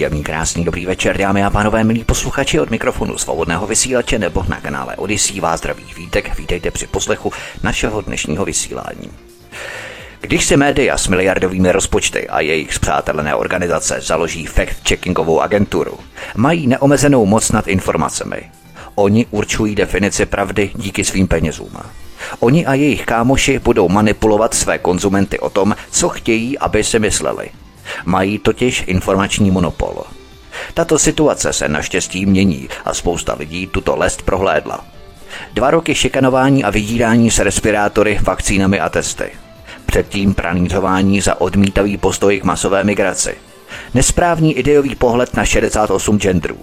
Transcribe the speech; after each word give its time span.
Příjemný, 0.00 0.22
krásný, 0.22 0.64
dobrý 0.64 0.86
večer, 0.86 1.18
dámy 1.18 1.44
a 1.44 1.50
pánové, 1.50 1.84
milí 1.84 2.04
posluchači 2.04 2.60
od 2.60 2.70
mikrofonu 2.70 3.18
svobodného 3.18 3.66
vysílače 3.66 4.18
nebo 4.18 4.44
na 4.48 4.60
kanále 4.60 4.96
Odisí 4.96 5.40
vás 5.40 5.60
zdraví 5.60 5.84
vítek. 5.96 6.38
Vítejte 6.38 6.70
při 6.70 6.86
poslechu 6.86 7.32
našeho 7.62 8.00
dnešního 8.00 8.44
vysílání. 8.44 9.10
Když 10.20 10.44
se 10.44 10.56
média 10.56 10.98
s 10.98 11.08
miliardovými 11.08 11.72
rozpočty 11.72 12.28
a 12.28 12.40
jejich 12.40 12.74
zpřátelené 12.74 13.34
organizace 13.34 14.00
založí 14.00 14.46
fact-checkingovou 14.46 15.40
agenturu, 15.40 15.98
mají 16.36 16.66
neomezenou 16.66 17.26
moc 17.26 17.52
nad 17.52 17.68
informacemi. 17.68 18.50
Oni 18.94 19.26
určují 19.30 19.74
definici 19.74 20.26
pravdy 20.26 20.70
díky 20.74 21.04
svým 21.04 21.28
penězům. 21.28 21.76
Oni 22.38 22.66
a 22.66 22.74
jejich 22.74 23.06
kámoši 23.06 23.58
budou 23.58 23.88
manipulovat 23.88 24.54
své 24.54 24.78
konzumenty 24.78 25.38
o 25.38 25.50
tom, 25.50 25.76
co 25.90 26.08
chtějí, 26.08 26.58
aby 26.58 26.84
si 26.84 26.98
mysleli. 26.98 27.50
Mají 28.04 28.38
totiž 28.38 28.84
informační 28.86 29.50
monopol. 29.50 30.04
Tato 30.74 30.98
situace 30.98 31.52
se 31.52 31.68
naštěstí 31.68 32.26
mění 32.26 32.68
a 32.84 32.94
spousta 32.94 33.34
lidí 33.38 33.66
tuto 33.66 33.96
lest 33.96 34.22
prohlédla. 34.22 34.84
Dva 35.54 35.70
roky 35.70 35.94
šikanování 35.94 36.64
a 36.64 36.70
vydírání 36.70 37.30
se 37.30 37.44
respirátory, 37.44 38.18
vakcínami 38.22 38.80
a 38.80 38.88
testy. 38.88 39.30
Předtím 39.86 40.34
pranířování 40.34 41.20
za 41.20 41.40
odmítavý 41.40 41.96
postoj 41.96 42.40
k 42.40 42.44
masové 42.44 42.84
migraci. 42.84 43.34
Nesprávný 43.94 44.54
ideový 44.54 44.94
pohled 44.94 45.36
na 45.36 45.44
68 45.44 46.18
genderů 46.18 46.58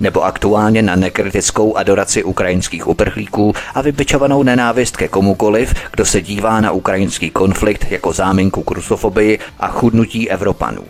nebo 0.00 0.24
aktuálně 0.24 0.82
na 0.82 0.96
nekritickou 0.96 1.76
adoraci 1.76 2.24
ukrajinských 2.24 2.88
uprchlíků 2.88 3.54
a 3.74 3.82
vybičovanou 3.82 4.42
nenávist 4.42 4.96
ke 4.96 5.08
komukoliv, 5.08 5.74
kdo 5.92 6.04
se 6.04 6.20
dívá 6.20 6.60
na 6.60 6.72
ukrajinský 6.72 7.30
konflikt 7.30 7.86
jako 7.90 8.12
záminku 8.12 8.62
k 8.62 8.70
rusofobii 8.70 9.38
a 9.60 9.68
chudnutí 9.68 10.30
Evropanů. 10.30 10.84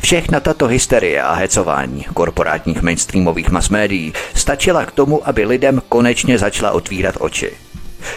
Všechna 0.00 0.40
tato 0.40 0.66
hysterie 0.66 1.22
a 1.22 1.34
hecování 1.34 2.06
korporátních 2.14 2.82
mainstreamových 2.82 3.50
masmédií 3.50 4.12
stačila 4.34 4.84
k 4.84 4.92
tomu, 4.92 5.28
aby 5.28 5.44
lidem 5.44 5.82
konečně 5.88 6.38
začala 6.38 6.72
otvírat 6.72 7.14
oči. 7.18 7.52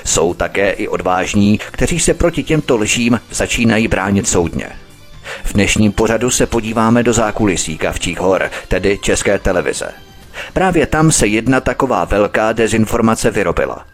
Jsou 0.06 0.34
také 0.34 0.72
i 0.72 0.88
odvážní, 0.88 1.58
kteří 1.58 2.00
se 2.00 2.14
proti 2.14 2.44
těmto 2.44 2.78
lžím 2.78 3.20
začínají 3.32 3.88
bránit 3.88 4.28
soudně– 4.28 4.70
v 5.44 5.54
dnešním 5.54 5.92
pořadu 5.92 6.30
se 6.30 6.46
podíváme 6.46 7.04
do 7.04 7.14
zákulisí 7.14 7.78
Kavčích 7.78 8.20
hor, 8.20 8.50
tedy 8.68 8.98
České 8.98 9.40
televize. 9.40 9.92
Právě 10.54 10.86
tam 10.86 11.12
se 11.12 11.28
jedna 11.28 11.62
taková 11.62 12.06
velká 12.06 12.54
dezinformace 12.54 13.32
vyrobila. 13.32 13.86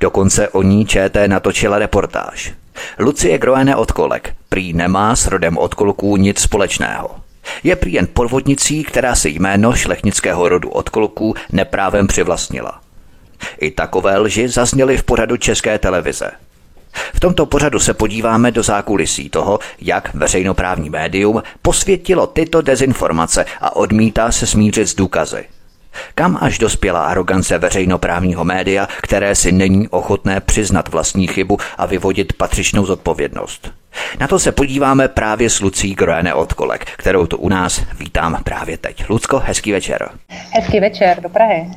Dokonce 0.00 0.48
o 0.48 0.62
ní 0.62 0.86
ČT 0.86 1.28
natočila 1.28 1.78
reportáž. 1.78 2.52
Lucie 2.98 3.38
Groene 3.38 3.76
Odkolek 3.76 4.34
prý 4.48 4.72
nemá 4.72 5.16
s 5.16 5.26
rodem 5.26 5.58
Odkolků 5.58 6.16
nic 6.16 6.40
společného. 6.40 7.10
Je 7.64 7.76
prý 7.76 7.92
jen 7.92 8.08
podvodnicí, 8.12 8.84
která 8.84 9.14
si 9.14 9.28
jméno 9.28 9.72
šlechnického 9.72 10.48
rodu 10.48 10.70
Odkolků 10.70 11.34
neprávem 11.52 12.06
přivlastnila. 12.06 12.80
I 13.60 13.70
takové 13.70 14.18
lži 14.18 14.48
zazněly 14.48 14.96
v 14.96 15.02
pořadu 15.02 15.36
České 15.36 15.78
televize– 15.78 16.30
v 17.14 17.20
tomto 17.20 17.46
pořadu 17.46 17.78
se 17.78 17.94
podíváme 17.94 18.50
do 18.50 18.62
zákulisí 18.62 19.30
toho, 19.30 19.58
jak 19.80 20.14
veřejnoprávní 20.14 20.90
médium 20.90 21.42
posvětilo 21.62 22.26
tyto 22.26 22.62
dezinformace 22.62 23.44
a 23.60 23.76
odmítá 23.76 24.32
se 24.32 24.46
smířit 24.46 24.88
s 24.88 24.94
důkazy. 24.94 25.44
Kam 26.14 26.38
až 26.40 26.58
dospěla 26.58 27.04
arogance 27.04 27.58
veřejnoprávního 27.58 28.44
média, 28.44 28.88
které 29.02 29.34
si 29.34 29.52
není 29.52 29.88
ochotné 29.88 30.40
přiznat 30.40 30.88
vlastní 30.88 31.26
chybu 31.26 31.58
a 31.78 31.86
vyvodit 31.86 32.32
patřičnou 32.32 32.86
zodpovědnost. 32.86 33.72
Na 34.20 34.28
to 34.28 34.38
se 34.38 34.52
podíváme 34.52 35.08
právě 35.08 35.50
s 35.50 35.60
Lucí 35.60 35.94
Groene 35.94 36.34
Odkolek, 36.34 36.84
kterou 36.84 37.26
tu 37.26 37.36
u 37.36 37.48
nás 37.48 37.82
vítám 37.98 38.42
právě 38.44 38.78
teď. 38.78 39.08
Lucko, 39.08 39.38
hezký 39.38 39.72
večer. 39.72 40.10
Hezký 40.50 40.80
večer, 40.80 41.20
do 41.20 41.28
Prahy. 41.28 41.70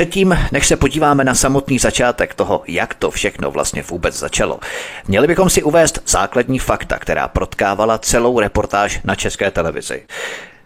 Předtím, 0.00 0.38
než 0.52 0.66
se 0.66 0.76
podíváme 0.76 1.24
na 1.24 1.34
samotný 1.34 1.78
začátek 1.78 2.34
toho, 2.34 2.62
jak 2.66 2.94
to 2.94 3.10
všechno 3.10 3.50
vlastně 3.50 3.82
vůbec 3.82 4.14
začalo, 4.14 4.60
měli 5.08 5.26
bychom 5.26 5.50
si 5.50 5.62
uvést 5.62 6.02
základní 6.06 6.58
fakta, 6.58 6.98
která 6.98 7.28
protkávala 7.28 7.98
celou 7.98 8.40
reportáž 8.40 9.00
na 9.04 9.14
české 9.14 9.50
televizi. 9.50 10.02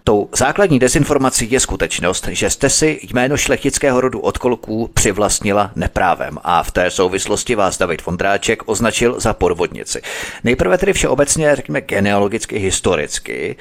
Tou 0.04 0.28
základní 0.36 0.78
dezinformací 0.78 1.50
je 1.50 1.60
skutečnost, 1.60 2.28
že 2.30 2.50
jste 2.50 2.70
si 2.70 3.00
jméno 3.02 3.36
šlechtického 3.36 4.00
rodu 4.00 4.20
odkolků 4.20 4.90
přivlastnila 4.94 5.70
neprávem 5.76 6.38
a 6.44 6.62
v 6.62 6.70
té 6.70 6.90
souvislosti 6.90 7.54
vás 7.54 7.78
David 7.78 8.06
Vondráček 8.06 8.62
označil 8.66 9.20
za 9.20 9.32
podvodnici. 9.32 10.02
Nejprve 10.44 10.78
tedy 10.78 10.92
všeobecně, 10.92 11.56
řekněme 11.56 11.80
genealogicky, 11.80 12.58
historicky. 12.58 13.56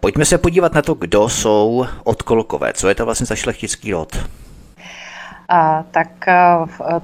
Pojďme 0.00 0.24
se 0.24 0.38
podívat 0.38 0.74
na 0.74 0.82
to, 0.82 0.94
kdo 0.94 1.28
jsou 1.28 1.86
odkolkové, 2.04 2.72
co 2.72 2.88
je 2.88 2.94
to 2.94 3.04
vlastně 3.04 3.26
za 3.26 3.36
šlechtický 3.36 3.92
rod. 3.92 4.16
A 5.48 5.84
tak 5.90 6.08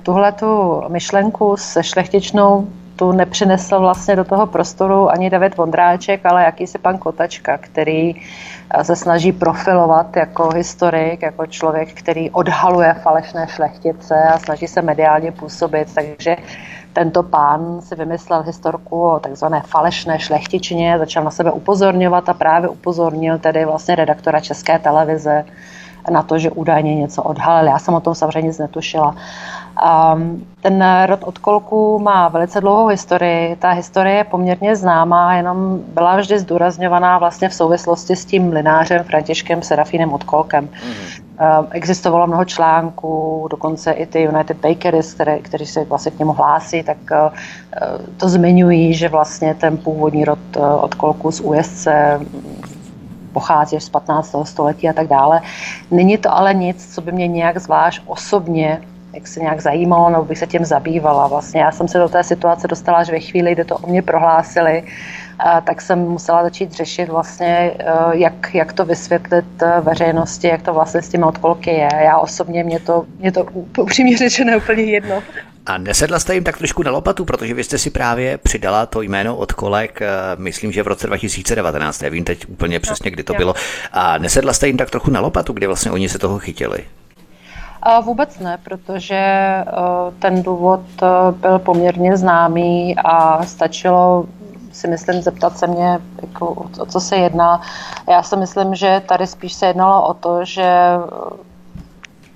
tuhle 0.03 0.33
tu 0.33 0.83
myšlenku 0.89 1.57
se 1.57 1.83
šlechtičnou 1.83 2.67
tu 2.97 3.13
nepřinesl 3.13 3.81
vlastně 3.81 4.17
do 4.17 4.25
toho 4.25 4.47
prostoru 4.47 5.11
ani 5.11 5.31
David 5.31 5.57
Vondráček, 5.57 6.27
ale 6.27 6.45
jakýsi 6.45 6.79
pan 6.79 6.99
Kotačka, 6.99 7.59
který 7.59 8.15
se 8.83 8.97
snaží 8.97 9.33
profilovat 9.33 10.17
jako 10.17 10.49
historik, 10.51 11.23
jako 11.23 11.47
člověk, 11.47 11.93
který 11.95 12.31
odhaluje 12.31 12.95
falešné 12.95 13.47
šlechtice 13.49 14.23
a 14.23 14.39
snaží 14.39 14.67
se 14.67 14.83
mediálně 14.83 15.33
působit, 15.33 15.95
takže 15.95 16.37
tento 16.93 17.23
pán 17.23 17.81
si 17.81 17.95
vymyslel 17.95 18.43
historku 18.43 19.03
o 19.03 19.19
takzvané 19.21 19.63
falešné 19.67 20.19
šlechtičině, 20.19 20.99
začal 20.99 21.25
na 21.25 21.31
sebe 21.31 21.53
upozorňovat 21.53 22.29
a 22.29 22.35
právě 22.35 22.69
upozornil 22.69 23.39
tedy 23.39 23.65
vlastně 23.65 23.95
redaktora 23.95 24.41
České 24.41 24.79
televize, 24.79 25.45
na 26.11 26.23
to, 26.23 26.39
že 26.39 26.51
údajně 26.51 26.95
něco 26.95 27.23
odhalil. 27.23 27.71
Já 27.71 27.79
jsem 27.79 27.95
o 27.95 28.01
tom 28.01 28.15
samozřejmě 28.15 28.49
nic 28.49 28.59
netušila. 28.59 29.15
Um, 30.15 30.47
ten 30.63 30.85
rod 31.07 31.21
od 31.25 31.39
kolku 31.39 31.99
má 31.99 32.29
velice 32.29 32.61
dlouhou 32.61 32.87
historii. 32.87 33.57
Ta 33.57 33.71
historie 33.71 34.17
je 34.17 34.25
poměrně 34.25 34.77
známá, 34.77 35.35
jenom 35.35 35.79
byla 35.95 36.17
vždy 36.17 36.39
zdůrazňovaná 36.39 37.19
vlastně 37.19 37.49
v 37.49 37.55
souvislosti 37.55 38.17
s 38.17 38.25
tím 38.25 38.53
linářem 38.53 39.05
Františkem 39.05 39.63
Serafínem 39.63 40.13
Odkolkem. 40.13 40.69
Mm-hmm. 40.69 41.61
Um, 41.61 41.67
existovalo 41.71 42.27
mnoho 42.27 42.45
článků, 42.45 43.47
dokonce 43.51 43.93
i 43.93 44.07
ty 44.07 44.23
United 44.23 44.57
Bakeries, 44.57 45.15
které, 45.15 45.39
kteří 45.39 45.67
se 45.67 45.85
vlastně 45.85 46.11
k 46.11 46.19
němu 46.19 46.33
hlásí, 46.33 46.83
tak 46.83 46.99
uh, 47.11 47.17
to 48.17 48.29
zmiňují, 48.29 48.95
že 48.95 49.09
vlastně 49.09 49.55
ten 49.55 49.77
původní 49.77 50.25
rod 50.25 50.39
uh, 50.57 50.85
od 50.85 50.95
kolku 50.95 51.33
z 51.33 51.41
USC 51.41 51.89
pochází 53.33 53.81
z 53.81 53.89
15. 53.89 54.37
století 54.45 54.89
a 54.89 54.93
tak 54.93 55.07
dále. 55.07 55.41
Není 55.91 56.19
to 56.19 56.35
ale 56.35 56.55
nic, 56.55 56.95
co 56.95 57.01
by 57.01 57.13
mě 57.13 57.29
nějak 57.29 57.59
zvlášť 57.59 58.03
osobně 58.07 58.81
jak 59.15 59.27
se 59.27 59.41
nějak 59.41 59.61
zajímalo, 59.61 60.11
nebo 60.11 60.25
bych 60.25 60.39
se 60.39 60.47
tím 60.47 60.65
zabývala. 60.65 61.27
Vlastně 61.27 61.61
já 61.61 61.73
jsem 61.73 61.89
se 61.89 61.99
do 61.99 62.09
té 62.09 62.25
situace 62.25 62.69
dostala 62.69 62.99
až 62.99 63.11
ve 63.11 63.21
chvíli, 63.21 63.53
kdy 63.53 63.65
to 63.65 63.77
o 63.77 63.87
mě 63.87 64.03
prohlásili, 64.03 64.85
tak 65.65 65.81
jsem 65.81 65.99
musela 65.99 66.43
začít 66.43 66.73
řešit 66.73 67.09
vlastně, 67.09 67.73
eh, 67.79 67.85
jak, 68.13 68.55
jak 68.55 68.73
to 68.73 68.85
vysvětlit 68.85 69.63
eh, 69.63 69.81
veřejnosti, 69.81 70.49
jak 70.49 70.63
to 70.63 70.75
vlastně 70.75 71.03
s 71.03 71.09
těmi 71.09 71.25
odkolky 71.25 71.71
je. 71.71 71.89
Já 72.05 72.19
osobně 72.19 72.65
mě 72.65 72.81
to, 72.81 73.05
mě 73.19 73.33
to 73.33 73.47
upřímně 73.79 74.17
řečeno 74.25 74.57
úplně 74.57 74.83
jedno. 74.83 75.23
A 75.67 75.79
nesedla 75.79 76.19
jste 76.19 76.35
jim 76.35 76.45
tak 76.45 76.59
trošku 76.59 76.83
na 76.83 76.91
lopatu, 76.91 77.25
protože 77.25 77.55
vy 77.55 77.65
jste 77.65 77.79
si 77.79 77.91
právě 77.91 78.39
přidala 78.39 78.87
to 78.87 79.03
jméno 79.03 79.37
od 79.37 79.53
kolek, 79.53 80.03
eh, 80.03 80.09
myslím, 80.37 80.73
že 80.73 80.83
v 80.83 80.87
roce 80.87 81.07
2019, 81.07 82.01
nevím 82.01 82.25
teď 82.25 82.49
úplně 82.49 82.81
přesně, 82.81 83.11
kdy 83.11 83.23
to 83.23 83.35
bylo. 83.35 83.55
A 83.93 84.19
nesedla 84.19 84.53
jste 84.53 84.67
jim 84.67 84.77
tak 84.77 84.91
trochu 84.91 85.11
na 85.11 85.21
lopatu, 85.21 85.53
kdy 85.53 85.67
vlastně 85.67 85.91
oni 85.91 86.09
se 86.09 86.19
toho 86.19 86.39
chytili? 86.39 86.85
A 87.83 88.01
vůbec 88.01 88.39
ne, 88.39 88.59
protože 88.65 89.25
ten 90.19 90.43
důvod 90.43 90.81
byl 91.33 91.59
poměrně 91.59 92.17
známý 92.17 92.97
a 92.97 93.47
stačilo 93.47 94.27
si 94.73 94.89
myslím 94.89 95.23
zeptat 95.23 95.59
se 95.59 95.67
mě, 95.67 95.99
jako, 96.23 96.69
o 96.79 96.87
co 96.87 97.01
se 97.01 97.17
jedná. 97.17 97.61
Já 98.09 98.23
si 98.23 98.37
myslím, 98.37 98.75
že 98.75 99.03
tady 99.09 99.27
spíš 99.27 99.53
se 99.53 99.67
jednalo 99.67 100.09
o 100.09 100.15
to, 100.15 100.45
že 100.45 100.73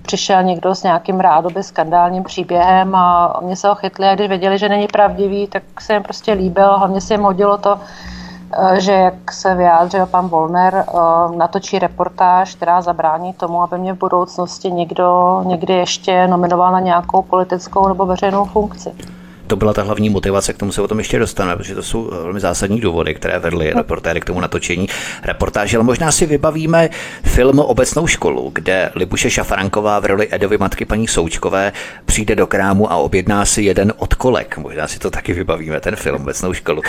přišel 0.05 0.43
někdo 0.43 0.75
s 0.75 0.83
nějakým 0.83 1.19
rádoby 1.19 1.63
skandálním 1.63 2.23
příběhem 2.23 2.95
a 2.95 3.39
mě 3.43 3.55
se 3.55 3.67
ho 3.67 3.75
chytli 3.75 4.07
a 4.07 4.15
když 4.15 4.29
věděli, 4.29 4.57
že 4.57 4.69
není 4.69 4.87
pravdivý, 4.87 5.47
tak 5.47 5.63
se 5.81 5.93
jim 5.93 6.03
prostě 6.03 6.33
líbil. 6.33 6.77
Hlavně 6.77 7.01
se 7.01 7.13
jim 7.13 7.21
hodilo 7.21 7.57
to, 7.57 7.79
eh, 8.53 8.81
že 8.81 8.91
jak 8.91 9.31
se 9.31 9.55
vyjádřil 9.55 10.05
pan 10.05 10.27
Volner, 10.27 10.75
eh, 10.75 10.91
natočí 11.37 11.79
reportáž, 11.79 12.55
která 12.55 12.81
zabrání 12.81 13.33
tomu, 13.33 13.61
aby 13.61 13.77
mě 13.77 13.93
v 13.93 13.97
budoucnosti 13.97 14.71
někdo 14.71 15.41
někdy 15.45 15.73
ještě 15.73 16.27
nominoval 16.27 16.71
na 16.71 16.79
nějakou 16.79 17.21
politickou 17.21 17.87
nebo 17.87 18.05
veřejnou 18.05 18.45
funkci. 18.45 18.91
To 19.47 19.55
byla 19.55 19.73
ta 19.73 19.81
hlavní 19.81 20.09
motivace, 20.09 20.53
k 20.53 20.57
tomu 20.57 20.71
se 20.71 20.81
o 20.81 20.87
tom 20.87 20.97
ještě 20.97 21.19
dostaneme, 21.19 21.55
protože 21.55 21.75
to 21.75 21.83
jsou 21.83 22.09
velmi 22.23 22.39
zásadní 22.39 22.79
důvody, 22.79 23.13
které 23.13 23.39
vedly 23.39 23.73
reportéry 23.73 24.21
k 24.21 24.25
tomu 24.25 24.39
natočení 24.39 24.89
reportáže. 25.23 25.77
Ale 25.77 25.83
možná 25.83 26.11
si 26.11 26.25
vybavíme 26.25 26.89
film 27.23 27.59
Obecnou 27.59 28.07
školu, 28.07 28.51
kde 28.53 28.91
Libuše 28.95 29.29
Šafranková 29.29 29.99
v 29.99 30.05
roli 30.05 30.27
Edovy 30.31 30.57
matky 30.57 30.85
paní 30.85 31.07
Součkové 31.07 31.71
přijde 32.05 32.35
do 32.35 32.47
krámu 32.47 32.91
a 32.91 32.95
objedná 32.95 33.45
si 33.45 33.61
jeden 33.61 33.93
odkolek. 33.97 34.57
Možná 34.57 34.87
si 34.87 34.99
to 34.99 35.11
taky 35.11 35.33
vybavíme, 35.33 35.79
ten 35.79 35.95
film 35.95 36.21
Obecnou 36.21 36.53
školu. 36.53 36.81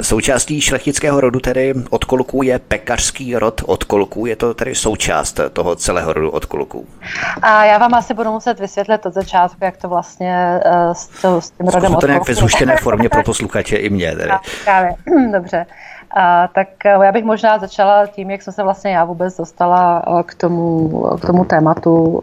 Součástí 0.00 0.60
šlechtického 0.60 1.20
rodu 1.20 1.40
tedy 1.40 1.74
odkolků 1.90 2.42
je 2.42 2.58
pekařský 2.58 3.36
rod 3.36 3.62
odkolků, 3.66 4.26
je 4.26 4.36
to 4.36 4.54
tedy 4.54 4.74
součást 4.74 5.40
toho 5.52 5.76
celého 5.76 6.12
rodu 6.12 6.30
odkolků. 6.30 6.86
A 7.42 7.64
já 7.64 7.78
vám 7.78 7.94
asi 7.94 8.14
budu 8.14 8.32
muset 8.32 8.60
vysvětlit 8.60 9.06
od 9.06 9.14
začátku, 9.14 9.64
jak 9.64 9.76
to 9.76 9.88
vlastně 9.88 10.60
uh, 10.66 10.92
s, 10.92 11.06
to, 11.06 11.40
s 11.40 11.50
tím 11.50 11.68
rodem 11.68 11.94
nějak 12.06 12.28
ve 12.28 12.34
zhuštěné 12.34 12.76
formě 12.76 13.08
pro 13.08 13.22
posluchače 13.22 13.76
i 13.76 13.90
mě. 13.90 14.16
Tedy. 14.16 14.30
Právě, 14.64 14.90
dobře. 15.32 15.66
A, 16.16 16.48
tak 16.48 16.68
já 16.84 17.12
bych 17.12 17.24
možná 17.24 17.58
začala 17.58 18.06
tím, 18.06 18.30
jak 18.30 18.42
jsem 18.42 18.52
se 18.52 18.62
vlastně 18.62 18.90
já 18.90 19.04
vůbec 19.04 19.36
dostala 19.36 20.02
k 20.26 20.34
tomu, 20.34 20.88
k 21.22 21.26
tomu 21.26 21.44
tématu. 21.44 22.20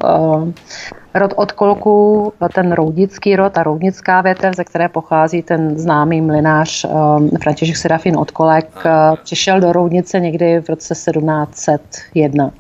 Rod 1.14 1.34
od 1.36 1.52
kolku, 1.52 2.34
ten 2.54 2.72
roudnický 2.72 3.36
rod, 3.36 3.58
a 3.58 3.64
roudnická 3.64 4.22
větev, 4.22 4.56
ze 4.56 4.64
které 4.64 4.90
pochází 4.90 5.42
ten 5.42 5.78
známý 5.78 6.22
mlinář 6.22 6.86
František 7.44 7.78
Serafin 7.78 8.18
od 8.18 8.32
Kolek, 8.32 8.84
přišel 9.24 9.60
do 9.60 9.72
Roudnice 9.72 10.20
někdy 10.20 10.62
v 10.62 10.70
roce 10.70 10.94
1701. 10.94 12.52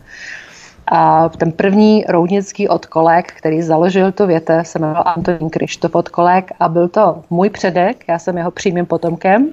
A 0.93 1.29
ten 1.29 1.51
první 1.51 2.05
roudnický 2.09 2.67
odkolek, 2.67 3.33
který 3.33 3.61
založil 3.61 4.11
tu 4.11 4.25
větev, 4.25 4.67
se 4.67 4.79
jmenoval 4.79 5.03
Antonín 5.05 5.49
Krištof 5.49 5.95
odkolek 5.95 6.51
a 6.59 6.69
byl 6.69 6.87
to 6.87 7.23
můj 7.29 7.49
předek, 7.49 8.03
já 8.07 8.19
jsem 8.19 8.37
jeho 8.37 8.51
přímým 8.51 8.85
potomkem. 8.85 9.49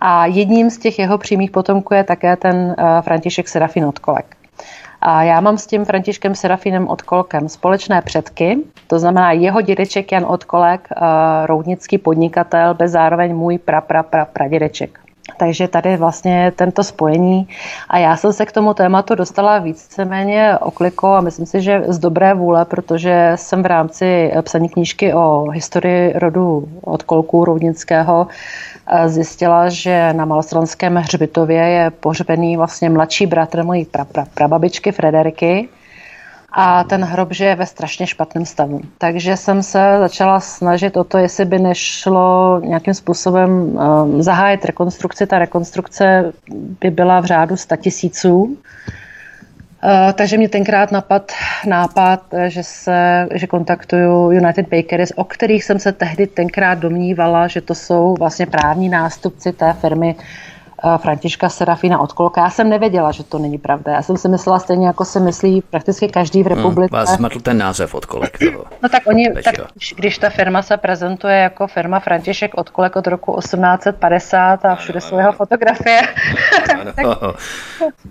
A 0.00 0.26
jedním 0.26 0.70
z 0.70 0.78
těch 0.78 0.98
jeho 0.98 1.18
přímých 1.18 1.50
potomků 1.50 1.94
je 1.94 2.04
také 2.04 2.36
ten 2.36 2.56
uh, 2.56 3.00
František 3.00 3.48
Serafin 3.48 3.84
odkolek. 3.84 4.36
A 5.00 5.22
já 5.22 5.40
mám 5.40 5.58
s 5.58 5.66
tím 5.66 5.84
Františkem 5.84 6.34
Serafinem 6.34 6.88
Odkolkem 6.88 7.48
společné 7.48 8.02
předky, 8.02 8.58
to 8.86 8.98
znamená 8.98 9.32
jeho 9.32 9.60
dědeček 9.60 10.12
Jan 10.12 10.24
Odkolek, 10.28 10.88
uh, 10.90 11.06
roudnický 11.46 11.98
podnikatel, 11.98 12.74
bez 12.74 12.92
zároveň 12.92 13.36
můj 13.36 13.58
pra, 13.58 13.80
pra, 13.80 14.02
pra, 14.02 14.24
pradědeček. 14.24 14.98
Takže 15.36 15.68
tady 15.68 15.96
vlastně 15.96 16.52
tento 16.56 16.84
spojení. 16.84 17.48
A 17.88 17.98
já 17.98 18.16
jsem 18.16 18.32
se 18.32 18.46
k 18.46 18.52
tomu 18.52 18.74
tématu 18.74 19.14
dostala 19.14 19.58
víceméně 19.58 20.58
okliko 20.60 21.06
a 21.08 21.20
myslím 21.20 21.46
si, 21.46 21.62
že 21.62 21.82
z 21.88 21.98
dobré 21.98 22.34
vůle, 22.34 22.64
protože 22.64 23.32
jsem 23.34 23.62
v 23.62 23.66
rámci 23.66 24.32
psaní 24.42 24.68
knížky 24.68 25.14
o 25.14 25.50
historii 25.50 26.12
rodu 26.18 26.68
od 26.80 27.02
Kolků 27.02 27.44
Roudnického 27.44 28.26
eh, 28.86 29.08
zjistila, 29.08 29.68
že 29.68 30.12
na 30.12 30.24
Malostranském 30.24 30.96
hřbitově 30.96 31.62
je 31.62 31.90
pohřbený 31.90 32.56
vlastně 32.56 32.90
mladší 32.90 33.26
bratr 33.26 33.64
mojí 33.64 33.84
pra, 33.84 34.04
pra, 34.04 34.26
prababičky 34.34 34.92
Frederiky, 34.92 35.68
a 36.52 36.84
ten 36.84 37.04
hrob 37.04 37.32
že 37.32 37.44
je 37.44 37.54
ve 37.54 37.66
strašně 37.66 38.06
špatném 38.06 38.46
stavu. 38.46 38.80
Takže 38.98 39.36
jsem 39.36 39.62
se 39.62 39.96
začala 39.98 40.40
snažit 40.40 40.96
o 40.96 41.04
to, 41.04 41.18
jestli 41.18 41.44
by 41.44 41.58
nešlo 41.58 42.60
nějakým 42.64 42.94
způsobem 42.94 43.50
um, 43.50 44.22
zahájit 44.22 44.64
rekonstrukci. 44.64 45.26
Ta 45.26 45.38
rekonstrukce 45.38 46.32
by 46.80 46.90
byla 46.90 47.20
v 47.20 47.24
řádu 47.24 47.56
100 47.56 47.76
tisíců. 47.76 48.42
Uh, 48.42 50.12
takže 50.12 50.36
mě 50.36 50.48
tenkrát 50.48 50.92
napad 50.92 51.32
nápad, 51.66 52.22
že 52.48 52.62
se, 52.62 53.28
že 53.34 53.46
kontaktuju 53.46 54.30
United 54.30 54.68
Bakeries, 54.68 55.12
o 55.16 55.24
kterých 55.24 55.64
jsem 55.64 55.78
se 55.78 55.92
tehdy 55.92 56.26
tenkrát 56.26 56.74
domnívala, 56.74 57.46
že 57.46 57.60
to 57.60 57.74
jsou 57.74 58.14
vlastně 58.18 58.46
právní 58.46 58.88
nástupci 58.88 59.52
té 59.52 59.72
firmy 59.72 60.16
Eh, 60.16 60.59
Františka 60.96 61.48
Serafina 61.48 62.00
Odkolka. 62.00 62.40
Já 62.40 62.50
jsem 62.50 62.68
nevěděla, 62.68 63.10
že 63.10 63.24
to 63.24 63.38
není 63.38 63.58
pravda. 63.58 63.92
Já 63.92 64.02
jsem 64.02 64.16
si 64.16 64.28
myslela 64.28 64.58
stejně, 64.58 64.86
jako 64.86 65.04
se 65.04 65.20
myslí 65.20 65.62
prakticky 65.70 66.08
každý 66.08 66.42
v 66.42 66.46
hmm, 66.46 66.56
republice. 66.56 66.96
Hmm, 66.96 67.06
vás 67.06 67.16
zmatl 67.16 67.40
ten 67.40 67.58
název 67.58 67.94
Odkolek. 67.94 68.38
Toho. 68.38 68.64
No 68.82 68.88
tak 68.88 69.02
oni, 69.06 69.32
tak, 69.44 69.54
když 69.96 70.18
ta 70.18 70.30
firma 70.30 70.62
se 70.62 70.76
prezentuje 70.76 71.36
jako 71.36 71.66
firma 71.66 72.00
František 72.00 72.54
Odkolek 72.54 72.96
od 72.96 73.06
roku 73.06 73.36
1850 73.38 74.64
a 74.64 74.74
všude 74.74 75.00
jsou 75.00 75.18
jeho 75.18 75.32
fotografie, 75.32 76.02
tak, 76.96 77.06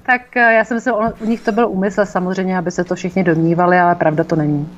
tak 0.05 0.37
eh, 0.37 0.53
já 0.53 0.65
jsem 0.65 0.77
myslela, 0.77 1.13
u 1.19 1.25
nich 1.25 1.41
to 1.41 1.51
byl 1.51 1.69
úmysl 1.69 2.05
samozřejmě, 2.05 2.57
aby 2.57 2.71
se 2.71 2.83
to 2.83 2.95
všichni 2.95 3.23
domnívali, 3.23 3.79
ale 3.79 3.95
pravda 3.95 4.23
to 4.23 4.35
není. 4.35 4.69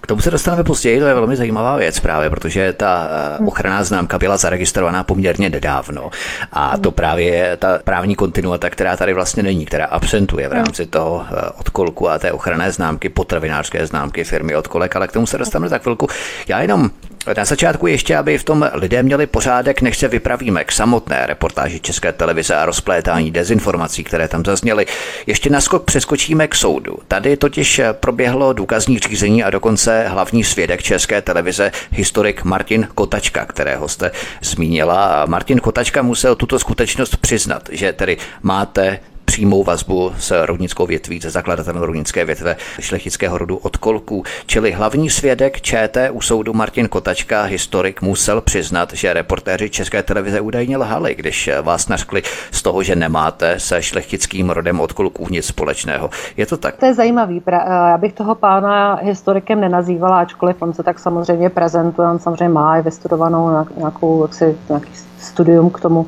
K 0.00 0.06
tomu 0.06 0.20
se 0.20 0.30
dostaneme 0.30 0.64
později, 0.64 1.00
to 1.00 1.06
je 1.06 1.14
velmi 1.14 1.36
zajímavá 1.36 1.76
věc 1.76 2.00
právě, 2.00 2.30
protože 2.30 2.72
ta 2.72 3.08
eh, 3.40 3.44
ochranná 3.44 3.84
známka 3.84 4.18
byla 4.18 4.36
zaregistrovaná 4.36 5.04
poměrně 5.04 5.50
nedávno 5.50 6.10
a 6.52 6.78
to 6.78 6.90
právě 6.90 7.31
je 7.32 7.56
ta 7.56 7.78
právní 7.84 8.14
kontinuita, 8.14 8.70
která 8.70 8.96
tady 8.96 9.14
vlastně 9.14 9.42
není, 9.42 9.66
která 9.66 9.86
absentuje 9.86 10.48
v 10.48 10.52
rámci 10.52 10.86
toho 10.86 11.26
eh, 11.30 11.50
odkolku 11.60 12.08
a 12.08 12.18
té 12.18 12.32
ochranné 12.32 12.72
známky, 12.72 13.08
potravinářské 13.08 13.86
známky 13.86 14.24
firmy 14.24 14.56
odkolek, 14.56 14.96
ale 14.96 15.08
k 15.08 15.12
tomu 15.12 15.26
se 15.26 15.38
dostaneme 15.38 15.68
za 15.68 15.78
chvilku. 15.78 16.08
Já 16.48 16.62
jenom 16.62 16.90
na 17.36 17.44
začátku 17.44 17.86
ještě, 17.86 18.16
aby 18.16 18.38
v 18.38 18.44
tom 18.44 18.70
lidé 18.72 19.02
měli 19.02 19.26
pořádek, 19.26 19.82
než 19.82 19.98
se 19.98 20.08
vypravíme 20.08 20.64
k 20.64 20.72
samotné 20.72 21.26
reportáži 21.26 21.80
České 21.80 22.12
televize 22.12 22.54
a 22.54 22.66
rozplétání 22.66 23.30
dezinformací, 23.30 24.04
které 24.04 24.28
tam 24.28 24.44
zazněly. 24.44 24.86
Ještě 25.26 25.50
naskok 25.50 25.84
přeskočíme 25.84 26.48
k 26.48 26.54
soudu. 26.54 26.96
Tady 27.08 27.36
totiž 27.36 27.80
proběhlo 27.92 28.52
důkazní 28.52 28.98
řízení 28.98 29.44
a 29.44 29.50
dokonce 29.50 30.04
hlavní 30.08 30.44
svědek 30.44 30.82
České 30.82 31.22
televize, 31.22 31.72
historik 31.90 32.44
Martin 32.44 32.88
Kotačka, 32.94 33.46
kterého 33.46 33.88
jste 33.88 34.10
zmínila. 34.42 35.26
Martin 35.26 35.58
Kotačka 35.58 36.02
musel 36.02 36.34
tuto 36.34 36.58
skutečnost 36.58 37.16
přiznat, 37.22 37.62
že 37.72 37.92
tedy 37.92 38.16
máte 38.42 38.98
přímou 39.24 39.64
vazbu 39.64 40.12
s 40.18 40.44
rovnickou 40.46 40.86
větví, 40.86 41.20
se 41.20 41.30
zakladatelem 41.30 41.82
rovnické 41.82 42.24
větve 42.24 42.56
šlechtického 42.80 43.38
rodu 43.38 43.56
od 43.56 43.76
Kolků. 43.76 44.24
Čili 44.46 44.72
hlavní 44.72 45.10
svědek 45.10 45.60
ČT 45.60 46.10
u 46.10 46.20
soudu 46.20 46.52
Martin 46.52 46.88
Kotačka, 46.88 47.42
historik, 47.42 48.02
musel 48.02 48.40
přiznat, 48.40 48.92
že 48.92 49.12
reportéři 49.12 49.70
České 49.70 50.02
televize 50.02 50.40
údajně 50.40 50.76
lhali, 50.76 51.14
když 51.14 51.50
vás 51.62 51.88
nařkli 51.88 52.22
z 52.50 52.62
toho, 52.62 52.82
že 52.82 52.96
nemáte 52.96 53.60
se 53.60 53.82
šlechtickým 53.82 54.50
rodem 54.50 54.80
od 54.80 54.92
Kolků 54.92 55.26
nic 55.30 55.46
společného. 55.46 56.10
Je 56.36 56.46
to 56.46 56.56
tak? 56.56 56.76
To 56.76 56.86
je 56.86 56.94
zajímavý. 56.94 57.42
Já 57.68 57.98
bych 57.98 58.12
toho 58.12 58.34
pána 58.34 58.94
historikem 58.94 59.60
nenazývala, 59.60 60.20
ačkoliv 60.20 60.62
on 60.62 60.74
se 60.74 60.82
tak 60.82 60.98
samozřejmě 60.98 61.50
prezentuje, 61.50 62.08
on 62.08 62.18
samozřejmě 62.18 62.48
má 62.48 62.78
i 62.78 62.82
vystudovanou 62.82 63.66
nějakou, 63.76 64.22
jaksi, 64.22 64.56
nějaký 64.68 64.90
studium 65.18 65.70
k 65.70 65.80
tomu. 65.80 66.06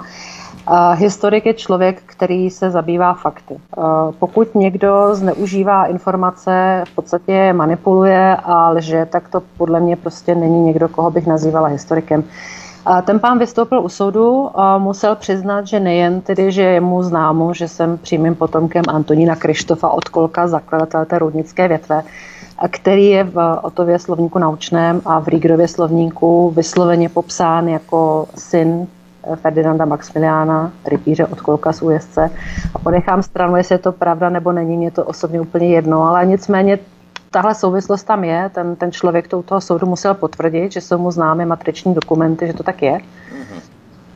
Historik 0.95 1.47
je 1.47 1.55
člověk, 1.55 2.03
který 2.07 2.51
se 2.51 2.71
zabývá 2.71 3.15
fakty. 3.15 3.57
Pokud 4.19 4.55
někdo 4.55 5.09
zneužívá 5.13 5.85
informace, 5.85 6.85
v 6.87 6.95
podstatě 6.95 7.53
manipuluje 7.53 8.37
a 8.37 8.71
lže, 8.71 9.07
tak 9.11 9.29
to 9.29 9.43
podle 9.57 9.81
mě 9.81 9.97
prostě 9.97 10.35
není 10.35 10.61
někdo, 10.61 10.89
koho 10.89 11.11
bych 11.11 11.27
nazývala 11.27 11.69
historikem. 11.69 12.25
Ten 13.05 13.21
pán 13.21 13.39
vystoupil 13.39 13.81
u 13.81 13.89
soudu 13.89 14.51
a 14.55 14.79
musel 14.79 15.17
přiznat, 15.17 15.67
že 15.67 15.81
nejen 15.81 16.21
tedy, 16.21 16.53
že 16.53 16.63
je 16.63 16.81
mu 16.81 17.03
známo, 17.03 17.55
že 17.55 17.69
jsem 17.69 17.99
přímým 17.99 18.35
potomkem 18.35 18.83
Antonína 18.89 19.37
Krištofa 19.37 19.89
od 19.89 20.09
Kolka, 20.09 20.49
zakladatele 20.49 21.07
té 21.07 21.19
rudnické 21.19 21.69
větve, 21.69 22.03
který 22.71 23.07
je 23.07 23.25
v 23.25 23.59
Otově 23.63 23.99
slovníku 23.99 24.39
naučném 24.39 25.01
a 25.05 25.21
v 25.21 25.29
Rígrově 25.29 25.69
slovníku 25.69 26.51
vysloveně 26.51 27.09
popsán 27.09 27.69
jako 27.69 28.27
syn 28.35 28.87
Ferdinanda 29.35 29.85
Maximiliána, 29.85 30.73
rytíře 30.87 31.27
od 31.27 31.41
Kolka 31.41 31.73
z 31.73 31.83
Ujezdce. 31.83 32.31
A 32.75 32.79
ponechám 32.79 33.23
stranu, 33.23 33.57
jestli 33.57 33.75
je 33.75 33.79
to 33.79 33.93
pravda 33.93 34.31
nebo 34.31 34.53
není, 34.53 34.77
mě 34.77 34.91
to 34.91 35.05
osobně 35.05 35.41
úplně 35.41 35.69
jedno, 35.69 36.03
ale 36.03 36.27
nicméně 36.27 36.79
tahle 37.31 37.55
souvislost 37.55 38.05
tam 38.05 38.25
je, 38.25 38.51
ten, 38.55 38.77
ten 38.77 38.93
člověk 38.93 39.29
to 39.29 39.39
u 39.39 39.43
toho 39.43 39.61
soudu 39.61 39.87
musel 39.87 40.15
potvrdit, 40.15 40.73
že 40.73 40.81
jsou 40.81 40.99
mu 40.99 41.11
známy 41.11 41.47
matriční 41.47 41.95
dokumenty, 41.95 42.47
že 42.47 42.53
to 42.53 42.63
tak 42.63 42.83
je. 42.83 42.99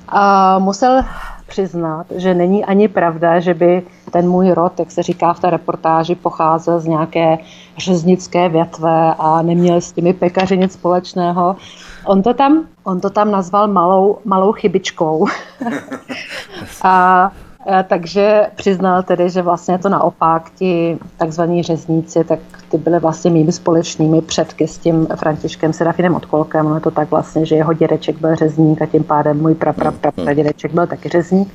A 0.08 0.58
musel 0.58 1.02
přiznat, 1.46 2.06
že 2.16 2.34
není 2.34 2.64
ani 2.64 2.88
pravda, 2.88 3.40
že 3.40 3.54
by 3.54 3.82
ten 4.10 4.28
můj 4.28 4.50
rod, 4.50 4.78
jak 4.78 4.90
se 4.90 5.02
říká 5.02 5.32
v 5.32 5.40
té 5.40 5.50
reportáži, 5.50 6.14
pocházel 6.14 6.80
z 6.80 6.86
nějaké 6.86 7.38
řeznické 7.78 8.48
větve 8.48 9.14
a 9.18 9.42
neměl 9.42 9.80
s 9.80 9.92
těmi 9.92 10.12
pekaři 10.12 10.58
nic 10.58 10.72
společného. 10.72 11.56
On 12.06 12.22
to 12.22 12.34
tam, 12.34 12.64
on 12.84 13.00
to 13.00 13.10
tam 13.10 13.30
nazval 13.30 13.68
malou, 13.68 14.18
malou 14.24 14.52
chybičkou. 14.52 15.26
a 16.82 17.30
takže 17.88 18.46
přiznal 18.54 19.02
tedy, 19.02 19.30
že 19.30 19.42
vlastně 19.42 19.78
to 19.78 19.88
naopak 19.88 20.50
ti 20.50 20.98
takzvaní 21.16 21.62
řezníci, 21.62 22.24
tak 22.24 22.38
ty 22.70 22.78
byly 22.78 22.98
vlastně 22.98 23.30
mými 23.30 23.52
společnými 23.52 24.22
předky 24.22 24.68
s 24.68 24.78
tím 24.78 25.06
Františkem 25.16 25.72
Serafinem 25.72 26.14
Odkolkem. 26.14 26.66
Ono 26.66 26.74
je 26.74 26.80
to 26.80 26.90
tak 26.90 27.10
vlastně, 27.10 27.46
že 27.46 27.56
jeho 27.56 27.72
dědeček 27.72 28.20
byl 28.20 28.36
řezník 28.36 28.82
a 28.82 28.86
tím 28.86 29.04
pádem 29.04 29.40
můj 29.40 29.54
pra, 29.54 29.72
pra, 29.72 29.92
pra, 29.92 30.12
pra 30.12 30.34
dědeček 30.34 30.72
byl 30.72 30.86
taky 30.86 31.08
řezník. 31.08 31.54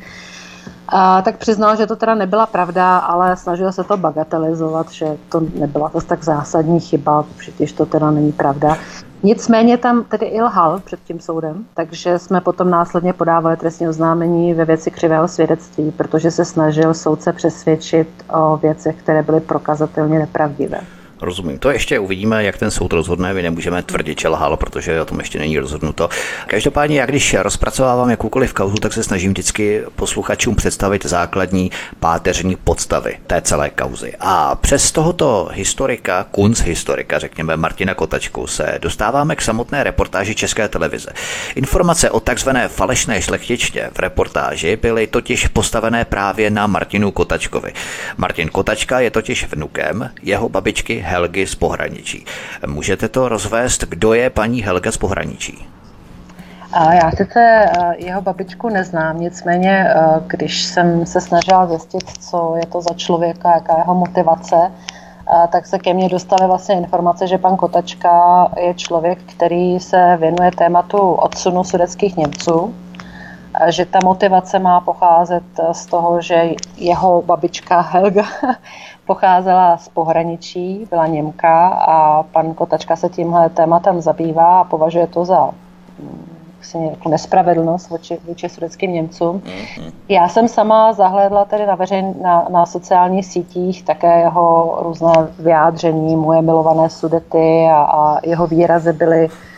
A 0.87 1.21
tak 1.21 1.37
přiznal, 1.37 1.75
že 1.75 1.87
to 1.87 1.95
teda 1.95 2.15
nebyla 2.15 2.45
pravda, 2.45 2.97
ale 2.97 3.37
snažil 3.37 3.71
se 3.71 3.83
to 3.83 3.97
bagatelizovat, 3.97 4.91
že 4.91 5.17
to 5.29 5.41
nebyla 5.55 5.89
to 5.89 6.01
tak 6.01 6.23
zásadní 6.23 6.79
chyba, 6.79 7.23
protože 7.23 7.73
to 7.73 7.85
teda 7.85 8.11
není 8.11 8.31
pravda. 8.31 8.77
Nicméně 9.23 9.77
tam 9.77 10.03
tedy 10.03 10.25
i 10.25 10.41
lhal 10.41 10.79
před 10.79 10.99
tím 11.03 11.19
soudem, 11.19 11.65
takže 11.73 12.19
jsme 12.19 12.41
potom 12.41 12.69
následně 12.69 13.13
podávali 13.13 13.57
trestní 13.57 13.87
oznámení 13.87 14.53
ve 14.53 14.65
věci 14.65 14.91
křivého 14.91 15.27
svědectví, 15.27 15.91
protože 15.91 16.31
se 16.31 16.45
snažil 16.45 16.93
soudce 16.93 17.33
přesvědčit 17.33 18.09
o 18.29 18.57
věcech, 18.57 18.95
které 18.95 19.23
byly 19.23 19.39
prokazatelně 19.39 20.19
nepravdivé. 20.19 20.81
Rozumím. 21.23 21.59
To 21.59 21.71
ještě 21.71 21.99
uvidíme, 21.99 22.43
jak 22.43 22.57
ten 22.57 22.71
soud 22.71 22.93
rozhodne. 22.93 23.33
My 23.33 23.41
nemůžeme 23.41 23.83
tvrdit, 23.83 24.19
že 24.21 24.27
lhal, 24.27 24.57
protože 24.57 25.01
o 25.01 25.05
tom 25.05 25.19
ještě 25.19 25.39
není 25.39 25.59
rozhodnuto. 25.59 26.09
Každopádně, 26.47 26.99
já 26.99 27.05
když 27.05 27.33
rozpracovávám 27.33 28.09
jakoukoliv 28.09 28.53
kauzu, 28.53 28.75
tak 28.75 28.93
se 28.93 29.03
snažím 29.03 29.31
vždycky 29.31 29.83
posluchačům 29.95 30.55
představit 30.55 31.05
základní 31.05 31.71
páteřní 31.99 32.55
podstavy 32.55 33.17
té 33.27 33.41
celé 33.41 33.69
kauzy. 33.69 34.13
A 34.19 34.55
přes 34.55 34.91
tohoto 34.91 35.49
historika, 35.53 36.25
kunz 36.31 36.59
historika, 36.59 37.19
řekněme 37.19 37.57
Martina 37.57 37.93
Kotačku, 37.93 38.47
se 38.47 38.79
dostáváme 38.81 39.35
k 39.35 39.41
samotné 39.41 39.83
reportáži 39.83 40.35
České 40.35 40.67
televize. 40.69 41.09
Informace 41.55 42.11
o 42.11 42.19
takzvané 42.19 42.67
falešné 42.67 43.21
šlechtičtě 43.21 43.89
v 43.93 43.99
reportáži 43.99 44.75
byly 44.75 45.07
totiž 45.07 45.47
postavené 45.47 46.05
právě 46.05 46.49
na 46.49 46.67
Martinu 46.67 47.11
Kotačkovi. 47.11 47.73
Martin 48.17 48.49
Kotačka 48.49 48.99
je 48.99 49.11
totiž 49.11 49.47
vnukem 49.51 50.11
jeho 50.23 50.49
babičky 50.49 50.99
Helgy 51.13 51.47
z 51.47 51.55
pohraničí. 51.55 52.25
Můžete 52.67 53.09
to 53.09 53.29
rozvést, 53.29 53.83
kdo 53.83 54.13
je 54.13 54.29
paní 54.29 54.61
Helga 54.61 54.91
z 54.91 54.97
pohraničí? 54.97 55.67
Já 56.73 57.11
sice 57.11 57.39
eh, 57.39 57.95
jeho 57.97 58.21
babičku 58.21 58.69
neznám, 58.69 59.19
nicméně 59.19 59.87
eh, 59.89 59.95
když 60.27 60.63
jsem 60.63 61.05
se 61.05 61.21
snažila 61.21 61.67
zjistit, 61.67 62.03
co 62.19 62.55
je 62.57 62.65
to 62.65 62.81
za 62.81 62.93
člověka, 62.95 63.53
jaká 63.53 63.73
je 63.73 63.79
jeho 63.79 63.95
motivace, 63.95 64.55
eh, 64.55 65.47
tak 65.51 65.67
se 65.67 65.79
ke 65.79 65.93
mně 65.93 66.09
dostaly 66.09 66.47
vlastně 66.47 66.75
informace, 66.75 67.27
že 67.27 67.37
pan 67.37 67.57
Kotačka 67.57 68.47
je 68.59 68.73
člověk, 68.73 69.19
který 69.25 69.79
se 69.79 70.17
věnuje 70.19 70.51
tématu 70.51 70.99
odsunu 70.99 71.63
sudeckých 71.63 72.17
Němců, 72.17 72.73
že 73.67 73.85
ta 73.85 73.99
motivace 74.03 74.59
má 74.59 74.79
pocházet 74.79 75.43
z 75.71 75.85
toho, 75.85 76.21
že 76.21 76.49
jeho 76.77 77.21
babička 77.21 77.81
Helga 77.81 78.23
pocházela 79.05 79.77
z 79.77 79.89
pohraničí, 79.89 80.87
byla 80.89 81.07
Němka 81.07 81.67
a 81.67 82.23
pan 82.23 82.53
Kotačka 82.53 82.95
se 82.95 83.09
tímhle 83.09 83.49
tématem 83.49 84.01
zabývá 84.01 84.59
a 84.59 84.63
považuje 84.63 85.07
to 85.07 85.25
za 85.25 85.49
vlastně 86.55 86.89
jako 86.89 87.09
nespravedlnost 87.09 87.89
vůči, 87.89 88.17
vůči 88.27 88.49
sudeckým 88.49 88.93
Němcům. 88.93 89.39
Mm-hmm. 89.39 89.91
Já 90.09 90.27
jsem 90.29 90.47
sama 90.47 90.93
zahlédla 90.93 91.45
tedy 91.45 91.65
na, 91.65 91.75
veřejn, 91.75 92.13
na, 92.21 92.47
na 92.49 92.65
sociálních 92.65 93.25
sítích 93.25 93.83
také 93.83 94.19
jeho 94.19 94.77
různé 94.81 95.11
vyjádření, 95.39 96.15
moje 96.15 96.41
milované 96.41 96.89
sudety 96.89 97.67
a, 97.71 97.75
a 97.75 98.19
jeho 98.23 98.47
výrazy 98.47 98.93
byly 98.93 99.25
eh, 99.25 99.52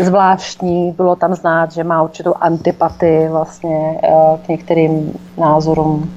zvláštní. 0.00 0.92
Bylo 0.92 1.16
tam 1.16 1.34
znát, 1.34 1.72
že 1.72 1.84
má 1.84 2.02
určitou 2.02 2.34
antipatii 2.40 3.28
vlastně 3.28 4.00
eh, 4.02 4.08
k 4.46 4.48
některým 4.48 5.12
názorům 5.38 6.10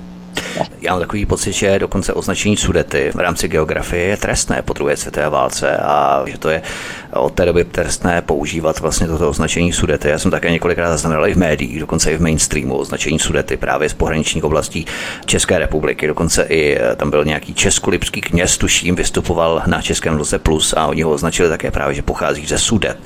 já 0.82 0.92
mám 0.92 1.00
takový 1.00 1.26
pocit, 1.26 1.52
že 1.52 1.80
dokonce 1.80 2.14
označení 2.14 2.58
Sudety 2.58 3.12
v 3.16 3.20
rámci 3.20 3.48
geografie 3.48 4.04
je 4.04 4.18
trestné 4.18 4.62
po 4.62 4.74
druhé 4.74 4.98
světové 4.98 5.30
válce 5.30 5.78
a 5.78 6.24
že 6.26 6.38
to 6.38 6.50
je 6.50 6.62
od 7.14 7.34
té 7.34 7.46
doby 7.46 7.64
trestné 7.64 8.22
používat 8.22 8.80
vlastně 8.80 9.08
toto 9.08 9.30
označení 9.30 9.74
Sudety. 9.74 10.10
Já 10.10 10.20
jsem 10.20 10.32
také 10.32 10.52
několikrát 10.52 10.92
zaznamenal 10.92 11.28
i 11.28 11.34
v 11.34 11.38
médiích, 11.38 11.80
dokonce 11.80 12.12
i 12.12 12.18
v 12.18 12.22
mainstreamu 12.22 12.76
označení 12.76 13.20
Sudety 13.20 13.58
právě 13.58 13.90
z 13.90 13.94
pohraničních 13.94 14.44
oblastí 14.44 14.86
České 15.26 15.60
republiky. 15.60 16.08
Dokonce 16.08 16.44
i 16.44 16.78
eh, 16.78 16.96
tam 16.96 17.10
byl 17.10 17.26
nějaký 17.26 17.54
českolipský 17.54 18.22
kněz, 18.22 18.58
tuším, 18.58 18.96
vystupoval 18.96 19.64
na 19.68 19.82
Českém 19.82 20.20
Lze 20.20 20.40
Plus 20.40 20.74
a 20.78 20.88
oni 20.88 21.02
ho 21.02 21.12
označili 21.12 21.50
také 21.50 21.72
právě, 21.72 21.96
že 21.96 22.02
pochází 22.02 22.46
ze 22.46 22.58
Sudet. 22.58 22.98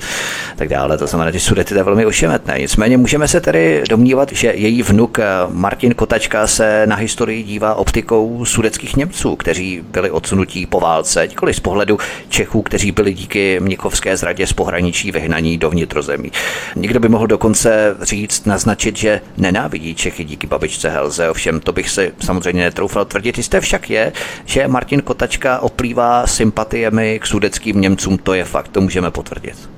Tak 0.56 0.68
dále, 0.68 0.98
to 0.98 1.06
znamená, 1.06 1.30
že 1.30 1.40
Sudety 1.40 1.74
to 1.74 1.80
je 1.80 1.84
velmi 1.84 2.06
ošemetné. 2.06 2.58
Nicméně 2.58 2.96
můžeme 2.96 3.28
se 3.28 3.40
tedy 3.40 3.82
domnívat, 3.88 4.32
že 4.32 4.52
její 4.56 4.82
vnuk 4.82 5.18
eh, 5.18 5.24
Martin 5.50 5.94
Kotačka 5.94 6.46
se 6.46 6.86
na 6.86 6.96
historii 6.96 7.42
dívá 7.42 7.74
optikou 7.74 8.44
sudeckých 8.44 8.96
Němců, 8.96 9.36
kteří 9.36 9.82
byli 9.90 10.10
odsunutí 10.10 10.66
po 10.66 10.80
válce, 10.80 11.26
nikoli 11.26 11.54
z 11.54 11.60
pohledu 11.60 11.98
Čechů, 12.28 12.62
kteří 12.62 12.92
byli 12.92 13.14
díky 13.14 13.60
Mnichovské 13.96 14.16
zradě 14.16 14.46
z 14.46 14.52
pohraničí 14.52 15.12
vyhnaní 15.12 15.58
do 15.58 15.70
vnitrozemí. 15.70 16.32
Někdo 16.76 17.00
by 17.00 17.08
mohl 17.08 17.26
dokonce 17.26 17.96
říct, 18.02 18.46
naznačit, 18.46 18.96
že 18.96 19.20
nenávidí 19.36 19.94
Čechy 19.94 20.24
díky 20.24 20.46
babičce 20.46 20.88
Helze, 20.88 21.30
ovšem 21.30 21.60
to 21.60 21.72
bych 21.72 21.90
si 21.90 22.12
samozřejmě 22.20 22.62
netroufal 22.62 23.04
tvrdit. 23.04 23.38
Jisté 23.38 23.60
však 23.60 23.90
je, 23.90 24.12
že 24.44 24.68
Martin 24.68 25.00
Kotačka 25.00 25.58
oplývá 25.58 26.26
sympatiemi 26.26 27.18
k 27.22 27.26
sudeckým 27.26 27.80
Němcům, 27.80 28.18
to 28.18 28.34
je 28.34 28.44
fakt, 28.44 28.68
to 28.68 28.80
můžeme 28.80 29.10
potvrdit. 29.10 29.75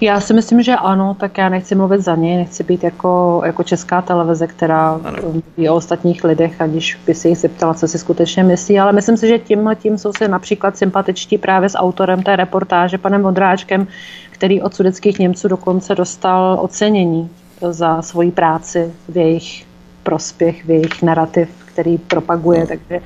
Já 0.00 0.20
si 0.20 0.34
myslím, 0.34 0.62
že 0.62 0.76
ano, 0.76 1.16
tak 1.20 1.38
já 1.38 1.48
nechci 1.48 1.74
mluvit 1.74 2.00
za 2.00 2.16
ně, 2.16 2.36
nechci 2.36 2.64
být 2.64 2.84
jako, 2.84 3.42
jako 3.44 3.62
česká 3.62 4.02
televize, 4.02 4.46
která 4.46 5.00
mluví 5.22 5.68
o 5.68 5.74
ostatních 5.74 6.24
lidech, 6.24 6.60
aniž 6.60 6.98
by 7.06 7.14
si 7.14 7.28
jich 7.28 7.38
zeptala, 7.38 7.74
co 7.74 7.88
si 7.88 7.98
skutečně 7.98 8.44
myslí, 8.44 8.78
ale 8.80 8.92
myslím 8.92 9.16
si, 9.16 9.28
že 9.28 9.38
tímhle 9.38 9.76
tím 9.76 9.98
jsou 9.98 10.12
si 10.12 10.28
například 10.28 10.76
sympatičtí 10.76 11.38
právě 11.38 11.68
s 11.68 11.78
autorem 11.78 12.22
té 12.22 12.36
reportáže, 12.36 12.98
panem 12.98 13.22
Vondráčkem, 13.22 13.86
který 14.30 14.62
od 14.62 14.74
sudeckých 14.74 15.18
Němců 15.18 15.48
dokonce 15.48 15.94
dostal 15.94 16.58
ocenění 16.60 17.30
za 17.70 18.02
svoji 18.02 18.30
práci 18.30 18.92
v 19.08 19.16
jejich 19.16 19.66
prospěch, 20.02 20.64
v 20.64 20.70
jejich 20.70 21.02
narrativ, 21.02 21.48
který 21.64 21.98
propaguje, 21.98 22.60
no. 22.60 22.66
takže 22.66 23.00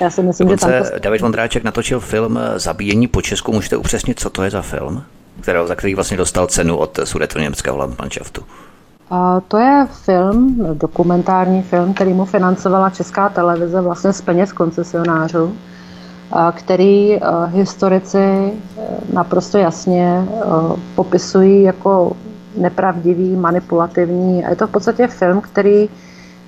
já 0.00 0.10
si 0.10 0.22
myslím, 0.22 0.48
Dokonce 0.48 0.66
že 0.66 0.82
tam... 0.82 0.92
To... 0.92 0.98
David 0.98 1.20
Vondráček 1.20 1.64
natočil 1.64 2.00
film 2.00 2.38
Zabíjení 2.56 3.06
po 3.06 3.22
Česku, 3.22 3.52
můžete 3.52 3.76
upřesnit, 3.76 4.20
co 4.20 4.30
to 4.30 4.42
je 4.42 4.50
za 4.50 4.62
film? 4.62 5.04
Kterou, 5.40 5.66
za 5.66 5.74
který 5.74 5.94
vlastně 5.94 6.16
dostal 6.16 6.46
cenu 6.46 6.76
od 6.76 6.98
německého 7.40 7.76
Landmannschaftu. 7.76 8.42
A 9.10 9.40
to 9.40 9.58
je 9.58 9.86
film, 10.04 10.66
dokumentární 10.74 11.62
film, 11.62 11.94
který 11.94 12.12
mu 12.12 12.24
financovala 12.24 12.90
Česká 12.90 13.28
televize 13.28 13.80
vlastně 13.80 14.12
z 14.12 14.20
peněz 14.20 14.52
koncesionářů, 14.52 15.56
který 16.52 17.20
historici 17.46 18.18
e, 18.18 18.52
naprosto 19.12 19.58
jasně 19.58 20.04
e, 20.04 20.24
popisují 20.94 21.62
jako 21.62 22.16
nepravdivý, 22.56 23.36
manipulativní. 23.36 24.44
A 24.44 24.50
je 24.50 24.56
to 24.56 24.66
v 24.66 24.70
podstatě 24.70 25.06
film, 25.06 25.40
který 25.40 25.88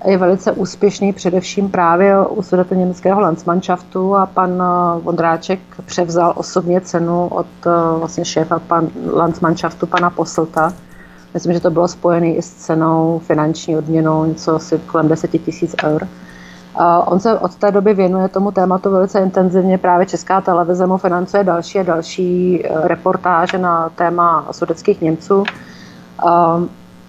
je 0.07 0.19
velice 0.19 0.53
úspěšný 0.53 1.13
především 1.13 1.71
právě 1.71 2.27
u 2.27 2.43
německého 2.75 3.21
Landsmannschaftu 3.21 4.17
a 4.17 4.27
pan 4.27 4.63
eh, 4.63 5.01
Vondráček 5.01 5.61
převzal 5.87 6.33
osobně 6.37 6.81
cenu 6.81 7.27
od 7.27 7.47
eh, 7.67 7.71
vlastně 7.99 8.25
šéfa 8.25 8.59
pan, 8.59 8.89
Landsmannschaftu 9.13 9.87
pana 9.87 10.11
Poslta. 10.11 10.73
Myslím, 11.35 11.53
že 11.53 11.61
to 11.61 11.71
bylo 11.71 11.89
spojené 11.89 12.35
i 12.35 12.43
s 12.43 12.53
cenou 12.53 13.21
finanční 13.25 13.77
odměnou, 13.77 14.25
něco 14.25 14.55
asi 14.55 14.79
kolem 14.79 15.09
10 15.09 15.31
tisíc 15.31 15.75
eur. 15.85 16.09
A 16.75 17.09
on 17.09 17.21
se 17.21 17.39
od 17.39 17.55
té 17.55 17.71
doby 17.71 17.95
věnuje 17.95 18.29
tomu 18.29 18.51
tématu 18.51 18.91
velice 18.91 19.21
intenzivně. 19.21 19.79
Právě 19.79 20.07
Česká 20.07 20.41
televize 20.41 20.87
mu 20.87 20.97
financuje 20.97 21.45
další 21.45 21.79
a 21.79 21.83
další 21.83 22.63
eh, 22.65 22.89
reportáže 22.89 23.59
na 23.59 23.89
téma 23.89 24.49
sudeckých 24.51 25.01
Němců. 25.01 25.45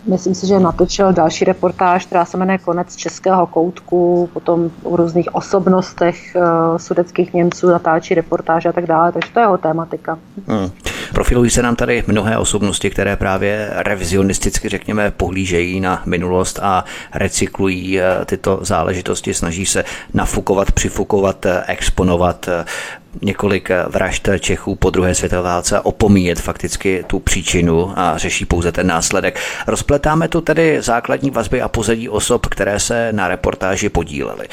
Myslím 0.08 0.36
si, 0.36 0.48
že 0.48 0.60
natočil 0.60 1.14
další 1.14 1.46
reportáž, 1.46 2.06
která 2.06 2.26
se 2.26 2.38
jmenuje 2.38 2.58
Konec 2.58 2.96
českého 2.96 3.48
koutku, 3.48 4.30
potom 4.34 4.72
o 4.84 4.96
různých 4.96 5.36
osobnostech 5.36 6.36
uh, 6.36 6.78
sudeckých 6.78 7.34
Němců, 7.34 7.68
natáčí 7.68 8.14
reportáže 8.14 8.70
a 8.70 8.74
tak 8.74 8.86
dále, 8.86 9.12
takže 9.12 9.30
to 9.34 9.40
je 9.40 9.44
jeho 9.44 9.58
tématika. 9.58 10.20
Hmm. 10.48 10.70
Profilují 11.14 11.50
se 11.50 11.62
nám 11.62 11.76
tady 11.76 12.04
mnohé 12.08 12.38
osobnosti, 12.38 12.90
které 12.90 13.16
právě 13.16 13.70
revizionisticky, 13.76 14.70
řekněme, 14.70 15.12
pohlížejí 15.12 15.80
na 15.80 16.02
minulost 16.06 16.60
a 16.62 16.86
recyklují 17.14 18.00
eh, 18.00 18.26
tyto 18.26 18.60
záležitosti, 18.62 19.34
snaží 19.34 19.66
se 19.66 19.84
nafukovat, 20.14 20.72
přifukovat, 20.72 21.46
eh, 21.46 21.64
exponovat 21.68 22.50
několik 23.22 23.70
vražd 23.88 24.30
Čechů 24.40 24.76
po 24.76 24.90
druhé 24.90 25.16
světové 25.16 25.42
válce 25.42 25.78
a 25.78 25.86
opomíjet 25.86 26.40
fakticky 26.40 27.04
tu 27.08 27.20
příčinu 27.20 27.94
a 27.96 28.18
řeší 28.18 28.46
pouze 28.46 28.72
ten 28.72 28.88
následek. 28.88 29.40
Rozpletáme 29.68 30.28
tu 30.28 30.42
tedy 30.42 30.82
základní 30.82 31.32
vazby 31.32 31.62
a 31.62 31.68
pozadí 31.68 32.10
osob, 32.10 32.46
které 32.46 32.80
se 32.80 33.14
na 33.14 33.28
reportáži 33.28 33.90
podílely. 33.90 34.48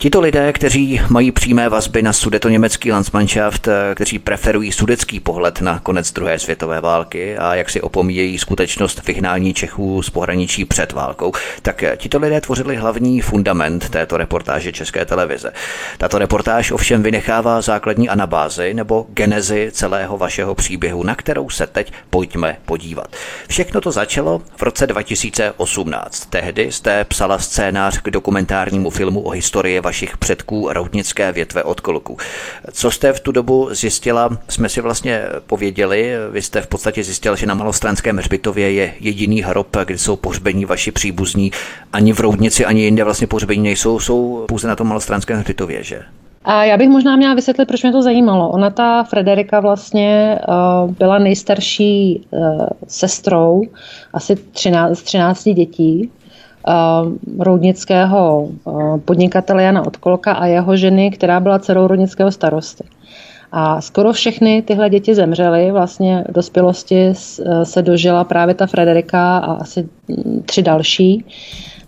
Tito 0.00 0.20
lidé, 0.20 0.52
kteří 0.52 1.00
mají 1.08 1.32
přímé 1.32 1.68
vazby 1.68 2.02
na 2.02 2.12
sudeto-německý 2.12 2.92
Landsmannschaft, 2.92 3.68
kteří 3.94 4.18
preferují 4.18 4.72
sudecký 4.72 5.20
pohled 5.20 5.60
na 5.60 5.78
konec 5.78 6.12
druhé 6.12 6.38
světové 6.38 6.80
války 6.80 7.38
a 7.38 7.54
jak 7.54 7.70
si 7.70 7.80
opomíjejí 7.80 8.38
skutečnost 8.38 9.06
vyhnání 9.06 9.54
Čechů 9.54 10.02
z 10.02 10.10
pohraničí 10.10 10.64
před 10.64 10.92
válkou, 10.92 11.32
tak 11.62 11.84
tito 11.96 12.18
lidé 12.18 12.40
tvořili 12.40 12.76
hlavní 12.76 13.20
fundament 13.20 13.88
této 13.88 14.16
reportáže 14.16 14.72
České 14.72 15.04
televize. 15.04 15.52
Tato 15.98 16.18
reportáž 16.18 16.70
ovšem 16.70 17.02
vynechává 17.02 17.60
základní 17.60 18.08
anabázy 18.08 18.74
nebo 18.74 19.06
genezi 19.08 19.70
celého 19.72 20.18
vašeho 20.18 20.54
příběhu, 20.54 21.02
na 21.02 21.14
kterou 21.14 21.50
se 21.50 21.66
teď 21.66 21.92
pojďme 22.10 22.56
podívat. 22.66 23.16
Všechno 23.48 23.80
to 23.80 23.92
začalo 23.92 24.42
v 24.56 24.62
roce 24.62 24.86
2018. 24.86 26.26
Tehdy 26.26 26.72
jste 26.72 27.04
psala 27.04 27.38
scénář 27.38 28.00
k 28.02 28.10
dokumentárnímu 28.10 28.90
filmu 28.90 29.20
o 29.20 29.30
historii 29.30 29.80
vašich 29.88 30.16
předků 30.16 30.68
roudnické 30.72 31.32
větve 31.32 31.62
od 31.62 31.80
kolku. 31.80 32.16
Co 32.72 32.90
jste 32.90 33.12
v 33.12 33.20
tu 33.20 33.32
dobu 33.32 33.68
zjistila, 33.72 34.38
jsme 34.48 34.68
si 34.68 34.80
vlastně 34.80 35.22
pověděli. 35.46 36.12
Vy 36.30 36.42
jste 36.42 36.60
v 36.60 36.66
podstatě 36.66 37.04
zjistil, 37.04 37.36
že 37.36 37.46
na 37.46 37.54
Malostranském 37.54 38.16
hřbitově 38.16 38.72
je 38.72 38.94
jediný 39.00 39.42
hrob, 39.42 39.76
kde 39.84 39.98
jsou 39.98 40.16
pohřbení 40.16 40.64
vaši 40.64 40.92
příbuzní. 40.92 41.52
Ani 41.92 42.12
v 42.12 42.20
Roudnici, 42.20 42.64
ani 42.64 42.82
jinde 42.82 43.04
vlastně 43.04 43.26
pohřbení 43.26 43.62
nejsou, 43.62 44.00
jsou 44.00 44.44
pouze 44.48 44.68
na 44.68 44.76
tom 44.76 44.88
Malostranském 44.88 45.38
hřbitově, 45.38 45.82
že? 45.82 46.02
A 46.44 46.64
já 46.64 46.76
bych 46.76 46.88
možná 46.88 47.16
měla 47.16 47.34
vysvětlit, 47.34 47.66
proč 47.66 47.82
mě 47.82 47.92
to 47.92 48.02
zajímalo. 48.02 48.48
Ona, 48.48 48.70
ta 48.70 49.04
Frederika, 49.04 49.60
vlastně 49.60 50.38
uh, 50.48 50.90
byla 50.90 51.18
nejstarší 51.18 52.20
uh, 52.30 52.66
sestrou 52.88 53.62
asi 54.12 54.36
13, 54.36 55.02
13 55.02 55.44
dětí 55.44 56.10
roudnického 57.38 58.42
uh, 58.42 58.98
podnikatele 58.98 59.62
Jana 59.62 59.86
Odkolka 59.86 60.32
a 60.32 60.46
jeho 60.46 60.76
ženy, 60.76 61.10
která 61.10 61.40
byla 61.40 61.58
dcerou 61.58 61.86
roudnického 61.86 62.32
starosty. 62.32 62.84
A 63.52 63.80
skoro 63.80 64.12
všechny 64.12 64.62
tyhle 64.62 64.90
děti 64.90 65.14
zemřely, 65.14 65.72
vlastně 65.72 66.24
v 66.28 66.32
dospělosti 66.32 67.12
se 67.62 67.82
dožila 67.82 68.24
právě 68.24 68.54
ta 68.54 68.66
Frederika 68.66 69.38
a 69.38 69.52
asi 69.52 69.88
tři 70.44 70.62
další. 70.62 71.24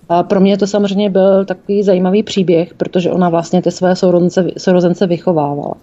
A 0.08 0.22
pro 0.22 0.40
mě 0.40 0.58
to 0.58 0.66
samozřejmě 0.66 1.10
byl 1.10 1.44
takový 1.44 1.82
zajímavý 1.82 2.22
příběh, 2.22 2.74
protože 2.74 3.10
ona 3.10 3.28
vlastně 3.28 3.62
ty 3.62 3.70
své 3.70 3.96
sourozence, 3.96 4.46
sourozence 4.58 5.06
vychovávala. 5.06 5.74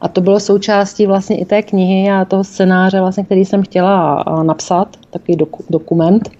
A 0.00 0.08
to 0.08 0.20
bylo 0.20 0.40
součástí 0.40 1.06
vlastně 1.06 1.38
i 1.38 1.44
té 1.44 1.62
knihy 1.62 2.10
a 2.10 2.24
toho 2.24 2.44
scénáře, 2.44 3.00
vlastně, 3.00 3.24
který 3.24 3.44
jsem 3.44 3.62
chtěla 3.62 4.24
napsat, 4.42 4.88
takový 5.10 5.36
doku, 5.36 5.64
dokument, 5.70 6.30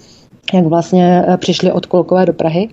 jak 0.53 0.67
vlastně 0.67 1.25
přišli 1.37 1.73
od 1.73 1.87
Kolkové 1.87 2.27
do 2.27 2.33
Prahy. 2.33 2.69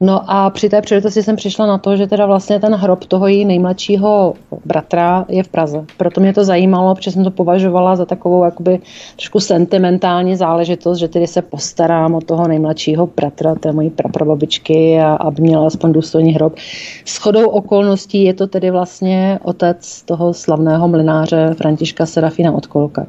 No 0.00 0.30
a 0.30 0.50
při 0.50 0.68
té 0.68 0.82
příležitosti 0.82 1.22
jsem 1.22 1.36
přišla 1.36 1.66
na 1.66 1.78
to, 1.78 1.96
že 1.96 2.06
teda 2.06 2.26
vlastně 2.26 2.60
ten 2.60 2.74
hrob 2.74 3.04
toho 3.04 3.26
její 3.26 3.44
nejmladšího 3.44 4.34
bratra 4.64 5.24
je 5.28 5.42
v 5.42 5.48
Praze. 5.48 5.84
Proto 5.96 6.20
mě 6.20 6.32
to 6.32 6.44
zajímalo, 6.44 6.94
protože 6.94 7.12
jsem 7.12 7.24
to 7.24 7.30
považovala 7.30 7.96
za 7.96 8.06
takovou 8.06 8.44
jakoby 8.44 8.80
trošku 9.16 9.40
sentimentální 9.40 10.36
záležitost, 10.36 10.98
že 10.98 11.08
tedy 11.08 11.26
se 11.26 11.42
postarám 11.42 12.14
o 12.14 12.20
toho 12.20 12.48
nejmladšího 12.48 13.06
bratra, 13.06 13.54
té 13.54 13.72
mojí 13.72 13.90
praprababičky 13.90 15.00
a 15.00 15.14
aby 15.14 15.42
měla 15.42 15.66
aspoň 15.66 15.92
důstojný 15.92 16.32
hrob. 16.32 16.54
S 17.04 17.16
chodou 17.16 17.48
okolností 17.48 18.24
je 18.24 18.34
to 18.34 18.46
tedy 18.46 18.70
vlastně 18.70 19.38
otec 19.42 20.02
toho 20.02 20.34
slavného 20.34 20.88
mlináře 20.88 21.54
Františka 21.56 22.06
Serafina 22.06 22.52
Odkolka. 22.52 23.06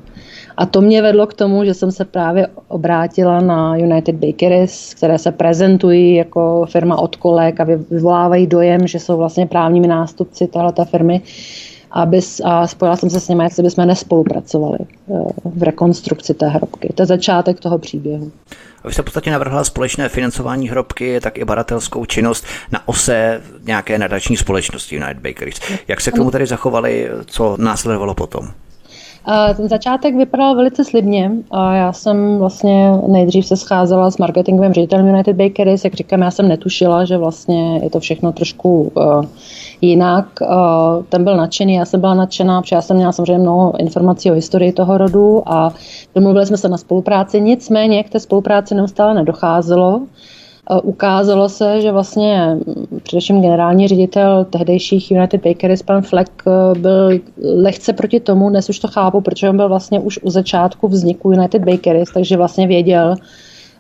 A 0.59 0.65
to 0.65 0.81
mě 0.81 1.01
vedlo 1.01 1.27
k 1.27 1.33
tomu, 1.33 1.65
že 1.65 1.73
jsem 1.73 1.91
se 1.91 2.05
právě 2.05 2.47
obrátila 2.67 3.39
na 3.39 3.75
United 3.75 4.15
Bakeries, 4.15 4.93
které 4.93 5.17
se 5.17 5.31
prezentují 5.31 6.15
jako 6.15 6.65
firma 6.69 6.99
od 6.99 7.15
kolek 7.15 7.59
a 7.59 7.63
vyvolávají 7.63 8.47
dojem, 8.47 8.87
že 8.87 8.99
jsou 8.99 9.17
vlastně 9.17 9.47
právními 9.47 9.87
nástupci 9.87 10.47
této 10.47 10.85
firmy. 10.85 11.21
Aby, 11.91 12.19
a 12.43 12.67
spojila 12.67 12.95
jsem 12.95 13.09
se 13.09 13.19
s 13.19 13.27
nimi, 13.27 13.43
jak 13.43 13.53
se 13.53 13.63
bychom 13.63 13.87
nespolupracovali 13.87 14.77
eh, 14.81 15.13
v 15.45 15.63
rekonstrukci 15.63 16.33
té 16.33 16.47
hrobky. 16.47 16.89
To 16.95 17.01
je 17.01 17.05
začátek 17.05 17.59
toho 17.59 17.77
příběhu. 17.77 18.31
Vy 18.85 18.93
jste 18.93 19.01
v 19.01 19.05
podstatě 19.05 19.31
navrhla 19.31 19.63
společné 19.63 20.09
financování 20.09 20.69
hrobky, 20.69 21.19
tak 21.19 21.37
i 21.37 21.45
baratelskou 21.45 22.05
činnost 22.05 22.45
na 22.71 22.87
ose 22.87 23.41
nějaké 23.63 23.97
nadační 23.97 24.37
společnosti 24.37 24.95
United 24.95 25.19
Bakeries. 25.19 25.59
Jak 25.87 26.01
se 26.01 26.11
k 26.11 26.15
tomu 26.15 26.31
tady 26.31 26.45
zachovali, 26.45 27.09
co 27.25 27.57
následovalo 27.59 28.13
potom? 28.13 28.49
Ten 29.57 29.69
začátek 29.69 30.15
vypadal 30.15 30.55
velice 30.55 30.85
slibně 30.85 31.31
a 31.51 31.75
já 31.75 31.93
jsem 31.93 32.37
vlastně 32.37 32.91
nejdřív 33.07 33.45
se 33.45 33.57
scházela 33.57 34.11
s 34.11 34.17
marketingovým 34.17 34.73
ředitelem 34.73 35.07
United 35.07 35.35
Bakeries, 35.35 35.83
jak 35.83 35.93
říkám, 35.93 36.21
já 36.21 36.31
jsem 36.31 36.47
netušila, 36.47 37.05
že 37.05 37.17
vlastně 37.17 37.79
je 37.83 37.89
to 37.89 37.99
všechno 37.99 38.31
trošku 38.31 38.91
uh, 38.95 39.25
jinak. 39.81 40.27
Uh, 40.41 41.03
ten 41.09 41.23
byl 41.23 41.37
nadšený, 41.37 41.73
já 41.73 41.85
jsem 41.85 41.99
byla 42.01 42.13
nadšená, 42.13 42.61
protože 42.61 42.75
já 42.75 42.81
jsem 42.81 42.97
měla 42.97 43.11
samozřejmě 43.11 43.37
mnoho 43.37 43.79
informací 43.79 44.31
o 44.31 44.33
historii 44.33 44.71
toho 44.71 44.97
rodu 44.97 45.43
a 45.45 45.73
domluvili 46.15 46.45
jsme 46.45 46.57
se 46.57 46.69
na 46.69 46.77
spolupráci, 46.77 47.41
nicméně 47.41 48.03
k 48.03 48.09
té 48.09 48.19
spolupráci 48.19 48.75
neustále 48.75 49.13
nedocházelo. 49.13 50.01
Ukázalo 50.83 51.49
se, 51.49 51.81
že 51.81 51.91
vlastně 51.91 52.57
především 53.03 53.41
generální 53.41 53.87
ředitel 53.87 54.45
tehdejších 54.45 55.11
United 55.11 55.45
Bakeries, 55.45 55.83
pan 55.83 56.01
Fleck, 56.01 56.31
byl 56.79 57.19
lehce 57.55 57.93
proti 57.93 58.19
tomu, 58.19 58.49
dnes 58.49 58.69
už 58.69 58.79
to 58.79 58.87
chápu, 58.87 59.21
protože 59.21 59.49
on 59.49 59.57
byl 59.57 59.69
vlastně 59.69 59.99
už 59.99 60.19
u 60.23 60.29
začátku 60.29 60.87
vzniku 60.87 61.31
United 61.31 61.65
Bakeries, 61.65 62.09
takže 62.13 62.37
vlastně 62.37 62.67
věděl, 62.67 63.15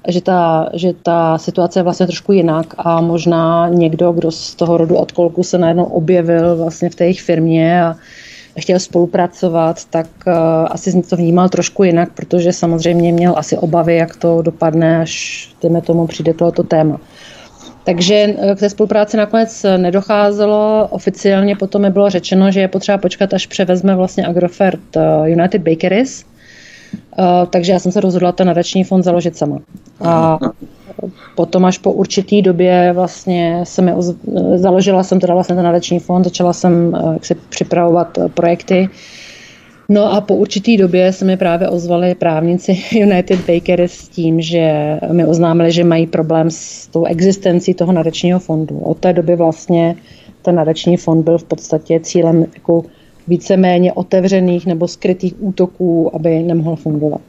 že 0.07 0.21
ta, 0.21 0.69
že 0.73 0.93
ta 1.03 1.37
situace 1.37 1.79
je 1.79 1.83
vlastně 1.83 2.05
trošku 2.05 2.31
jinak 2.31 2.73
a 2.77 3.01
možná 3.01 3.69
někdo, 3.69 4.11
kdo 4.11 4.31
z 4.31 4.55
toho 4.55 4.77
rodu 4.77 4.95
od 4.95 5.11
kolku 5.11 5.43
se 5.43 5.57
najednou 5.57 5.83
objevil 5.83 6.57
vlastně 6.57 6.89
v 6.89 6.95
té 6.95 7.03
jejich 7.03 7.21
firmě 7.21 7.83
a 7.83 7.95
chtěl 8.59 8.79
spolupracovat, 8.79 9.85
tak 9.85 10.07
uh, 10.27 10.33
asi 10.69 11.01
to 11.01 11.15
vnímal 11.15 11.49
trošku 11.49 11.83
jinak, 11.83 12.13
protože 12.13 12.53
samozřejmě 12.53 13.13
měl 13.13 13.33
asi 13.37 13.57
obavy, 13.57 13.95
jak 13.95 14.15
to 14.15 14.41
dopadne, 14.41 15.01
až 15.01 15.49
dejme 15.61 15.81
tomu 15.81 16.07
přijde 16.07 16.33
tohoto 16.33 16.63
téma. 16.63 16.99
Takže 17.83 18.15
eh, 18.15 18.55
k 18.55 18.59
té 18.59 18.69
spolupráci 18.69 19.17
nakonec 19.17 19.65
nedocházelo. 19.77 20.87
Oficiálně 20.89 21.55
potom 21.55 21.81
mi 21.81 21.89
bylo 21.89 22.09
řečeno, 22.09 22.51
že 22.51 22.59
je 22.59 22.67
potřeba 22.67 22.97
počkat, 22.97 23.33
až 23.33 23.45
převezme 23.45 23.95
vlastně 23.95 24.27
Agrofert 24.27 24.97
eh, 24.97 25.29
United 25.29 25.61
Bakeries. 25.61 26.25
Takže 27.49 27.71
já 27.71 27.79
jsem 27.79 27.91
se 27.91 28.01
rozhodla 28.01 28.31
ten 28.31 28.47
nadační 28.47 28.83
fond 28.83 29.03
založit 29.03 29.37
sama. 29.37 29.57
A 30.01 30.39
potom 31.35 31.65
až 31.65 31.77
po 31.77 31.91
určitý 31.91 32.41
době 32.41 32.93
vlastně 32.93 33.59
se 33.63 33.81
mi 33.81 33.91
založila 34.55 35.03
jsem 35.03 35.19
teda 35.19 35.33
vlastně 35.33 35.55
ten 35.55 35.65
nadační 35.65 35.99
fond, 35.99 36.23
začala 36.23 36.53
jsem 36.53 36.95
eh, 36.95 37.13
jak 37.13 37.25
se 37.25 37.35
připravovat 37.35 38.17
eh, 38.17 38.29
projekty. 38.29 38.89
No 39.89 40.13
a 40.13 40.21
po 40.21 40.35
určitý 40.35 40.77
době 40.77 41.13
se 41.13 41.25
mi 41.25 41.37
právě 41.37 41.69
ozvali 41.69 42.15
právníci 42.15 42.77
United 42.91 43.39
Baker 43.47 43.81
s 43.81 44.07
tím, 44.07 44.41
že 44.41 44.97
mi 45.11 45.25
oznámili, 45.25 45.71
že 45.71 45.83
mají 45.83 46.07
problém 46.07 46.51
s 46.51 46.87
tou 46.87 47.05
existencí 47.05 47.73
toho 47.73 47.91
nadačního 47.91 48.39
fondu. 48.39 48.79
Od 48.79 48.97
té 48.97 49.13
doby 49.13 49.35
vlastně 49.35 49.95
ten 50.41 50.55
nadační 50.55 50.97
fond 50.97 51.23
byl 51.23 51.37
v 51.37 51.43
podstatě 51.43 51.99
cílem 51.99 52.45
jako 52.53 52.83
víceméně 53.27 53.93
otevřených 53.93 54.65
nebo 54.65 54.87
skrytých 54.87 55.33
útoků, 55.39 56.15
aby 56.15 56.43
nemohl 56.43 56.75
fungovat. 56.75 57.21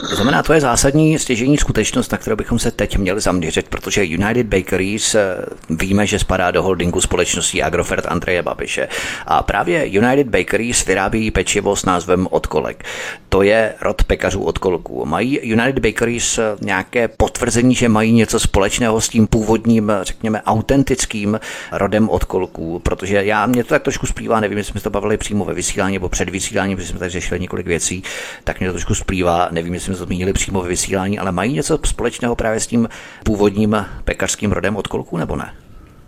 To 0.00 0.16
znamená, 0.16 0.42
to 0.42 0.52
je 0.52 0.60
zásadní 0.60 1.18
stěžení 1.18 1.58
skutečnost, 1.58 2.12
na 2.12 2.18
kterou 2.18 2.36
bychom 2.36 2.58
se 2.58 2.70
teď 2.70 2.98
měli 2.98 3.20
zaměřit, 3.20 3.68
protože 3.68 4.04
United 4.04 4.46
Bakeries 4.46 5.14
eh, 5.14 5.36
víme, 5.70 6.06
že 6.06 6.18
spadá 6.18 6.50
do 6.50 6.62
holdingu 6.62 7.00
společností 7.00 7.62
Agrofert 7.62 8.06
Andreje 8.06 8.42
Babiše. 8.42 8.88
A 9.26 9.42
právě 9.42 9.86
United 9.86 10.28
Bakeries 10.28 10.84
vyrábí 10.84 11.30
pečivo 11.30 11.76
s 11.76 11.84
názvem 11.84 12.28
Odkolek. 12.30 12.84
To 13.28 13.42
je 13.42 13.74
rod 13.80 14.04
pekařů 14.04 14.42
Odkolků. 14.42 15.06
Mají 15.06 15.40
United 15.42 15.78
Bakeries 15.78 16.38
eh, 16.38 16.42
nějaké 16.60 17.08
potvrzení, 17.08 17.74
že 17.74 17.88
mají 17.88 18.12
něco 18.12 18.40
společného 18.40 19.00
s 19.00 19.08
tím 19.08 19.26
původním, 19.26 19.92
řekněme, 20.02 20.42
autentickým 20.42 21.40
rodem 21.72 22.08
Odkolků, 22.08 22.78
protože 22.78 23.24
já 23.24 23.46
mě 23.46 23.64
to 23.64 23.68
tak 23.68 23.82
trošku 23.82 24.06
splývá, 24.06 24.40
nevím, 24.40 24.58
jestli 24.58 24.70
jsme 24.70 24.80
to 24.80 24.90
bavili 24.90 25.16
přímo 25.16 25.44
ve 25.44 25.54
vysílání 25.54 25.94
nebo 25.94 26.08
před 26.08 26.30
vysíláním, 26.30 26.76
protože 26.76 26.88
jsme 26.88 26.98
tady 26.98 27.10
řešili 27.10 27.40
několik 27.40 27.66
věcí, 27.66 28.02
tak 28.44 28.60
mě 28.60 28.68
to 28.68 28.72
trošku 28.72 28.94
splývá, 28.94 29.48
nevím, 29.50 29.74
jestli 29.74 29.85
jsme 29.86 29.94
zmínili 29.94 30.32
přímo 30.32 30.62
ve 30.62 30.68
vysílání, 30.68 31.18
ale 31.18 31.32
mají 31.32 31.52
něco 31.52 31.78
společného 31.84 32.36
právě 32.36 32.60
s 32.60 32.66
tím 32.66 32.88
původním 33.24 33.86
pekařským 34.04 34.52
rodem 34.52 34.76
od 34.76 34.86
kolků 34.86 35.16
nebo 35.16 35.36
ne? 35.36 35.54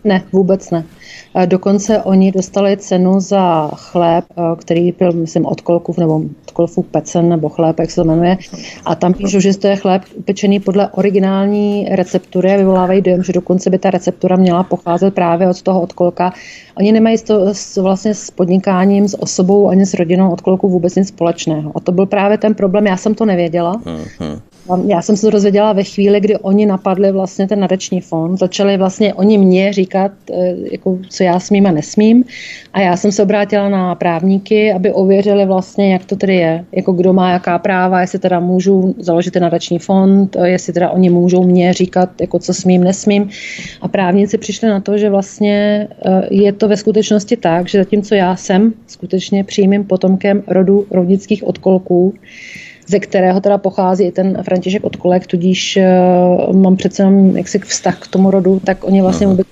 Ne, 0.04 0.22
vůbec 0.32 0.70
ne. 0.70 0.84
Dokonce 1.46 2.02
oni 2.02 2.32
dostali 2.32 2.76
cenu 2.76 3.20
za 3.20 3.70
chléb, 3.74 4.24
který 4.56 4.92
byl, 4.92 5.12
myslím, 5.12 5.46
od 5.46 5.60
kolkův 5.60 5.98
nebo 5.98 6.14
od 6.16 6.50
kolfů 6.52 6.82
pecen 6.82 7.28
nebo 7.28 7.48
chléb, 7.48 7.78
jak 7.78 7.90
se 7.90 7.96
to 7.96 8.04
jmenuje. 8.04 8.38
A 8.84 8.94
tam 8.94 9.14
píšu, 9.14 9.40
že 9.40 9.58
to 9.58 9.66
je 9.66 9.76
chléb 9.76 10.02
pečený 10.24 10.60
podle 10.60 10.88
originální 10.88 11.88
receptury 11.90 12.52
a 12.52 12.56
vyvolávají 12.56 13.02
dojem, 13.02 13.22
že 13.22 13.32
dokonce 13.32 13.70
by 13.70 13.78
ta 13.78 13.90
receptura 13.90 14.36
měla 14.36 14.62
pocházet 14.62 15.14
právě 15.14 15.48
od 15.48 15.62
toho 15.62 15.80
odkolka. 15.80 16.32
Oni 16.76 16.92
nemají 16.92 17.18
to 17.18 17.54
s, 17.54 17.76
vlastně 17.76 18.14
s 18.14 18.30
podnikáním, 18.30 19.08
s 19.08 19.22
osobou 19.22 19.68
ani 19.68 19.86
s 19.86 19.94
rodinou 19.94 20.32
odkolku 20.32 20.68
vůbec 20.68 20.94
nic 20.94 21.08
společného. 21.08 21.72
A 21.74 21.80
to 21.80 21.92
byl 21.92 22.06
právě 22.06 22.38
ten 22.38 22.54
problém. 22.54 22.86
Já 22.86 22.96
jsem 22.96 23.14
to 23.14 23.24
nevěděla. 23.24 23.76
Mm-hmm. 23.84 24.40
Já 24.86 25.02
jsem 25.02 25.16
se 25.16 25.22
to 25.22 25.30
dozvěděla 25.30 25.72
ve 25.72 25.84
chvíli, 25.84 26.20
kdy 26.20 26.36
oni 26.36 26.66
napadli 26.66 27.12
vlastně 27.12 27.48
ten 27.48 27.60
nadační 27.60 28.00
fond, 28.00 28.36
začali 28.36 28.76
vlastně 28.76 29.14
oni 29.14 29.38
mě 29.38 29.72
říkat, 29.72 30.12
eh, 30.32 30.54
jako, 30.72 30.98
co 31.08 31.22
já 31.22 31.40
smím 31.40 31.66
a 31.66 31.70
nesmím. 31.70 32.24
A 32.72 32.80
já 32.80 32.96
jsem 32.96 33.12
se 33.12 33.22
obrátila 33.22 33.68
na 33.68 33.94
právníky, 33.94 34.72
aby 34.72 34.92
ověřili 34.92 35.46
vlastně, 35.46 35.92
jak 35.92 36.04
to 36.04 36.16
tedy 36.16 36.36
je, 36.36 36.64
jako 36.72 36.92
kdo 36.92 37.12
má 37.12 37.32
jaká 37.32 37.58
práva, 37.58 38.00
jestli 38.00 38.18
teda 38.18 38.40
můžu 38.40 38.94
založit 38.98 39.30
ten 39.30 39.42
nadační 39.42 39.78
fond, 39.78 40.36
eh, 40.36 40.48
jestli 40.48 40.72
teda 40.72 40.90
oni 40.90 41.10
můžou 41.10 41.44
mě 41.44 41.72
říkat, 41.72 42.20
jako 42.20 42.38
co 42.38 42.54
smím, 42.54 42.84
nesmím. 42.84 43.28
A 43.80 43.88
právníci 43.88 44.38
přišli 44.38 44.68
na 44.68 44.80
to, 44.80 44.98
že 44.98 45.10
vlastně 45.10 45.88
eh, 46.06 46.28
je 46.30 46.52
to 46.52 46.68
ve 46.68 46.76
skutečnosti 46.76 47.36
tak, 47.36 47.68
že 47.68 47.78
zatímco 47.78 48.14
já 48.14 48.36
jsem 48.36 48.72
skutečně 48.86 49.44
přímým 49.44 49.84
potomkem 49.84 50.42
rodu 50.46 50.86
rovnických 50.90 51.44
odkolků, 51.44 52.14
ze 52.88 53.00
kterého 53.00 53.40
teda 53.40 53.58
pochází 53.58 54.04
i 54.04 54.12
ten 54.12 54.42
František 54.42 54.84
od 54.84 54.96
kolek, 54.96 55.26
tudíž 55.26 55.78
uh, 56.48 56.56
mám 56.56 56.76
přece 56.76 57.02
jenom 57.02 57.36
jaksi 57.36 57.58
vztah 57.58 57.98
k 57.98 58.08
tomu 58.08 58.30
rodu, 58.30 58.60
tak 58.64 58.84
oni 58.84 59.02
vlastně 59.02 59.26
vůbec 59.26 59.46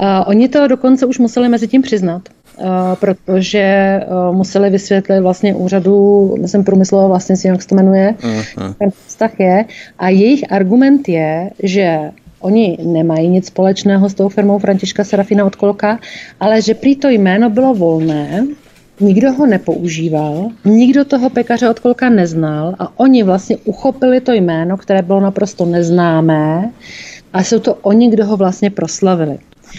uh, 0.00 0.06
Oni 0.26 0.48
to 0.48 0.68
dokonce 0.68 1.06
už 1.06 1.18
museli 1.18 1.48
mezi 1.48 1.68
tím 1.68 1.82
přiznat, 1.82 2.22
uh, 2.58 2.66
protože 3.00 4.00
uh, 4.06 4.36
museli 4.36 4.70
vysvětlit 4.70 5.20
vlastně 5.20 5.54
úřadu, 5.54 6.34
myslím 6.40 6.64
průmyslového 6.64 7.08
vlastnictví, 7.08 7.48
jak 7.48 7.62
se 7.62 7.68
to 7.68 7.74
jmenuje, 7.74 8.14
uh-huh. 8.20 8.74
ten 8.78 8.90
vztah 9.06 9.40
je. 9.40 9.64
A 9.98 10.08
jejich 10.08 10.52
argument 10.52 11.08
je, 11.08 11.50
že 11.62 12.10
Oni 12.40 12.78
nemají 12.82 13.28
nic 13.28 13.46
společného 13.46 14.08
s 14.08 14.14
tou 14.14 14.28
firmou 14.28 14.58
Františka 14.58 15.04
Serafina 15.04 15.44
od 15.44 15.56
Kolka, 15.56 15.98
ale 16.40 16.62
že 16.62 16.74
prý 16.74 16.96
to 16.96 17.08
jméno 17.08 17.50
bylo 17.50 17.74
volné 17.74 18.46
nikdo 19.00 19.32
ho 19.32 19.46
nepoužíval, 19.46 20.48
nikdo 20.64 21.04
toho 21.04 21.30
pekaře 21.30 21.68
od 21.68 21.78
kolka 21.78 22.08
neznal 22.08 22.74
a 22.78 23.00
oni 23.00 23.22
vlastně 23.22 23.56
uchopili 23.64 24.20
to 24.20 24.32
jméno, 24.32 24.76
které 24.76 25.02
bylo 25.02 25.20
naprosto 25.20 25.64
neznámé 25.64 26.70
a 27.32 27.42
jsou 27.42 27.58
to 27.58 27.74
oni, 27.74 28.10
kdo 28.10 28.26
ho 28.26 28.36
vlastně 28.36 28.70
proslavili. 28.70 29.38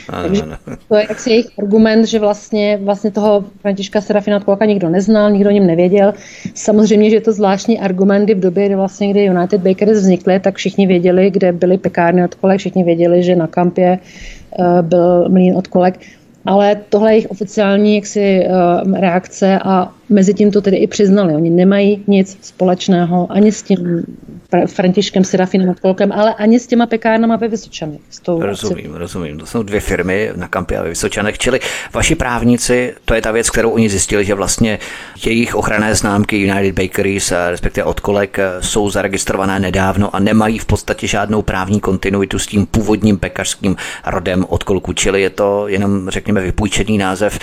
Ano, 0.09 0.27
Takže 0.27 0.43
to 0.87 0.95
je 0.95 1.05
jaksi 1.09 1.29
jejich 1.29 1.47
argument, 1.59 2.05
že 2.05 2.19
vlastně, 2.19 2.79
vlastně 2.81 3.11
toho 3.11 3.45
Františka 3.61 4.01
Serafina 4.01 4.37
od 4.37 4.43
Kolka 4.43 4.65
nikdo 4.65 4.89
neznal, 4.89 5.31
nikdo 5.31 5.49
o 5.49 5.53
něm 5.53 5.67
nevěděl. 5.67 6.13
Samozřejmě, 6.53 7.09
že 7.09 7.15
je 7.15 7.21
to 7.21 7.31
zvláštní 7.31 7.79
argumenty 7.79 8.33
v 8.33 8.39
době, 8.39 8.65
kdy 8.65 8.75
vlastně, 8.75 9.11
kdy 9.11 9.23
United 9.23 9.61
Bakers 9.61 9.97
vznikly, 9.97 10.39
tak 10.39 10.55
všichni 10.55 10.87
věděli, 10.87 11.31
kde 11.31 11.51
byly 11.51 11.77
pekárny 11.77 12.23
od 12.23 12.35
kolek, 12.35 12.59
všichni 12.59 12.83
věděli, 12.83 13.23
že 13.23 13.35
na 13.35 13.47
kampě 13.47 13.99
uh, 14.59 14.81
byl 14.81 15.29
mlín 15.29 15.57
od 15.57 15.67
kolek. 15.67 15.99
Ale 16.49 16.75
tohle 16.89 17.09
je 17.09 17.13
jejich 17.13 17.31
oficiální 17.31 17.95
jaksi, 17.95 18.43
uh, 18.85 18.99
reakce 18.99 19.59
a 19.59 19.93
mezi 20.09 20.33
tím 20.33 20.51
to 20.51 20.61
tedy 20.61 20.77
i 20.77 20.87
přiznali. 20.87 21.35
Oni 21.35 21.49
nemají 21.49 22.03
nic 22.07 22.37
společného 22.41 23.27
ani 23.31 23.51
s 23.51 23.63
tím 23.63 24.05
Františkem 24.67 25.23
Serafinem 25.23 25.75
Kolkem, 25.81 26.11
ale 26.11 26.33
ani 26.33 26.59
s 26.59 26.67
těma 26.67 26.85
pekárnama 26.85 27.35
ve 27.35 27.47
Vysočanech. 27.47 27.99
rozumím, 28.39 28.93
rozumím. 28.93 29.37
To 29.37 29.45
jsou 29.45 29.63
dvě 29.63 29.79
firmy 29.79 30.31
na 30.35 30.47
kampě 30.47 30.77
a 30.77 30.83
ve 30.83 30.89
Vysočanech, 30.89 31.37
čili 31.37 31.59
vaši 31.93 32.15
právníci, 32.15 32.93
to 33.05 33.13
je 33.13 33.21
ta 33.21 33.31
věc, 33.31 33.49
kterou 33.49 33.69
oni 33.69 33.89
zjistili, 33.89 34.25
že 34.25 34.33
vlastně 34.33 34.79
jejich 35.25 35.55
ochranné 35.55 35.95
známky 35.95 36.37
United 36.37 36.75
Bakeries, 36.75 37.33
respektive 37.49 37.83
od 37.83 37.99
kolek, 37.99 38.37
jsou 38.59 38.89
zaregistrované 38.89 39.59
nedávno 39.59 40.15
a 40.15 40.19
nemají 40.19 40.59
v 40.59 40.65
podstatě 40.65 41.07
žádnou 41.07 41.41
právní 41.41 41.79
kontinuitu 41.79 42.39
s 42.39 42.47
tím 42.47 42.65
původním 42.65 43.17
pekařským 43.17 43.75
rodem 44.05 44.45
od 44.49 44.63
kolku, 44.63 44.93
čili 44.93 45.21
je 45.21 45.29
to 45.29 45.67
jenom, 45.67 46.09
řekněme, 46.09 46.41
vypůjčený 46.41 46.97
název. 46.97 47.39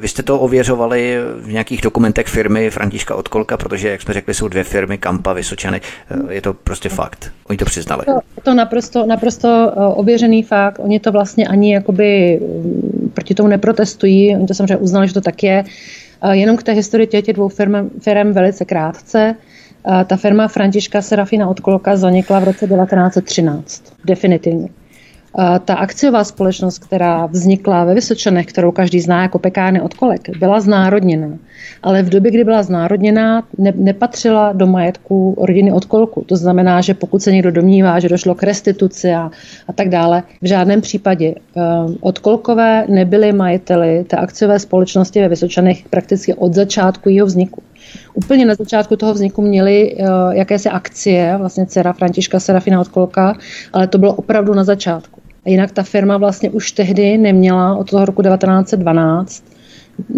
Vy 0.00 0.08
jste 0.08 0.22
to 0.22 0.38
ověřovali 0.40 1.18
v 1.40 1.52
nějakých 1.52 1.80
dokumentech 1.80 1.97
firmy 2.26 2.70
Františka 2.70 3.14
Odkolka, 3.14 3.56
protože, 3.56 3.88
jak 3.88 4.02
jsme 4.02 4.14
řekli, 4.14 4.34
jsou 4.34 4.48
dvě 4.48 4.64
firmy, 4.64 4.98
Kampa, 4.98 5.32
Vysočany 5.32 5.80
je 6.30 6.42
to 6.42 6.54
prostě 6.54 6.88
fakt. 6.88 7.32
Oni 7.48 7.56
to 7.56 7.64
přiznali. 7.64 8.04
To, 8.04 8.18
to 8.42 8.54
naprosto, 8.54 9.06
naprosto 9.06 9.48
eh, 9.48 9.94
ověřený 9.94 10.42
fakt. 10.42 10.78
Oni 10.78 11.00
to 11.00 11.12
vlastně 11.12 11.46
ani 11.46 11.74
jakoby 11.74 12.40
mm, 12.40 13.10
proti 13.14 13.34
tomu 13.34 13.48
neprotestují. 13.48 14.36
Oni 14.36 14.46
to 14.46 14.54
samozřejmě 14.54 14.76
uznali, 14.76 15.08
že 15.08 15.14
to 15.14 15.20
tak 15.20 15.42
je. 15.42 15.64
Eh, 16.22 16.36
jenom 16.36 16.56
k 16.56 16.62
té 16.62 16.72
historii 16.72 17.06
těch 17.06 17.32
dvou 17.32 17.48
firm, 17.48 17.90
firm 18.00 18.32
velice 18.32 18.64
krátce. 18.64 19.34
Eh, 19.88 20.04
ta 20.04 20.16
firma 20.16 20.48
Františka 20.48 21.02
Serafina 21.02 21.48
od 21.48 21.60
Kolka 21.60 21.96
zanikla 21.96 22.38
v 22.38 22.44
roce 22.44 22.66
1913. 22.66 23.82
Definitivně 24.04 24.68
ta 25.64 25.74
akciová 25.74 26.24
společnost, 26.24 26.78
která 26.78 27.26
vznikla 27.26 27.84
ve 27.84 27.94
Vysočanech, 27.94 28.46
kterou 28.46 28.72
každý 28.72 29.00
zná 29.00 29.22
jako 29.22 29.38
pekárny 29.38 29.80
od 29.80 29.94
kolek, 29.94 30.38
byla 30.38 30.60
znárodněna. 30.60 31.28
Ale 31.82 32.02
v 32.02 32.08
době, 32.08 32.30
kdy 32.30 32.44
byla 32.44 32.62
znárodněná, 32.62 33.42
ne, 33.58 33.72
nepatřila 33.76 34.52
do 34.52 34.66
majetku 34.66 35.36
rodiny 35.40 35.72
od 35.72 35.84
kolku. 35.84 36.24
To 36.26 36.36
znamená, 36.36 36.80
že 36.80 36.94
pokud 36.94 37.22
se 37.22 37.32
někdo 37.32 37.50
domnívá, 37.50 38.00
že 38.00 38.08
došlo 38.08 38.34
k 38.34 38.42
restituci 38.42 39.12
a, 39.12 39.30
a 39.68 39.72
tak 39.72 39.88
dále, 39.88 40.22
v 40.42 40.46
žádném 40.46 40.80
případě 40.80 41.34
uh, 41.34 41.94
odkolkové 42.00 42.84
nebyly 42.88 43.32
majiteli 43.32 44.04
té 44.04 44.16
akciové 44.16 44.58
společnosti 44.58 45.20
ve 45.20 45.28
Vysočanech 45.28 45.88
prakticky 45.90 46.34
od 46.34 46.54
začátku 46.54 47.08
jeho 47.08 47.26
vzniku. 47.26 47.62
Úplně 48.14 48.46
na 48.46 48.54
začátku 48.54 48.96
toho 48.96 49.14
vzniku 49.14 49.42
měli 49.42 49.94
uh, 49.94 50.06
jakési 50.30 50.68
akcie, 50.68 51.36
vlastně 51.38 51.66
dcera 51.66 51.92
Františka 51.92 52.40
Serafina 52.40 52.80
od 52.80 52.88
Kolka, 52.88 53.36
ale 53.72 53.86
to 53.86 53.98
bylo 53.98 54.14
opravdu 54.14 54.54
na 54.54 54.64
začátku. 54.64 55.17
Jinak 55.48 55.72
ta 55.72 55.82
firma 55.82 56.16
vlastně 56.16 56.50
už 56.50 56.72
tehdy 56.72 57.18
neměla 57.18 57.76
od 57.76 57.90
toho 57.90 58.04
roku 58.04 58.22
1912 58.22 59.44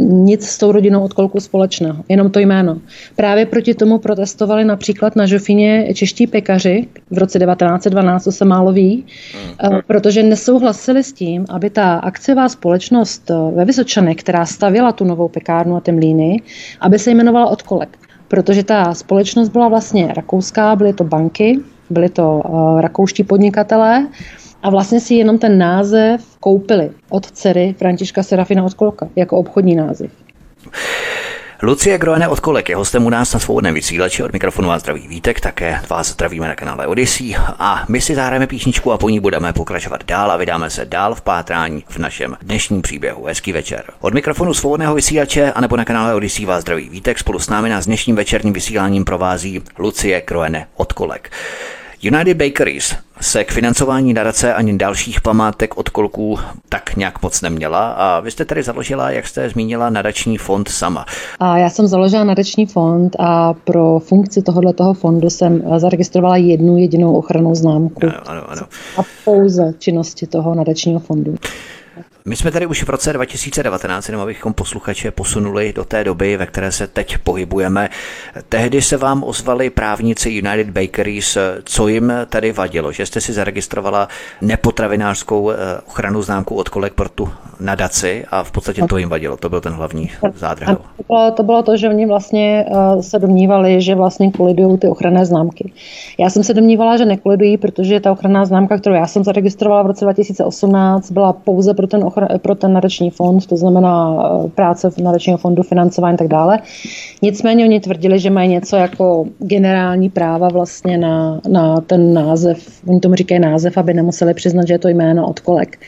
nic 0.01 0.47
s 0.47 0.59
tou 0.59 0.73
rodinou 0.73 1.03
od 1.03 1.13
kolku 1.13 1.41
společného, 1.41 2.05
jenom 2.09 2.31
to 2.31 2.39
jméno. 2.39 2.79
Právě 3.17 3.47
proti 3.47 3.75
tomu 3.75 3.99
protestovali 3.99 4.65
například 4.65 5.17
na 5.17 5.27
Žofině 5.27 5.95
čeští 5.95 6.27
pekaři 6.27 6.87
v 7.11 7.19
roce 7.19 7.39
1912, 7.39 8.25
to 8.25 8.33
se 8.33 8.45
málo 8.45 8.73
ví, 8.73 9.07
mm. 9.63 9.79
protože 9.87 10.23
nesouhlasili 10.23 11.05
s 11.05 11.13
tím, 11.13 11.45
aby 11.49 11.71
ta 11.71 11.95
akciová 11.95 12.49
společnost 12.49 13.31
eh, 13.31 13.35
ve 13.55 13.65
Vysočanech, 13.65 14.17
která 14.17 14.47
stavěla 14.47 14.93
tu 14.93 15.05
novou 15.05 15.29
pekárnu 15.29 15.77
a 15.77 15.81
ty 15.81 15.93
mlíny, 15.93 16.43
aby 16.81 16.99
se 16.99 17.11
jmenovala 17.11 17.47
od 17.47 17.63
kolek. 17.63 17.99
Protože 18.29 18.65
ta 18.65 18.95
společnost 18.95 19.49
byla 19.49 19.69
vlastně 19.69 20.13
rakouská, 20.17 20.77
byly 20.77 20.93
to 20.93 21.05
banky, 21.05 21.59
byly 21.91 22.09
to 22.09 22.43
uh, 22.49 22.81
rakouští 22.81 23.25
podnikatelé 23.25 24.07
a 24.63 24.71
vlastně 24.71 25.01
si 25.01 25.15
jenom 25.15 25.39
ten 25.39 25.59
název 25.59 26.21
koupili 26.41 26.91
od 27.09 27.31
dcery 27.31 27.75
Františka 27.79 28.23
Serafina 28.23 28.65
od 28.65 28.75
Kolka 28.75 29.09
jako 29.17 29.37
obchodní 29.37 29.75
název. 29.75 30.11
Lucie 31.63 31.99
Groene 31.99 32.29
od 32.29 32.41
Kolek 32.41 32.69
je 32.69 32.77
hostem 32.77 33.07
u 33.07 33.11
nás 33.11 33.33
na 33.33 33.41
svobodném 33.41 33.75
vysílači. 33.75 34.23
Od 34.23 34.33
mikrofonu 34.33 34.69
vás 34.69 34.83
zdraví 34.83 35.09
Vítek, 35.09 35.41
také 35.41 35.81
vás 35.91 36.13
zdravíme 36.13 36.49
na 36.49 36.55
kanále 36.55 36.87
Odyssey. 36.87 37.37
A 37.59 37.85
my 37.89 38.01
si 38.01 38.15
zahrajeme 38.15 38.47
píšničku 38.47 38.93
a 38.93 38.99
po 38.99 39.09
ní 39.09 39.21
budeme 39.21 39.53
pokračovat 39.53 40.05
dál 40.05 40.31
a 40.31 40.37
vydáme 40.37 40.71
se 40.71 40.85
dál 40.85 41.15
v 41.15 41.23
pátrání 41.23 41.85
v 41.89 41.99
našem 41.99 42.37
dnešním 42.43 42.83
příběhu. 42.83 43.25
Hezký 43.25 43.53
večer. 43.53 43.85
Od 44.01 44.15
mikrofonu 44.15 44.55
svobodného 44.55 44.95
vysílače 44.95 45.53
a 45.53 45.61
nebo 45.61 45.77
na 45.77 45.85
kanále 45.85 46.15
Odyssey 46.15 46.47
vás 46.47 46.61
zdraví 46.61 46.89
Vítek. 46.89 47.19
Spolu 47.19 47.39
s 47.39 47.49
námi 47.49 47.69
nás 47.69 47.87
dnešním 47.87 48.17
večerním 48.17 48.53
vysíláním 48.53 49.05
provází 49.05 49.63
Lucie 49.79 50.23
Groene 50.27 50.67
od 50.77 50.93
Kolek. 50.93 51.31
United 52.03 52.37
Bakeries 52.37 52.95
se 53.21 53.45
k 53.45 53.53
financování 53.53 54.15
nadace 54.15 54.55
ani 54.55 54.79
dalších 54.79 55.21
památek 55.21 55.77
od 55.77 55.89
kolků 55.89 56.39
tak 56.69 56.97
nějak 56.97 57.23
moc 57.23 57.43
neměla 57.43 57.91
a 57.91 58.21
vy 58.21 58.31
jste 58.31 58.45
tady 58.45 58.63
založila, 58.63 59.11
jak 59.11 59.27
jste 59.27 59.49
zmínila, 59.51 59.91
nadační 59.91 60.39
fond 60.39 60.69
sama. 60.69 61.07
A 61.41 61.59
já 61.59 61.71
jsem 61.71 61.87
založila 61.87 62.25
nadační 62.25 62.67
fond 62.67 63.17
a 63.19 63.53
pro 63.53 63.99
funkci 63.99 64.43
tohoto 64.43 64.73
toho 64.73 64.95
fondu 64.95 65.31
jsem 65.31 65.63
zaregistrovala 65.77 66.37
jednu 66.37 66.77
jedinou 66.77 67.17
ochranou 67.17 67.55
známku. 67.55 68.01
Ano, 68.03 68.21
ano, 68.27 68.51
ano. 68.51 68.63
A 68.97 69.01
pouze 69.25 69.75
činnosti 69.79 70.27
toho 70.27 70.55
nadačního 70.55 71.01
fondu. 71.01 71.35
My 72.31 72.37
jsme 72.37 72.51
tady 72.51 72.67
už 72.67 72.83
v 72.83 72.91
roce 72.91 73.13
2019, 73.13 74.09
jenom 74.09 74.23
abychom 74.23 74.55
posluchače 74.55 75.11
posunuli 75.11 75.73
do 75.73 75.85
té 75.85 76.05
doby, 76.05 76.37
ve 76.37 76.47
které 76.47 76.73
se 76.73 76.87
teď 76.87 77.19
pohybujeme. 77.19 77.89
Tehdy 78.49 78.83
se 78.83 78.97
vám 78.97 79.25
ozvali 79.25 79.71
právníci 79.71 80.31
United 80.31 80.71
Bakeries, 80.71 81.39
co 81.65 81.89
jim 81.89 82.13
tady 82.29 82.53
vadilo, 82.53 82.93
že 82.93 83.07
jste 83.07 83.21
si 83.21 83.33
zaregistrovala 83.33 84.09
nepotravinářskou 84.41 85.51
eh, 85.51 85.57
ochranu 85.89 86.23
známku 86.23 86.55
od 86.55 86.69
kolek 86.69 86.93
pro 86.93 87.09
tu 87.09 87.29
nadaci 87.61 88.25
a 88.31 88.43
v 88.43 88.51
podstatě 88.51 88.83
to 88.89 88.97
jim 88.97 89.09
vadilo, 89.09 89.37
to 89.37 89.49
byl 89.49 89.61
ten 89.61 89.73
hlavní 89.73 90.11
zádrhel. 90.35 90.77
To 90.77 91.03
bylo, 91.07 91.31
to 91.31 91.43
bylo 91.43 91.63
to, 91.63 91.77
že 91.77 91.89
oni 91.89 92.07
vlastně 92.07 92.67
eh, 92.69 93.03
se 93.03 93.19
domnívali, 93.19 93.81
že 93.81 93.95
vlastně 93.95 94.31
kolidují 94.31 94.79
ty 94.79 94.89
ochranné 94.89 95.27
známky. 95.27 95.73
Já 96.19 96.31
jsem 96.31 96.45
se 96.45 96.55
domnívala, 96.55 96.97
že 96.97 97.05
nekolidují, 97.05 97.59
protože 97.59 98.01
ta 98.01 98.13
ochranná 98.13 98.45
známka, 98.45 98.79
kterou 98.79 98.95
já 98.95 99.07
jsem 99.07 99.25
zaregistrovala 99.25 99.83
v 99.83 99.87
roce 99.87 100.05
2018, 100.05 101.11
byla 101.11 101.33
pouze 101.33 101.75
pro 101.75 101.87
ten 101.87 102.05
pro 102.43 102.55
ten 102.55 102.73
nadační 102.73 103.11
fond, 103.11 103.47
to 103.47 103.57
znamená 103.57 104.17
eh, 104.45 104.49
práce 104.49 104.91
v 104.91 104.99
nadačního 104.99 105.39
fondu, 105.39 105.63
financování 105.63 106.15
a 106.15 106.19
tak 106.19 106.29
dále. 106.29 106.59
Nicméně 107.23 107.65
oni 107.65 107.81
tvrdili, 107.81 108.19
že 108.19 108.31
mají 108.31 108.49
něco 108.49 108.77
jako 108.77 109.25
generální 109.39 110.11
práva 110.11 110.49
vlastně 110.49 110.99
na, 110.99 111.41
na 111.49 111.81
ten 111.81 112.15
název, 112.15 112.81
oni 112.87 113.01
tomu 113.01 113.15
říkají 113.15 113.41
název, 113.41 113.79
aby 113.79 113.95
nemuseli 113.95 114.35
přiznat, 114.35 114.67
že 114.67 114.75
je 114.75 114.79
to 114.79 114.89
jméno 114.89 115.29
od 115.29 115.41
kolek. 115.41 115.79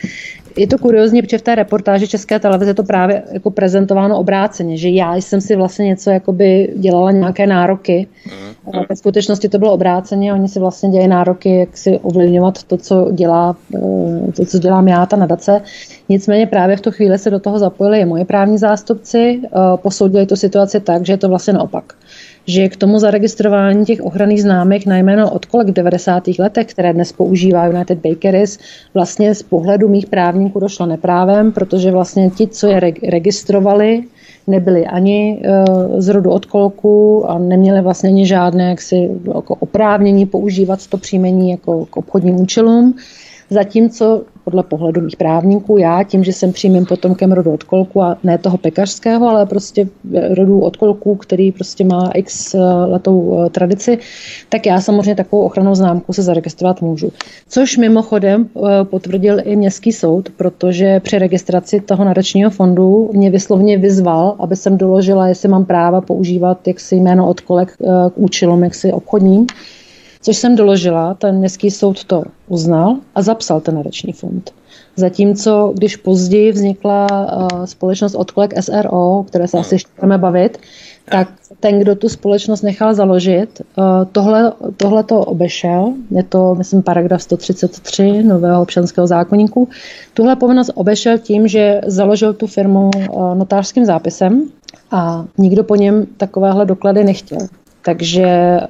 Je 0.57 0.67
to 0.67 0.77
kuriozní, 0.77 1.21
protože 1.21 1.37
v 1.37 1.41
té 1.41 1.55
reportáži 1.55 2.07
České 2.07 2.39
televize 2.39 2.69
je 2.69 2.75
to 2.75 2.83
právě 2.83 3.23
jako 3.31 3.51
prezentováno 3.51 4.17
obráceně, 4.17 4.77
že 4.77 4.89
já 4.89 5.15
jsem 5.15 5.41
si 5.41 5.55
vlastně 5.55 5.85
něco 5.85 6.09
jakoby 6.09 6.73
dělala 6.75 7.11
nějaké 7.11 7.47
nároky. 7.47 8.07
Mm. 8.25 8.77
A 8.77 8.85
ve 8.89 8.95
skutečnosti 8.95 9.49
to 9.49 9.59
bylo 9.59 9.73
obráceně, 9.73 10.33
oni 10.33 10.47
si 10.47 10.59
vlastně 10.59 10.89
dělají 10.89 11.07
nároky, 11.07 11.55
jak 11.59 11.77
si 11.77 11.99
ovlivňovat 11.99 12.63
to, 12.63 12.77
co 12.77 13.11
dělá, 13.11 13.55
eh, 13.75 14.31
to, 14.31 14.45
co 14.45 14.59
dělám 14.59 14.87
já, 14.87 15.05
ta 15.05 15.15
nadace. 15.15 15.61
Nicméně 16.09 16.47
právě 16.47 16.77
v 16.77 16.81
tu 16.81 16.91
chvíli 16.91 17.17
se 17.17 17.29
do 17.29 17.39
toho 17.39 17.59
zapojili 17.59 17.99
i 17.99 18.05
moje 18.05 18.25
právní 18.25 18.57
zástupci, 18.57 19.41
eh, 19.45 19.49
posoudili 19.75 20.25
tu 20.25 20.35
situaci 20.35 20.79
tak, 20.79 21.05
že 21.05 21.13
je 21.13 21.17
to 21.17 21.29
vlastně 21.29 21.53
naopak 21.53 21.93
že 22.47 22.69
k 22.69 22.75
tomu 22.75 22.99
zaregistrování 22.99 23.85
těch 23.85 24.01
ochranných 24.01 24.41
známek 24.41 24.85
na 24.85 24.97
jméno 24.97 25.31
od 25.31 25.45
kolek 25.45 25.67
v 25.67 25.73
90. 25.73 26.23
letech, 26.39 26.67
které 26.67 26.93
dnes 26.93 27.11
používá 27.11 27.67
United 27.67 27.99
Bakeries, 27.99 28.59
vlastně 28.93 29.35
z 29.35 29.43
pohledu 29.43 29.89
mých 29.89 30.05
právníků 30.05 30.59
došlo 30.59 30.85
neprávem, 30.85 31.51
protože 31.51 31.91
vlastně 31.91 32.29
ti, 32.29 32.47
co 32.47 32.67
je 32.67 32.79
registrovali, 33.09 34.03
nebyli 34.47 34.85
ani 34.85 35.41
eh, 35.43 35.65
z 35.97 36.09
rodu 36.09 36.31
od 36.31 36.45
kolku 36.45 37.25
a 37.29 37.37
neměli 37.37 37.81
vlastně 37.81 38.09
ani 38.09 38.25
žádné 38.25 38.69
jaksi, 38.69 39.09
jako 39.35 39.55
oprávnění 39.55 40.25
používat 40.25 40.87
to 40.87 40.97
příjmení 40.97 41.51
jako 41.51 41.85
k 41.85 41.97
obchodním 41.97 42.41
účelům. 42.41 42.95
Zatímco 43.49 44.23
podle 44.43 44.63
pohledu 44.63 45.01
mých 45.01 45.15
právníků, 45.15 45.77
já 45.77 46.03
tím, 46.03 46.23
že 46.23 46.33
jsem 46.33 46.53
přímým 46.53 46.85
potomkem 46.85 47.31
rodu 47.31 47.53
od 47.53 47.63
kolku 47.63 48.01
a 48.01 48.17
ne 48.23 48.37
toho 48.37 48.57
pekařského, 48.57 49.29
ale 49.29 49.45
prostě 49.45 49.87
rodu 50.33 50.59
od 50.59 50.77
kolku, 50.77 51.15
který 51.15 51.51
prostě 51.51 51.83
má 51.83 52.11
x 52.15 52.55
eh, 52.55 52.59
letou 52.85 53.39
eh, 53.45 53.49
tradici, 53.49 53.97
tak 54.49 54.65
já 54.65 54.81
samozřejmě 54.81 55.15
takovou 55.15 55.41
ochranou 55.41 55.75
známku 55.75 56.13
se 56.13 56.21
zaregistrovat 56.21 56.81
můžu. 56.81 57.11
Což 57.49 57.77
mimochodem 57.77 58.49
eh, 58.55 58.83
potvrdil 58.83 59.37
i 59.43 59.55
městský 59.55 59.91
soud, 59.91 60.29
protože 60.37 60.99
při 60.99 61.19
registraci 61.19 61.79
toho 61.79 62.05
nadačního 62.05 62.49
fondu 62.49 63.09
mě 63.13 63.29
vyslovně 63.29 63.77
vyzval, 63.77 64.35
aby 64.39 64.55
jsem 64.55 64.77
doložila, 64.77 65.27
jestli 65.27 65.49
mám 65.49 65.65
práva 65.65 66.01
používat 66.01 66.67
jaksi 66.67 66.95
jméno 66.95 67.27
od 67.29 67.41
kolek 67.41 67.77
k 67.77 68.11
účelům 68.15 68.63
jaksi 68.63 68.93
obchodním 68.93 69.47
což 70.23 70.37
jsem 70.37 70.55
doložila, 70.55 71.13
ten 71.13 71.35
městský 71.35 71.71
soud 71.71 72.03
to 72.03 72.23
uznal 72.47 72.97
a 73.15 73.21
zapsal 73.21 73.61
ten 73.61 73.75
nadační 73.75 74.13
fond. 74.13 74.51
Zatímco, 74.95 75.73
když 75.75 75.95
později 75.95 76.51
vznikla 76.51 77.07
uh, 77.11 77.65
společnost 77.65 78.15
Odkolek 78.15 78.53
SRO, 78.63 79.19
o 79.19 79.23
které 79.23 79.47
se 79.47 79.57
asi 79.57 79.75
ještě 79.75 79.89
budeme 79.95 80.17
bavit, 80.17 80.57
tak 81.09 81.27
ten, 81.59 81.79
kdo 81.79 81.95
tu 81.95 82.09
společnost 82.09 82.61
nechal 82.61 82.93
založit, 82.93 83.61
uh, 83.77 83.83
tohle, 84.11 84.53
tohle 84.77 85.03
to 85.03 85.19
obešel, 85.19 85.93
je 86.11 86.23
to, 86.23 86.55
myslím, 86.55 86.83
paragraf 86.83 87.21
133 87.21 88.23
nového 88.23 88.61
občanského 88.61 89.07
zákonníku, 89.07 89.69
tuhle 90.13 90.35
povinnost 90.35 90.71
obešel 90.75 91.17
tím, 91.17 91.47
že 91.47 91.81
založil 91.85 92.33
tu 92.33 92.47
firmu 92.47 92.89
uh, 92.89 93.35
notářským 93.35 93.85
zápisem 93.85 94.43
a 94.91 95.25
nikdo 95.37 95.63
po 95.63 95.75
něm 95.75 96.05
takovéhle 96.17 96.65
doklady 96.65 97.03
nechtěl. 97.03 97.39
Takže 97.85 98.23
eh, 98.23 98.65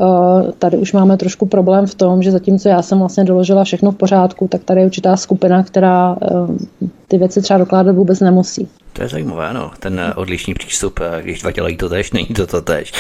tady 0.60 0.78
už 0.78 0.94
máme 0.94 1.18
trošku 1.18 1.46
problém 1.46 1.88
v 1.88 1.96
tom, 1.96 2.24
že 2.24 2.32
zatímco 2.32 2.70
já 2.70 2.82
jsem 2.82 3.00
vlastně 3.00 3.24
doložila 3.24 3.64
všechno 3.64 3.92
v 3.92 3.96
pořádku, 3.96 4.48
tak 4.48 4.64
tady 4.64 4.80
je 4.80 4.86
určitá 4.86 5.18
skupina, 5.18 5.64
která 5.64 6.16
eh, 6.22 6.88
ty 7.08 7.18
věci 7.18 7.42
třeba 7.42 7.58
dokládat 7.58 7.96
vůbec 7.96 8.20
nemusí. 8.20 8.70
To 8.94 9.02
je 9.02 9.10
zajímavé, 9.10 9.54
no, 9.54 9.72
ten 9.80 10.00
eh, 10.00 10.14
odlišný 10.14 10.54
přístup, 10.54 11.00
když 11.22 11.42
dva 11.42 11.52
dělají 11.52 11.78
to 11.78 11.90
tež, 11.90 12.12
není 12.14 12.28
to 12.28 12.48
to 12.48 12.62
tež. 12.62 12.92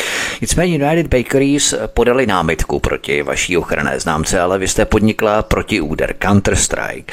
Nicméně 0.41 0.76
United 0.76 1.08
Bakeries 1.08 1.76
podali 1.93 2.28
námitku 2.28 2.80
proti 2.80 3.23
vaší 3.23 3.58
ochranné 3.58 3.99
známce, 3.99 4.39
ale 4.39 4.60
vy 4.60 4.67
jste 4.67 4.86
podnikla 4.86 5.41
proti 5.41 5.82
úder 5.82 6.15
Counter-Strike. 6.21 7.04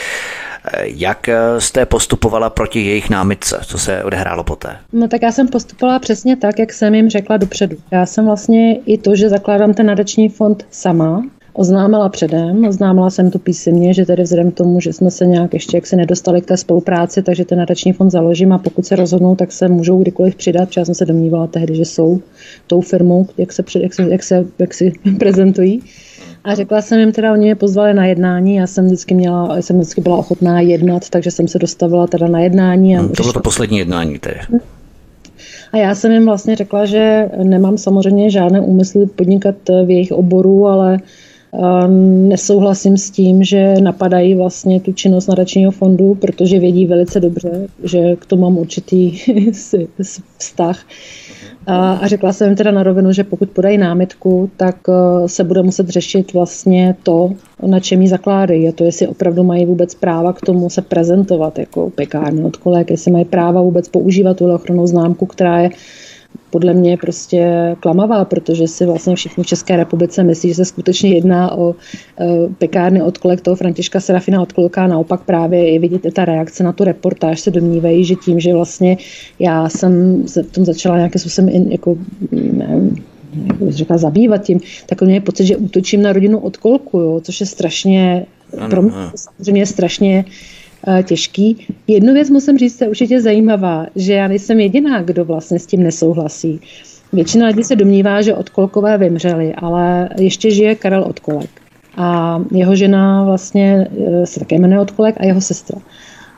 Jak 0.83 1.29
jste 1.59 1.87
postupovala 1.87 2.51
proti 2.51 2.81
jejich 2.81 3.11
námitce? 3.11 3.61
Co 3.67 3.79
se 3.79 4.05
odehrálo 4.05 4.45
poté? 4.45 4.77
No 4.93 5.09
tak 5.09 5.23
já 5.23 5.33
jsem 5.33 5.49
postupovala 5.49 5.99
přesně 5.99 6.37
tak, 6.37 6.59
jak 6.59 6.73
jsem 6.73 6.95
jim 6.95 7.11
řekla 7.11 7.37
dopředu. 7.37 7.77
Já 7.91 8.07
jsem 8.07 8.25
vlastně 8.25 8.77
i 8.77 8.99
to, 8.99 9.15
že 9.15 9.29
zakládám 9.29 9.75
ten 9.75 9.87
nadační 9.87 10.29
fond 10.29 10.67
sama, 10.71 11.23
oznámila 11.53 12.09
předem, 12.09 12.65
oznámila 12.65 13.11
jsem 13.11 13.31
to 13.31 13.39
písemně, 13.39 13.95
že 13.95 14.07
tedy 14.07 14.23
vzhledem 14.23 14.51
k 14.51 14.55
tomu, 14.55 14.81
že 14.81 14.93
jsme 14.93 15.11
se 15.11 15.27
nějak 15.27 15.55
ještě 15.55 15.77
jak 15.77 15.87
se 15.87 15.97
nedostali 15.97 16.41
k 16.41 16.47
té 16.47 16.57
spolupráci, 16.57 17.23
takže 17.23 17.45
ten 17.45 17.59
nadační 17.59 17.93
fond 17.93 18.11
založím 18.11 18.53
a 18.53 18.59
pokud 18.59 18.87
se 18.87 18.97
rozhodnou, 18.97 19.37
tak 19.37 19.53
se 19.53 19.69
můžou 19.69 20.03
kdykoliv 20.03 20.35
přidat, 20.35 20.69
protože 20.69 20.81
já 20.81 20.85
jsem 20.85 20.95
se 20.95 21.05
domnívala 21.05 21.47
tehdy, 21.47 21.77
že 21.77 21.85
jsou 21.85 22.21
tou 22.67 22.81
firmou, 22.81 23.27
jak 23.39 23.53
se, 23.53 23.65
jak 23.79 23.95
se, 23.95 24.03
jak 24.03 24.23
se, 24.23 24.45
jak 24.59 24.75
se 24.75 24.85
prezentují. 25.19 25.83
A 26.45 26.55
řekla 26.55 26.83
jsem 26.83 26.99
jim 27.01 27.13
teda, 27.13 27.33
oni 27.33 27.45
mě 27.45 27.55
pozvali 27.55 27.95
na 27.95 28.07
jednání, 28.07 28.55
já 28.55 28.67
jsem 28.67 28.87
vždycky 28.87 29.15
měla, 29.15 29.57
jsem 29.63 29.77
vždycky 29.77 30.01
byla 30.01 30.17
ochotná 30.17 30.61
jednat, 30.61 31.09
takže 31.09 31.31
jsem 31.31 31.49
se 31.49 31.59
dostavila 31.59 32.07
teda 32.07 32.29
na 32.29 32.41
jednání. 32.41 32.97
A 32.97 33.01
hmm, 33.01 33.13
to 33.13 33.23
bylo 33.23 33.33
to 33.33 33.41
poslední 33.41 33.79
jednání 33.79 34.19
tedy. 34.19 34.41
A 35.73 35.77
já 35.77 35.95
jsem 35.95 36.13
jim 36.13 36.25
vlastně 36.25 36.57
řekla, 36.57 36.87
že 36.87 37.31
nemám 37.43 37.79
samozřejmě 37.79 38.31
žádné 38.31 38.61
úmysly 38.61 39.07
podnikat 39.07 39.55
v 39.85 39.91
jejich 39.91 40.13
oboru, 40.13 40.67
ale 40.67 40.99
nesouhlasím 42.29 42.97
s 42.97 43.11
tím, 43.11 43.45
že 43.45 43.75
napadají 43.81 44.35
vlastně 44.35 44.81
tu 44.81 44.93
činnost 44.93 45.27
nadačního 45.27 45.71
fondu, 45.71 46.15
protože 46.15 46.59
vědí 46.59 46.87
velice 46.87 47.21
dobře, 47.21 47.67
že 47.85 48.17
k 48.17 48.27
tomu 48.27 48.43
mám 48.43 48.59
určitý 48.59 49.19
vztah. 50.39 50.85
A 51.67 52.01
řekla 52.07 52.33
jsem 52.33 52.57
teda 52.57 52.71
na 52.71 52.83
rovinu, 52.83 53.13
že 53.13 53.25
pokud 53.25 53.51
podají 53.51 53.79
námitku, 53.79 54.51
tak 54.57 54.77
eh, 54.89 55.29
se 55.29 55.45
bude 55.45 55.63
muset 55.63 55.89
řešit 55.89 56.33
vlastně 56.33 56.97
to, 57.03 57.33
na 57.67 57.81
čem 57.81 58.03
ji 58.03 58.09
zakládají. 58.09 58.69
A 58.69 58.73
to, 58.73 58.85
jestli 58.85 59.07
opravdu 59.07 59.43
mají 59.43 59.67
vůbec 59.67 59.95
práva 59.95 60.33
k 60.33 60.41
tomu 60.41 60.71
se 60.71 60.83
prezentovat 60.83 61.59
jako 61.59 61.91
pekárny 61.91 62.45
od 62.45 62.57
kolek, 62.57 62.91
jestli 62.91 63.13
mají 63.13 63.25
práva 63.25 63.63
vůbec 63.63 63.89
používat 63.89 64.37
tu 64.37 64.53
ochranou 64.53 64.87
známku, 64.87 65.27
která 65.27 65.59
je 65.59 65.71
podle 66.51 66.75
mě 66.75 66.97
prostě 66.97 67.75
klamavá, 67.81 68.25
protože 68.25 68.69
si 68.69 68.87
vlastně 68.87 69.17
všichni 69.17 69.45
v 69.45 69.47
České 69.47 69.77
republice 69.77 70.23
myslí, 70.23 70.49
že 70.49 70.55
se 70.55 70.65
skutečně 70.65 71.15
jedná 71.15 71.59
o 71.59 71.71
e, 71.71 71.75
pekárny 72.59 73.03
od 73.03 73.19
kolek 73.19 73.41
toho 73.41 73.57
Františka 73.57 74.01
Serafina 74.01 74.43
od 74.43 74.53
kolka. 74.53 74.87
Naopak 74.87 75.21
právě 75.23 75.73
je 75.73 75.79
vidět 75.79 76.15
ta 76.15 76.25
reakce 76.25 76.65
na 76.65 76.73
tu 76.73 76.85
reportáž, 76.85 77.41
se 77.41 77.51
domnívají, 77.51 78.05
že 78.05 78.15
tím, 78.15 78.41
že 78.41 78.55
vlastně 78.55 78.97
já 79.39 79.69
jsem 79.69 80.23
se 80.29 80.43
v 80.43 80.53
tom 80.53 80.65
začala 80.65 80.97
nějakým 80.97 81.21
způsobem 81.21 81.73
jako, 81.73 81.97
nevím, 82.33 83.05
jak 83.33 83.73
řekla, 83.73 83.99
zabývat 83.99 84.43
tím, 84.43 84.61
tak 84.87 85.03
mě 85.03 85.15
je 85.15 85.21
pocit, 85.21 85.47
že 85.47 85.57
útočím 85.57 86.03
na 86.03 86.13
rodinu 86.13 86.39
od 86.39 86.57
kolku, 86.57 86.99
jo, 86.99 87.21
což 87.25 87.41
je 87.41 87.47
strašně, 87.47 88.27
ano, 88.59 88.69
pro 88.69 88.83
mě 88.83 88.93
samozřejmě 89.15 89.67
strašně 89.67 90.25
těžký. 91.03 91.67
Jednu 91.87 92.15
věc 92.15 92.31
musím 92.31 92.59
říct, 92.59 92.81
je 92.81 92.89
určitě 92.89 93.21
zajímavá, 93.21 93.87
že 93.97 94.13
já 94.15 94.29
nejsem 94.29 94.61
jediná, 94.61 95.03
kdo 95.03 95.25
vlastně 95.25 95.59
s 95.59 95.67
tím 95.67 95.83
nesouhlasí. 95.83 96.61
Většina 97.13 97.47
lidí 97.47 97.65
se 97.65 97.77
domnívá, 97.77 98.23
že 98.23 98.35
Odkolkové 98.35 98.99
vymřeli, 98.99 99.55
ale 99.55 100.09
ještě 100.19 100.51
žije 100.51 100.75
Karel 100.75 101.05
Odkolek. 101.05 101.51
A 101.97 102.41
jeho 102.53 102.77
žena 102.77 103.25
vlastně 103.25 103.89
eh, 104.07 104.27
se 104.27 104.41
také 104.41 104.59
jmenuje 104.59 104.81
Odkolek 104.81 105.17
a 105.21 105.27
jeho 105.27 105.41
sestra. 105.41 105.81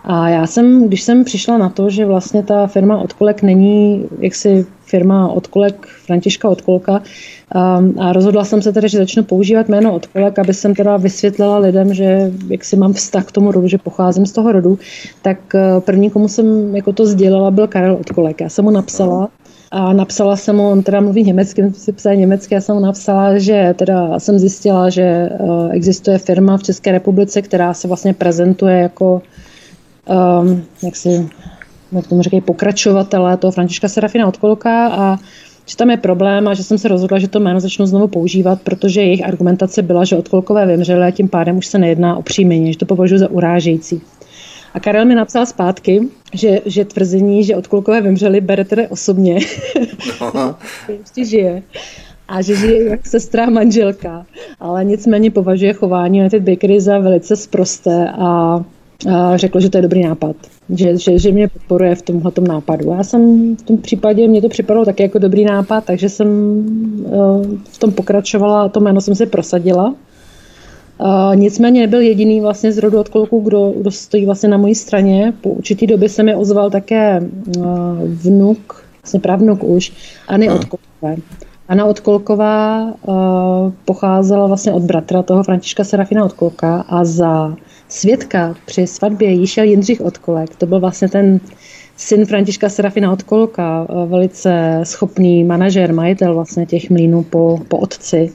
A 0.05 0.29
já 0.29 0.47
jsem, 0.47 0.89
když 0.89 1.03
jsem 1.03 1.25
přišla 1.25 1.59
na 1.59 1.69
to, 1.69 1.91
že 1.91 2.07
vlastně 2.07 2.43
ta 2.43 2.67
firma 2.67 2.99
Odkolek 2.99 3.43
není 3.43 4.05
jaksi 4.19 4.67
firma 4.93 5.33
Odkolek, 5.33 5.87
Františka 6.07 6.49
Odkolka, 6.49 7.01
um, 7.01 7.97
a 7.97 8.13
rozhodla 8.13 8.45
jsem 8.45 8.63
se 8.63 8.73
tedy, 8.73 8.89
že 8.89 8.99
začnu 8.99 9.25
používat 9.25 9.69
jméno 9.69 9.95
Odkolek, 9.95 10.39
aby 10.39 10.55
jsem 10.55 10.75
teda 10.75 10.97
vysvětlila 10.97 11.59
lidem, 11.59 11.95
že 11.95 12.31
jak 12.49 12.65
si 12.65 12.77
mám 12.77 12.93
vztah 12.93 13.25
k 13.25 13.33
tomu 13.33 13.53
rodu, 13.53 13.69
že 13.69 13.79
pocházím 13.79 14.27
z 14.27 14.33
toho 14.33 14.53
rodu, 14.53 14.79
tak 15.23 15.39
uh, 15.55 15.81
první, 15.81 16.11
komu 16.11 16.29
jsem 16.29 16.77
jako 16.77 16.93
to 16.93 17.07
sdělila, 17.07 17.51
byl 17.51 17.67
Karel 17.67 17.97
Odkolek. 17.97 18.41
Já 18.41 18.49
jsem 18.49 18.65
mu 18.65 18.71
napsala, 18.71 19.29
a 19.73 19.93
napsala 19.93 20.37
jsem 20.37 20.57
mu, 20.57 20.71
on 20.71 20.83
teda 20.83 21.01
mluví 21.01 21.25
německy, 21.25 21.73
si 21.73 21.93
psal 21.93 22.17
německy, 22.17 22.55
já 22.55 22.61
jsem 22.61 22.75
mu 22.77 22.81
napsala, 22.81 23.39
že 23.39 23.75
teda 23.79 24.21
jsem 24.21 24.39
zjistila, 24.39 24.91
že 24.91 25.29
uh, 25.41 25.73
existuje 25.73 26.19
firma 26.19 26.57
v 26.57 26.63
České 26.63 26.93
republice, 26.93 27.43
která 27.43 27.75
se 27.75 27.89
vlastně 27.89 28.15
prezentuje 28.15 28.79
jako 28.93 29.23
um, 30.09 30.63
jak 30.85 30.97
si, 30.97 31.29
jak 31.93 32.07
tomu 32.07 32.23
říkají, 32.23 32.41
pokračovatele 32.41 33.37
toho 33.37 33.51
Františka 33.51 33.89
Serafina 33.89 34.27
Odkolka 34.27 34.89
a 34.89 35.19
že 35.67 35.77
tam 35.77 35.91
je 35.91 35.97
problém 35.97 36.49
a 36.49 36.55
že 36.55 36.65
jsem 36.65 36.79
se 36.79 36.89
rozhodla, 36.89 37.19
že 37.19 37.29
to 37.29 37.41
jméno 37.41 37.61
začnu 37.61 37.87
znovu 37.87 38.09
používat, 38.09 38.63
protože 38.63 39.01
jejich 39.01 39.25
argumentace 39.25 39.83
byla, 39.83 40.05
že 40.05 40.17
odkolkové 40.17 40.67
vymřely 40.67 41.07
a 41.07 41.11
tím 41.11 41.29
pádem 41.29 41.59
už 41.59 41.67
se 41.67 41.79
nejedná 41.79 42.17
o 42.17 42.23
příjmení, 42.23 42.73
že 42.73 42.79
to 42.79 42.87
považuji 42.87 43.19
za 43.19 43.31
urážející. 43.31 44.03
A 44.75 44.81
Karel 44.81 45.05
mi 45.05 45.15
napsal 45.15 45.47
zpátky, 45.47 46.01
že, 46.35 46.61
že 46.67 46.85
tvrzení, 46.85 47.45
že 47.45 47.57
odkolkové 47.57 48.01
vymřeli, 48.01 48.41
bere 48.41 48.65
tedy 48.65 48.89
osobně. 48.89 49.39
No. 50.21 50.55
ještě 50.99 51.25
žije. 51.25 51.63
A 52.29 52.43
že 52.43 52.57
žije 52.57 52.89
jak 52.91 53.07
sestra 53.07 53.51
manželka. 53.51 54.27
Ale 54.61 54.85
nicméně 54.85 55.31
považuje 55.31 55.73
chování 55.73 56.19
United 56.19 56.43
Bakery 56.43 56.81
za 56.81 56.99
velice 56.99 57.37
sprosté 57.37 58.11
a 58.11 58.61
a 59.11 59.37
řekl, 59.37 59.61
že 59.61 59.71
to 59.71 59.79
je 59.79 59.83
dobrý 59.83 60.03
nápad, 60.03 60.37
že, 60.73 60.99
že, 60.99 61.19
že 61.19 61.33
mě 61.33 61.49
podporuje 61.49 61.95
v 61.95 62.03
tomhle 62.03 62.33
nápadu. 62.49 62.91
Já 62.91 63.03
jsem 63.03 63.57
v 63.57 63.63
tom 63.63 63.79
případě, 63.79 64.29
mě 64.29 64.43
to 64.43 64.49
připadalo 64.49 64.85
taky 64.85 65.03
jako 65.03 65.19
dobrý 65.19 65.45
nápad, 65.45 65.85
takže 65.85 66.09
jsem 66.09 66.29
eh, 67.07 67.11
v 67.71 67.79
tom 67.79 67.93
pokračovala 67.93 68.63
a 68.63 68.69
to 68.69 68.81
jméno 68.81 69.01
jsem 69.01 69.15
si 69.15 69.27
prosadila. 69.27 69.95
Uh, 70.99 71.37
nicméně 71.37 71.81
nebyl 71.81 72.01
jediný 72.01 72.41
vlastně 72.41 72.73
z 72.73 72.79
rodu 72.79 73.01
od 73.01 73.09
kolku, 73.09 73.41
kdo, 73.41 73.73
kdo 73.77 73.91
stojí 73.91 74.27
vlastně 74.27 74.49
na 74.49 74.57
mojí 74.57 74.75
straně. 74.75 75.33
Po 75.41 75.51
určitý 75.51 75.87
době 75.87 76.09
se 76.09 76.23
mi 76.23 76.35
ozval 76.35 76.71
také 76.71 77.21
uh, 77.21 77.65
vnuk, 78.03 78.85
vlastně 79.03 79.21
pravnuk 79.21 79.65
už, 79.65 79.93
Ani 80.29 80.47
no. 80.47 80.55
Odkolkové. 80.55 81.17
Anna 81.69 81.85
Odkolková 81.85 82.85
uh, 82.85 83.73
pocházela 83.85 84.47
vlastně 84.47 84.73
od 84.73 84.83
bratra 84.83 85.23
toho 85.23 85.43
Františka 85.43 85.85
Serafina 85.85 86.25
Odkolka 86.25 86.85
a 86.89 87.05
za 87.05 87.57
svědka 87.93 88.55
při 88.67 88.87
svatbě 88.87 89.47
šel 89.47 89.65
Jindřich 89.65 90.01
Odkolek. 90.01 90.57
To 90.57 90.67
byl 90.67 90.81
vlastně 90.81 91.09
ten 91.09 91.41
syn 91.97 92.27
Františka 92.27 92.69
Serafina 92.69 93.13
Odkolka, 93.13 93.87
uh, 93.89 94.11
velice 94.11 94.81
schopný 94.83 95.45
manažer, 95.45 95.95
majitel 95.95 96.35
vlastně 96.35 96.67
těch 96.67 96.91
mlínů 96.91 97.23
po, 97.23 97.59
po 97.69 97.79
otci. 97.79 98.33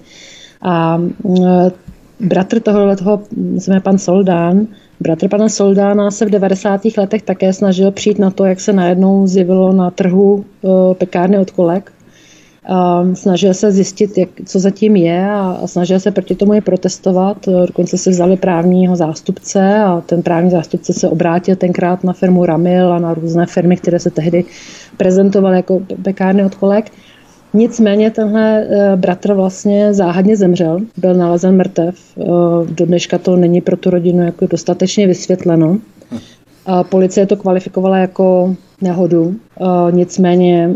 A 0.61 1.01
uh, 1.23 1.69
bratr 2.19 2.59
tohohle 2.59 2.95
toho, 2.95 3.21
jsme 3.57 3.79
pan 3.79 3.97
Soldán, 3.97 4.67
bratr 4.99 5.27
pana 5.29 5.49
Soldána 5.49 6.11
se 6.11 6.25
v 6.25 6.29
90. 6.29 6.81
letech 6.97 7.21
také 7.21 7.53
snažil 7.53 7.91
přijít 7.91 8.19
na 8.19 8.31
to, 8.31 8.45
jak 8.45 8.59
se 8.59 8.73
najednou 8.73 9.27
zjevilo 9.27 9.73
na 9.73 9.91
trhu 9.91 10.45
uh, 10.61 10.93
pekárny 10.93 11.39
Odkolek 12.67 13.17
snažil 13.17 13.53
se 13.53 13.71
zjistit, 13.71 14.17
jak, 14.17 14.29
co 14.45 14.59
zatím 14.59 14.95
je 14.95 15.29
a, 15.29 15.59
a 15.63 15.67
snažil 15.67 15.99
se 15.99 16.11
proti 16.11 16.35
tomu 16.35 16.53
je 16.53 16.61
protestovat. 16.61 17.37
Dokonce 17.67 17.97
se 17.97 18.09
vzali 18.09 18.37
právního 18.37 18.95
zástupce 18.95 19.75
a 19.79 20.01
ten 20.01 20.23
právní 20.23 20.51
zástupce 20.51 20.93
se 20.93 21.09
obrátil 21.09 21.55
tenkrát 21.55 22.03
na 22.03 22.13
firmu 22.13 22.45
Ramil 22.45 22.93
a 22.93 22.99
na 22.99 23.13
různé 23.13 23.45
firmy, 23.45 23.77
které 23.77 23.99
se 23.99 24.09
tehdy 24.09 24.45
prezentovaly 24.97 25.55
jako 25.55 25.81
pekárny 26.03 26.45
od 26.45 26.55
kolek. 26.55 26.91
Nicméně 27.53 28.11
tenhle 28.11 28.67
eh, 28.69 28.95
bratr 28.95 29.33
vlastně 29.33 29.93
záhadně 29.93 30.37
zemřel, 30.37 30.79
byl 30.97 31.13
nalezen 31.13 31.55
mrtev. 31.55 31.95
Eh, 32.17 32.23
do 32.73 32.85
dneška 32.85 33.17
to 33.17 33.35
není 33.35 33.61
pro 33.61 33.77
tu 33.77 33.89
rodinu 33.89 34.25
jako 34.25 34.47
dostatečně 34.47 35.07
vysvětleno. 35.07 35.77
A 36.65 36.83
policie 36.83 37.25
to 37.25 37.35
kvalifikovala 37.35 37.97
jako 37.97 38.55
nehodu. 38.81 39.35
Nicméně 39.91 40.69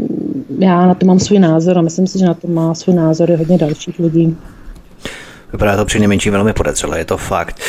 já 0.60 0.88
na 0.88 0.94
to 0.94 1.06
mám 1.06 1.20
svůj 1.20 1.40
názor 1.40 1.78
a 1.78 1.82
myslím 1.82 2.08
si, 2.08 2.20
že 2.20 2.26
na 2.26 2.34
to 2.34 2.48
má 2.48 2.74
svůj 2.74 2.96
názor 2.96 3.32
i 3.32 3.36
hodně 3.36 3.58
dalších 3.58 4.00
lidí. 4.00 4.38
Vypadá 5.52 5.78
to 5.78 5.86
při 5.86 6.00
nejmenší 6.00 6.30
velmi 6.30 6.54
podezřele, 6.54 6.98
je 6.98 7.06
to 7.06 7.18
fakt. 7.18 7.60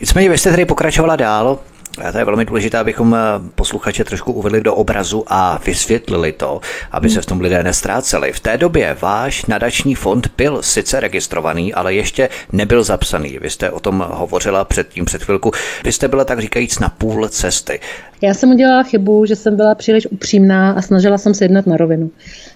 Nicméně 0.00 0.28
vy 0.28 0.38
jste 0.38 0.50
tady 0.50 0.64
pokračovala 0.64 1.16
dál 1.16 1.58
to 2.12 2.18
je 2.18 2.24
velmi 2.24 2.44
důležité, 2.44 2.78
abychom 2.78 3.14
eh, 3.14 3.18
posluchače 3.54 4.04
trošku 4.04 4.32
uvedli 4.32 4.60
do 4.60 4.74
obrazu 4.74 5.24
a 5.26 5.60
vysvětlili 5.66 6.32
to, 6.32 6.60
aby 6.92 7.10
se 7.10 7.20
v 7.20 7.26
tom 7.26 7.40
lidé 7.40 7.62
nestráceli. 7.62 8.32
V 8.32 8.40
té 8.40 8.58
době 8.58 8.96
váš 9.00 9.46
nadační 9.46 9.94
fond 9.94 10.30
byl 10.36 10.62
sice 10.62 11.00
registrovaný, 11.00 11.74
ale 11.74 11.94
ještě 11.94 12.28
nebyl 12.52 12.84
zapsaný. 12.84 13.38
Vy 13.42 13.50
jste 13.50 13.70
o 13.70 13.80
tom 13.80 14.04
hovořila 14.10 14.64
předtím 14.64 15.04
před 15.04 15.22
chvilku. 15.22 15.50
Vy 15.84 15.92
jste 15.92 16.08
byla 16.08 16.24
tak 16.24 16.40
říkajíc 16.40 16.78
na 16.78 16.88
půl 16.88 17.28
cesty. 17.28 17.80
Já 18.20 18.34
jsem 18.34 18.50
udělala 18.50 18.82
chybu, 18.82 19.26
že 19.26 19.36
jsem 19.36 19.56
byla 19.56 19.74
příliš 19.74 20.06
upřímná 20.06 20.72
a 20.72 20.82
snažila 20.82 21.18
jsem 21.18 21.34
se 21.34 21.44
jednat 21.44 21.66
na 21.66 21.76
rovinu. 21.76 22.10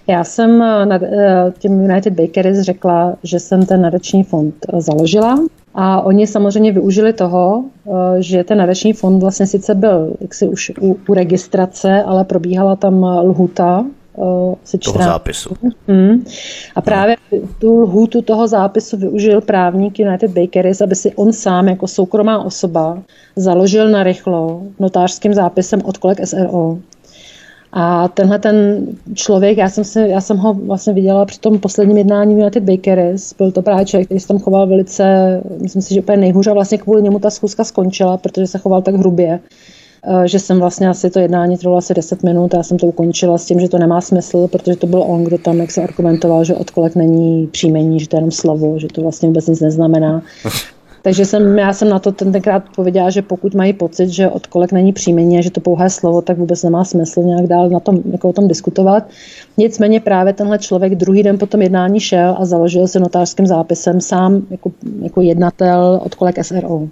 Já 0.07 0.23
jsem 0.23 0.61
eh, 0.61 0.99
eh, 1.03 1.51
těm 1.59 1.81
United 1.81 2.13
Bakeries 2.13 2.61
řekla, 2.61 3.15
že 3.23 3.39
jsem 3.39 3.65
ten 3.65 3.81
nadační 3.81 4.23
fond 4.23 4.55
založila, 4.77 5.39
a 5.79 6.01
oni 6.01 6.27
samozřejmě 6.27 6.71
využili 6.71 7.13
toho, 7.13 7.63
eh, 7.87 7.91
že 8.19 8.43
ten 8.43 8.57
nadační 8.57 8.93
fond 8.93 9.19
vlastně 9.19 9.47
sice 9.47 9.75
byl 9.75 10.13
jaksi 10.21 10.47
už 10.47 10.71
u, 10.81 10.97
u 11.07 11.13
registrace, 11.13 12.03
ale 12.03 12.23
probíhala 12.23 12.75
tam 12.75 13.03
lhuta 13.03 13.85
eh, 14.17 14.55
se 14.63 14.77
toho 14.77 15.03
zápisu. 15.03 15.55
Mm. 15.87 16.25
A 16.75 16.81
právě 16.81 17.15
tu 17.59 17.81
lhůtu 17.81 18.21
toho 18.21 18.47
zápisu 18.47 18.97
využil 18.97 19.41
právník 19.41 19.99
United 19.99 20.31
Bakeries, 20.31 20.81
aby 20.81 20.95
si 20.95 21.15
on 21.15 21.33
sám 21.33 21.67
jako 21.67 21.87
soukromá 21.87 22.43
osoba 22.45 22.97
založil 23.35 23.89
na 23.89 24.03
rychlo 24.03 24.61
notářským 24.79 25.33
zápisem 25.33 25.81
od 25.85 25.97
kolek 25.97 26.27
SRO. 26.27 26.77
A 27.79 28.07
tenhle 28.07 28.39
ten 28.39 28.85
člověk, 29.13 29.57
já 29.57 29.69
jsem, 29.69 29.83
si, 29.83 29.99
já 29.99 30.21
jsem 30.21 30.37
ho 30.37 30.53
vlastně 30.53 30.93
viděla 30.93 31.25
při 31.25 31.39
tom 31.39 31.59
posledním 31.59 31.97
jednání 31.97 32.33
United 32.33 32.63
Bakeries, 32.63 33.33
byl 33.33 33.51
to 33.51 33.61
právě 33.61 33.85
člověk, 33.85 34.07
který 34.07 34.19
se 34.19 34.27
tam 34.27 34.39
choval 34.39 34.67
velice, 34.67 35.03
myslím 35.61 35.81
si, 35.81 35.93
že 35.93 35.99
úplně 35.99 36.17
nejhůř 36.17 36.47
a 36.47 36.53
vlastně 36.53 36.77
kvůli 36.77 37.01
němu 37.01 37.19
ta 37.19 37.29
schůzka 37.29 37.63
skončila, 37.63 38.17
protože 38.17 38.47
se 38.47 38.57
choval 38.57 38.81
tak 38.81 38.95
hrubě 38.95 39.39
eh, 40.03 40.27
že 40.27 40.39
jsem 40.39 40.59
vlastně 40.59 40.89
asi 40.89 41.09
to 41.09 41.19
jednání 41.19 41.57
trvalo 41.57 41.77
asi 41.77 41.93
10 41.93 42.23
minut 42.23 42.53
a 42.53 42.57
já 42.57 42.63
jsem 42.63 42.77
to 42.77 42.87
ukončila 42.87 43.37
s 43.37 43.45
tím, 43.45 43.59
že 43.59 43.69
to 43.69 43.77
nemá 43.77 44.01
smysl, 44.01 44.47
protože 44.47 44.75
to 44.75 44.87
byl 44.87 45.03
on, 45.07 45.23
kdo 45.23 45.37
tam 45.37 45.57
jak 45.57 45.71
se 45.71 45.83
argumentoval, 45.83 46.43
že 46.43 46.55
odkolek 46.55 46.95
není 46.95 47.47
příjmení, 47.47 47.99
že 47.99 48.07
to 48.07 48.15
je 48.15 48.17
jenom 48.17 48.31
slovo, 48.31 48.79
že 48.79 48.87
to 48.87 49.01
vlastně 49.01 49.27
vůbec 49.27 49.47
nic 49.47 49.59
neznamená. 49.59 50.21
Takže 51.01 51.25
jsem, 51.25 51.59
já 51.59 51.73
jsem 51.73 51.89
na 51.89 51.99
to 51.99 52.11
tenkrát 52.11 52.63
pověděla, 52.75 53.09
že 53.09 53.21
pokud 53.21 53.55
mají 53.55 53.73
pocit, 53.73 54.09
že 54.09 54.29
od 54.29 54.47
kolek 54.47 54.71
není 54.71 54.93
příjmení 54.93 55.37
a 55.37 55.41
že 55.41 55.51
to 55.51 55.61
pouhé 55.61 55.89
slovo, 55.89 56.21
tak 56.21 56.37
vůbec 56.37 56.63
nemá 56.63 56.83
smysl 56.83 57.23
nějak 57.23 57.47
dál 57.47 57.69
na 57.69 57.79
tom, 57.79 58.01
jako 58.11 58.29
o 58.29 58.33
tom 58.33 58.47
diskutovat. 58.47 59.03
Nicméně 59.57 59.99
právě 59.99 60.33
tenhle 60.33 60.59
člověk 60.59 60.95
druhý 60.95 61.23
den 61.23 61.37
po 61.37 61.45
tom 61.45 61.61
jednání 61.61 61.99
šel 61.99 62.35
a 62.39 62.45
založil 62.45 62.87
se 62.87 62.99
notářským 62.99 63.47
zápisem 63.47 64.01
sám 64.01 64.41
jako, 64.49 64.71
jako 65.01 65.21
jednatel 65.21 65.99
od 66.03 66.15
kolek 66.15 66.45
SRO. 66.45 66.87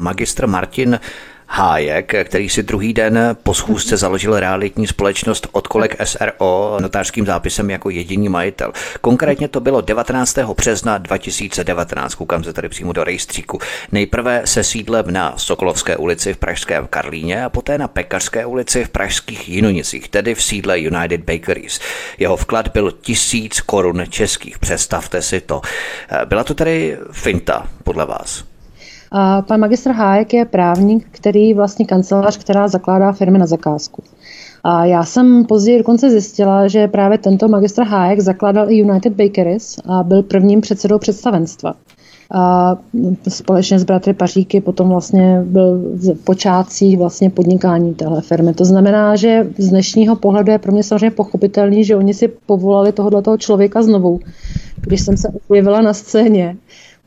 Magistr 0.00 0.46
Martin 0.46 0.98
Hájek, 1.46 2.14
který 2.24 2.48
si 2.48 2.62
druhý 2.62 2.92
den 2.92 3.36
po 3.42 3.54
schůzce 3.54 3.96
založil 3.96 4.40
realitní 4.40 4.86
společnost 4.86 5.46
od 5.52 5.68
kolek 5.68 5.96
SRO 6.04 6.78
notářským 6.80 7.26
zápisem 7.26 7.70
jako 7.70 7.90
jediný 7.90 8.28
majitel. 8.28 8.72
Konkrétně 9.00 9.48
to 9.48 9.60
bylo 9.60 9.80
19. 9.80 10.38
března 10.38 10.98
2019, 10.98 12.14
koukám 12.14 12.44
se 12.44 12.52
tady 12.52 12.68
přímo 12.68 12.92
do 12.92 13.04
rejstříku. 13.04 13.58
Nejprve 13.92 14.42
se 14.44 14.64
sídlem 14.64 15.04
na 15.10 15.34
Sokolovské 15.36 15.96
ulici 15.96 16.34
v 16.34 16.36
Pražském 16.36 16.86
Karlíně 16.86 17.44
a 17.44 17.48
poté 17.48 17.78
na 17.78 17.88
Pekařské 17.88 18.46
ulici 18.46 18.84
v 18.84 18.88
Pražských 18.88 19.48
Jinonicích, 19.48 20.08
tedy 20.08 20.34
v 20.34 20.42
sídle 20.42 20.80
United 20.80 21.20
Bakeries. 21.20 21.80
Jeho 22.18 22.36
vklad 22.36 22.68
byl 22.68 22.92
tisíc 23.00 23.60
korun 23.60 24.04
českých, 24.08 24.58
představte 24.58 25.22
si 25.22 25.40
to. 25.40 25.60
Byla 26.24 26.44
to 26.44 26.54
tedy 26.54 26.98
finta, 27.12 27.68
podle 27.84 28.06
vás? 28.06 28.53
A 29.16 29.42
pan 29.42 29.60
magistr 29.60 29.90
Hájek 29.90 30.34
je 30.34 30.44
právník, 30.44 31.06
který 31.10 31.54
vlastně 31.54 31.84
kancelář, 31.86 32.38
která 32.38 32.68
zakládá 32.68 33.12
firmy 33.12 33.38
na 33.38 33.46
zakázku. 33.46 34.02
A 34.64 34.84
já 34.84 35.04
jsem 35.04 35.44
později 35.44 35.78
dokonce 35.78 36.10
zjistila, 36.10 36.68
že 36.68 36.88
právě 36.88 37.18
tento 37.18 37.48
magistr 37.48 37.82
Hájek 37.82 38.20
zakládal 38.20 38.70
i 38.70 38.74
United 38.74 39.12
Bakeries 39.12 39.78
a 39.84 40.02
byl 40.02 40.22
prvním 40.22 40.60
předsedou 40.60 40.98
představenstva. 40.98 41.74
A 42.34 42.76
společně 43.28 43.78
s 43.78 43.84
bratry 43.84 44.12
Paříky 44.12 44.60
potom 44.60 44.88
vlastně 44.88 45.42
byl 45.44 45.78
v 45.94 46.24
počátcích 46.24 46.98
vlastně 46.98 47.30
podnikání 47.30 47.94
téhle 47.94 48.22
firmy. 48.22 48.54
To 48.54 48.64
znamená, 48.64 49.16
že 49.16 49.46
z 49.58 49.68
dnešního 49.68 50.16
pohledu 50.16 50.52
je 50.52 50.58
pro 50.58 50.72
mě 50.72 50.82
samozřejmě 50.82 51.10
pochopitelný, 51.10 51.84
že 51.84 51.96
oni 51.96 52.14
si 52.14 52.28
povolali 52.46 52.92
tohoto 52.92 53.36
člověka 53.36 53.82
znovu, 53.82 54.20
když 54.80 55.00
jsem 55.00 55.16
se 55.16 55.28
objevila 55.48 55.80
na 55.80 55.92
scéně 55.92 56.56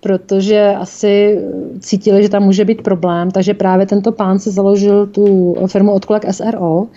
protože 0.08 0.76
asi 0.80 1.40
cítili, 1.80 2.24
že 2.24 2.30
tam 2.30 2.44
může 2.44 2.66
být 2.66 2.82
problém, 2.82 3.32
takže 3.32 3.54
právě 3.54 3.86
tento 3.86 4.12
pán 4.12 4.40
si 4.40 4.52
založil 4.52 5.08
tu 5.08 5.56
firmu 5.68 5.92
Odkolek 5.92 6.34
SRO 6.34 6.88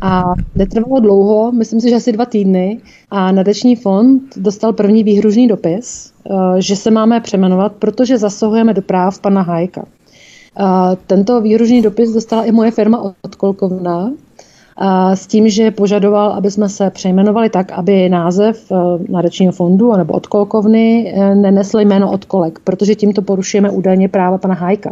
a 0.00 0.24
netrvalo 0.54 1.00
dlouho, 1.00 1.52
myslím 1.52 1.80
si, 1.80 1.90
že 1.90 1.96
asi 1.96 2.12
dva 2.12 2.24
týdny 2.24 2.80
a 3.10 3.32
nadační 3.32 3.76
fond 3.76 4.22
dostal 4.36 4.72
první 4.72 5.04
výhružný 5.04 5.48
dopis, 5.48 6.12
eh, 6.30 6.62
že 6.62 6.76
se 6.76 6.90
máme 6.90 7.20
přeměnovat, 7.20 7.72
protože 7.72 8.18
zasahujeme 8.18 8.74
do 8.74 8.82
práv 8.82 9.20
pana 9.20 9.42
Hajka. 9.42 9.84
Tento 11.06 11.40
výhružný 11.40 11.82
dopis 11.82 12.12
dostala 12.12 12.44
i 12.44 12.52
moje 12.52 12.70
firma 12.70 13.14
Odkolkovna, 13.22 14.12
s 15.14 15.26
tím, 15.26 15.48
že 15.48 15.70
požadoval, 15.70 16.32
aby 16.32 16.50
jsme 16.50 16.68
se 16.68 16.90
přejmenovali 16.90 17.50
tak, 17.50 17.72
aby 17.72 18.08
název 18.08 18.72
eh, 18.72 18.76
nadačního 19.08 19.52
fondu 19.52 19.96
nebo 19.96 20.14
odkolkovny 20.14 21.12
eh, 21.16 21.34
nenesl 21.34 21.80
jméno 21.80 22.12
odkolek, 22.12 22.58
protože 22.64 22.94
tímto 22.94 23.22
porušujeme 23.22 23.70
údajně 23.70 24.08
práva 24.08 24.38
pana 24.38 24.54
Hajka. 24.54 24.90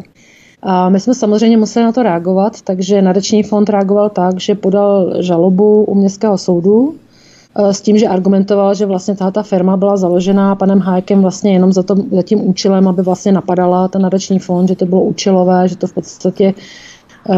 A 0.62 0.88
my 0.88 1.00
jsme 1.00 1.14
samozřejmě 1.14 1.56
museli 1.56 1.84
na 1.84 1.92
to 1.92 2.02
reagovat, 2.02 2.62
takže 2.62 3.02
nadační 3.02 3.42
fond 3.42 3.68
reagoval 3.68 4.10
tak, 4.10 4.40
že 4.40 4.54
podal 4.54 5.22
žalobu 5.22 5.84
u 5.84 5.94
městského 5.94 6.38
soudu 6.38 6.94
eh, 7.56 7.74
s 7.74 7.80
tím, 7.80 7.98
že 7.98 8.08
argumentoval, 8.08 8.74
že 8.74 8.86
vlastně 8.86 9.16
tato 9.16 9.42
firma 9.42 9.76
byla 9.76 9.96
založena 9.96 10.54
panem 10.54 10.78
Hájkem 10.78 11.22
vlastně 11.22 11.52
jenom 11.52 11.72
za, 11.72 11.82
to, 11.82 11.94
za 12.12 12.22
tím 12.22 12.48
účelem, 12.48 12.88
aby 12.88 13.02
vlastně 13.02 13.32
napadala 13.32 13.88
ten 13.88 14.02
nadační 14.02 14.38
fond, 14.38 14.68
že 14.68 14.76
to 14.76 14.86
bylo 14.86 15.02
účelové, 15.02 15.68
že 15.68 15.76
to 15.76 15.86
v 15.86 15.92
podstatě 15.92 16.54
Eh, 16.54 16.58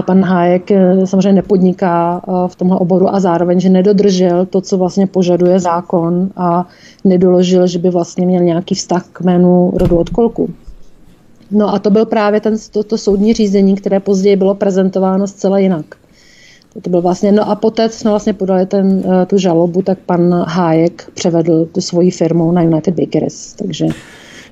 pan 0.07 0.25
Hájek 0.25 0.70
eh, 0.70 1.07
samozřejmě 1.07 1.33
nepodniká 1.33 2.22
eh, 2.29 2.49
v 2.49 2.57
tomhle 2.57 2.79
oboru 2.79 3.14
a 3.14 3.20
zároveň, 3.20 3.61
že 3.61 3.68
nedodržel 3.68 4.46
to, 4.46 4.61
co 4.61 4.79
vlastně 4.79 5.07
požaduje 5.07 5.61
zákon 5.61 6.31
a 6.37 6.68
nedoložil, 7.05 7.66
že 7.66 7.79
by 7.79 7.90
vlastně 7.90 8.27
měl 8.27 8.42
nějaký 8.42 8.75
vztah 8.75 9.07
k 9.12 9.20
jménu 9.20 9.72
rodu 9.75 9.99
od 9.99 10.11
kolku. 10.11 10.51
No 11.51 11.75
a 11.75 11.79
to 11.79 11.90
byl 11.90 12.07
právě 12.07 12.40
ten, 12.40 12.55
to, 12.70 12.83
to 12.83 12.99
soudní 12.99 13.33
řízení, 13.33 13.75
které 13.75 14.01
později 14.01 14.37
bylo 14.37 14.55
prezentováno 14.55 15.27
zcela 15.27 15.59
jinak. 15.59 15.87
To, 16.72 16.81
to 16.81 16.90
byl 16.90 17.03
vlastně, 17.03 17.33
no 17.33 17.51
a 17.51 17.55
poté, 17.55 17.88
co 17.88 17.99
jsme 17.99 18.11
vlastně 18.11 18.33
podali 18.33 18.66
ten, 18.66 19.03
tu 19.27 19.38
žalobu, 19.38 19.83
tak 19.83 19.99
pan 19.99 20.44
Hájek 20.49 21.11
převedl 21.14 21.64
tu 21.64 21.81
svoji 21.81 22.11
firmu 22.11 22.53
na 22.53 22.62
United 22.62 22.94
Bakeries. 22.94 23.55
Takže 23.55 23.87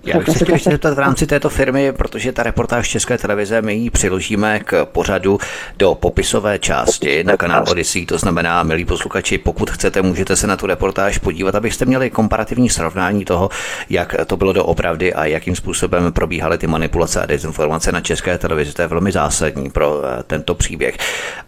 Já 0.06 0.18
bych 0.18 0.28
se 0.28 0.44
chtěl 0.44 0.54
ještě 0.54 0.70
zeptat 0.70 0.94
v 0.94 0.98
rámci 0.98 1.26
této 1.26 1.48
firmy, 1.48 1.92
protože 1.92 2.32
ta 2.32 2.42
reportáž 2.42 2.88
České 2.88 3.18
televize, 3.18 3.62
my 3.62 3.74
ji 3.74 3.90
přiložíme 3.90 4.60
k 4.60 4.84
pořadu 4.84 5.38
do 5.78 5.94
popisové 5.94 6.58
části 6.58 7.24
na 7.24 7.36
kanál 7.36 7.64
Odyssey, 7.70 8.06
to 8.06 8.18
znamená, 8.18 8.62
milí 8.62 8.84
posluchači, 8.84 9.38
pokud 9.38 9.70
chcete, 9.70 10.02
můžete 10.02 10.36
se 10.36 10.46
na 10.46 10.56
tu 10.56 10.66
reportáž 10.66 11.18
podívat, 11.18 11.54
abyste 11.54 11.84
měli 11.84 12.10
komparativní 12.10 12.70
srovnání 12.70 13.24
toho, 13.24 13.50
jak 13.90 14.14
to 14.26 14.36
bylo 14.36 14.52
doopravdy 14.52 15.14
a 15.14 15.24
jakým 15.24 15.56
způsobem 15.56 16.12
probíhaly 16.12 16.58
ty 16.58 16.66
manipulace 16.66 17.22
a 17.22 17.26
dezinformace 17.26 17.92
na 17.92 18.00
České 18.00 18.38
televizi. 18.38 18.72
To 18.72 18.82
je 18.82 18.88
velmi 18.88 19.12
zásadní 19.12 19.70
pro 19.70 20.02
eh, 20.04 20.22
tento 20.22 20.54
příběh. 20.54 20.96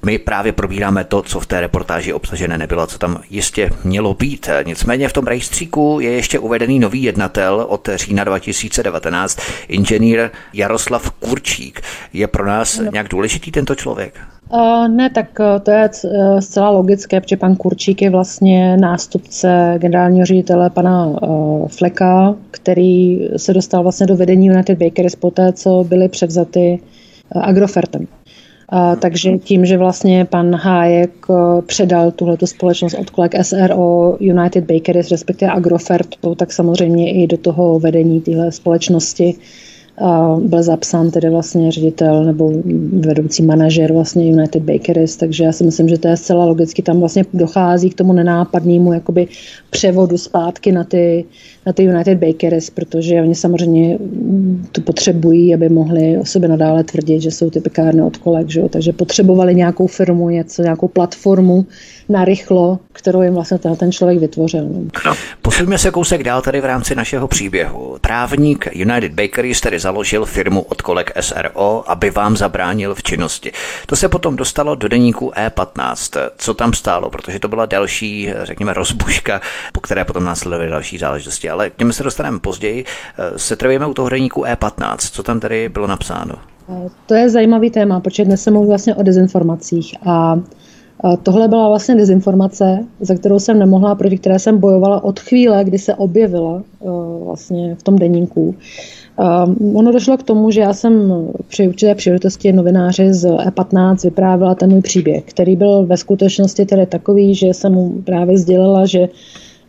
My 0.02 0.18
právě 0.18 0.52
probíráme 0.52 1.04
to, 1.04 1.22
co 1.22 1.40
v 1.40 1.46
té 1.46 1.60
reportáži 1.60 2.12
obsažené 2.12 2.58
nebylo, 2.58 2.86
co 2.86 2.98
tam 2.98 3.22
jistě 3.30 3.70
mělo 3.84 4.14
být. 4.14 4.48
Nicméně 4.66 5.08
v 5.08 5.12
tom 5.12 5.26
rejstříku 5.26 5.98
je 6.00 6.10
ještě 6.10 6.38
uvedený 6.38 6.78
nový 6.78 7.02
jednatel 7.02 7.66
od 7.68 7.88
října 7.94 8.24
2019, 8.46 9.38
inženýr 9.68 10.30
Jaroslav 10.52 11.10
Kurčík. 11.10 11.80
Je 12.12 12.26
pro 12.26 12.46
nás 12.46 12.78
no. 12.78 12.90
nějak 12.92 13.08
důležitý 13.08 13.50
tento 13.52 13.74
člověk? 13.74 14.14
Uh, 14.52 14.88
ne, 14.88 15.10
tak 15.10 15.26
uh, 15.38 15.46
to 15.62 15.70
je 15.70 15.90
uh, 16.04 16.38
zcela 16.40 16.70
logické, 16.70 17.20
protože 17.20 17.36
pan 17.36 17.56
Kurčík 17.56 18.02
je 18.02 18.10
vlastně 18.10 18.76
nástupce 18.76 19.74
generálního 19.78 20.26
ředitele 20.26 20.70
pana 20.70 21.12
Fleka, 21.66 22.34
který 22.50 23.28
se 23.36 23.54
dostal 23.54 23.82
vlastně 23.82 24.06
do 24.06 24.16
vedení 24.16 24.46
United 24.46 24.78
Bakeries 24.78 25.16
poté, 25.16 25.52
co 25.52 25.84
byly 25.88 26.08
převzaty 26.08 26.80
Agrofertem. 27.32 28.06
A, 28.68 28.96
takže 28.96 29.38
tím, 29.38 29.66
že 29.66 29.78
vlastně 29.78 30.24
pan 30.24 30.54
Hájek 30.54 31.26
e, 31.30 31.62
předal 31.62 32.10
tuhleto 32.10 32.46
společnost 32.46 32.94
od 32.94 33.10
kolek 33.10 33.34
SRO 33.42 34.16
United 34.20 34.64
Bakeries, 34.64 35.10
respektive 35.10 35.52
Agrofert, 35.52 36.08
tak 36.36 36.52
samozřejmě 36.52 37.12
i 37.12 37.26
do 37.26 37.36
toho 37.36 37.78
vedení 37.78 38.20
téhle 38.20 38.52
společnosti 38.52 39.34
byl 40.38 40.62
zapsán 40.62 41.10
tedy 41.10 41.30
vlastně 41.30 41.72
ředitel 41.72 42.24
nebo 42.24 42.52
vedoucí 42.92 43.42
manažer 43.42 43.92
vlastně 43.92 44.30
United 44.30 44.62
Bakeries, 44.62 45.16
takže 45.16 45.44
já 45.44 45.52
si 45.52 45.64
myslím, 45.64 45.88
že 45.88 45.98
to 45.98 46.08
je 46.08 46.16
zcela 46.16 46.44
logicky, 46.44 46.82
tam 46.82 47.00
vlastně 47.00 47.24
dochází 47.34 47.90
k 47.90 47.94
tomu 47.94 48.12
nenápadnému 48.12 48.92
jakoby 48.92 49.28
převodu 49.70 50.18
zpátky 50.18 50.72
na 50.72 50.84
ty, 50.84 51.24
na 51.66 51.72
ty 51.72 51.82
United 51.82 52.18
Bakeries, 52.18 52.70
protože 52.70 53.22
oni 53.22 53.34
samozřejmě 53.34 53.98
to 54.72 54.80
potřebují, 54.80 55.54
aby 55.54 55.68
mohli 55.68 56.18
o 56.18 56.24
sobě 56.24 56.48
nadále 56.48 56.84
tvrdit, 56.84 57.20
že 57.20 57.30
jsou 57.30 57.50
ty 57.50 57.60
pekárny 57.60 58.02
od 58.02 58.16
kolek, 58.16 58.50
že 58.50 58.60
jo? 58.60 58.68
takže 58.68 58.92
potřebovali 58.92 59.54
nějakou 59.54 59.86
firmu, 59.86 60.30
něco, 60.30 60.62
nějakou 60.62 60.88
platformu, 60.88 61.66
narychlo, 62.08 62.78
kterou 62.92 63.22
jim 63.22 63.34
vlastně 63.34 63.58
ten 63.58 63.92
člověk 63.92 64.18
vytvořil. 64.18 64.68
No. 65.06 65.14
Posuňme 65.42 65.78
se 65.78 65.90
kousek 65.90 66.22
dál 66.22 66.42
tady 66.42 66.60
v 66.60 66.64
rámci 66.64 66.94
našeho 66.94 67.28
příběhu. 67.28 67.96
Právník 68.00 68.68
United 68.72 69.12
Bakeries 69.12 69.60
tedy 69.60 69.78
založil 69.78 70.24
firmu 70.24 70.60
od 70.60 70.82
kolek 70.82 71.12
SRO, 71.20 71.84
aby 71.86 72.10
vám 72.10 72.36
zabránil 72.36 72.94
v 72.94 73.02
činnosti. 73.02 73.52
To 73.86 73.96
se 73.96 74.08
potom 74.08 74.36
dostalo 74.36 74.74
do 74.74 74.88
deníku 74.88 75.30
E15. 75.30 76.30
Co 76.36 76.54
tam 76.54 76.72
stálo? 76.72 77.10
Protože 77.10 77.38
to 77.38 77.48
byla 77.48 77.66
další, 77.66 78.32
řekněme, 78.42 78.72
rozbuška, 78.72 79.40
po 79.72 79.80
které 79.80 80.04
potom 80.04 80.24
následovaly 80.24 80.70
další 80.70 80.98
záležitosti. 80.98 81.50
Ale 81.50 81.70
k 81.70 81.78
něm 81.78 81.92
se 81.92 82.02
dostaneme 82.02 82.40
později. 82.40 82.84
Se 83.36 83.56
trvíme 83.56 83.86
u 83.86 83.94
toho 83.94 84.08
deníku 84.08 84.42
E15. 84.42 84.96
Co 84.96 85.22
tam 85.22 85.40
tedy 85.40 85.68
bylo 85.68 85.86
napsáno? 85.86 86.34
To 87.06 87.14
je 87.14 87.30
zajímavý 87.30 87.70
téma, 87.70 88.00
protože 88.00 88.24
dnes 88.24 88.42
se 88.42 88.50
mluví 88.50 88.68
vlastně 88.68 88.94
o 88.94 89.02
dezinformacích 89.02 89.94
a 90.06 90.40
Tohle 91.22 91.48
byla 91.48 91.68
vlastně 91.68 91.94
dezinformace, 91.94 92.78
za 93.00 93.14
kterou 93.14 93.38
jsem 93.38 93.58
nemohla, 93.58 93.94
proti 93.94 94.18
které 94.18 94.38
jsem 94.38 94.58
bojovala 94.58 95.04
od 95.04 95.20
chvíle, 95.20 95.64
kdy 95.64 95.78
se 95.78 95.94
objevila 95.94 96.62
eh, 96.62 96.86
vlastně 97.24 97.74
v 97.74 97.82
tom 97.82 97.96
deníku. 97.96 98.54
Um, 99.46 99.76
ono 99.76 99.92
došlo 99.92 100.16
k 100.16 100.22
tomu, 100.22 100.50
že 100.50 100.60
já 100.60 100.72
jsem 100.72 101.12
při 101.48 101.68
určité 101.68 101.94
příležitosti 101.94 102.52
novináři 102.52 103.12
z 103.12 103.24
E15 103.24 104.04
vyprávěla 104.04 104.54
ten 104.54 104.70
můj 104.70 104.80
příběh, 104.80 105.24
který 105.24 105.56
byl 105.56 105.86
ve 105.86 105.96
skutečnosti 105.96 106.66
tedy 106.66 106.86
takový, 106.86 107.34
že 107.34 107.46
jsem 107.46 107.72
mu 107.72 107.92
právě 108.04 108.38
sdělila, 108.38 108.86
že 108.86 109.08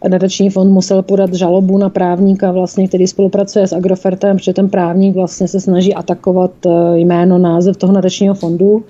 Nadační 0.08 0.50
fond 0.50 0.72
musel 0.72 1.02
podat 1.02 1.34
žalobu 1.34 1.78
na 1.78 1.90
právníka, 1.90 2.52
vlastně, 2.52 2.88
který 2.88 3.08
spolupracuje 3.08 3.68
s 3.68 3.74
Agrofertem, 3.74 4.38
protože 4.38 4.54
ten 4.54 4.70
právník 4.70 5.16
vlastně 5.16 5.48
se 5.48 5.60
snaží 5.60 5.94
atakovat 5.94 6.52
eh, 6.66 6.70
jméno, 6.98 7.38
název 7.38 7.78
toho 7.78 7.94
nadačního 7.94 8.34
fondu 8.34 8.84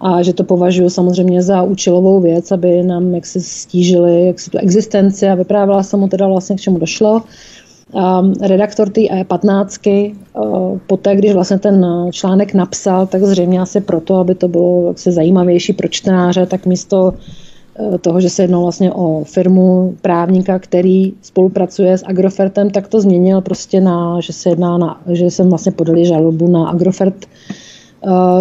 a 0.00 0.22
že 0.22 0.32
to 0.32 0.44
považuji 0.44 0.90
samozřejmě 0.90 1.42
za 1.42 1.62
účelovou 1.62 2.20
věc, 2.20 2.52
aby 2.52 2.82
nám 2.82 3.14
jak 3.14 3.26
se 3.26 3.40
stížili 3.40 4.26
jak 4.26 4.40
se 4.40 4.50
tu 4.50 4.58
existenci 4.58 5.28
a 5.28 5.34
vyprávěla 5.34 5.82
jsem 5.82 6.00
mu 6.00 6.08
teda 6.08 6.26
vlastně 6.26 6.56
k 6.56 6.60
čemu 6.60 6.78
došlo. 6.78 7.22
Um, 7.92 8.32
redaktor 8.42 8.88
té 8.88 9.00
E15, 9.00 10.14
uh, 10.34 10.78
poté, 10.86 11.16
když 11.16 11.32
vlastně 11.32 11.58
ten 11.58 11.86
článek 12.10 12.54
napsal, 12.54 13.06
tak 13.06 13.22
zřejmě 13.22 13.60
asi 13.60 13.80
proto, 13.80 14.14
aby 14.14 14.34
to 14.34 14.48
bylo 14.48 14.88
jaksi 14.88 15.12
zajímavější 15.12 15.72
pro 15.72 15.88
čtenáře, 15.88 16.46
tak 16.46 16.66
místo 16.66 17.14
uh, 17.78 17.96
toho, 17.98 18.20
že 18.20 18.30
se 18.30 18.42
jednalo 18.42 18.62
vlastně 18.62 18.92
o 18.92 19.24
firmu 19.24 19.94
právníka, 20.02 20.58
který 20.58 21.12
spolupracuje 21.22 21.98
s 21.98 22.04
Agrofertem, 22.06 22.70
tak 22.70 22.88
to 22.88 23.00
změnil 23.00 23.40
prostě 23.40 23.80
na, 23.80 24.20
že 24.20 24.32
se 24.32 24.48
jedná 24.48 24.78
na, 24.78 25.00
že 25.12 25.24
jsem 25.24 25.48
vlastně 25.48 25.72
podali 25.72 26.06
žalobu 26.06 26.48
na 26.48 26.68
Agrofert 26.68 27.26
Eh, 27.50 27.65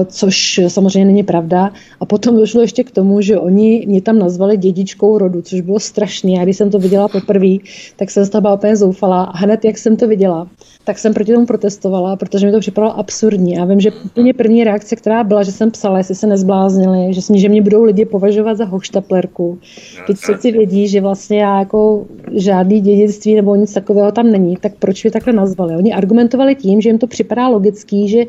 což 0.05 0.59
samozřejmě 0.67 1.05
není 1.05 1.23
pravda. 1.23 1.71
A 1.99 2.05
potom 2.05 2.37
došlo 2.37 2.61
ještě 2.61 2.83
k 2.83 2.91
tomu, 2.91 3.21
že 3.21 3.39
oni 3.39 3.85
mě 3.87 4.01
tam 4.01 4.19
nazvali 4.19 4.57
dědičkou 4.57 5.17
rodu, 5.17 5.41
což 5.41 5.61
bylo 5.61 5.79
strašné. 5.79 6.31
Já 6.31 6.43
když 6.43 6.57
jsem 6.57 6.69
to 6.69 6.79
viděla 6.79 7.07
poprvé, 7.07 7.55
tak 7.95 8.11
jsem 8.11 8.25
z 8.25 8.29
toho 8.29 8.41
byla 8.41 8.53
úplně 8.53 8.75
zoufalá. 8.75 9.23
A 9.23 9.37
hned, 9.37 9.65
jak 9.65 9.77
jsem 9.77 9.97
to 9.97 10.07
viděla, 10.07 10.47
tak 10.83 10.99
jsem 10.99 11.13
proti 11.13 11.33
tomu 11.33 11.45
protestovala, 11.45 12.15
protože 12.15 12.45
mi 12.45 12.51
to 12.51 12.59
připadalo 12.59 12.99
absurdní. 12.99 13.53
Já 13.53 13.65
vím, 13.65 13.79
že 13.79 13.91
úplně 13.91 14.33
první 14.33 14.63
reakce, 14.63 14.95
která 14.95 15.23
byla, 15.23 15.43
že 15.43 15.51
jsem 15.51 15.71
psala, 15.71 15.97
jestli 15.97 16.15
se 16.15 16.27
nezbláznili, 16.27 17.13
že, 17.13 17.21
že 17.35 17.49
mě 17.49 17.61
budou 17.61 17.83
lidi 17.83 18.05
považovat 18.05 18.57
za 18.57 18.65
hoštaplerku. 18.65 19.59
Teď 20.07 20.17
si 20.39 20.51
vědí, 20.51 20.87
že 20.87 21.01
vlastně 21.01 21.39
já 21.39 21.59
jako 21.59 22.05
žádný 22.31 22.81
dědictví 22.81 23.35
nebo 23.35 23.55
nic 23.55 23.73
takového 23.73 24.11
tam 24.11 24.31
není, 24.31 24.57
tak 24.61 24.71
proč 24.79 25.03
mě 25.03 25.11
takhle 25.11 25.33
nazvali? 25.33 25.75
Oni 25.75 25.93
argumentovali 25.93 26.55
tím, 26.55 26.81
že 26.81 26.89
jim 26.89 26.97
to 26.97 27.07
připadá 27.07 27.47
logický, 27.47 28.07
že 28.07 28.23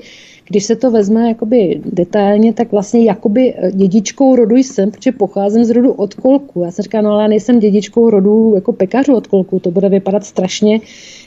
když 0.48 0.64
se 0.64 0.76
to 0.76 0.90
vezme 0.90 1.28
jakoby 1.28 1.80
detailně, 1.84 2.52
tak 2.52 2.72
vlastně 2.72 3.04
jakoby 3.04 3.54
eh, 3.56 3.72
dědičkou 3.72 4.36
rodu 4.36 4.56
jsem, 4.56 4.90
protože 4.90 5.12
pocházím 5.12 5.64
z 5.64 5.70
rodu 5.70 5.92
od 5.92 6.14
kolku. 6.14 6.62
Já 6.64 6.70
jsem 6.70 6.82
říkala, 6.82 7.02
no 7.02 7.10
ale 7.10 7.22
já 7.22 7.28
nejsem 7.28 7.58
dědičkou 7.58 8.10
rodu 8.10 8.52
jako 8.54 8.72
pekařů 8.72 9.14
od 9.14 9.26
kolku, 9.26 9.58
to 9.58 9.70
bude 9.70 9.88
vypadat 9.88 10.24
strašně, 10.24 10.80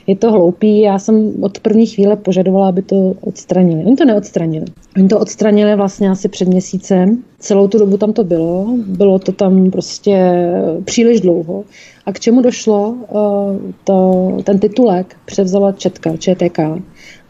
je 0.06 0.16
to 0.16 0.32
hloupý. 0.32 0.80
Já 0.80 0.98
jsem 0.98 1.32
od 1.40 1.60
první 1.60 1.86
chvíle 1.86 2.16
požadovala, 2.16 2.68
aby 2.68 2.82
to 2.82 3.14
odstranili. 3.20 3.84
Oni 3.84 3.96
to 3.96 4.04
neodstranili. 4.04 4.66
Oni 4.96 5.08
to 5.08 5.20
odstranili 5.20 5.76
vlastně 5.76 6.10
asi 6.10 6.28
před 6.28 6.48
měsícem. 6.48 7.22
Celou 7.38 7.68
tu 7.68 7.78
dobu 7.78 7.96
tam 7.96 8.12
to 8.12 8.24
bylo. 8.24 8.66
Bylo 8.86 9.18
to 9.18 9.32
tam 9.32 9.70
prostě 9.70 10.44
příliš 10.84 11.20
dlouho. 11.20 11.64
A 12.06 12.12
k 12.12 12.20
čemu 12.20 12.40
došlo? 12.40 12.94
Eh, 13.02 13.72
to, 13.84 14.38
ten 14.44 14.58
titulek 14.58 15.16
převzala 15.24 15.72
Četka, 15.72 16.16
ČTK. 16.16 16.58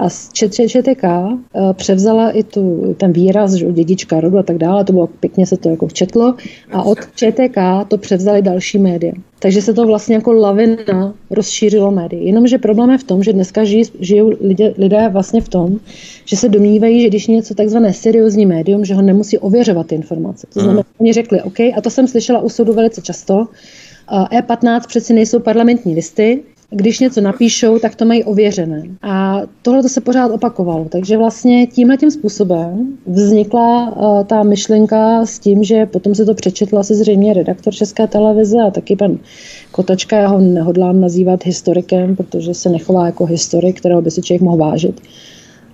A 0.01 0.09
z 0.09 0.31
ČTK 0.33 1.05
eh, 1.05 1.37
převzala 1.73 2.31
i 2.31 2.43
tu, 2.43 2.95
ten 2.99 3.13
výraz, 3.13 3.53
že 3.53 3.73
dědička 3.73 4.21
rodu 4.21 4.39
a 4.39 4.43
tak 4.43 4.59
dále, 4.59 4.85
to 4.85 4.93
bylo 4.93 5.07
pěkně 5.07 5.47
se 5.47 5.57
to 5.57 5.69
jako 5.69 5.89
četlo. 5.91 6.35
A 6.73 6.83
od 6.83 6.99
ČTK 7.15 7.59
to 7.89 7.99
převzali 7.99 8.43
další 8.43 8.79
média. 8.79 9.13
Takže 9.39 9.63
se 9.63 9.75
to 9.75 9.87
vlastně 9.87 10.15
jako 10.15 10.33
lavina 10.33 11.15
rozšířilo 11.31 11.91
médii. 11.91 12.25
Jenomže 12.25 12.59
problém 12.59 12.91
je 12.91 12.99
v 12.99 13.05
tom, 13.05 13.23
že 13.23 13.33
dneska 13.33 13.65
žijí, 13.65 13.85
žijou 14.01 14.33
lidé, 14.41 14.75
lidé 14.79 15.09
vlastně 15.13 15.41
v 15.41 15.49
tom, 15.49 15.79
že 16.25 16.37
se 16.37 16.49
domnívají, 16.49 17.03
že 17.03 17.09
když 17.09 17.27
něco 17.27 17.55
takzvané 17.55 17.93
seriózní 17.93 18.47
médium, 18.47 18.85
že 18.85 18.95
ho 18.95 19.03
nemusí 19.03 19.39
ověřovat 19.39 19.87
ty 19.87 19.95
informace. 19.95 20.47
To 20.55 20.61
znamená, 20.61 20.81
mm. 20.81 20.95
oni 20.99 21.13
řekli, 21.13 21.43
OK, 21.43 21.61
a 21.61 21.81
to 21.83 21.91
jsem 21.91 22.09
slyšela 22.09 22.41
u 22.41 22.49
soudu 22.49 22.73
velice 22.73 23.03
často, 23.03 23.47
E15 24.11 24.81
přeci 24.89 25.13
nejsou 25.13 25.39
parlamentní 25.39 25.95
listy, 25.95 26.43
když 26.71 26.99
něco 26.99 27.21
napíšou, 27.21 27.79
tak 27.79 27.95
to 27.95 28.05
mají 28.05 28.25
ověřené. 28.25 28.83
A 29.03 29.41
tohle 29.63 29.83
to 29.83 29.89
se 29.89 30.01
pořád 30.01 30.31
opakovalo. 30.31 30.85
Takže 30.89 31.17
vlastně 31.17 31.67
tímhle 31.67 31.97
tím 31.97 32.11
způsobem 32.11 32.99
vznikla 33.07 33.97
uh, 33.97 34.25
ta 34.25 34.43
myšlenka 34.43 35.27
s 35.27 35.39
tím, 35.39 35.65
že 35.65 35.87
potom 35.87 36.15
se 36.15 36.25
to 36.25 36.35
přečetl 36.35 36.79
asi 36.79 36.95
zřejmě 36.95 37.35
redaktor 37.35 37.75
České 37.75 38.07
televize 38.07 38.57
a 38.67 38.71
taky 38.71 38.97
pan 38.97 39.19
Kotačka, 39.73 40.17
já 40.17 40.29
ho 40.29 40.41
nehodlám 40.41 41.01
nazývat 41.01 41.45
historikem, 41.45 42.17
protože 42.17 42.55
se 42.55 42.69
nechová 42.69 43.07
jako 43.07 43.25
historik, 43.25 43.81
kterého 43.81 44.03
by 44.03 44.11
si 44.11 44.23
člověk 44.23 44.43
mohl 44.43 44.57
vážit. 44.57 45.01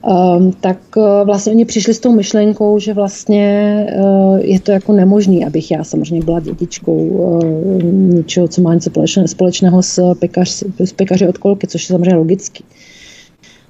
Um, 0.07 0.53
tak 0.61 0.79
uh, 0.97 1.05
vlastně 1.27 1.53
oni 1.53 1.65
přišli 1.65 1.95
s 1.95 2.01
tou 2.01 2.13
myšlenkou, 2.13 2.79
že 2.79 2.95
vlastně 2.95 3.87
uh, 3.99 4.39
je 4.41 4.61
to 4.61 4.73
jako 4.73 4.93
nemožný, 4.93 5.45
abych 5.45 5.71
já 5.71 5.85
samozřejmě 5.85 6.25
byla 6.25 6.41
dědičkou 6.41 6.93
uh, 6.93 7.83
něčeho, 7.93 8.49
co 8.49 8.63
má 8.63 8.75
něco 8.75 8.91
společného 9.27 9.83
s, 9.83 10.15
pekař, 10.15 10.65
s 10.79 10.93
pekaři 10.93 11.29
od 11.29 11.39
kolky, 11.39 11.67
což 11.67 11.83
je 11.83 11.87
samozřejmě 11.87 12.17
logický. 12.17 12.65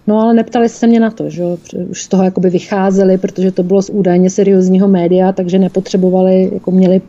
No 0.07 0.21
ale 0.21 0.35
neptali 0.35 0.69
se 0.69 0.87
mě 0.87 1.01
na 1.01 1.11
to, 1.11 1.31
že 1.31 1.43
už 1.91 2.03
z 2.03 2.09
toho 2.09 2.25
jakoby 2.25 2.51
vycházeli, 2.51 3.19
protože 3.19 3.53
to 3.53 3.63
bylo 3.63 3.83
z 3.83 3.91
údajně 3.91 4.31
seriózního 4.31 4.89
média, 4.89 5.33
takže 5.33 5.59
nepotřebovali, 5.59 6.51
jako 6.53 6.71
měli 6.71 7.01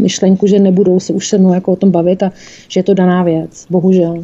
myšlenku, 0.00 0.46
že 0.46 0.58
nebudou 0.58 1.00
se 1.00 1.12
už 1.12 1.28
se 1.28 1.38
mnou 1.38 1.54
jako 1.54 1.72
o 1.72 1.76
tom 1.76 1.90
bavit 1.90 2.22
a 2.22 2.32
že 2.68 2.80
je 2.80 2.84
to 2.84 2.94
daná 2.94 3.22
věc, 3.22 3.66
bohužel. 3.70 4.22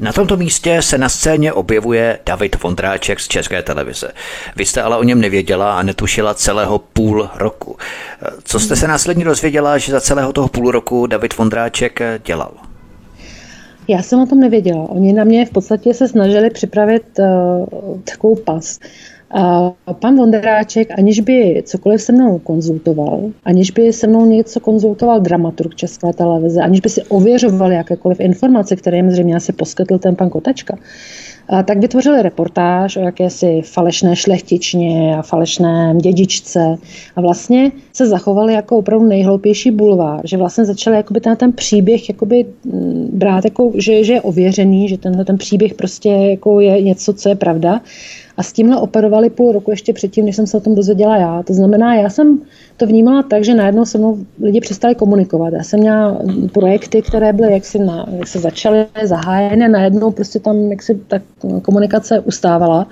Na 0.00 0.12
tomto 0.12 0.36
místě 0.36 0.82
se 0.82 0.98
na 0.98 1.08
scéně 1.08 1.52
objevuje 1.52 2.18
David 2.26 2.62
Vondráček 2.62 3.20
z 3.20 3.28
České 3.28 3.62
televize. 3.62 4.12
Vy 4.56 4.66
jste 4.66 4.82
ale 4.82 4.96
o 4.96 5.02
něm 5.02 5.20
nevěděla 5.20 5.78
a 5.78 5.82
netušila 5.82 6.34
celého 6.34 6.78
půl 6.78 7.28
roku. 7.34 7.76
Co 8.44 8.60
jste 8.60 8.76
se 8.76 8.88
následně 8.88 9.24
dozvěděla, 9.24 9.78
že 9.78 9.92
za 9.92 10.00
celého 10.00 10.32
toho 10.32 10.48
půl 10.48 10.70
roku 10.70 11.06
David 11.06 11.36
Vondráček 11.36 12.00
dělal? 12.24 12.52
Já 13.88 14.02
jsem 14.02 14.20
o 14.20 14.26
tom 14.26 14.40
nevěděla. 14.40 14.88
Oni 14.88 15.12
na 15.12 15.24
mě 15.24 15.46
v 15.46 15.50
podstatě 15.50 15.94
se 15.94 16.08
snažili 16.08 16.50
připravit 16.50 17.04
uh, 17.18 18.00
takovou 18.04 18.36
pas. 18.36 18.78
A 19.36 19.72
pan 19.92 20.16
Vondráček, 20.16 20.98
aniž 20.98 21.20
by 21.20 21.62
cokoliv 21.66 22.02
se 22.02 22.12
mnou 22.12 22.38
konzultoval, 22.38 23.20
aniž 23.44 23.70
by 23.70 23.92
se 23.92 24.06
mnou 24.06 24.26
něco 24.26 24.60
konzultoval 24.60 25.20
dramaturg 25.20 25.74
České 25.74 26.12
televize, 26.12 26.60
aniž 26.60 26.80
by 26.80 26.88
si 26.88 27.02
ověřoval 27.02 27.72
jakékoliv 27.72 28.20
informace, 28.20 28.76
které 28.76 28.96
jim 28.96 29.10
zřejmě 29.10 29.36
asi 29.36 29.52
poskytl 29.52 29.98
ten 29.98 30.16
pan 30.16 30.30
Kotačka, 30.30 30.78
a 31.48 31.62
tak 31.62 31.78
vytvořili 31.78 32.22
reportáž 32.22 32.96
o 32.96 33.00
jakési 33.00 33.62
falešné 33.64 34.16
šlechtičně 34.16 35.16
a 35.16 35.22
falešném 35.22 35.98
dědičce. 35.98 36.76
A 37.16 37.20
vlastně 37.20 37.72
se 37.92 38.06
zachovali 38.06 38.54
jako 38.54 38.76
opravdu 38.76 39.06
nejhloupější 39.06 39.70
bulvár, 39.70 40.20
že 40.24 40.36
vlastně 40.36 40.64
začali 40.64 40.96
jakoby 40.96 41.20
ten, 41.20 41.36
ten 41.36 41.52
příběh 41.52 42.08
jakoby 42.08 42.46
mm, 42.64 43.08
brát 43.12 43.44
jako, 43.44 43.72
že, 43.74 44.04
že 44.04 44.12
je 44.12 44.20
ověřený, 44.20 44.88
že 44.88 44.98
tenhle 44.98 45.24
ten 45.24 45.38
příběh 45.38 45.74
prostě 45.74 46.08
jako 46.08 46.60
je 46.60 46.82
něco, 46.82 47.12
co 47.12 47.28
je 47.28 47.34
pravda 47.34 47.80
a 48.36 48.42
s 48.42 48.52
tímhle 48.52 48.76
operovali 48.76 49.30
půl 49.30 49.52
roku 49.52 49.70
ještě 49.70 49.92
předtím, 49.92 50.24
než 50.24 50.36
jsem 50.36 50.46
se 50.46 50.56
o 50.56 50.60
tom 50.60 50.74
dozvěděla 50.74 51.16
já. 51.16 51.42
To 51.42 51.54
znamená, 51.54 51.94
já 51.94 52.10
jsem 52.10 52.38
to 52.76 52.86
vnímala 52.86 53.22
tak, 53.22 53.44
že 53.44 53.54
najednou 53.54 53.84
se 53.84 53.98
mnou 53.98 54.18
lidi 54.42 54.60
přestali 54.60 54.94
komunikovat. 54.94 55.52
Já 55.52 55.62
jsem 55.62 55.80
měla 55.80 56.22
projekty, 56.52 57.02
které 57.02 57.32
byly 57.32 57.52
jaksi 57.52 57.78
na, 57.78 58.06
jak 58.10 58.26
se 58.26 58.38
začaly 58.38 58.86
zahájené, 59.02 59.68
najednou 59.68 60.10
prostě 60.10 60.40
tam 60.40 60.56
jaksi 60.56 61.00
ta 61.08 61.18
komunikace 61.62 62.20
ustávala. 62.20 62.86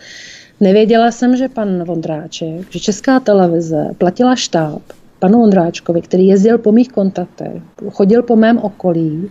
Nevěděla 0.60 1.10
jsem, 1.10 1.36
že 1.36 1.48
pan 1.48 1.84
Vondráček, 1.84 2.70
že 2.70 2.80
Česká 2.80 3.20
televize 3.20 3.90
platila 3.98 4.36
štáb 4.36 4.82
panu 5.18 5.38
Vondráčkovi, 5.38 6.02
který 6.02 6.26
jezdil 6.26 6.58
po 6.58 6.72
mých 6.72 6.88
kontaktech, 6.88 7.62
chodil 7.90 8.22
po 8.22 8.36
mém 8.36 8.58
okolí 8.58 9.30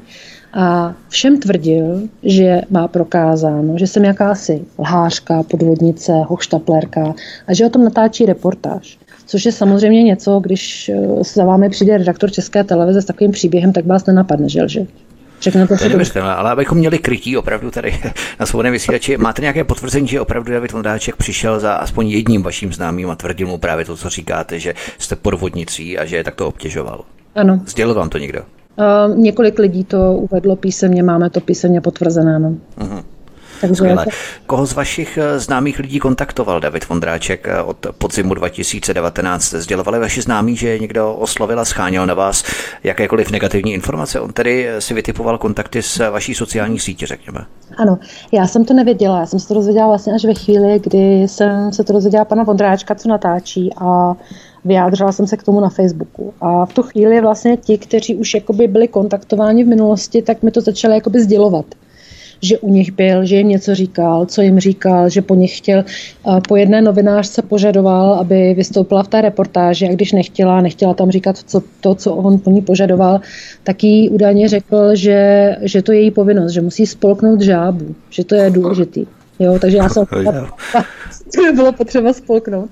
a 0.54 0.94
všem 1.10 1.40
tvrdil, 1.40 2.02
že 2.24 2.62
má 2.70 2.88
prokázáno, 2.88 3.78
že 3.78 3.88
jsem 3.88 4.06
jakási 4.06 4.66
lhářka, 4.80 5.44
podvodnice, 5.44 6.12
hochštaplerka 6.28 7.14
a 7.48 7.54
že 7.54 7.66
o 7.66 7.70
tom 7.70 7.84
natáčí 7.84 8.26
reportáž. 8.26 8.98
Což 9.26 9.46
je 9.46 9.52
samozřejmě 9.52 10.04
něco, 10.04 10.40
když 10.40 10.90
eh, 10.90 11.24
za 11.24 11.46
vámi 11.46 11.70
přijde 11.70 11.98
redaktor 11.98 12.32
České 12.32 12.64
televize 12.64 13.02
s 13.02 13.06
takovým 13.06 13.32
příběhem, 13.32 13.74
tak 13.74 13.86
vás 13.86 14.06
nenapadne, 14.06 14.50
že 14.50 14.64
lže. 14.64 14.88
Řekne 15.42 15.68
to 15.68 15.76
nemyslím, 15.90 16.24
ale 16.24 16.52
abychom 16.52 16.78
měli 16.78 17.00
krytí 17.00 17.38
opravdu 17.38 17.72
tady 17.72 18.00
na 18.40 18.46
svobodném 18.46 18.74
vysílači, 18.74 19.18
máte 19.18 19.42
nějaké 19.42 19.64
potvrzení, 19.64 20.08
že 20.08 20.22
opravdu 20.22 20.52
David 20.52 20.72
Vondáček 20.72 21.16
přišel 21.16 21.60
za 21.60 21.74
aspoň 21.74 22.08
jedním 22.08 22.44
vaším 22.44 22.74
známým 22.74 23.10
a 23.10 23.16
tvrdil 23.16 23.48
mu 23.48 23.58
právě 23.58 23.86
to, 23.86 23.98
co 23.98 24.10
říkáte, 24.10 24.60
že 24.60 24.74
jste 24.98 25.16
podvodnicí 25.16 25.98
a 25.98 26.06
že 26.06 26.16
je 26.16 26.24
takto 26.24 26.48
obtěžoval? 26.48 27.04
Ano. 27.36 27.62
Sdělil 27.66 27.94
vám 27.94 28.10
to 28.10 28.18
někdo? 28.18 28.42
Uh, 28.82 29.18
několik 29.18 29.60
lidí 29.60 29.84
to 29.84 30.14
uvedlo 30.14 30.56
písemně, 30.56 31.04
máme 31.04 31.30
to 31.30 31.40
písemně 31.40 31.82
potvrzené. 31.82 32.40
No. 32.40 32.50
Uh-huh. 32.50 33.04
Skvěle. 33.74 34.06
Koho 34.46 34.66
z 34.66 34.74
vašich 34.74 35.18
eh, 35.18 35.40
známých 35.40 35.80
lidí 35.80 36.00
kontaktoval 36.00 36.60
David 36.60 36.90
Vondráček 36.90 37.48
eh, 37.48 37.62
od 37.62 37.88
podzimu 37.98 38.34
2019? 38.34 39.54
Sdělovali 39.54 40.00
vaši 40.00 40.22
známí, 40.22 40.56
že 40.56 40.80
někdo 40.80 41.14
oslovil 41.14 41.60
a 41.60 41.66
scháněl 41.66 42.06
na 42.06 42.14
vás 42.14 42.44
jakékoliv 42.84 43.32
negativní 43.32 43.74
informace? 43.74 44.20
On 44.20 44.34
tedy 44.34 44.70
si 44.80 44.94
vytipoval 44.94 45.38
kontakty 45.38 45.82
s 45.82 46.10
vaší 46.12 46.36
sociální 46.36 46.80
sítě, 46.80 47.08
řekněme. 47.08 47.46
Ano, 47.78 48.00
já 48.32 48.48
jsem 48.48 48.66
to 48.66 48.74
nevěděla. 48.74 49.20
Já 49.20 49.26
jsem 49.26 49.40
se 49.40 49.48
to 49.48 49.54
dozvěděla 49.54 49.88
vlastně 49.88 50.14
až 50.14 50.26
ve 50.26 50.34
chvíli, 50.34 50.80
kdy 50.84 51.22
jsem 51.22 51.74
se 51.74 51.84
to 51.84 51.94
dozvěděla 51.94 52.26
pana 52.26 52.44
Vondráčka, 52.44 52.96
co 52.96 53.10
natáčí 53.10 53.70
a 53.78 54.16
vyjádřila 54.66 55.12
jsem 55.12 55.28
se 55.28 55.38
k 55.38 55.44
tomu 55.44 55.60
na 55.60 55.70
Facebooku. 55.70 56.34
A 56.42 56.66
v 56.66 56.74
tu 56.74 56.84
chvíli 56.84 57.22
vlastně 57.22 57.58
ti, 57.58 57.78
kteří 57.78 58.16
už 58.16 58.34
jakoby 58.34 58.68
byli 58.68 58.88
kontaktováni 58.88 59.64
v 59.64 59.68
minulosti, 59.68 60.22
tak 60.22 60.44
mi 60.44 60.52
to 60.52 60.62
začali 60.62 60.96
jakoby 60.96 61.22
sdělovat 61.22 61.66
že 62.42 62.58
u 62.58 62.70
nich 62.70 62.92
byl, 62.92 63.26
že 63.26 63.36
jim 63.36 63.48
něco 63.48 63.76
říkal, 63.76 64.26
co 64.26 64.42
jim 64.42 64.60
říkal, 64.60 65.10
že 65.10 65.22
po 65.22 65.36
nich 65.36 65.58
chtěl. 65.58 65.84
Po 66.48 66.56
jedné 66.56 66.82
novinářce 66.82 67.42
požadoval, 67.42 68.14
aby 68.14 68.54
vystoupila 68.54 69.04
v 69.04 69.08
té 69.08 69.22
reportáži 69.22 69.88
a 69.88 69.92
když 69.92 70.12
nechtěla, 70.12 70.62
nechtěla 70.62 70.94
tam 70.94 71.12
říkat 71.12 71.38
co, 71.38 71.62
to, 71.82 71.96
co 71.96 72.16
on 72.16 72.40
po 72.40 72.52
ní 72.52 72.62
požadoval, 72.62 73.22
tak 73.64 73.84
jí 73.84 74.10
údajně 74.10 74.48
řekl, 74.50 74.96
že, 74.96 75.56
že 75.62 75.82
to 75.82 75.92
je 75.92 76.02
její 76.02 76.12
povinnost, 76.12 76.52
že 76.52 76.62
musí 76.62 76.86
spolknout 76.86 77.42
žábu, 77.42 77.96
že 78.10 78.24
to 78.24 78.36
je 78.36 78.50
důležitý. 78.50 79.06
Jo, 79.42 79.60
takže 79.60 79.78
já 79.78 79.90
jsem 79.90 80.06
to 81.36 81.42
by 81.42 81.52
bylo 81.52 81.72
potřeba 81.72 82.14
spolknout. 82.14 82.70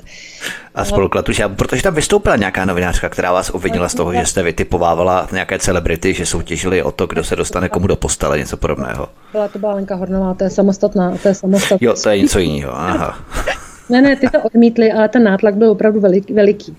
A 0.75 0.85
spolkla 0.85 1.21
tu 1.21 1.31
protože 1.55 1.83
tam 1.83 1.95
vystoupila 1.95 2.35
nějaká 2.35 2.65
novinářka, 2.65 3.09
která 3.09 3.31
vás 3.31 3.49
obvinila 3.49 3.89
z 3.89 3.95
toho, 3.95 4.13
že 4.13 4.25
jste 4.25 4.43
vytipovávala 4.43 5.27
nějaké 5.31 5.59
celebrity, 5.59 6.13
že 6.13 6.25
soutěžili 6.25 6.83
o 6.83 6.91
to, 6.91 7.07
kdo 7.07 7.23
se 7.23 7.35
dostane 7.35 7.69
komu 7.69 7.87
do 7.87 7.95
postele, 7.95 8.37
něco 8.39 8.57
podobného. 8.57 9.09
Byla 9.31 9.47
to 9.47 9.59
Bálenka 9.59 9.95
Hornová, 9.95 10.33
to 10.33 10.43
je 10.43 10.49
samostatná, 10.49 11.17
to 11.21 11.27
je 11.27 11.35
samostatná. 11.35 11.77
Jo, 11.81 11.93
to 12.03 12.09
je 12.09 12.21
něco 12.21 12.39
jiného, 12.39 12.75
aha. 12.75 13.19
ne, 13.89 14.01
ne, 14.01 14.15
ty 14.15 14.29
to 14.29 14.41
odmítli, 14.41 14.91
ale 14.91 15.09
ten 15.09 15.23
nátlak 15.23 15.55
byl 15.55 15.71
opravdu 15.71 16.01
veliký. 16.33 16.77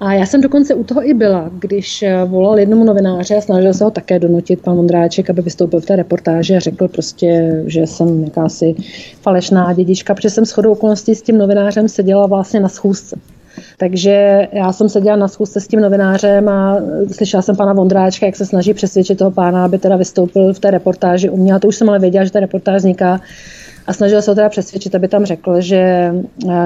A 0.00 0.12
já 0.12 0.26
jsem 0.26 0.40
dokonce 0.40 0.74
u 0.74 0.84
toho 0.84 1.08
i 1.08 1.14
byla, 1.14 1.50
když 1.58 2.02
eh, 2.02 2.24
volal 2.24 2.58
jednomu 2.58 2.84
novináře 2.84 3.36
a 3.36 3.40
snažil 3.40 3.74
se 3.74 3.84
ho 3.84 3.90
také 3.90 4.18
donutit 4.18 4.60
pan 4.60 4.76
Mondráček, 4.76 5.30
aby 5.30 5.42
vystoupil 5.42 5.80
v 5.80 5.86
té 5.86 5.96
reportáži 5.96 6.56
a 6.56 6.60
řekl 6.60 6.88
prostě, 6.88 7.62
že 7.66 7.86
jsem 7.86 8.24
jakási 8.24 8.74
falešná 9.20 9.72
dědička, 9.72 10.14
protože 10.14 10.30
jsem 10.30 10.44
shodou 10.44 10.72
okolností 10.72 11.14
s 11.14 11.22
tím 11.22 11.38
novinářem 11.38 11.88
seděla 11.88 12.26
vlastně 12.26 12.60
na 12.60 12.68
schůzce. 12.68 13.16
Takže 13.78 14.48
já 14.52 14.72
jsem 14.72 14.88
seděla 14.88 15.16
na 15.16 15.28
schůzce 15.28 15.60
s 15.60 15.68
tím 15.68 15.80
novinářem 15.80 16.48
a 16.48 16.78
slyšela 17.12 17.42
jsem 17.42 17.56
pana 17.56 17.72
Vondráčka, 17.72 18.26
jak 18.26 18.36
se 18.36 18.46
snaží 18.46 18.74
přesvědčit 18.74 19.18
toho 19.18 19.30
pána, 19.30 19.64
aby 19.64 19.78
teda 19.78 19.96
vystoupil 19.96 20.54
v 20.54 20.58
té 20.58 20.70
reportáži 20.70 21.30
u 21.30 21.36
mě. 21.36 21.54
A 21.54 21.58
to 21.58 21.68
už 21.68 21.76
jsem 21.76 21.88
ale 21.88 21.98
věděla, 21.98 22.24
že 22.24 22.30
ta 22.30 22.40
reportáž 22.40 22.76
vzniká 22.76 23.20
a 23.86 23.92
snažil 23.92 24.22
se 24.22 24.30
ho 24.30 24.34
teda 24.34 24.48
přesvědčit, 24.48 24.94
aby 24.94 25.08
tam 25.08 25.24
řekl, 25.24 25.60
že, 25.60 26.12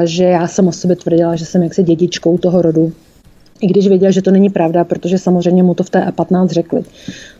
že 0.04 0.24
já 0.24 0.48
jsem 0.48 0.68
o 0.68 0.72
sobě 0.72 0.96
tvrdila, 0.96 1.36
že 1.36 1.44
jsem 1.44 1.62
jaksi 1.62 1.82
dědičkou 1.82 2.38
toho 2.38 2.62
rodu. 2.62 2.92
I 3.60 3.66
když 3.66 3.88
věděl, 3.88 4.10
že 4.10 4.22
to 4.22 4.30
není 4.30 4.50
pravda, 4.50 4.84
protože 4.84 5.18
samozřejmě 5.18 5.62
mu 5.62 5.74
to 5.74 5.82
v 5.82 5.90
té 5.90 6.00
A15 6.00 6.48
řekli. 6.48 6.82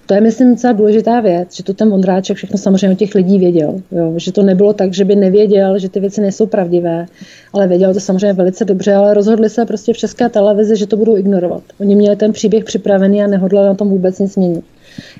To 0.06 0.14
je, 0.14 0.20
myslím, 0.20 0.50
docela 0.50 0.72
důležitá 0.72 1.20
věc, 1.20 1.56
že 1.56 1.62
to 1.62 1.74
ten 1.74 1.90
Vondráček 1.90 2.36
všechno 2.36 2.58
samozřejmě 2.58 2.90
o 2.90 2.98
těch 2.98 3.14
lidí 3.14 3.38
věděl. 3.38 3.80
Jo? 3.92 4.12
Že 4.16 4.32
to 4.32 4.42
nebylo 4.42 4.72
tak, 4.72 4.94
že 4.94 5.04
by 5.04 5.16
nevěděl, 5.16 5.78
že 5.78 5.88
ty 5.88 6.00
věci 6.00 6.20
nejsou 6.20 6.46
pravdivé, 6.46 7.06
ale 7.52 7.68
věděl 7.68 7.94
to 7.94 8.00
samozřejmě 8.00 8.32
velice 8.32 8.64
dobře, 8.64 8.94
ale 8.94 9.14
rozhodli 9.14 9.50
se 9.50 9.66
prostě 9.66 9.92
v 9.92 9.96
české 9.96 10.28
televizi, 10.28 10.76
že 10.76 10.86
to 10.86 10.96
budou 10.96 11.16
ignorovat. 11.16 11.62
Oni 11.80 11.96
měli 11.96 12.16
ten 12.16 12.32
příběh 12.32 12.64
připravený 12.64 13.22
a 13.22 13.26
nehodlali 13.26 13.68
na 13.68 13.74
tom 13.74 13.88
vůbec 13.88 14.18
nic 14.18 14.36
měnit. 14.36 14.64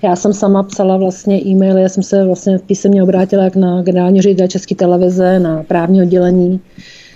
Já 0.03 0.17
jsem 0.17 0.33
sama 0.33 0.63
psala 0.63 0.97
vlastně 0.97 1.41
e-maily, 1.47 1.83
já 1.83 1.89
jsem 1.89 2.03
se 2.03 2.25
vlastně 2.25 2.59
písemně 2.59 3.03
obrátila 3.03 3.45
jak 3.45 3.57
na 3.57 3.83
generální 3.83 4.23
ředitel 4.23 4.49
České 4.49 4.75
televize, 4.75 5.39
na 5.39 5.63
právní 5.63 6.03
oddělení, 6.03 6.61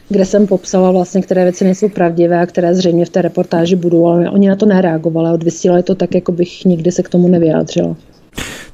kde 0.08 0.24
jsem 0.24 0.46
popsala 0.46 0.90
vlastně, 0.90 1.22
které 1.22 1.44
věci 1.44 1.64
nejsou 1.64 1.88
pravdivé 1.88 2.40
a 2.40 2.46
které 2.46 2.74
zřejmě 2.74 3.04
v 3.04 3.10
té 3.10 3.22
reportáži 3.22 3.76
budou, 3.76 4.06
ale 4.06 4.30
oni 4.30 4.48
na 4.48 4.56
to 4.56 4.66
nereagovali, 4.66 5.34
odvysílali 5.34 5.82
to 5.82 5.94
tak, 5.94 6.14
jako 6.14 6.32
bych 6.32 6.64
nikdy 6.64 6.92
se 6.92 7.02
k 7.02 7.08
tomu 7.08 7.28
nevyjádřila 7.28 7.96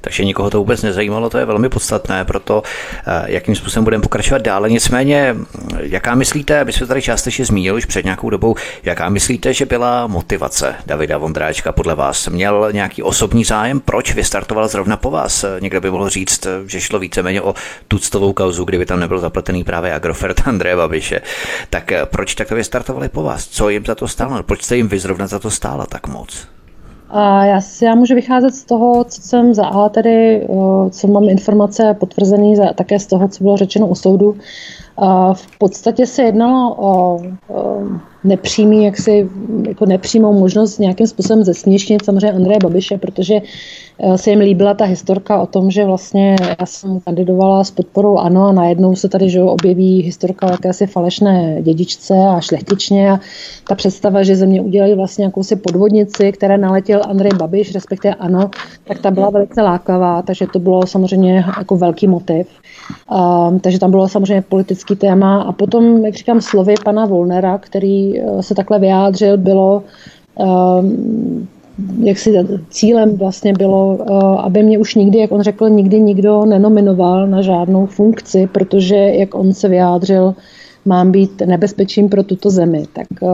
takže 0.00 0.24
nikoho 0.24 0.50
to 0.50 0.58
vůbec 0.58 0.82
nezajímalo, 0.82 1.30
to 1.30 1.38
je 1.38 1.44
velmi 1.44 1.68
podstatné 1.68 2.24
pro 2.24 2.40
to, 2.40 2.62
eh, 3.06 3.24
jakým 3.26 3.54
způsobem 3.54 3.84
budeme 3.84 4.02
pokračovat 4.02 4.42
dále. 4.42 4.70
Nicméně, 4.70 5.36
jaká 5.80 6.14
myslíte, 6.14 6.64
my 6.64 6.72
jsme 6.72 6.86
tady 6.86 7.02
částečně 7.02 7.44
zmínili 7.44 7.78
už 7.78 7.84
před 7.84 8.04
nějakou 8.04 8.30
dobou, 8.30 8.54
jaká 8.82 9.08
myslíte, 9.08 9.54
že 9.54 9.66
byla 9.66 10.06
motivace 10.06 10.74
Davida 10.86 11.18
Vondráčka 11.18 11.72
podle 11.72 11.94
vás? 11.94 12.28
Měl 12.28 12.68
nějaký 12.72 13.02
osobní 13.02 13.44
zájem? 13.44 13.80
Proč 13.80 14.14
vystartoval 14.14 14.68
zrovna 14.68 14.96
po 14.96 15.10
vás? 15.10 15.44
Někdo 15.60 15.80
by 15.80 15.90
mohl 15.90 16.08
říct, 16.08 16.46
že 16.66 16.80
šlo 16.80 16.98
víceméně 16.98 17.42
o 17.42 17.54
tuctovou 17.88 18.32
kauzu, 18.32 18.64
kdyby 18.64 18.86
tam 18.86 19.00
nebyl 19.00 19.18
zapletený 19.18 19.64
právě 19.64 19.94
Agrofert 19.94 20.42
Andreje 20.48 20.76
Babiše. 20.76 21.20
Tak 21.70 21.92
eh, 21.92 22.06
proč 22.06 22.34
takto 22.34 22.54
vystartovali 22.54 23.08
po 23.08 23.22
vás? 23.22 23.48
Co 23.48 23.68
jim 23.68 23.86
za 23.86 23.94
to 23.94 24.08
stálo? 24.08 24.42
Proč 24.42 24.62
jste 24.62 24.76
jim 24.76 24.88
vy 24.88 24.98
zrovna 24.98 25.26
za 25.26 25.38
to 25.38 25.50
stála 25.50 25.86
tak 25.86 26.06
moc? 26.06 26.48
A 27.12 27.44
já, 27.44 27.60
já 27.82 27.94
můžu 27.94 28.14
vycházet 28.14 28.54
z 28.54 28.64
toho, 28.64 29.04
co 29.04 29.22
jsem 29.22 29.54
za 29.54 29.66
A 29.66 29.88
tedy, 29.88 30.48
co 30.90 31.08
mám 31.08 31.28
informace 31.28 31.96
potvrzené, 32.00 32.74
také 32.74 32.98
z 32.98 33.06
toho, 33.06 33.28
co 33.28 33.44
bylo 33.44 33.56
řečeno 33.56 33.86
u 33.86 33.94
soudu. 33.94 34.36
V 35.32 35.58
podstatě 35.58 36.06
se 36.06 36.22
jednalo 36.22 36.74
o, 36.78 37.20
o 37.48 37.80
nepřímý, 38.24 38.84
jaksi, 38.84 39.28
jako 39.68 39.86
nepřímou 39.86 40.32
možnost 40.32 40.78
nějakým 40.78 41.06
způsobem 41.06 41.44
zesměšnit 41.44 42.04
samozřejmě 42.04 42.32
Andreje 42.32 42.58
Babiše, 42.62 42.98
protože 42.98 43.40
Eh, 44.02 44.18
se 44.18 44.30
jim 44.30 44.38
líbila 44.38 44.74
ta 44.74 44.84
historka 44.84 45.42
o 45.42 45.46
tom, 45.46 45.70
že 45.70 45.84
vlastně 45.84 46.36
já 46.60 46.66
jsem 46.66 47.00
kandidovala 47.00 47.64
s 47.64 47.70
podporou 47.70 48.18
ANO 48.18 48.46
a 48.46 48.52
najednou 48.52 48.96
se 48.96 49.08
tady 49.08 49.30
že 49.30 49.42
objeví 49.42 50.02
historka 50.02 50.46
o 50.46 50.50
jakési 50.50 50.86
falešné 50.86 51.62
dědičce 51.62 52.14
a 52.14 52.40
šlechtičně 52.40 53.12
a 53.12 53.20
ta 53.68 53.74
představa, 53.74 54.22
že 54.22 54.36
ze 54.36 54.46
mě 54.46 54.60
udělali 54.60 54.94
vlastně 54.94 55.24
jakousi 55.24 55.56
podvodnici, 55.56 56.32
které 56.32 56.58
naletěl 56.58 57.00
Andrej 57.08 57.32
Babiš, 57.38 57.74
respektive 57.74 58.14
ANO, 58.14 58.50
tak 58.84 58.98
ta 58.98 59.10
byla 59.10 59.30
velice 59.30 59.62
lákavá, 59.62 60.22
takže 60.22 60.46
to 60.52 60.58
bylo 60.58 60.86
samozřejmě 60.86 61.44
jako 61.58 61.76
velký 61.76 62.06
motiv. 62.06 62.46
Um, 63.10 63.60
takže 63.60 63.78
tam 63.78 63.90
bylo 63.90 64.08
samozřejmě 64.08 64.42
politický 64.42 64.96
téma 64.96 65.42
a 65.42 65.52
potom, 65.52 66.04
jak 66.04 66.14
říkám, 66.14 66.40
slovy 66.40 66.74
pana 66.84 67.06
Volnera, 67.06 67.58
který 67.58 68.09
eh, 68.18 68.42
se 68.42 68.54
takhle 68.54 68.78
vyjádřil, 68.78 69.36
bylo 69.36 69.82
um, 70.38 71.48
jak 72.02 72.18
si 72.18 72.32
cílem 72.70 73.16
vlastně 73.16 73.52
bylo, 73.52 73.98
eh, 74.00 74.42
aby 74.42 74.62
mě 74.62 74.78
už 74.78 74.94
nikdy, 74.94 75.18
jak 75.18 75.32
on 75.32 75.42
řekl, 75.42 75.68
nikdy 75.68 76.00
nikdo 76.00 76.44
nenominoval 76.44 77.26
na 77.26 77.42
žádnou 77.42 77.86
funkci, 77.86 78.48
protože, 78.52 78.96
jak 78.96 79.34
on 79.34 79.52
se 79.52 79.68
vyjádřil, 79.68 80.34
mám 80.84 81.12
být 81.12 81.42
nebezpečím 81.46 82.08
pro 82.08 82.22
tuto 82.22 82.50
zemi. 82.50 82.84
Tak 82.92 83.06
eh, 83.22 83.26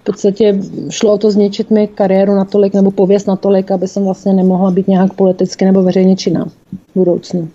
v 0.00 0.04
podstatě 0.04 0.60
šlo 0.90 1.12
o 1.12 1.18
to 1.18 1.30
zničit 1.30 1.70
mi 1.70 1.86
kariéru 1.86 2.34
natolik 2.34 2.74
nebo 2.74 2.90
pověst 2.90 3.26
natolik, 3.26 3.70
aby 3.70 3.88
jsem 3.88 4.04
vlastně 4.04 4.32
nemohla 4.32 4.70
být 4.70 4.88
nějak 4.88 5.14
politicky 5.14 5.64
nebo 5.64 5.82
veřejně 5.82 6.16
činná 6.16 6.44
v 6.44 6.94
budoucnu. 6.94 7.48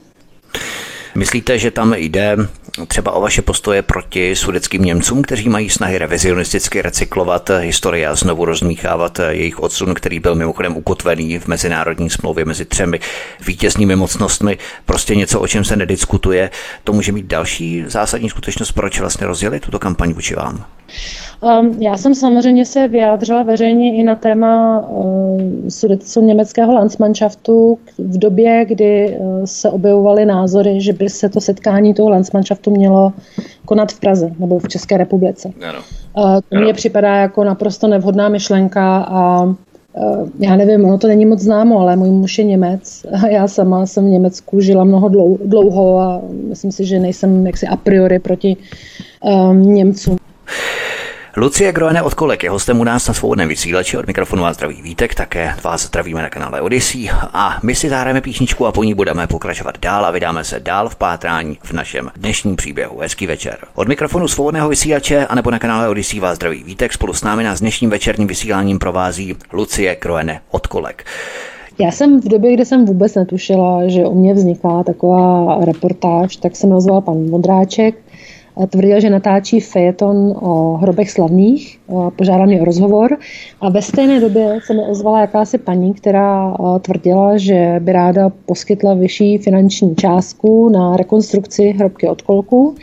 Myslíte, 1.15 1.57
že 1.57 1.71
tam 1.71 1.93
jde 1.93 2.37
třeba 2.87 3.11
o 3.11 3.21
vaše 3.21 3.41
postoje 3.41 3.81
proti 3.81 4.35
sudeckým 4.35 4.81
Němcům, 4.83 5.21
kteří 5.21 5.49
mají 5.49 5.69
snahy 5.69 5.97
revizionisticky 5.97 6.81
recyklovat 6.81 7.49
historii 7.59 8.05
a 8.05 8.15
znovu 8.15 8.45
rozmíchávat 8.45 9.19
jejich 9.29 9.59
odsun, 9.59 9.93
který 9.93 10.19
byl 10.19 10.35
mimochodem 10.35 10.77
ukotvený 10.77 11.39
v 11.39 11.47
mezinárodní 11.47 12.09
smlouvě 12.09 12.45
mezi 12.45 12.65
třemi 12.65 12.99
vítěznými 13.45 13.95
mocnostmi, 13.95 14.57
prostě 14.85 15.15
něco, 15.15 15.39
o 15.39 15.47
čem 15.47 15.63
se 15.63 15.75
nediskutuje. 15.75 16.49
To 16.83 16.93
může 16.93 17.11
mít 17.11 17.25
další 17.25 17.83
zásadní 17.87 18.29
skutečnost, 18.29 18.71
proč 18.71 18.99
vlastně 18.99 19.27
rozjeli 19.27 19.59
tuto 19.59 19.79
kampaň 19.79 20.13
vůči 20.13 20.35
vám? 20.35 20.65
Um, 21.41 21.75
já 21.79 21.97
jsem 21.97 22.15
samozřejmě 22.15 22.65
se 22.65 22.87
vyjádřila 22.87 23.43
veřejně 23.43 23.95
i 23.95 24.03
na 24.03 24.15
téma 24.15 24.79
uh, 24.87 25.41
německého 26.21 26.73
Landsmannschaftu 26.73 27.79
v 27.97 28.17
době, 28.17 28.65
kdy 28.65 29.17
uh, 29.17 29.43
se 29.45 29.69
objevovaly 29.69 30.25
názory, 30.25 30.81
že 30.81 30.93
by 30.93 31.09
se 31.09 31.29
to 31.29 31.41
setkání 31.41 31.93
toho 31.93 32.09
Landsmannschaftu 32.09 32.58
mělo 32.67 33.13
konat 33.65 33.91
v 33.91 33.99
Praze 33.99 34.31
nebo 34.39 34.59
v 34.59 34.67
České 34.67 34.97
republice. 34.97 35.51
Ano. 35.69 35.79
Uh, 36.17 36.39
to 36.49 36.59
mně 36.59 36.73
připadá 36.73 37.15
jako 37.15 37.43
naprosto 37.43 37.87
nevhodná 37.87 38.29
myšlenka 38.29 38.97
a 38.97 39.43
uh, 39.43 39.53
já 40.39 40.55
nevím, 40.55 40.85
ono 40.85 40.97
to 40.97 41.07
není 41.07 41.25
moc 41.25 41.39
známo, 41.39 41.79
ale 41.79 41.95
můj 41.95 42.09
muž 42.09 42.37
je 42.37 42.43
Němec 42.43 43.05
a 43.23 43.27
já 43.27 43.47
sama 43.47 43.85
jsem 43.85 44.05
v 44.05 44.09
Německu 44.09 44.59
žila 44.59 44.83
mnoho 44.83 45.09
dlouho 45.45 45.99
a 45.99 46.21
myslím 46.49 46.71
si, 46.71 46.85
že 46.85 46.99
nejsem 46.99 47.47
jaksi 47.47 47.67
a 47.67 47.75
priori 47.75 48.19
proti 48.19 48.57
um, 49.23 49.73
Němcům. 49.73 50.18
Lucie 51.37 51.71
Groene 51.71 52.01
od 52.01 52.13
Kolek 52.13 52.43
je 52.43 52.49
hostem 52.49 52.79
u 52.79 52.83
nás 52.83 53.07
na 53.07 53.13
svobodném 53.13 53.49
vysílači. 53.49 53.97
Od 53.97 54.07
mikrofonu 54.07 54.43
vás 54.43 54.55
zdraví 54.55 54.81
Vítek, 54.81 55.15
také 55.15 55.55
vás 55.63 55.85
zdravíme 55.85 56.21
na 56.21 56.29
kanále 56.29 56.61
Odyssey 56.61 57.09
a 57.33 57.59
my 57.63 57.75
si 57.75 57.89
zahrajeme 57.89 58.21
písničku 58.21 58.65
a 58.65 58.71
po 58.71 58.83
ní 58.83 58.93
budeme 58.93 59.27
pokračovat 59.27 59.77
dál 59.81 60.05
a 60.05 60.11
vydáme 60.11 60.43
se 60.43 60.59
dál 60.59 60.89
v 60.89 60.95
pátrání 60.95 61.57
v 61.63 61.73
našem 61.73 62.11
dnešním 62.15 62.55
příběhu. 62.55 62.99
Hezký 62.99 63.27
večer. 63.27 63.57
Od 63.75 63.87
mikrofonu 63.87 64.27
svobodného 64.27 64.69
vysílače 64.69 65.25
a 65.25 65.35
nebo 65.35 65.51
na 65.51 65.59
kanále 65.59 65.89
Odyssey 65.89 66.19
vás 66.19 66.35
zdraví 66.35 66.63
Vítek. 66.63 66.93
Spolu 66.93 67.13
s 67.13 67.23
námi 67.23 67.43
nás 67.43 67.59
dnešním 67.59 67.89
večerním 67.89 68.27
vysíláním 68.27 68.79
provází 68.79 69.35
Lucie 69.53 69.97
Groene 70.01 70.41
od 70.51 70.67
Kolek. 70.67 71.05
Já 71.79 71.91
jsem 71.91 72.21
v 72.21 72.27
době, 72.27 72.53
kdy 72.53 72.65
jsem 72.65 72.85
vůbec 72.85 73.15
netušila, 73.15 73.87
že 73.87 74.05
u 74.05 74.15
mě 74.15 74.33
vzniká 74.33 74.83
taková 74.83 75.57
reportáž, 75.65 76.35
tak 76.35 76.55
se 76.55 76.67
mi 76.67 76.73
ozval 76.73 77.01
pan 77.01 77.29
Modráček, 77.29 77.95
tvrdil, 78.69 78.99
že 78.99 79.09
natáčí 79.09 79.59
fejeton 79.59 80.33
o 80.41 80.73
hrobech 80.73 81.11
slavných, 81.11 81.79
požádal 82.15 82.47
mě 82.47 82.61
o 82.61 82.65
rozhovor 82.65 83.17
a 83.61 83.69
ve 83.69 83.81
stejné 83.81 84.19
době 84.19 84.59
se 84.65 84.73
mi 84.73 84.79
ozvala 84.89 85.21
jakási 85.21 85.57
paní, 85.57 85.93
která 85.93 86.57
tvrdila, 86.81 87.37
že 87.37 87.75
by 87.79 87.91
ráda 87.91 88.29
poskytla 88.45 88.93
vyšší 88.93 89.37
finanční 89.37 89.95
částku 89.95 90.69
na 90.69 90.97
rekonstrukci 90.97 91.71
hrobky 91.71 92.07
od 92.07 92.21
kolku 92.21 92.75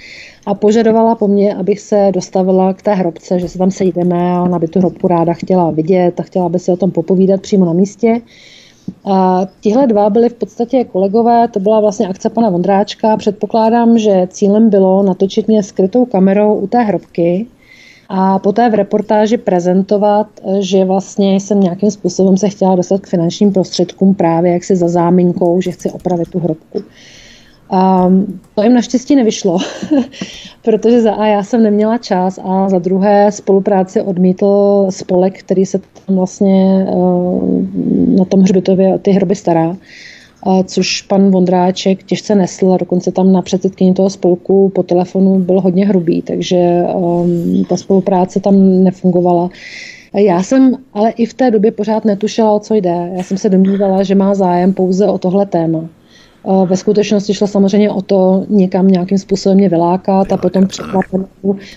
a 0.47 0.55
požadovala 0.55 1.14
po 1.14 1.29
mně, 1.29 1.55
abych 1.55 1.81
se 1.81 2.11
dostavila 2.14 2.75
k 2.75 2.83
té 2.83 2.95
hrobce, 2.95 3.41
že 3.41 3.49
se 3.49 3.59
tam 3.59 3.71
sejdeme 3.71 4.33
a 4.33 4.43
ona 4.43 4.59
by 4.59 4.69
tu 4.69 4.79
hrobku 4.79 5.09
ráda 5.09 5.33
chtěla 5.33 5.71
vidět 5.71 6.21
a 6.21 6.23
chtěla 6.23 6.49
by 6.49 6.59
se 6.59 6.73
o 6.73 6.77
tom 6.77 6.91
popovídat 6.91 7.41
přímo 7.41 7.64
na 7.64 7.73
místě. 7.73 8.21
A 9.05 9.47
tihle 9.61 9.87
dva 9.87 10.11
byli 10.11 10.28
v 10.28 10.34
podstatě 10.34 10.84
kolegové, 10.84 11.49
to 11.49 11.61
byla 11.61 11.80
vlastně 11.80 12.09
akce 12.09 12.30
pana 12.30 12.51
Vondráčka. 12.51 13.16
Předpokládám, 13.16 13.99
že 13.99 14.28
cílem 14.30 14.70
bylo 14.70 15.03
natočit 15.03 15.49
mě 15.49 15.62
skrytou 15.62 16.05
kamerou 16.05 16.55
u 16.55 16.66
té 16.66 16.82
hrobky 16.82 17.47
a 18.09 18.39
poté 18.39 18.70
v 18.70 18.74
reportáži 18.74 19.37
prezentovat, 19.37 20.26
že 20.61 20.84
vlastně 20.84 21.34
jsem 21.34 21.61
nějakým 21.61 21.91
způsobem 21.91 22.37
se 22.37 22.49
chtěla 22.49 22.76
dostat 22.76 23.01
k 23.01 23.07
finančním 23.07 23.53
prostředkům 23.53 24.14
právě 24.14 24.53
jaksi 24.53 24.76
za 24.76 24.89
záminkou, 24.89 25.61
že 25.61 25.70
chci 25.70 25.91
opravit 25.91 26.28
tu 26.28 26.39
hrobku. 26.39 26.82
A 27.71 28.12
to 28.55 28.62
jim 28.62 28.75
naštěstí 28.75 29.17
nevyšlo, 29.17 29.59
protože 30.62 31.01
za 31.01 31.12
A 31.14 31.27
já 31.27 31.43
jsem 31.43 31.62
neměla 31.62 31.99
čas 31.99 32.39
a 32.45 32.69
za 32.69 32.79
druhé 32.79 33.33
spolupráci 33.33 34.03
odmítl 34.03 34.87
spolek, 34.91 35.39
který 35.39 35.67
se 35.67 35.79
tam 35.79 36.17
vlastně 36.17 36.87
eh, 36.89 36.93
na 38.19 38.25
tom 38.25 38.41
hřbitově 38.41 38.99
ty 38.99 39.11
hroby 39.11 39.35
stará 39.35 39.77
což 40.64 41.03
pan 41.03 41.31
Vondráček 41.31 42.03
těžce 42.03 42.35
nesl 42.35 42.73
a 42.73 42.77
dokonce 42.77 43.12
tam 43.12 43.33
na 43.33 43.43
předsedkyni 43.43 43.95
toho 43.95 44.11
spolku 44.11 44.69
po 44.69 44.83
telefonu 44.83 45.39
byl 45.39 45.61
hodně 45.61 45.87
hrubý, 45.87 46.23
takže 46.23 46.83
um, 46.95 47.64
ta 47.69 47.77
spolupráce 47.77 48.41
tam 48.41 48.85
nefungovala. 48.85 49.51
Já 50.14 50.43
jsem 50.43 50.77
ale 50.93 51.11
i 51.11 51.27
v 51.27 51.35
té 51.35 51.51
době 51.51 51.73
pořád 51.73 52.05
netušila, 52.05 52.53
o 52.53 52.61
co 52.61 52.75
jde. 52.75 53.11
Já 53.17 53.23
jsem 53.23 53.39
se 53.39 53.49
domnívala, 53.49 54.03
že 54.03 54.14
má 54.14 54.35
zájem 54.35 54.73
pouze 54.73 55.07
o 55.07 55.19
tohle 55.19 55.47
téma. 55.47 55.89
Ve 56.66 56.76
skutečnosti 56.76 57.34
šlo 57.34 57.47
samozřejmě 57.47 57.90
o 57.90 58.03
to 58.03 58.44
někam 58.49 58.88
nějakým 58.88 59.18
způsobem 59.18 59.59
mě 59.59 59.68
vylákat 59.68 60.32
a 60.32 60.36
potom 60.36 60.66
překvapenou, 60.66 61.26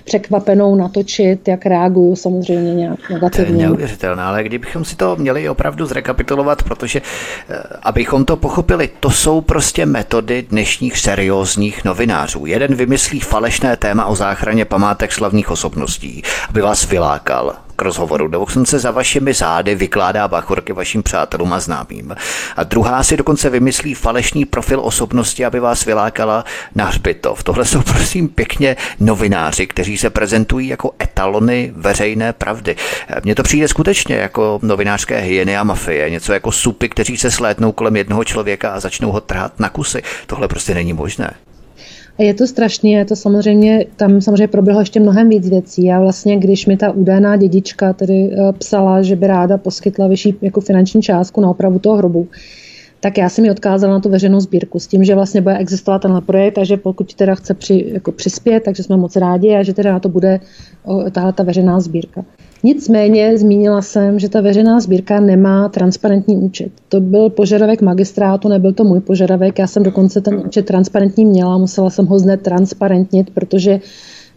překvapenou 0.03 0.75
natočit, 0.75 1.47
jak 1.47 1.65
reaguju 1.65 2.15
samozřejmě 2.15 2.75
nějak 2.75 3.09
negativně. 3.09 3.55
To 3.55 3.61
je 3.61 3.67
neuvěřitelné, 3.67 4.23
ale 4.23 4.43
kdybychom 4.43 4.85
si 4.85 4.95
to 4.95 5.15
měli 5.15 5.49
opravdu 5.49 5.85
zrekapitulovat, 5.85 6.63
protože 6.63 7.01
eh, 7.49 7.55
abychom 7.83 8.25
to 8.25 8.35
pochopili, 8.35 8.89
to 8.99 9.09
jsou 9.09 9.41
prostě 9.41 9.85
metody 9.85 10.45
dnešních 10.49 10.97
seriózních 10.97 11.85
novinářů. 11.85 12.45
Jeden 12.45 12.75
vymyslí 12.75 13.19
falešné 13.19 13.77
téma 13.77 14.05
o 14.05 14.15
záchraně 14.15 14.65
památek 14.65 15.11
slavných 15.11 15.51
osobností, 15.51 16.23
aby 16.49 16.61
vás 16.61 16.89
vylákal 16.89 17.55
k 17.79 17.81
rozhovoru. 17.81 18.27
Dokonce 18.27 18.79
za 18.79 18.91
vašimi 18.91 19.33
zády 19.33 19.75
vykládá 19.75 20.27
bachorky 20.27 20.73
vašim 20.73 21.03
přátelům 21.03 21.53
a 21.53 21.59
známým. 21.59 22.15
A 22.55 22.63
druhá 22.63 23.03
si 23.03 23.17
dokonce 23.17 23.49
vymyslí 23.49 23.93
falešný 23.93 24.45
profil 24.45 24.79
osobnosti, 24.83 25.45
aby 25.45 25.59
vás 25.59 25.85
vylákala 25.85 26.45
na 26.75 26.85
hřbitov. 26.85 27.43
Tohle 27.43 27.65
jsou 27.65 27.81
prosím 27.81 28.27
pěkně 28.27 28.75
novináři, 28.99 29.67
kteří 29.67 29.97
se 29.97 30.09
prezentují 30.09 30.67
jako 30.67 30.91
etalony 31.03 31.71
veřejné 31.75 32.33
pravdy. 32.33 32.75
Mně 33.23 33.35
to 33.35 33.43
přijde 33.43 33.67
skutečně 33.67 34.15
jako 34.15 34.59
novinářské 34.61 35.19
hyeny 35.19 35.57
a 35.57 35.63
mafie, 35.63 36.09
něco 36.09 36.33
jako 36.33 36.51
supy, 36.51 36.89
kteří 36.89 37.17
se 37.17 37.31
slétnou 37.31 37.71
kolem 37.71 37.95
jednoho 37.95 38.23
člověka 38.23 38.71
a 38.71 38.79
začnou 38.79 39.11
ho 39.11 39.21
trhat 39.21 39.59
na 39.59 39.69
kusy. 39.69 40.03
Tohle 40.27 40.47
prostě 40.47 40.73
není 40.73 40.93
možné. 40.93 41.33
Je 42.19 42.33
to 42.33 42.47
strašný, 42.47 42.91
je 42.91 43.05
to 43.05 43.15
samozřejmě, 43.15 43.85
tam 43.95 44.21
samozřejmě 44.21 44.47
proběhlo 44.47 44.81
ještě 44.81 44.99
mnohem 44.99 45.29
víc 45.29 45.49
věcí. 45.49 45.91
A 45.91 45.99
vlastně, 45.99 46.37
když 46.37 46.65
mi 46.65 46.77
ta 46.77 46.91
údajná 46.91 47.35
dědička 47.35 47.93
tedy 47.93 48.31
eh, 48.31 48.53
psala, 48.53 49.01
že 49.01 49.15
by 49.15 49.27
ráda 49.27 49.57
poskytla 49.57 50.07
vyšší 50.07 50.35
jako 50.41 50.61
finanční 50.61 51.01
částku 51.01 51.41
na 51.41 51.49
opravu 51.49 51.79
toho 51.79 51.97
hrobu, 51.97 52.27
tak 52.99 53.17
já 53.17 53.29
jsem 53.29 53.43
mi 53.43 53.51
odkázala 53.51 53.93
na 53.93 53.99
tu 53.99 54.09
veřejnou 54.09 54.39
sbírku 54.39 54.79
s 54.79 54.87
tím, 54.87 55.03
že 55.03 55.15
vlastně 55.15 55.41
bude 55.41 55.57
existovat 55.57 56.01
tenhle 56.01 56.21
projekt 56.21 56.57
a 56.57 56.63
že 56.63 56.77
pokud 56.77 57.13
teda 57.13 57.35
chce 57.35 57.53
při, 57.53 57.85
jako 57.93 58.11
přispět, 58.11 58.63
takže 58.63 58.83
jsme 58.83 58.97
moc 58.97 59.15
rádi 59.15 59.55
a 59.55 59.63
že 59.63 59.73
teda 59.73 59.93
na 59.93 59.99
to 59.99 60.09
bude 60.09 60.39
tahle 61.11 61.33
ta 61.33 61.43
veřejná 61.43 61.79
sbírka. 61.79 62.25
Nicméně 62.63 63.37
zmínila 63.37 63.81
jsem, 63.81 64.19
že 64.19 64.29
ta 64.29 64.41
veřejná 64.41 64.79
sbírka 64.79 65.19
nemá 65.19 65.69
transparentní 65.69 66.37
účet. 66.37 66.71
To 66.89 66.99
byl 66.99 67.29
požadavek 67.29 67.81
magistrátu, 67.81 68.47
nebyl 68.47 68.73
to 68.73 68.83
můj 68.83 68.99
požadavek. 68.99 69.59
Já 69.59 69.67
jsem 69.67 69.83
dokonce 69.83 70.21
ten 70.21 70.43
účet 70.45 70.65
transparentní 70.65 71.25
měla, 71.25 71.57
musela 71.57 71.89
jsem 71.89 72.05
ho 72.05 72.19
transparentnit, 72.37 73.29
protože 73.29 73.79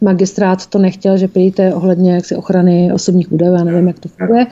magistrát 0.00 0.66
to 0.66 0.78
nechtěl, 0.78 1.16
že 1.16 1.28
přijďte 1.28 1.74
ohledně 1.74 2.12
jaksi 2.12 2.36
ochrany 2.36 2.92
osobních 2.92 3.32
údajů, 3.32 3.54
já 3.54 3.64
nevím, 3.64 3.86
jak 3.86 3.98
to 3.98 4.08
funguje. 4.08 4.46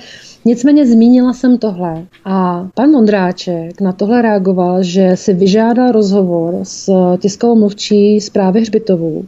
Nicméně 0.45 0.87
zmínila 0.87 1.33
jsem 1.33 1.59
tohle 1.59 2.05
a 2.25 2.69
pan 2.75 2.91
Mondráček 2.91 3.81
na 3.81 3.93
tohle 3.93 4.23
reagoval, 4.23 4.83
že 4.83 5.11
si 5.15 5.35
vyžádal 5.35 5.93
rozhovor 5.93 6.55
s 6.63 6.93
tiskovou 7.19 7.59
mluvčí 7.59 8.21
zprávy 8.21 8.61
Hřbitovou 8.61 9.25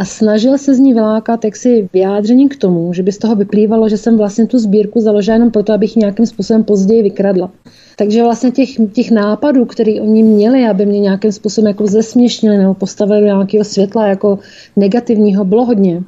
a 0.00 0.04
snažil 0.04 0.58
se 0.58 0.74
z 0.74 0.78
ní 0.78 0.94
vylákat 0.94 1.44
jaksi 1.44 1.88
vyjádření 1.92 2.48
k 2.48 2.56
tomu, 2.56 2.92
že 2.92 3.02
by 3.02 3.12
z 3.12 3.18
toho 3.18 3.36
vyplývalo, 3.36 3.88
že 3.88 3.96
jsem 3.96 4.16
vlastně 4.16 4.46
tu 4.46 4.58
sbírku 4.58 5.00
založila 5.00 5.34
jenom 5.34 5.50
proto, 5.50 5.72
abych 5.72 5.96
nějakým 5.96 6.26
způsobem 6.26 6.64
později 6.64 7.02
vykradla. 7.02 7.50
Takže 7.96 8.22
vlastně 8.22 8.50
těch, 8.50 8.68
těch 8.92 9.10
nápadů, 9.10 9.64
které 9.64 10.00
oni 10.00 10.22
měli, 10.22 10.66
aby 10.66 10.86
mě 10.86 11.00
nějakým 11.00 11.32
způsobem 11.32 11.68
jako 11.68 11.86
zesměšnili 11.86 12.58
nebo 12.58 12.74
postavili 12.74 13.20
do 13.20 13.26
nějakého 13.26 13.64
světla 13.64 14.06
jako 14.06 14.38
negativního, 14.76 15.44
bylo 15.44 15.64
hodně. 15.64 16.02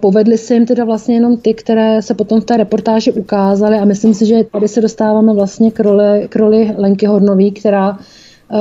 Povedly 0.00 0.38
se 0.38 0.54
jim 0.54 0.66
teda 0.66 0.84
vlastně 0.84 1.14
jenom 1.14 1.36
ty, 1.36 1.54
které 1.54 2.02
se 2.02 2.14
potom 2.14 2.40
v 2.40 2.44
té 2.44 2.56
reportáži 2.56 3.12
ukázaly 3.12 3.76
a 3.78 3.84
myslím 3.84 4.14
si, 4.14 4.26
že 4.26 4.44
tady 4.52 4.68
se 4.68 4.80
dostáváme 4.80 5.34
vlastně 5.34 5.70
k 5.70 5.80
roli, 5.80 6.26
k 6.28 6.36
roli 6.36 6.74
Lenky 6.76 7.06
Hornový, 7.06 7.52
která 7.52 7.98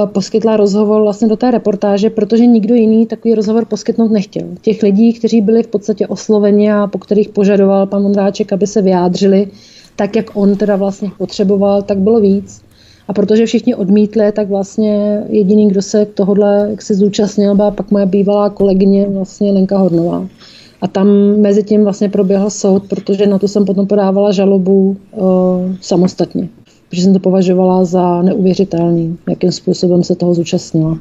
poskytla 0.05 0.57
rozhovor 0.57 1.01
vlastně 1.01 1.27
do 1.27 1.35
té 1.35 1.51
reportáže, 1.51 2.09
protože 2.09 2.45
nikdo 2.45 2.75
jiný 2.75 3.05
takový 3.05 3.35
rozhovor 3.35 3.65
poskytnout 3.65 4.11
nechtěl. 4.11 4.47
Těch 4.61 4.83
lidí, 4.83 5.13
kteří 5.13 5.41
byli 5.41 5.63
v 5.63 5.67
podstatě 5.67 6.07
osloveni 6.07 6.71
a 6.71 6.87
po 6.87 6.97
kterých 6.97 7.29
požadoval 7.29 7.87
pan 7.87 8.03
Mondráček, 8.03 8.53
aby 8.53 8.67
se 8.67 8.81
vyjádřili 8.81 9.47
tak, 9.95 10.15
jak 10.15 10.25
on 10.33 10.55
teda 10.55 10.75
vlastně 10.75 11.11
potřeboval, 11.17 11.81
tak 11.81 11.97
bylo 11.97 12.19
víc. 12.19 12.61
A 13.07 13.13
protože 13.13 13.45
všichni 13.45 13.75
odmítli, 13.75 14.31
tak 14.31 14.49
vlastně 14.49 15.23
jediný, 15.29 15.67
kdo 15.67 15.81
se 15.81 16.05
tohohle 16.05 16.67
jak 16.69 16.81
se 16.81 16.95
zúčastnil, 16.95 17.55
byla 17.55 17.71
pak 17.71 17.91
moje 17.91 18.05
bývalá 18.05 18.49
kolegyně 18.49 19.07
vlastně 19.09 19.51
Lenka 19.51 19.77
Hornová. 19.77 20.27
A 20.81 20.87
tam 20.87 21.07
mezi 21.37 21.63
tím 21.63 21.83
vlastně 21.83 22.09
proběhl 22.09 22.49
soud, 22.49 22.83
protože 22.89 23.27
na 23.27 23.39
to 23.39 23.47
jsem 23.47 23.65
potom 23.65 23.87
podávala 23.87 24.31
žalobu 24.31 24.97
uh, 25.11 25.25
samostatně 25.81 26.49
protože 26.93 27.03
jsem 27.03 27.13
to 27.13 27.19
považovala 27.19 27.85
za 27.85 28.21
neuvěřitelný, 28.21 29.17
jakým 29.29 29.51
způsobem 29.51 30.03
se 30.03 30.15
toho 30.15 30.33
zúčastnila. 30.33 30.97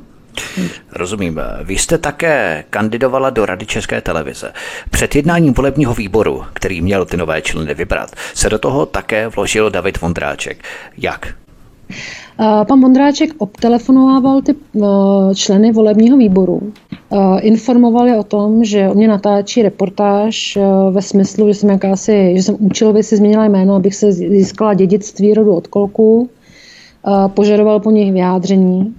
Rozumím. 0.92 1.40
Vy 1.64 1.78
jste 1.78 1.98
také 1.98 2.64
kandidovala 2.70 3.30
do 3.30 3.46
Rady 3.46 3.66
České 3.66 4.00
televize. 4.00 4.52
Před 4.90 5.14
jednáním 5.14 5.54
volebního 5.54 5.94
výboru, 5.94 6.44
který 6.52 6.80
měl 6.80 7.04
ty 7.04 7.16
nové 7.16 7.42
členy 7.42 7.74
vybrat, 7.74 8.10
se 8.34 8.50
do 8.50 8.58
toho 8.58 8.86
také 8.86 9.28
vložil 9.28 9.70
David 9.70 10.00
Vondráček. 10.00 10.64
Jak? 10.98 11.34
Pan 12.42 12.78
Mondráček 12.78 13.30
obtelefonovával 13.38 14.42
ty 14.42 14.54
eh, 14.54 14.80
členy 15.34 15.72
volebního 15.72 16.16
výboru. 16.16 16.72
Eh, 16.92 17.40
informoval 17.40 18.06
je 18.06 18.16
o 18.16 18.22
tom, 18.22 18.64
že 18.64 18.88
o 18.88 18.94
mě 18.94 19.08
natáčí 19.08 19.62
reportáž 19.62 20.56
eh, 20.56 20.60
ve 20.90 21.02
smyslu, 21.02 21.48
že 21.48 21.54
jsem 21.54 21.70
jakási, 21.70 22.32
že 22.36 22.42
jsem 22.42 22.56
účelově 22.58 23.02
si 23.02 23.16
změnila 23.16 23.44
jméno, 23.44 23.74
abych 23.74 23.94
se 23.94 24.12
získala 24.12 24.74
dědictví 24.74 25.34
rodu 25.34 25.54
od 25.54 25.66
kolků. 25.66 26.30
Požadoval 27.34 27.80
po 27.80 27.90
nich 27.90 28.12
vyjádření. 28.12 28.94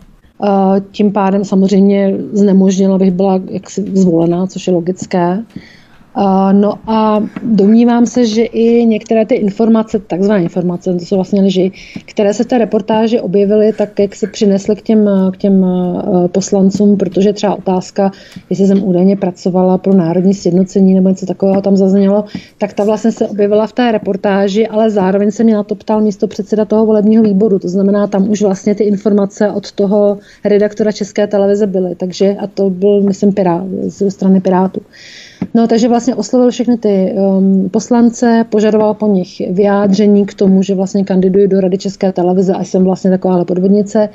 Tím 0.91 1.12
pádem 1.12 1.46
samozřejmě 1.46 2.16
znemožnil, 2.32 2.94
abych 2.94 3.12
byla 3.12 3.39
jaksi 3.50 3.86
zvolená, 3.94 4.48
což 4.48 4.68
je 4.68 4.74
logické. 4.74 5.44
No 6.51 6.74
a 6.88 7.24
domnívám 7.43 8.05
se, 8.05 8.26
že 8.26 8.43
i 8.43 8.86
některé 8.86 9.26
ty 9.26 9.36
informace, 9.36 9.99
takzvané 9.99 10.43
informace, 10.43 10.93
to 10.93 10.99
jsou 10.99 11.16
vlastně 11.16 11.41
lži, 11.41 11.72
které 12.05 12.34
se 12.34 12.43
v 12.43 12.47
té 12.47 12.57
reportáži 12.57 13.20
objevily, 13.20 13.74
tak 13.74 13.99
jak 13.99 14.16
se 14.16 14.28
přinesly 14.28 14.76
k 14.76 14.82
těm, 14.82 15.09
k 15.34 15.38
těm 15.38 15.66
poslancům, 16.28 16.97
protože 16.97 17.34
třeba 17.34 17.55
otázka, 17.55 18.11
jestli 18.49 18.68
jsem 18.68 18.84
údajně 18.84 19.18
pracovala 19.18 19.78
pro 19.78 19.93
národní 19.93 20.34
sjednocení 20.34 20.93
nebo 20.93 21.09
něco 21.09 21.26
takového 21.26 21.61
tam 21.61 21.78
zaznělo, 21.78 22.24
tak 22.57 22.74
ta 22.74 22.84
vlastně 22.84 23.11
se 23.11 23.28
objevila 23.28 23.68
v 23.68 23.74
té 23.74 23.91
reportáži, 23.91 24.68
ale 24.68 24.89
zároveň 24.89 25.32
se 25.32 25.43
mě 25.43 25.53
na 25.53 25.64
to 25.64 25.76
ptal 25.76 26.01
místo 26.01 26.28
předseda 26.28 26.66
toho 26.66 26.86
volebního 26.86 27.24
výboru. 27.24 27.59
To 27.59 27.70
znamená, 27.70 28.07
tam 28.07 28.30
už 28.30 28.41
vlastně 28.41 28.76
ty 28.76 28.84
informace 28.84 29.51
od 29.51 29.72
toho 29.72 30.18
redaktora 30.45 30.91
České 30.91 31.28
televize 31.28 31.68
byly. 31.68 31.95
Takže, 31.95 32.36
a 32.39 32.47
to 32.47 32.70
byl, 32.70 33.01
myslím, 33.01 33.34
Pirát, 33.34 33.64
ze 33.82 34.11
strany 34.11 34.41
Pirátů. 34.41 34.82
No, 35.54 35.68
takže 35.68 35.88
vlastně 35.88 36.16
oslovil 36.16 36.52
všechny 36.52 36.78
ty 36.78 37.14
um, 37.16 37.70
poslance, 37.70 38.46
požadoval 38.50 38.94
po 38.94 39.08
nich 39.08 39.41
vyjádření 39.50 40.26
k 40.26 40.34
tomu, 40.34 40.64
že 40.64 40.76
vlastně 40.76 41.04
kandiduji 41.04 41.48
do 41.48 41.62
Rady 41.62 41.78
České 41.78 42.12
televize 42.12 42.54
a 42.54 42.64
jsem 42.64 42.84
vlastně 42.84 43.12
taková 43.12 43.46
podvodnice. 43.46 44.10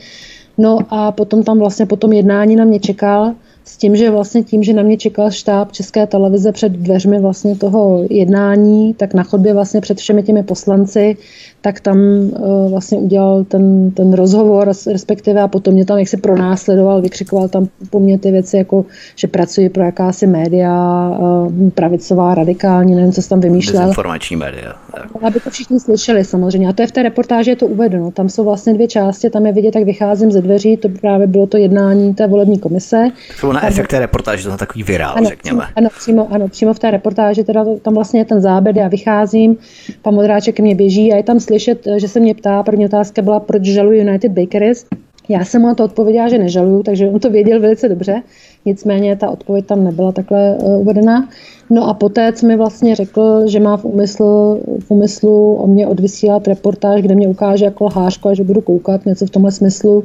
No 0.59 0.79
a 0.91 1.12
potom 1.12 1.43
tam 1.43 1.59
vlastně 1.59 1.87
po 1.87 1.97
tom 1.97 2.12
jednání 2.12 2.57
na 2.57 2.64
mě 2.64 2.81
čekal 2.81 3.35
s 3.64 3.76
tím, 3.76 3.97
že 3.97 4.11
vlastně 4.11 4.43
tím, 4.43 4.62
že 4.62 4.72
na 4.72 4.83
mě 4.83 4.97
čekal 4.97 5.31
štáb 5.31 5.72
České 5.72 6.07
televize 6.07 6.53
před 6.53 6.72
dveřmi 6.72 7.20
vlastně 7.20 7.57
toho 7.57 8.05
jednání, 8.11 8.95
tak 8.95 9.14
na 9.14 9.22
chodbě 9.22 9.55
vlastně 9.55 9.81
před 9.81 9.99
všemi 9.99 10.22
těmi 10.22 10.43
poslanci, 10.43 11.16
tak 11.61 11.81
tam 11.81 11.99
uh, 11.99 12.71
vlastně 12.71 12.99
udělal 12.99 13.45
ten, 13.45 13.91
ten 13.91 14.13
rozhovor, 14.13 14.73
respektive 14.93 15.43
a 15.43 15.49
potom 15.49 15.75
mě 15.75 15.85
tam 15.85 15.99
jak 15.99 16.09
se 16.09 16.17
pronásledoval, 16.17 17.03
vykřikoval 17.03 17.49
tam 17.49 17.69
po 17.91 18.01
mně 18.01 18.19
ty 18.19 18.31
věci, 18.31 18.57
jako 18.57 18.85
že 19.17 19.27
pracuji 19.27 19.69
pro 19.69 19.83
jakási 19.83 20.27
média, 20.27 21.11
uh, 21.19 21.71
pravicová, 21.71 22.35
radikální, 22.35 22.95
nevím, 22.95 23.13
co 23.13 23.23
jsem 23.23 23.29
tam 23.29 23.41
vymýšlel. 23.41 23.89
Informační 23.89 24.37
média. 24.37 24.75
Tak. 24.95 25.23
Aby 25.23 25.41
to 25.41 25.51
všichni 25.51 25.81
slyšeli 25.81 26.25
samozřejmě. 26.25 26.69
A 26.69 26.73
to 26.73 26.83
je 26.83 26.87
v 26.87 26.93
té 26.93 27.03
reportáži 27.03 27.51
je 27.51 27.57
to 27.57 27.67
uvedeno. 27.67 28.11
Tam 28.11 28.29
jsou 28.29 28.45
vlastně 28.45 28.75
dvě 28.75 28.89
části, 28.89 29.31
tam 29.31 29.47
je 29.47 29.53
vidět, 29.53 29.75
jak 29.75 29.85
vycházím 29.85 30.33
ze 30.33 30.43
dveří, 30.43 30.77
to 30.77 30.89
právě 30.89 31.27
bylo 31.27 31.47
to 31.47 31.57
jednání 31.57 32.15
té 32.15 32.27
volební 32.27 32.59
komise. 32.59 33.09
Bylo 33.41 33.53
na 33.53 33.67
efekt 33.67 33.89
té 33.89 33.99
reportáže, 33.99 34.45
to 34.45 34.51
je 34.51 34.57
takový 34.57 34.83
virál, 34.83 35.15
ano, 35.17 35.29
řekněme. 35.29 35.59
Přímo, 35.59 35.77
ano, 35.77 35.89
přímo, 35.99 36.29
ano, 36.31 36.49
přímo 36.49 36.75
v 36.75 36.79
té 36.79 36.91
reportáži, 36.91 37.45
teda 37.45 37.65
tam 37.83 37.95
vlastně 37.95 38.21
je 38.21 38.25
ten 38.25 38.41
záběr, 38.41 38.79
já 38.79 38.89
vycházím, 38.89 39.57
pan 40.03 40.15
Modráček 40.15 40.55
ke 40.55 40.63
mně 40.63 40.75
běží 40.75 41.13
a 41.13 41.17
je 41.17 41.23
tam 41.23 41.41
slyšet, 41.49 41.88
že 41.96 42.09
se 42.09 42.20
mě 42.20 42.34
ptá, 42.34 42.62
první 42.62 42.84
otázka 42.84 43.22
byla, 43.22 43.40
proč 43.40 43.64
žaluji 43.64 44.01
United 44.01 44.32
Bakeries. 44.32 44.86
Já 45.28 45.44
jsem 45.44 45.62
mu 45.62 45.74
to 45.74 45.84
odpověděla, 45.84 46.28
že 46.28 46.38
nežaluju, 46.38 46.82
takže 46.82 47.09
on 47.09 47.20
to 47.20 47.30
věděl 47.30 47.61
velice 47.61 47.88
dobře. 47.88 48.22
Nicméně 48.64 49.16
ta 49.16 49.30
odpověď 49.30 49.66
tam 49.66 49.84
nebyla 49.84 50.12
takhle 50.12 50.57
uh, 50.57 50.80
uvedená. 50.80 51.28
No 51.70 51.88
a 51.88 51.94
poté, 51.94 52.32
co 52.32 52.46
mi 52.46 52.57
vlastně 52.57 52.94
řekl, 52.94 53.42
že 53.46 53.61
má 53.61 53.76
v 53.76 53.84
úmyslu, 53.84 54.61
v 54.80 54.90
úmyslu 54.90 55.55
o 55.55 55.66
mě 55.66 55.86
odvysílat 55.86 56.49
reportáž, 56.49 57.03
kde 57.03 57.14
mě 57.14 57.28
ukáže 57.28 57.64
jako 57.64 57.84
lhářko 57.84 58.28
a 58.28 58.34
že 58.34 58.44
budu 58.44 58.61
koukat 58.61 59.07
něco 59.07 59.26
v 59.26 59.30
tomhle 59.30 59.53
smyslu, 59.53 60.05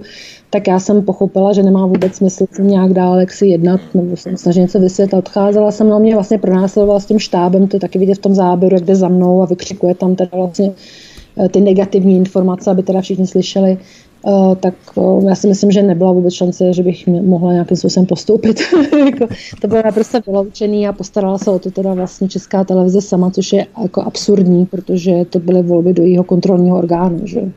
tak 0.49 0.67
já 0.67 0.79
jsem 0.79 1.01
pochopila, 1.01 1.53
že 1.53 1.63
nemá 1.63 1.85
vůbec 1.85 2.15
smysl 2.15 2.45
se 2.51 2.61
nějak 2.61 2.93
dál 2.93 3.19
jak 3.19 3.31
si 3.31 3.47
jednat 3.47 3.81
nebo 3.93 4.17
jsem 4.17 4.37
snažit 4.37 4.61
něco 4.61 4.79
vysvětlit. 4.79 5.17
Odcházela 5.17 5.71
jsem, 5.71 5.89
na 5.89 5.99
mě 5.99 6.13
vlastně 6.13 6.37
pronásledovala 6.37 6.99
s 6.99 7.05
tím 7.05 7.19
štábem, 7.19 7.67
to 7.67 7.75
je 7.75 7.79
taky 7.79 7.99
vidět 7.99 8.15
v 8.15 8.21
tom 8.21 8.35
záběru, 8.35 8.75
jak 8.75 8.85
jde 8.85 8.95
za 8.95 9.07
mnou 9.07 9.41
a 9.41 9.45
vykřikuje 9.45 9.95
tam 9.95 10.15
teda 10.15 10.29
vlastně 10.33 10.71
eh, 10.71 11.12
ty 11.51 11.61
negativní 11.61 12.17
informace, 12.17 12.71
aby 12.71 12.83
teda 12.83 13.01
všichni 13.01 13.27
slyšeli, 13.27 13.77
Uh, 14.25 14.55
tak 14.55 14.73
uh, 14.95 15.29
já 15.29 15.35
si 15.35 15.47
myslím, 15.47 15.71
že 15.71 15.81
nebyla 15.81 16.11
vůbec 16.11 16.33
šance, 16.33 16.73
že 16.73 16.83
bych 16.83 17.07
mohla 17.07 17.53
nějakým 17.53 17.77
způsobem 17.77 18.05
postoupit. 18.05 18.61
jako, 19.05 19.27
to 19.61 19.67
bylo 19.67 19.81
naprosto 19.85 20.19
vyloučený 20.25 20.87
a 20.87 20.93
postarala 20.93 21.37
se 21.37 21.51
o 21.51 21.59
to 21.59 21.71
teda 21.71 21.93
vlastně 21.93 22.29
Česká 22.29 22.63
televize 22.63 23.01
sama, 23.01 23.31
což 23.31 23.53
je 23.53 23.65
jako 23.81 24.01
absurdní, 24.01 24.65
protože 24.65 25.25
to 25.29 25.39
byly 25.39 25.61
volby 25.61 25.93
do 25.93 26.03
jeho 26.03 26.23
kontrolního 26.23 26.77
orgánu. 26.77 27.27
Že? 27.27 27.51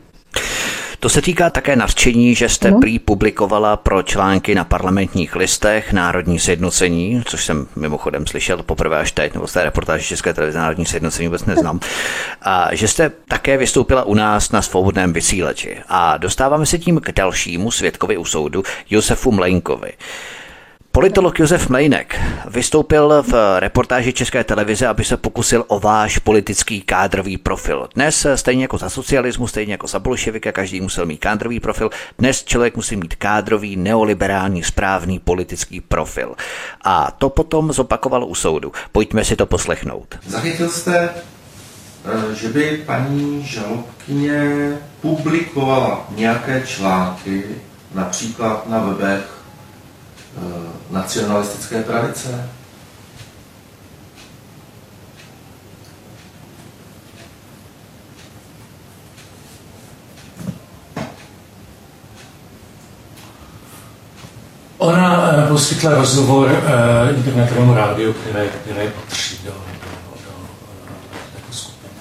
To 1.07 1.11
se 1.11 1.23
týká 1.23 1.51
také 1.51 1.77
nařčení, 1.77 2.35
že 2.35 2.49
jste 2.49 2.71
no. 2.71 2.81
prý 2.81 2.99
publikovala 2.99 3.77
pro 3.77 4.03
články 4.03 4.55
na 4.55 4.65
parlamentních 4.65 5.37
listech 5.37 5.93
Národní 5.93 6.39
sjednocení, 6.39 7.23
což 7.27 7.45
jsem 7.45 7.67
mimochodem 7.77 8.27
slyšel 8.27 8.63
poprvé 8.63 8.99
až 8.99 9.13
teď, 9.13 9.35
nebo 9.35 9.47
z 9.47 9.53
té 9.53 9.65
reportáže 9.65 10.05
České 10.05 10.35
televize 10.35 10.59
Národní 10.59 10.87
sjednocení 10.87 11.29
vůbec 11.29 11.45
neznám. 11.45 11.81
A 12.43 12.75
že 12.75 12.89
jste 12.89 13.11
také 13.29 13.57
vystoupila 13.57 14.05
u 14.05 14.15
nás 14.15 14.53
na 14.53 14.63
svobodném 14.63 15.13
vysílači. 15.13 15.77
A 15.89 16.17
dostáváme 16.17 16.67
se 16.67 16.79
tím 16.79 17.01
k 17.01 17.13
dalšímu 17.13 17.71
svědkovi 17.71 18.17
u 18.17 18.25
soudu, 18.25 18.63
Josefu 18.91 19.33
Mlejnkovi. 19.33 19.93
Politolog 20.97 21.39
Josef 21.39 21.69
Mlejnek 21.69 22.21
vystoupil 22.49 23.23
v 23.23 23.61
reportáži 23.61 24.13
České 24.13 24.45
televize, 24.45 24.87
aby 24.87 25.05
se 25.05 25.17
pokusil 25.17 25.65
o 25.69 25.81
váš 25.81 26.19
politický 26.19 26.81
kádrový 26.81 27.39
profil. 27.39 27.89
Dnes, 27.95 28.27
stejně 28.35 28.65
jako 28.65 28.79
za 28.79 28.91
socialismu, 28.91 29.47
stejně 29.47 29.73
jako 29.73 29.87
za 29.87 29.99
bolševika, 29.99 30.53
každý 30.53 30.81
musel 30.81 31.07
mít 31.07 31.17
kádrový 31.17 31.61
profil. 31.61 31.91
Dnes 32.19 32.45
člověk 32.45 32.77
musí 32.77 32.97
mít 32.97 33.15
kádrový, 33.15 33.77
neoliberální, 33.77 34.63
správný 34.63 35.19
politický 35.19 35.81
profil. 35.81 36.35
A 36.85 37.11
to 37.11 37.31
potom 37.31 37.73
zopakoval 37.73 38.25
u 38.25 38.35
soudu. 38.35 38.73
Pojďme 38.93 39.25
si 39.25 39.37
to 39.37 39.47
poslechnout. 39.47 40.19
Zachytil 40.27 40.69
jste, 40.69 41.09
eh, 41.09 42.35
že 42.35 42.49
by 42.49 42.83
paní 42.87 43.45
žalobkyně 43.45 44.73
publikovala 45.01 46.07
nějaké 46.17 46.63
články, 46.67 47.45
například 47.95 48.69
na 48.69 48.79
webech 48.79 49.36
nacionalistické 50.91 51.83
pravice? 51.83 52.49
Ona 64.79 65.33
eh, 65.33 65.49
poskytla 65.49 65.95
rozhovor 65.95 66.51
eh, 66.51 67.15
internetovému 67.17 67.75
rádiu, 67.75 68.13
které, 68.13 68.49
které 68.49 68.91
patří 68.91 69.39
do, 69.45 69.51
do, 69.51 69.57
do, 70.15 70.31
do 70.31 71.19
této 71.35 71.53
skupiny. 71.53 71.93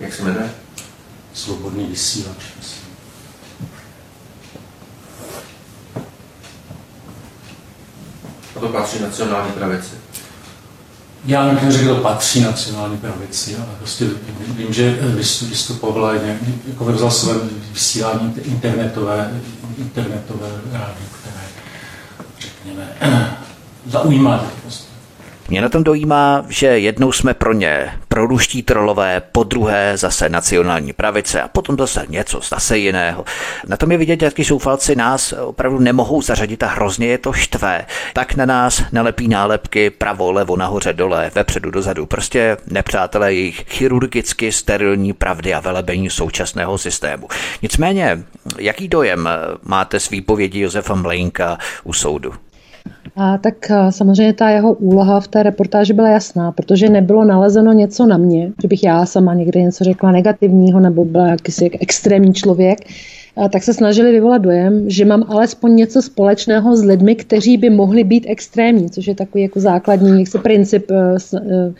Jak 0.00 0.14
se 0.14 0.22
jmenuje? 0.22 0.50
Svobodný 1.34 1.86
vysílač. 1.86 2.36
To 8.60 8.68
patří 8.68 9.02
nacionální 9.02 9.52
pravici? 9.52 9.94
Já 11.24 11.44
nevím, 11.44 11.72
že 11.72 11.88
to 11.88 11.94
patří 11.94 12.40
nacionální 12.40 12.98
pravici, 12.98 13.56
ale 13.56 13.66
prostě 13.78 14.06
vím, 14.56 14.72
že 14.72 14.98
vystupovala 15.48 16.14
jako 16.68 16.84
ve 16.84 16.92
rozhlasovém 16.92 17.50
vysílání 17.72 18.34
internetové, 18.44 19.40
internetové 19.78 20.48
rádio, 20.72 21.06
které, 21.20 21.44
řekněme, 22.40 22.88
zaujímavé. 23.86 24.48
Prostě. 24.62 24.91
Mě 25.48 25.62
na 25.62 25.68
tom 25.68 25.84
dojímá, 25.84 26.44
že 26.48 26.66
jednou 26.66 27.12
jsme 27.12 27.34
pro 27.34 27.52
ně 27.52 27.92
proruští 28.08 28.62
trolové, 28.62 29.22
po 29.32 29.44
druhé 29.44 29.96
zase 29.96 30.28
nacionální 30.28 30.92
pravice 30.92 31.42
a 31.42 31.48
potom 31.48 31.76
zase 31.78 32.04
něco 32.08 32.40
zase 32.48 32.78
jiného. 32.78 33.24
Na 33.66 33.76
tom 33.76 33.92
je 33.92 33.98
vidět, 33.98 34.22
jaký 34.22 34.44
soufalci 34.44 34.96
nás 34.96 35.32
opravdu 35.32 35.78
nemohou 35.78 36.22
zařadit 36.22 36.62
a 36.62 36.66
hrozně 36.66 37.06
je 37.06 37.18
to 37.18 37.32
štve. 37.32 37.86
Tak 38.12 38.34
na 38.34 38.46
nás 38.46 38.82
nalepí 38.92 39.28
nálepky 39.28 39.90
pravo, 39.90 40.32
levo, 40.32 40.56
nahoře, 40.56 40.92
dole, 40.92 41.30
vepředu, 41.34 41.70
dozadu. 41.70 42.06
Prostě 42.06 42.56
nepřátelé 42.66 43.34
jejich 43.34 43.64
chirurgicky 43.68 44.52
sterilní 44.52 45.12
pravdy 45.12 45.54
a 45.54 45.60
velebení 45.60 46.10
současného 46.10 46.78
systému. 46.78 47.28
Nicméně, 47.62 48.22
jaký 48.58 48.88
dojem 48.88 49.28
máte 49.62 50.00
s 50.00 50.10
výpovědí 50.10 50.60
Josefa 50.60 50.94
Mlejnka 50.94 51.58
u 51.84 51.92
soudu? 51.92 52.32
A 53.16 53.38
tak 53.38 53.54
samozřejmě 53.90 54.32
ta 54.32 54.50
jeho 54.50 54.72
úloha 54.72 55.20
v 55.20 55.28
té 55.28 55.42
reportáži 55.42 55.92
byla 55.92 56.08
jasná, 56.08 56.52
protože 56.52 56.88
nebylo 56.88 57.24
nalezeno 57.24 57.72
něco 57.72 58.06
na 58.06 58.16
mě, 58.16 58.52
že 58.62 58.68
bych 58.68 58.84
já 58.84 59.06
sama 59.06 59.34
někde 59.34 59.62
něco 59.62 59.84
řekla 59.84 60.12
negativního 60.12 60.80
nebo 60.80 61.04
byla 61.04 61.26
jakýsi 61.26 61.70
extrémní 61.80 62.34
člověk, 62.34 62.78
tak 63.52 63.62
se 63.62 63.74
snažili 63.74 64.12
vyvolat 64.12 64.42
dojem, 64.42 64.90
že 64.90 65.04
mám 65.04 65.24
alespoň 65.28 65.76
něco 65.76 66.02
společného 66.02 66.76
s 66.76 66.84
lidmi, 66.84 67.14
kteří 67.14 67.56
by 67.56 67.70
mohli 67.70 68.04
být 68.04 68.24
extrémní, 68.28 68.90
což 68.90 69.06
je 69.06 69.14
takový 69.14 69.42
jako 69.42 69.60
základní 69.60 70.20
jaksi 70.20 70.38
princip 70.38 70.90
eh, 70.90 71.16
eh, 71.36 71.72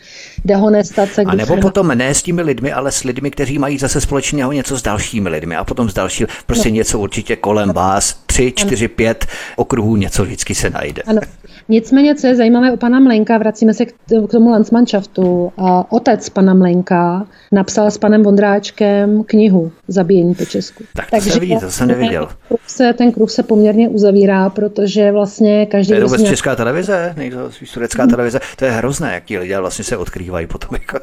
dehonestace. 0.45 1.21
A 1.21 1.35
nebo 1.35 1.57
potom 1.57 1.87
ne 1.87 2.13
s 2.13 2.23
těmi 2.23 2.41
lidmi, 2.41 2.71
ale 2.71 2.91
s 2.91 3.03
lidmi, 3.03 3.31
kteří 3.31 3.59
mají 3.59 3.77
zase 3.77 4.01
společného 4.01 4.51
něco 4.51 4.77
s 4.77 4.81
dalšími 4.81 5.29
lidmi 5.29 5.55
a 5.55 5.63
potom 5.63 5.89
s 5.89 5.93
dalšími, 5.93 6.27
prostě 6.45 6.69
no. 6.69 6.75
něco 6.75 6.99
určitě 6.99 7.35
kolem 7.35 7.69
vás, 7.69 8.22
tři, 8.33 8.53
čtyři, 8.55 8.85
ano. 8.85 8.93
pět 8.95 9.25
okruhů, 9.55 9.95
něco 9.95 10.23
vždycky 10.23 10.55
se 10.55 10.69
najde. 10.69 11.01
Ano. 11.01 11.21
Nicméně, 11.69 12.15
co 12.15 12.27
je 12.27 12.35
zajímavé 12.35 12.71
u 12.71 12.77
pana 12.77 12.99
Mlenka, 12.99 13.37
vracíme 13.37 13.73
se 13.73 13.85
k 13.85 13.93
tomu 14.31 14.49
Landsmannschaftu. 14.49 15.51
A 15.57 15.91
otec 15.91 16.29
pana 16.29 16.53
Mlenka 16.53 17.27
napsal 17.51 17.91
s 17.91 17.97
panem 17.97 18.23
Vondráčkem 18.23 19.23
knihu 19.23 19.71
Zabíjení 19.87 20.35
po 20.35 20.45
Česku. 20.45 20.83
Tak 20.95 21.05
to 21.05 21.11
Takže 21.11 21.39
vidí, 21.39 21.59
to 21.59 21.71
jsem 21.71 21.87
neviděl. 21.87 22.25
Ten 22.25 22.37
kruh, 22.47 22.59
se, 22.67 22.93
ten 22.93 23.11
kruh 23.11 23.31
se 23.31 23.43
poměrně 23.43 23.89
uzavírá, 23.89 24.49
protože 24.49 25.11
vlastně 25.11 25.65
každý... 25.65 25.89
To 25.89 25.95
je 25.95 26.03
vůbec 26.03 26.23
česká 26.23 26.55
televize, 26.55 27.13
nejde 27.17 27.37
turecká 27.73 28.07
televize. 28.07 28.39
To 28.55 28.65
je 28.65 28.71
hrozné, 28.71 29.13
jak 29.13 29.25
ti 29.25 29.37
lidé 29.39 29.59
vlastně 29.59 29.85
se 29.85 29.97
odkrývají 29.97 30.47
potom 30.47 30.69
jako 30.73 30.99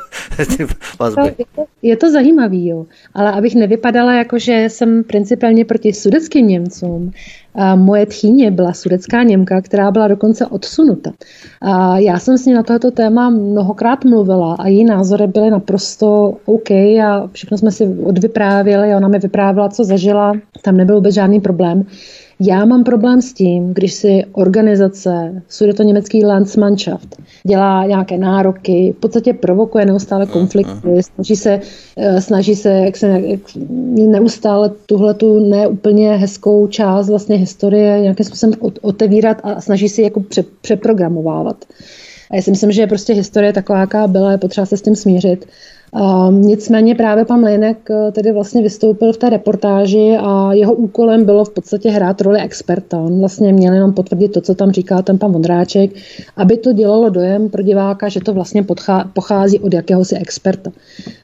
ty 0.57 0.67
vazby. 0.99 1.35
Je 1.39 1.45
to, 1.57 1.65
je 1.83 1.97
to 1.97 2.11
zajímavý, 2.11 2.69
jo. 2.69 2.87
Ale 3.15 3.33
abych 3.33 3.55
nevypadala 3.55 4.15
jako, 4.15 4.39
že 4.39 4.65
jsem 4.69 5.05
principálně 5.05 5.65
proti 5.65 5.93
sudeckým 5.93 6.49
Němcům, 6.49 7.13
a 7.55 7.77
moje 7.77 8.07
tchýně 8.07 8.51
byla 8.51 8.73
sudecká 8.73 9.23
Němka, 9.23 9.61
která 9.61 9.91
byla 9.91 10.09
dokonce 10.09 10.47
odsunuta. 10.47 11.11
A 11.63 11.99
já 11.99 12.19
jsem 12.19 12.39
s 12.39 12.47
ní 12.47 12.53
na 12.55 12.63
tohoto 12.63 12.91
téma 12.91 13.31
mnohokrát 13.31 14.05
mluvila 14.05 14.55
a 14.55 14.67
její 14.67 14.85
názory 14.85 15.27
byly 15.27 15.51
naprosto 15.51 16.35
OK 16.45 16.71
a 16.71 17.29
všechno 17.33 17.59
jsme 17.59 17.71
si 17.71 17.85
odvyprávěli. 18.05 18.95
Ona 18.95 19.09
mi 19.09 19.19
vyprávěla, 19.19 19.69
co 19.69 19.85
zažila, 19.85 20.33
tam 20.63 20.77
nebyl 20.77 20.95
vůbec 20.95 21.15
žádný 21.15 21.41
problém. 21.41 21.85
Já 22.43 22.65
mám 22.65 22.85
problém 22.85 23.23
s 23.23 23.33
tím, 23.33 23.75
když 23.75 23.93
si 23.93 24.25
organizace, 24.33 25.43
je 25.67 25.75
to 25.75 25.83
německý 25.83 26.25
Landsmannschaft, 26.25 27.17
dělá 27.47 27.87
nějaké 27.87 28.19
nároky, 28.19 28.95
v 28.97 29.01
podstatě 29.01 29.33
provokuje 29.33 29.85
neustále 29.87 30.27
konflikty, 30.27 31.03
snaží 31.03 31.37
se, 31.37 31.61
eh, 31.97 32.21
snaží 32.21 32.57
se, 32.57 32.71
jak 32.71 32.97
se 32.97 33.07
jak, 33.25 33.41
neustále 33.97 34.71
tuhle 34.87 35.15
tu 35.15 35.51
neúplně 35.51 36.17
hezkou 36.17 36.67
část 36.67 37.09
vlastně 37.09 37.37
historie 37.37 38.01
nějakým 38.01 38.27
způsobem 38.27 38.55
otevírat 38.81 39.41
a 39.43 39.61
snaží 39.61 39.89
si 39.89 40.03
jako 40.03 40.21
pře, 40.21 40.45
přeprogramovávat. 40.61 41.65
A 42.31 42.37
já 42.37 42.43
si 42.43 42.51
myslím, 42.51 42.73
že 42.73 42.87
prostě 42.87 43.13
historie 43.13 43.53
taková, 43.53 43.81
jaká 43.81 44.07
byla, 44.07 44.33
je 44.33 44.39
potřeba 44.39 44.67
se 44.67 44.77
s 44.77 44.83
tím 44.83 44.97
smířit. 44.97 45.47
Um, 45.93 46.43
nicméně 46.43 46.95
právě 46.95 47.25
pan 47.25 47.41
Mlinek 47.41 47.91
eh, 47.91 48.13
tedy 48.13 48.33
vlastně 48.33 48.63
vystoupil 48.63 49.13
v 49.13 49.17
té 49.17 49.31
reportáži 49.31 50.17
a 50.21 50.53
jeho 50.53 50.75
úkolem 50.75 51.25
bylo 51.25 51.45
v 51.45 51.51
podstatě 51.51 51.91
hrát 51.91 52.21
roli 52.21 52.41
experta. 52.41 52.99
On 52.99 53.21
vlastně 53.21 53.53
měl 53.53 53.75
jenom 53.75 53.93
potvrdit 53.93 54.29
to, 54.29 54.41
co 54.41 54.55
tam 54.55 54.71
říká 54.71 55.03
ten 55.03 55.19
pan 55.19 55.33
Vondráček, 55.33 55.91
aby 56.37 56.57
to 56.57 56.73
dělalo 56.73 57.09
dojem 57.09 57.49
pro 57.49 57.63
diváka, 57.63 58.09
že 58.09 58.21
to 58.21 58.35
vlastně 58.35 58.67
pochází 59.13 59.59
od 59.59 59.75
jakéhosi 59.75 60.17
experta. 60.17 60.73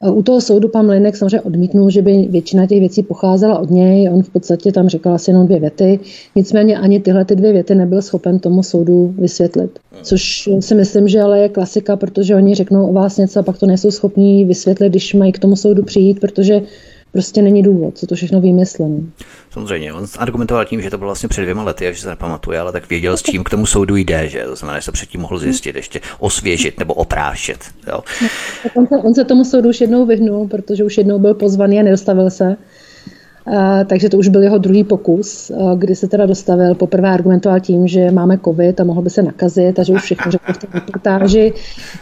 Eh, 0.03 0.11
u 0.11 0.23
toho 0.23 0.41
soudu 0.41 0.67
pan 0.67 0.85
Mlinek 0.85 1.15
samozřejmě 1.15 1.41
odmítnul, 1.41 1.89
že 1.89 2.01
by 2.01 2.27
většina 2.29 2.65
těch 2.65 2.79
věcí 2.79 3.03
pocházela 3.03 3.59
od 3.59 3.69
něj. 3.69 4.09
On 4.09 4.23
v 4.23 4.29
podstatě 4.29 4.71
tam 4.71 4.89
říkal 4.89 5.13
asi 5.13 5.31
jenom 5.31 5.45
dvě 5.45 5.59
věty. 5.59 5.99
Nicméně 6.35 6.77
ani 6.77 6.99
tyhle 6.99 7.25
ty 7.25 7.35
dvě 7.35 7.53
věty 7.53 7.75
nebyl 7.75 8.01
schopen 8.01 8.39
tomu 8.39 8.63
soudu 8.63 9.13
vysvětlit. 9.17 9.79
Což 10.03 10.49
si 10.59 10.75
myslím, 10.75 11.07
že 11.07 11.21
ale 11.21 11.39
je 11.39 11.49
klasika, 11.49 11.95
protože 11.95 12.35
oni 12.35 12.55
řeknou 12.55 12.89
o 12.89 12.93
vás 12.93 13.17
něco 13.17 13.39
a 13.39 13.43
pak 13.43 13.57
to 13.57 13.65
nejsou 13.65 13.91
schopní 13.91 14.45
vysvětlit, 14.45 14.89
když 14.89 15.13
mají 15.13 15.31
k 15.31 15.39
tomu 15.39 15.55
soudu 15.55 15.83
přijít, 15.83 16.19
protože 16.19 16.61
prostě 17.11 17.41
není 17.41 17.63
důvod, 17.63 17.97
co 17.97 18.07
to 18.07 18.15
všechno 18.15 18.41
vymysleno. 18.41 18.97
Samozřejmě, 19.51 19.93
on 19.93 20.05
argumentoval 20.17 20.65
tím, 20.65 20.81
že 20.81 20.89
to 20.89 20.97
bylo 20.97 21.07
vlastně 21.07 21.29
před 21.29 21.41
dvěma 21.41 21.63
lety, 21.63 21.85
že 21.93 22.01
se 22.01 22.09
nepamatuje, 22.09 22.59
ale 22.59 22.71
tak 22.71 22.89
věděl, 22.89 23.17
s 23.17 23.23
čím 23.23 23.43
k 23.43 23.49
tomu 23.49 23.65
soudu 23.65 23.95
jde, 23.95 24.29
že 24.29 24.43
to 24.43 24.55
znamená, 24.55 24.79
že 24.79 24.85
se 24.85 24.91
předtím 24.91 25.21
mohl 25.21 25.39
zjistit, 25.39 25.75
ještě 25.75 25.99
osvěžit 26.19 26.79
nebo 26.79 26.93
oprášet. 26.93 27.57
Jo. 27.87 27.99
On, 28.75 28.87
se, 28.87 28.95
on 28.97 29.13
se 29.13 29.23
tomu 29.23 29.45
soudu 29.45 29.69
už 29.69 29.81
jednou 29.81 30.05
vyhnul, 30.05 30.47
protože 30.47 30.83
už 30.83 30.97
jednou 30.97 31.19
byl 31.19 31.33
pozvaný 31.33 31.79
a 31.79 31.83
nedostavil 31.83 32.29
se. 32.29 32.57
Eh, 33.51 33.85
takže 33.85 34.09
to 34.09 34.17
už 34.17 34.27
byl 34.27 34.43
jeho 34.43 34.57
druhý 34.57 34.83
pokus, 34.83 35.49
eh, 35.51 35.55
kdy 35.75 35.95
se 35.95 36.07
teda 36.07 36.25
dostavil. 36.25 36.75
Poprvé 36.75 37.09
argumentoval 37.09 37.59
tím, 37.59 37.87
že 37.87 38.11
máme 38.11 38.37
covid 38.45 38.79
a 38.79 38.83
mohl 38.83 39.01
by 39.01 39.09
se 39.09 39.23
nakazit 39.23 39.79
a 39.79 39.83
že 39.83 39.93
už 39.93 40.01
všechno 40.01 40.31
řekl 40.31 40.53
v 40.53 40.57
té 40.57 40.67
reportáži. 40.73 41.53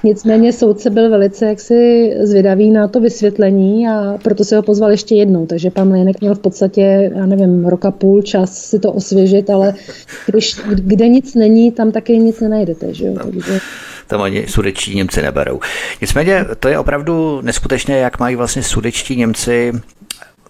Nicméně 0.04 0.54
soudce 0.54 0.90
byl 0.90 1.10
velice 1.10 1.46
jaksi 1.46 2.12
zvědavý 2.22 2.72
na 2.72 2.88
to 2.88 3.00
vysvětlení 3.00 3.88
a 3.88 4.18
proto 4.24 4.44
se 4.44 4.56
ho 4.56 4.64
pozval 4.64 4.92
ještě 4.92 5.16
jednou. 5.16 5.46
Takže 5.46 5.70
pan 5.70 5.88
Mlejnek 5.88 6.22
měl 6.22 6.36
v 6.36 6.40
podstatě, 6.40 7.12
já 7.16 7.26
nevím, 7.26 7.66
roka 7.66 7.92
půl 7.92 8.22
čas 8.22 8.58
si 8.58 8.80
to 8.80 8.92
osvěžit, 8.92 9.50
ale 9.50 9.74
když, 10.26 10.56
kde 10.76 11.08
nic 11.08 11.36
není, 11.36 11.72
tam 11.72 11.92
taky 11.92 12.18
nic 12.18 12.40
nenajdete. 12.40 12.94
Že 12.94 13.06
jo? 13.06 13.14
Takže 13.32 13.60
tam 14.08 14.22
ani 14.22 14.46
sudečtí 14.48 14.96
Němci 14.96 15.22
neberou. 15.22 15.60
Nicméně 16.02 16.46
to 16.60 16.68
je 16.68 16.80
opravdu 16.80 17.42
neskutečné, 17.42 17.98
jak 17.98 18.20
mají 18.20 18.36
vlastně 18.36 18.64
sudečtí 18.64 19.16
Němci 19.16 19.74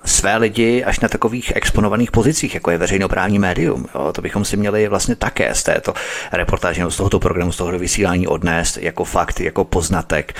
své 0.05 0.37
lidi 0.37 0.83
až 0.83 0.99
na 0.99 1.09
takových 1.09 1.55
exponovaných 1.55 2.11
pozicích, 2.11 2.53
jako 2.53 2.71
je 2.71 2.77
veřejnoprávní 2.77 3.39
médium. 3.39 3.85
Jo, 3.95 4.13
to 4.13 4.21
bychom 4.21 4.45
si 4.45 4.57
měli 4.57 4.87
vlastně 4.87 5.15
také 5.15 5.55
z 5.55 5.63
této 5.63 5.93
reportáže, 6.31 6.85
z 6.89 6.97
tohoto 6.97 7.19
programu, 7.19 7.51
z 7.51 7.57
tohoto 7.57 7.79
vysílání 7.79 8.27
odnést 8.27 8.77
jako 8.77 9.03
fakt, 9.03 9.39
jako 9.41 9.63
poznatek, 9.63 10.33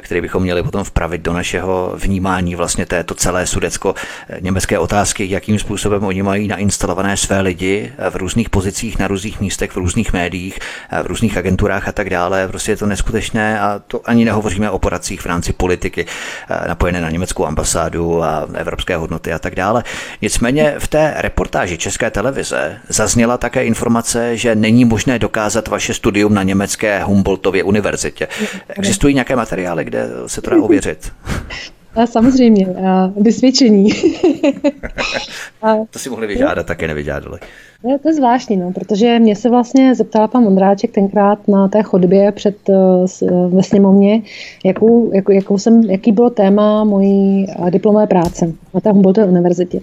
který 0.00 0.20
bychom 0.20 0.42
měli 0.42 0.62
potom 0.62 0.84
vpravit 0.84 1.22
do 1.22 1.32
našeho 1.32 1.92
vnímání 1.96 2.54
vlastně 2.54 2.86
této 2.86 3.14
celé 3.14 3.46
sudecko-německé 3.46 4.78
otázky, 4.78 5.30
jakým 5.30 5.58
způsobem 5.58 6.04
oni 6.04 6.22
mají 6.22 6.48
nainstalované 6.48 7.16
své 7.16 7.40
lidi 7.40 7.92
v 8.10 8.16
různých 8.16 8.50
pozicích, 8.50 8.98
na 8.98 9.08
různých 9.08 9.40
místech, 9.40 9.70
v 9.70 9.76
různých 9.76 10.12
médiích, 10.12 10.58
v 11.02 11.06
různých 11.06 11.36
agenturách 11.36 11.88
a 11.88 11.92
tak 11.92 12.10
dále. 12.10 12.48
Prostě 12.48 12.72
je 12.72 12.76
to 12.76 12.86
neskutečné 12.86 13.60
a 13.60 13.80
to 13.86 14.00
ani 14.04 14.24
nehovoříme 14.24 14.70
o 14.70 14.78
poradcích 14.78 15.20
v 15.20 15.26
rámci 15.26 15.52
politiky 15.52 16.06
napojené 16.68 17.00
na 17.00 17.10
německou 17.10 17.46
ambasádu 17.46 18.22
a 18.22 18.48
evropské 18.54 18.96
hodnoty 18.96 19.11
a 19.32 19.38
tak 19.38 19.54
dále. 19.54 19.84
Nicméně 20.22 20.74
v 20.78 20.88
té 20.88 21.14
reportáži 21.16 21.78
České 21.78 22.10
televize 22.10 22.78
zazněla 22.88 23.38
také 23.38 23.64
informace, 23.64 24.36
že 24.36 24.54
není 24.54 24.84
možné 24.84 25.18
dokázat 25.18 25.68
vaše 25.68 25.94
studium 25.94 26.34
na 26.34 26.42
německé 26.42 27.04
Humboldtově 27.04 27.62
univerzitě. 27.62 28.28
Existují 28.68 29.14
nějaké 29.14 29.36
materiály, 29.36 29.84
kde 29.84 30.08
se 30.26 30.42
to 30.42 30.50
dá 30.50 30.56
ověřit? 30.62 31.12
A 31.94 32.06
samozřejmě, 32.06 32.66
a 32.66 33.12
vysvědčení. 33.16 33.90
a, 35.62 35.76
to 35.90 35.98
si 35.98 36.10
mohli 36.10 36.26
vyžádat, 36.26 36.66
také 36.66 36.88
nevyžádali. 36.88 37.38
Je 37.84 37.98
to 37.98 38.12
zvláštní, 38.12 38.56
no, 38.56 38.72
protože 38.72 39.18
mě 39.18 39.36
se 39.36 39.50
vlastně 39.50 39.94
zeptal 39.94 40.28
pan 40.28 40.42
Mondráček 40.42 40.92
tenkrát 40.92 41.48
na 41.48 41.68
té 41.68 41.82
chodbě 41.82 42.32
před, 42.32 42.56
uh, 42.68 43.54
ve 43.54 43.62
sněmovně, 43.62 44.22
jakou, 44.64 45.12
jakou, 45.14 45.32
jakou 45.32 45.58
jsem, 45.58 45.82
jaký 45.82 46.12
bylo 46.12 46.30
téma 46.30 46.84
mojí 46.84 47.46
diplomové 47.70 48.06
práce 48.06 48.52
na 48.74 48.80
té 48.80 48.90
Humboldtové 48.90 49.26
univerzitě. 49.26 49.80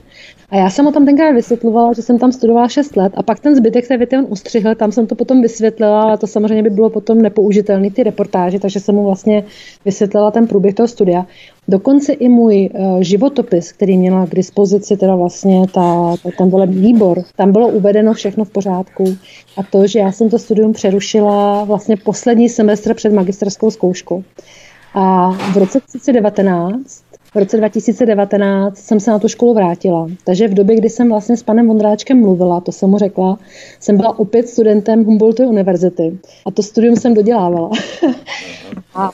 A 0.51 0.55
já 0.55 0.69
jsem 0.69 0.87
o 0.87 0.91
tam 0.91 1.05
tenkrát 1.05 1.31
vysvětlovala, 1.31 1.93
že 1.93 2.01
jsem 2.01 2.19
tam 2.19 2.31
studovala 2.31 2.67
6 2.67 2.95
let 2.95 3.13
a 3.15 3.23
pak 3.23 3.39
ten 3.39 3.55
zbytek 3.55 3.87
té 3.87 3.97
věty 3.97 4.17
on 4.17 4.25
ustřihl, 4.29 4.75
tam 4.75 4.91
jsem 4.91 5.07
to 5.07 5.15
potom 5.15 5.41
vysvětlila, 5.41 6.01
ale 6.01 6.17
to 6.17 6.27
samozřejmě 6.27 6.63
by 6.63 6.69
bylo 6.69 6.89
potom 6.89 7.21
nepoužitelné 7.21 7.91
ty 7.91 8.03
reportáže, 8.03 8.59
takže 8.59 8.79
jsem 8.79 8.95
mu 8.95 9.03
vlastně 9.03 9.43
vysvětlila 9.85 10.31
ten 10.31 10.47
průběh 10.47 10.75
toho 10.75 10.87
studia. 10.87 11.25
Dokonce 11.67 12.13
i 12.13 12.29
můj 12.29 12.69
uh, 12.73 13.01
životopis, 13.01 13.71
který 13.71 13.97
měla 13.97 14.25
k 14.25 14.35
dispozici 14.35 14.97
teda 14.97 15.15
vlastně 15.15 15.65
ta, 15.73 16.15
ta, 16.23 16.29
ten 16.37 16.49
volební 16.49 16.81
výbor, 16.81 17.23
tam 17.35 17.51
bylo 17.51 17.67
uvedeno 17.67 18.13
všechno 18.13 18.45
v 18.45 18.49
pořádku 18.49 19.03
a 19.57 19.63
to, 19.63 19.87
že 19.87 19.99
já 19.99 20.11
jsem 20.11 20.29
to 20.29 20.39
studium 20.39 20.73
přerušila 20.73 21.63
vlastně 21.63 21.97
poslední 21.97 22.49
semestr 22.49 22.93
před 22.93 23.13
magisterskou 23.13 23.71
zkouškou. 23.71 24.23
A 24.93 25.31
v 25.31 25.57
roce 25.57 25.79
2019 25.79 27.08
v 27.33 27.35
roce 27.35 27.57
2019 27.57 28.77
jsem 28.77 28.99
se 28.99 29.11
na 29.11 29.19
tu 29.19 29.27
školu 29.27 29.53
vrátila. 29.53 30.07
Takže 30.25 30.47
v 30.47 30.53
době, 30.53 30.75
kdy 30.75 30.89
jsem 30.89 31.09
vlastně 31.09 31.37
s 31.37 31.43
panem 31.43 31.67
Vondráčkem 31.67 32.21
mluvila, 32.21 32.61
to 32.61 32.71
jsem 32.71 32.89
mu 32.89 32.97
řekla, 32.97 33.39
jsem 33.79 33.97
byla 33.97 34.19
opět 34.19 34.49
studentem 34.49 35.05
Humboldtovy 35.05 35.49
univerzity. 35.49 36.17
A 36.45 36.51
to 36.51 36.63
studium 36.63 36.95
jsem 36.95 37.13
dodělávala. 37.13 37.69
a, 38.95 39.11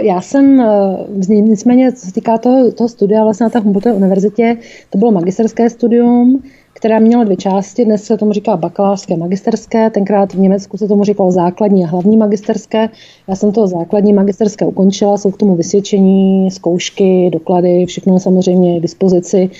já 0.00 0.20
jsem, 0.20 0.60
e, 0.60 0.96
nicméně, 1.28 1.92
co 1.92 2.06
se 2.06 2.12
týká 2.12 2.38
toho, 2.38 2.72
toho 2.72 2.88
studia 2.88 3.24
vlastně 3.24 3.44
na 3.44 3.50
té 3.50 3.58
Humboldtově 3.58 3.96
univerzitě, 3.96 4.56
to 4.90 4.98
bylo 4.98 5.12
magisterské 5.12 5.70
studium, 5.70 6.42
která 6.80 6.98
měla 6.98 7.24
dvě 7.24 7.36
části. 7.36 7.84
Dnes 7.84 8.04
se 8.04 8.16
tomu 8.16 8.32
říká 8.32 8.56
bakalářské, 8.56 9.16
magisterské. 9.16 9.90
Tenkrát 9.90 10.34
v 10.34 10.38
Německu 10.38 10.76
se 10.76 10.88
tomu 10.88 11.04
říkalo 11.04 11.30
základní 11.30 11.84
a 11.84 11.86
hlavní 11.86 12.16
magisterské. 12.16 12.88
Já 13.28 13.36
jsem 13.36 13.52
to 13.52 13.66
základní 13.66 14.12
magisterské 14.12 14.66
ukončila, 14.66 15.18
jsou 15.18 15.30
k 15.30 15.36
tomu 15.36 15.56
vysvědčení, 15.56 16.50
zkoušky, 16.50 17.30
doklady, 17.32 17.86
všechno 17.86 18.20
samozřejmě 18.20 18.78
k 18.78 18.82
dispozici. 18.82 19.50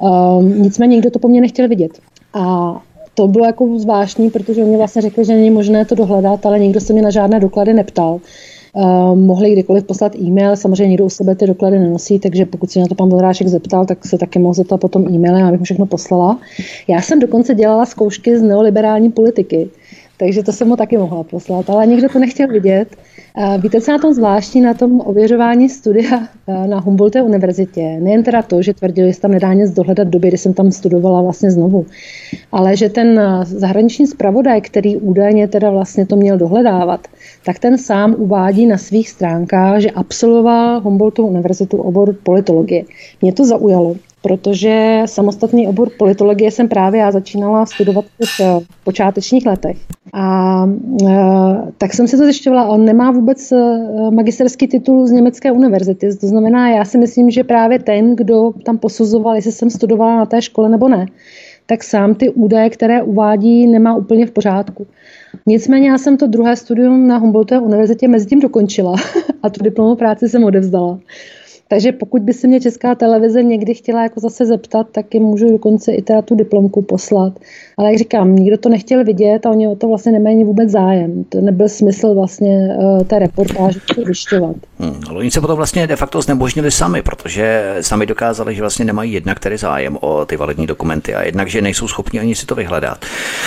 Um, 0.00 0.62
nicméně 0.62 0.96
nikdo 0.96 1.10
to 1.10 1.18
po 1.18 1.28
mně 1.28 1.40
nechtěl 1.40 1.68
vidět. 1.68 1.98
A 2.34 2.74
to 3.14 3.28
bylo 3.28 3.46
jako 3.46 3.78
zvláštní, 3.78 4.30
protože 4.30 4.64
oni 4.64 4.76
vlastně 4.76 5.02
řekli, 5.02 5.24
že 5.24 5.34
není 5.34 5.50
možné 5.50 5.84
to 5.84 5.94
dohledat, 5.94 6.46
ale 6.46 6.58
nikdo 6.58 6.80
se 6.80 6.92
mě 6.92 7.02
na 7.02 7.10
žádné 7.10 7.40
doklady 7.40 7.74
neptal. 7.74 8.20
Uh, 8.72 9.18
mohli 9.18 9.52
kdykoliv 9.52 9.84
poslat 9.84 10.16
e-mail, 10.16 10.56
samozřejmě 10.56 10.88
někdo 10.88 11.04
u 11.04 11.10
sebe 11.10 11.34
ty 11.34 11.46
doklady 11.46 11.78
nenosí, 11.78 12.18
takže 12.18 12.46
pokud 12.46 12.70
se 12.70 12.80
na 12.80 12.86
to 12.86 12.94
pan 12.94 13.08
Vondráček 13.08 13.48
zeptal, 13.48 13.86
tak 13.86 14.06
se 14.06 14.18
taky 14.18 14.38
mohl 14.38 14.54
zeptat 14.54 14.80
potom 14.80 15.08
e-mailem, 15.08 15.46
abych 15.46 15.60
mu 15.60 15.64
všechno 15.64 15.86
poslala. 15.86 16.40
Já 16.88 17.00
jsem 17.00 17.20
dokonce 17.20 17.54
dělala 17.54 17.86
zkoušky 17.86 18.38
z 18.38 18.42
neoliberální 18.42 19.12
politiky, 19.12 19.70
takže 20.18 20.42
to 20.42 20.52
jsem 20.52 20.68
mu 20.68 20.76
taky 20.76 20.96
mohla 20.96 21.24
poslat, 21.24 21.70
ale 21.70 21.86
nikdo 21.86 22.08
to 22.08 22.18
nechtěl 22.18 22.48
vidět. 22.48 22.96
Víte, 23.62 23.80
co 23.80 23.92
na 23.92 23.98
tom 23.98 24.14
zvláštní, 24.14 24.60
na 24.60 24.74
tom 24.74 25.00
ověřování 25.04 25.68
studia 25.68 26.28
na 26.66 26.80
Humboldtové 26.80 27.24
univerzitě? 27.24 27.96
Nejen 28.00 28.22
teda 28.22 28.42
to, 28.42 28.62
že 28.62 28.74
tvrdili, 28.74 29.12
že 29.12 29.20
tam 29.20 29.30
nedá 29.30 29.52
nic 29.52 29.70
dohledat 29.70 30.08
doby, 30.08 30.28
kdy 30.28 30.38
jsem 30.38 30.54
tam 30.54 30.72
studovala 30.72 31.22
vlastně 31.22 31.50
znovu, 31.50 31.86
ale 32.52 32.76
že 32.76 32.88
ten 32.88 33.20
zahraniční 33.44 34.06
zpravodaj, 34.06 34.60
který 34.60 34.96
údajně 34.96 35.48
teda 35.48 35.70
vlastně 35.70 36.06
to 36.06 36.16
měl 36.16 36.38
dohledávat, 36.38 37.08
tak 37.44 37.58
ten 37.58 37.78
sám 37.78 38.14
uvádí 38.18 38.66
na 38.66 38.78
svých 38.78 39.10
stránkách, 39.10 39.80
že 39.80 39.90
absolvoval 39.90 40.80
Humboldtovu 40.80 41.28
univerzitu 41.28 41.76
obor 41.76 42.14
politologie. 42.22 42.84
Mě 43.22 43.32
to 43.32 43.44
zaujalo, 43.44 43.96
protože 44.28 45.02
samostatný 45.06 45.68
obor 45.68 45.88
politologie 45.98 46.50
jsem 46.50 46.68
právě 46.68 47.00
já 47.00 47.10
začínala 47.10 47.66
studovat 47.66 48.04
v 48.38 48.40
počátečních 48.84 49.46
letech. 49.46 49.76
A 50.14 50.64
e, 50.66 51.16
tak 51.78 51.94
jsem 51.94 52.08
si 52.08 52.16
to 52.16 52.24
zjišťovala, 52.24 52.68
on 52.68 52.84
nemá 52.84 53.10
vůbec 53.10 53.52
e, 53.52 53.56
magisterský 54.10 54.68
titul 54.68 55.06
z 55.06 55.10
německé 55.10 55.52
univerzity. 55.52 56.16
To 56.16 56.26
znamená, 56.26 56.70
já 56.70 56.84
si 56.84 56.98
myslím, 56.98 57.30
že 57.30 57.44
právě 57.44 57.78
ten, 57.78 58.16
kdo 58.16 58.52
tam 58.64 58.78
posuzoval, 58.78 59.36
jestli 59.36 59.52
jsem 59.52 59.70
studovala 59.70 60.16
na 60.16 60.26
té 60.26 60.42
škole 60.42 60.68
nebo 60.68 60.88
ne, 60.88 61.06
tak 61.66 61.84
sám 61.84 62.14
ty 62.14 62.30
údaje, 62.30 62.70
které 62.70 63.02
uvádí, 63.02 63.66
nemá 63.66 63.96
úplně 63.96 64.26
v 64.26 64.30
pořádku. 64.30 64.86
Nicméně 65.46 65.90
já 65.90 65.98
jsem 65.98 66.16
to 66.16 66.26
druhé 66.26 66.56
studium 66.56 67.06
na 67.06 67.18
Humboldtové 67.18 67.60
univerzitě 67.60 68.08
mezi 68.08 68.26
tím 68.26 68.40
dokončila 68.40 68.94
a 69.42 69.50
tu 69.50 69.62
diplomovou 69.62 69.96
práci 69.96 70.28
jsem 70.28 70.44
odevzdala. 70.44 70.98
Takže 71.68 71.92
pokud 71.92 72.22
by 72.22 72.32
se 72.32 72.46
mě 72.46 72.60
Česká 72.60 72.94
televize 72.94 73.42
někdy 73.42 73.74
chtěla 73.74 74.02
jako 74.02 74.20
zase 74.20 74.46
zeptat, 74.46 74.86
tak 74.92 75.14
jim 75.14 75.22
můžu 75.22 75.50
dokonce 75.50 75.92
i 75.92 76.02
teda 76.02 76.22
tu 76.22 76.34
diplomku 76.34 76.82
poslat. 76.82 77.38
Ale 77.78 77.88
jak 77.88 77.98
říkám, 77.98 78.36
nikdo 78.36 78.58
to 78.58 78.68
nechtěl 78.68 79.04
vidět 79.04 79.46
a 79.46 79.50
oni 79.50 79.68
o 79.68 79.76
to 79.76 79.88
vlastně 79.88 80.12
nemají 80.12 80.44
vůbec 80.44 80.70
zájem. 80.70 81.24
To 81.24 81.40
nebyl 81.40 81.68
smysl 81.68 82.14
vlastně 82.14 82.68
uh, 82.78 83.02
té 83.02 83.18
reportáže 83.18 83.80
to 83.94 84.02
vyšťovat. 84.02 84.56
Hmm, 84.78 85.00
ale 85.08 85.18
oni 85.18 85.30
se 85.30 85.40
potom 85.40 85.56
vlastně 85.56 85.86
de 85.86 85.96
facto 85.96 86.22
znemožnili 86.22 86.70
sami, 86.70 87.02
protože 87.02 87.76
sami 87.80 88.06
dokázali, 88.06 88.54
že 88.54 88.60
vlastně 88.60 88.84
nemají 88.84 89.12
jednak 89.12 89.40
tedy 89.40 89.58
zájem 89.58 89.98
o 90.00 90.24
ty 90.24 90.36
validní 90.36 90.66
dokumenty 90.66 91.14
a 91.14 91.22
jednak, 91.22 91.48
že 91.48 91.62
nejsou 91.62 91.88
schopni 91.88 92.20
ani 92.20 92.34
si 92.34 92.46
to 92.46 92.54
vyhledat. 92.54 93.04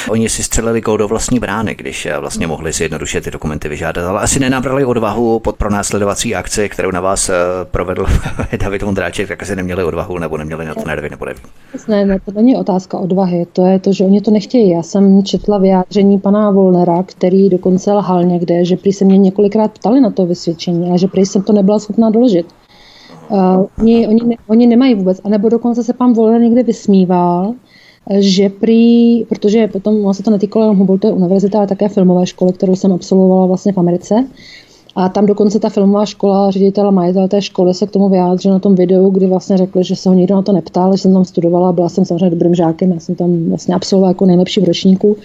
Oni 0.09 0.29
si 0.29 0.43
střelili 0.43 0.81
do 0.97 1.07
vlastní 1.07 1.39
brány, 1.39 1.75
když 1.75 2.05
eh, 2.05 2.19
vlastně 2.19 2.47
mohli 2.47 2.73
si 2.73 2.83
jednoduše 2.83 3.21
ty 3.21 3.31
dokumenty 3.31 3.69
vyžádat, 3.69 4.05
ale 4.05 4.21
asi 4.21 4.39
nenabrali 4.39 4.85
odvahu 4.85 5.39
pod 5.39 5.55
pronásledovací 5.55 6.35
akci, 6.35 6.69
kterou 6.69 6.91
na 6.91 7.01
vás 7.01 7.29
eh, 7.29 7.33
provedl 7.71 8.05
David 8.59 8.81
Vondráček, 8.81 9.27
tak 9.27 9.43
asi 9.43 9.55
neměli 9.55 9.83
odvahu 9.83 10.17
nebo 10.17 10.37
neměli 10.37 10.65
na 10.65 10.75
to 10.75 10.87
nervy 10.87 11.09
nebo 11.09 11.25
nevím. 11.25 11.43
Ne, 11.87 12.05
ne, 12.05 12.19
to 12.25 12.31
není 12.31 12.57
otázka 12.57 12.97
odvahy, 12.97 13.45
to 13.53 13.65
je 13.65 13.79
to, 13.79 13.93
že 13.93 14.03
oni 14.03 14.20
to 14.21 14.31
nechtějí. 14.31 14.69
Já 14.69 14.83
jsem 14.83 15.23
četla 15.23 15.57
vyjádření 15.57 16.19
pana 16.19 16.51
Volnera, 16.51 17.03
který 17.03 17.49
dokonce 17.49 17.93
lhal 17.93 18.23
někde, 18.23 18.65
že 18.65 18.77
prý 18.77 18.93
se 18.93 19.05
mě 19.05 19.17
několikrát 19.17 19.71
ptali 19.71 20.01
na 20.01 20.09
to 20.09 20.25
vysvědčení 20.25 20.91
a 20.91 20.97
že 20.97 21.07
prý 21.07 21.25
jsem 21.25 21.43
to 21.43 21.53
nebyla 21.53 21.79
schopná 21.79 22.09
doložit. 22.09 22.45
Uh, 23.29 23.65
oni, 23.79 24.07
oni, 24.07 24.19
ne, 24.25 24.35
oni 24.47 24.67
nemají 24.67 24.95
vůbec, 24.95 25.21
anebo 25.23 25.49
dokonce 25.49 25.83
se 25.83 25.93
pan 25.93 26.13
Volner 26.13 26.41
někde 26.41 26.63
vysmíval, 26.63 27.53
že 28.19 28.49
prý, 28.49 29.25
protože 29.25 29.67
potom 29.67 30.13
se 30.13 30.23
to 30.23 30.31
netýkalo 30.31 30.65
jenom 30.65 30.77
Humboldtové 30.77 31.13
univerzity, 31.13 31.57
ale 31.57 31.67
také 31.67 31.89
filmové 31.89 32.25
školy, 32.25 32.53
kterou 32.53 32.75
jsem 32.75 32.93
absolvovala 32.93 33.45
vlastně 33.45 33.73
v 33.73 33.77
Americe, 33.77 34.25
a 34.95 35.09
tam 35.09 35.25
dokonce 35.25 35.59
ta 35.59 35.69
filmová 35.69 36.05
škola, 36.05 36.51
ředitel 36.51 36.87
a 36.87 36.91
majitel 36.91 37.27
té 37.27 37.41
školy 37.41 37.73
se 37.73 37.87
k 37.87 37.91
tomu 37.91 38.09
vyjádřil 38.09 38.51
na 38.51 38.59
tom 38.59 38.75
videu, 38.75 39.09
kdy 39.09 39.27
vlastně 39.27 39.57
řekli, 39.57 39.83
že 39.83 39.95
se 39.95 40.09
ho 40.09 40.15
nikdo 40.15 40.35
na 40.35 40.41
to 40.41 40.51
neptal, 40.51 40.91
že 40.91 41.01
jsem 41.01 41.13
tam 41.13 41.25
studovala, 41.25 41.71
byla 41.71 41.89
jsem 41.89 42.05
samozřejmě 42.05 42.29
dobrým 42.29 42.55
žákem, 42.55 42.91
já 42.91 42.99
jsem 42.99 43.15
tam 43.15 43.49
vlastně 43.49 43.75
absolvovala 43.75 44.09
jako 44.09 44.25
nejlepší 44.25 44.61
v 44.61 44.63
ročníku 44.63 45.17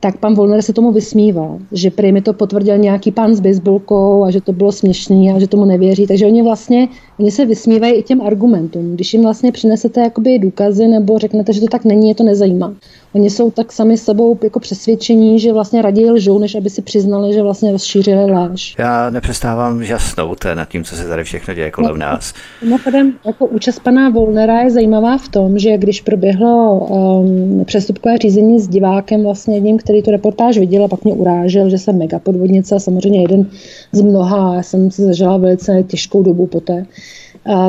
tak 0.00 0.18
pan 0.18 0.34
Volner 0.34 0.62
se 0.62 0.72
tomu 0.72 0.92
vysmíval, 0.92 1.58
že 1.72 1.90
prý 1.90 2.12
mi 2.12 2.22
to 2.22 2.32
potvrdil 2.32 2.78
nějaký 2.78 3.10
pán 3.10 3.34
s 3.34 3.40
baseballkou 3.40 4.24
a 4.24 4.30
že 4.30 4.40
to 4.40 4.52
bylo 4.52 4.72
směšný 4.72 5.32
a 5.32 5.38
že 5.38 5.48
tomu 5.48 5.64
nevěří. 5.64 6.06
Takže 6.06 6.26
oni 6.26 6.42
vlastně, 6.42 6.88
oni 7.18 7.30
se 7.30 7.46
vysmívají 7.46 7.94
i 7.94 8.02
těm 8.02 8.20
argumentům. 8.20 8.94
Když 8.94 9.14
jim 9.14 9.22
vlastně 9.22 9.52
přinesete 9.52 10.00
jakoby 10.00 10.38
důkazy 10.38 10.88
nebo 10.88 11.18
řeknete, 11.18 11.52
že 11.52 11.60
to 11.60 11.66
tak 11.66 11.84
není, 11.84 12.08
je 12.08 12.14
to 12.14 12.24
nezajímá. 12.24 12.74
Oni 13.12 13.30
jsou 13.30 13.50
tak 13.50 13.72
sami 13.72 13.96
sebou 13.96 14.38
jako 14.42 14.60
přesvědčení, 14.60 15.40
že 15.40 15.52
vlastně 15.52 15.82
raději 15.82 16.10
lžou, 16.10 16.38
než 16.38 16.54
aby 16.54 16.70
si 16.70 16.82
přiznali, 16.82 17.34
že 17.34 17.42
vlastně 17.42 17.72
rozšířili 17.72 18.30
láž. 18.30 18.74
Já 18.78 19.10
nepřestávám 19.10 19.84
žasnout 19.84 20.44
nad 20.54 20.68
tím, 20.68 20.84
co 20.84 20.96
se 20.96 21.08
tady 21.08 21.24
všechno 21.24 21.54
děje 21.54 21.70
kolem 21.70 21.90
no, 21.90 21.96
nás. 21.96 22.34
Mimochodem, 22.62 23.12
jako 23.24 23.46
účast 23.46 23.78
pana 23.78 24.08
Volnera 24.08 24.60
je 24.60 24.70
zajímavá 24.70 25.18
v 25.18 25.28
tom, 25.28 25.58
že 25.58 25.78
když 25.78 26.00
proběhlo 26.00 26.78
um, 26.78 27.64
přestupkové 27.64 28.18
řízení 28.18 28.60
s 28.60 28.68
divákem, 28.68 29.22
vlastně 29.22 29.56
jedním, 29.56 29.78
který 29.78 30.02
tu 30.02 30.10
reportáž 30.10 30.58
viděl 30.58 30.84
a 30.84 30.88
pak 30.88 31.04
mě 31.04 31.12
urážel, 31.12 31.70
že 31.70 31.78
jsem 31.78 31.98
mega 31.98 32.18
podvodnice 32.18 32.74
a 32.74 32.78
samozřejmě 32.78 33.22
jeden 33.22 33.46
z 33.92 34.02
mnoha. 34.02 34.54
Já 34.54 34.62
jsem 34.62 34.90
si 34.90 35.02
zažila 35.02 35.36
velice 35.36 35.82
těžkou 35.82 36.22
dobu 36.22 36.46
poté 36.46 36.86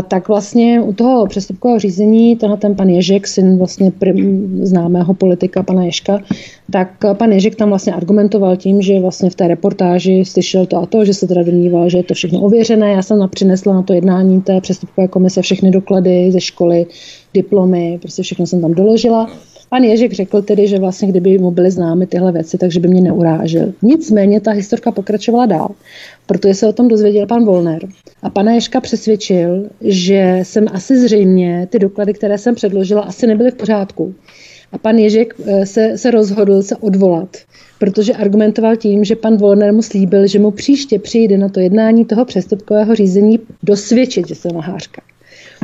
tak 0.08 0.28
vlastně 0.28 0.82
u 0.82 0.94
toho 0.94 1.28
přestupkového 1.28 1.80
řízení 1.80 2.36
tenhle 2.36 2.58
ten 2.58 2.76
pan 2.76 2.90
Ježek, 2.90 3.28
syn 3.28 3.58
vlastně 3.58 3.92
prim, 3.92 4.50
známého 4.66 5.14
politika 5.14 5.64
pana 5.64 5.84
Ježka, 5.84 6.20
tak 6.72 6.90
pan 7.14 7.32
Ježek 7.32 7.56
tam 7.56 7.70
vlastně 7.70 7.94
argumentoval 7.94 8.58
tím, 8.58 8.82
že 8.82 9.00
vlastně 9.00 9.30
v 9.30 9.36
té 9.36 9.48
reportáži 9.48 10.26
slyšel 10.26 10.66
to 10.66 10.78
a 10.78 10.86
to, 10.86 11.06
že 11.06 11.14
se 11.14 11.28
teda 11.28 11.44
domníval, 11.44 11.90
že 11.90 11.98
je 11.98 12.04
to 12.04 12.14
všechno 12.14 12.42
ověřené. 12.42 12.92
Já 12.92 13.02
jsem 13.02 13.30
přinesla 13.30 13.74
na 13.74 13.82
to 13.82 13.94
jednání 13.94 14.42
té 14.42 14.62
přestupkové 14.62 15.08
komise 15.08 15.42
všechny 15.42 15.72
doklady 15.72 16.32
ze 16.32 16.42
školy, 16.42 16.86
diplomy, 17.34 17.98
prostě 18.02 18.24
všechno 18.24 18.48
jsem 18.48 18.62
tam 18.62 18.74
doložila. 18.74 19.30
Pan 19.70 19.84
Ježek 19.84 20.14
řekl 20.14 20.42
tedy, 20.42 20.68
že 20.68 20.80
vlastně 20.80 21.08
kdyby 21.08 21.38
mu 21.38 21.52
byly 21.52 21.72
známy 21.72 22.08
tyhle 22.08 22.32
věci, 22.32 22.58
takže 22.58 22.80
by 22.80 22.88
mě 22.88 23.02
neurážil. 23.02 23.74
Nicméně 23.82 24.42
ta 24.42 24.52
historka 24.52 24.92
pokračovala 24.92 25.46
dál, 25.46 25.70
protože 26.26 26.54
se 26.54 26.68
o 26.68 26.74
tom 26.74 26.88
dozvěděl 26.88 27.26
pan 27.26 27.46
Volner. 27.46 27.88
A 28.24 28.30
pana 28.30 28.52
Ježka 28.52 28.82
přesvědčil, 28.82 29.70
že 29.82 30.40
jsem 30.44 30.66
asi 30.72 30.98
zřejmě 30.98 31.68
ty 31.72 31.80
doklady, 31.80 32.14
které 32.14 32.38
jsem 32.38 32.56
předložila, 32.56 33.02
asi 33.02 33.28
nebyly 33.28 33.52
v 33.52 33.56
pořádku. 33.56 34.14
A 34.72 34.78
pan 34.78 34.98
Ježek 34.98 35.36
eh, 35.46 35.66
se, 35.66 35.98
se 35.98 36.12
rozhodl 36.12 36.62
se 36.62 36.76
odvolat, 36.76 37.38
protože 37.80 38.14
argumentoval 38.14 38.76
tím, 38.76 39.04
že 39.04 39.16
pan 39.16 39.38
Volner 39.38 39.74
mu 39.74 39.82
slíbil, 39.82 40.28
že 40.28 40.40
mu 40.40 40.52
příště 40.52 41.00
přijde 41.00 41.38
na 41.38 41.50
to 41.50 41.60
jednání 41.60 42.06
toho 42.06 42.26
přestupkového 42.26 42.96
řízení 42.96 43.40
dosvědčit, 43.64 44.28
že 44.28 44.36
jsem 44.36 44.52
nahářka. 44.52 45.02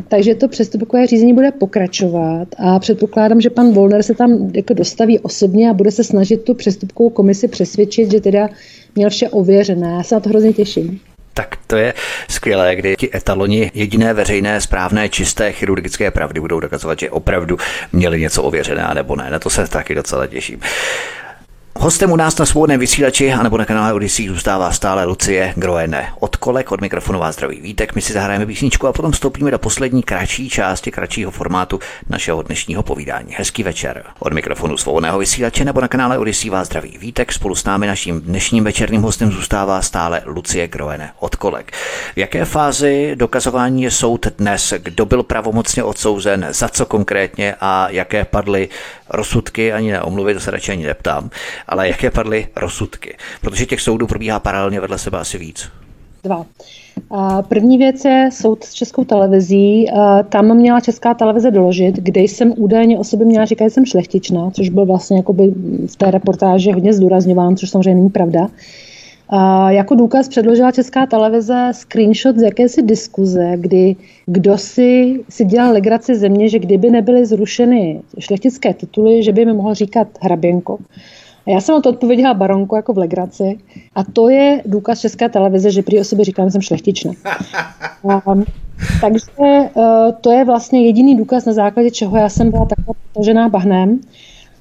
Takže 0.08 0.36
to 0.36 0.48
přestupkové 0.48 1.08
řízení 1.08 1.34
bude 1.34 1.52
pokračovat 1.52 2.48
a 2.58 2.80
předpokládám, 2.80 3.42
že 3.42 3.50
pan 3.50 3.74
Volner 3.74 4.04
se 4.04 4.14
tam 4.14 4.52
jako 4.54 4.74
dostaví 4.74 5.20
osobně 5.20 5.70
a 5.70 5.74
bude 5.74 5.92
se 5.92 6.04
snažit 6.04 6.44
tu 6.44 6.54
přestupkovou 6.54 7.10
komisi 7.10 7.48
přesvědčit, 7.48 8.12
že 8.12 8.22
teda 8.22 8.50
měl 8.96 9.10
vše 9.10 9.30
ověřené. 9.30 9.94
Já 9.98 10.04
se 10.04 10.16
na 10.16 10.22
to 10.22 10.30
hrozně 10.30 10.54
těším. 10.54 11.00
Tak 11.34 11.56
To 11.68 11.76
je 11.76 11.94
skvělé, 12.30 12.76
kdy 12.76 12.96
ti 12.96 13.10
etaloni 13.16 13.72
jediné 13.74 14.14
veřejné, 14.14 14.62
správné, 14.62 15.10
čisté 15.10 15.52
chirurgické 15.52 16.12
pravdy 16.12 16.40
budou 16.40 16.60
dokazovat, 16.60 17.00
že 17.00 17.10
opravdu 17.10 17.58
měli 17.94 18.22
něco 18.22 18.44
ověřené, 18.44 18.88
nebo 18.94 19.16
ne. 19.16 19.30
Na 19.30 19.40
to 19.40 19.50
se 19.50 19.68
taky 19.68 19.96
docela 19.96 20.28
těším. 20.28 20.60
Hostem 21.80 22.12
u 22.12 22.16
nás 22.16 22.38
na 22.38 22.46
svobodném 22.46 22.80
vysílači 22.80 23.34
a 23.34 23.44
nebo 23.44 23.58
na 23.58 23.66
kanále 23.66 23.94
Odyssey 23.94 24.28
zůstává 24.28 24.72
stále 24.72 25.06
Lucie 25.06 25.54
Groene. 25.56 26.14
Od 26.20 26.36
kolek, 26.36 26.72
od 26.72 26.82
mikrofonu 26.82 27.20
vás 27.20 27.36
zdraví 27.36 27.62
Vítek, 27.62 27.96
my 27.96 28.02
si 28.02 28.14
zahrajeme 28.14 28.46
písničku 28.46 28.88
a 28.88 28.94
potom 28.94 29.12
vstoupíme 29.12 29.52
do 29.52 29.60
poslední 29.60 30.04
kratší 30.04 30.50
části, 30.50 30.92
kratšího 30.92 31.32
formátu 31.32 31.80
našeho 32.10 32.42
dnešního 32.42 32.84
povídání. 32.84 33.36
Hezký 33.38 33.64
večer. 33.64 34.04
Od 34.20 34.34
mikrofonu 34.34 34.78
svobodného 34.78 35.20
vysílače 35.20 35.66
nebo 35.66 35.82
na 35.82 35.88
kanále 35.88 36.18
Odyssey 36.18 36.50
vás 36.50 36.68
zdraví 36.68 36.98
Vítek. 36.98 37.34
Spolu 37.34 37.56
s 37.56 37.64
námi 37.64 37.88
naším 37.88 38.22
dnešním 38.22 38.64
večerním 38.64 39.02
hostem 39.02 39.32
zůstává 39.32 39.82
stále 39.82 40.22
Lucie 40.26 40.68
Groene. 40.68 41.12
Od 41.20 41.36
kolek. 41.36 41.72
V 42.16 42.18
jaké 42.18 42.46
fázi 42.46 43.12
dokazování 43.16 43.84
je 43.84 43.92
soud 43.92 44.28
dnes? 44.38 44.74
Kdo 44.78 45.06
byl 45.06 45.24
pravomocně 45.24 45.84
odsouzen? 45.84 46.48
Za 46.50 46.68
co 46.68 46.86
konkrétně? 46.86 47.56
A 47.62 47.88
jaké 47.90 48.26
padly 48.26 48.70
rozsudky? 49.10 49.74
Ani 49.74 49.92
neomluvy, 49.92 50.34
to 50.34 50.40
se 50.40 50.52
radši 50.52 50.72
ani 50.72 50.86
neptám 50.86 51.30
ale 51.68 51.88
jaké 51.88 52.12
padly 52.12 52.48
rozsudky? 52.56 53.18
Protože 53.42 53.66
těch 53.66 53.82
soudů 53.82 54.08
probíhá 54.08 54.40
paralelně 54.40 54.80
vedle 54.80 54.98
sebe 54.98 55.18
asi 55.18 55.38
víc. 55.38 55.70
Dva. 56.24 56.46
První 57.48 57.78
věc 57.78 58.06
je 58.06 58.30
soud 58.32 58.64
s 58.64 58.74
českou 58.74 59.04
televizí. 59.04 59.88
Tam 60.30 60.58
měla 60.58 60.80
česká 60.80 61.14
televize 61.14 61.52
doložit, 61.52 61.96
kde 61.96 62.22
jsem 62.22 62.54
údajně 62.58 63.00
o 63.00 63.04
sobě 63.04 63.26
měla 63.26 63.46
říkat, 63.46 63.66
že 63.66 63.70
jsem 63.70 63.86
šlechtičná, 63.86 64.52
což 64.52 64.70
byl 64.70 64.86
vlastně 64.86 65.24
v 65.88 65.96
té 65.96 66.12
reportáži 66.12 66.72
hodně 66.72 66.94
zdůrazňován, 66.94 67.58
což 67.58 67.70
samozřejmě 67.70 67.96
není 67.96 68.10
pravda. 68.10 68.48
A 69.30 69.72
jako 69.72 69.96
důkaz 69.96 70.30
předložila 70.30 70.72
Česká 70.72 71.06
televize 71.06 71.70
screenshot 71.72 72.38
z 72.38 72.42
jakési 72.42 72.82
diskuze, 72.82 73.54
kdy 73.56 73.96
kdo 74.26 74.58
si, 74.58 75.24
si 75.30 75.46
dělal 75.46 75.74
legraci 75.74 76.16
země, 76.16 76.50
že 76.50 76.60
kdyby 76.60 76.90
nebyly 76.90 77.26
zrušeny 77.26 78.02
šlechtické 78.20 78.74
tituly, 78.74 79.24
že 79.24 79.32
by 79.32 79.46
mi 79.46 79.54
mohl 79.54 79.74
říkat 79.74 80.08
hraběnko. 80.22 80.78
A 81.48 81.50
já 81.50 81.62
jsem 81.62 81.76
na 81.76 81.82
to 81.82 81.90
odpověděla 81.90 82.34
baronku 82.34 82.76
jako 82.76 82.94
v 82.94 82.98
legraci 82.98 83.60
a 83.96 84.04
to 84.04 84.30
je 84.30 84.62
důkaz 84.66 85.00
České 85.00 85.30
televize, 85.30 85.72
že 85.72 85.82
prý 85.82 86.00
o 86.00 86.04
sobě 86.04 86.26
říkám, 86.26 86.48
že 86.48 86.52
jsem 86.52 86.62
šlechtičná. 86.62 87.12
A, 88.10 88.22
takže 89.02 89.70
uh, 89.74 89.84
to 90.22 90.32
je 90.32 90.46
vlastně 90.46 90.86
jediný 90.86 91.18
důkaz, 91.18 91.46
na 91.46 91.54
základě 91.54 91.92
čeho 91.92 92.18
já 92.18 92.30
jsem 92.30 92.52
byla 92.52 92.66
taková 92.66 92.94
potažená 93.14 93.50
bahnem. 93.50 94.00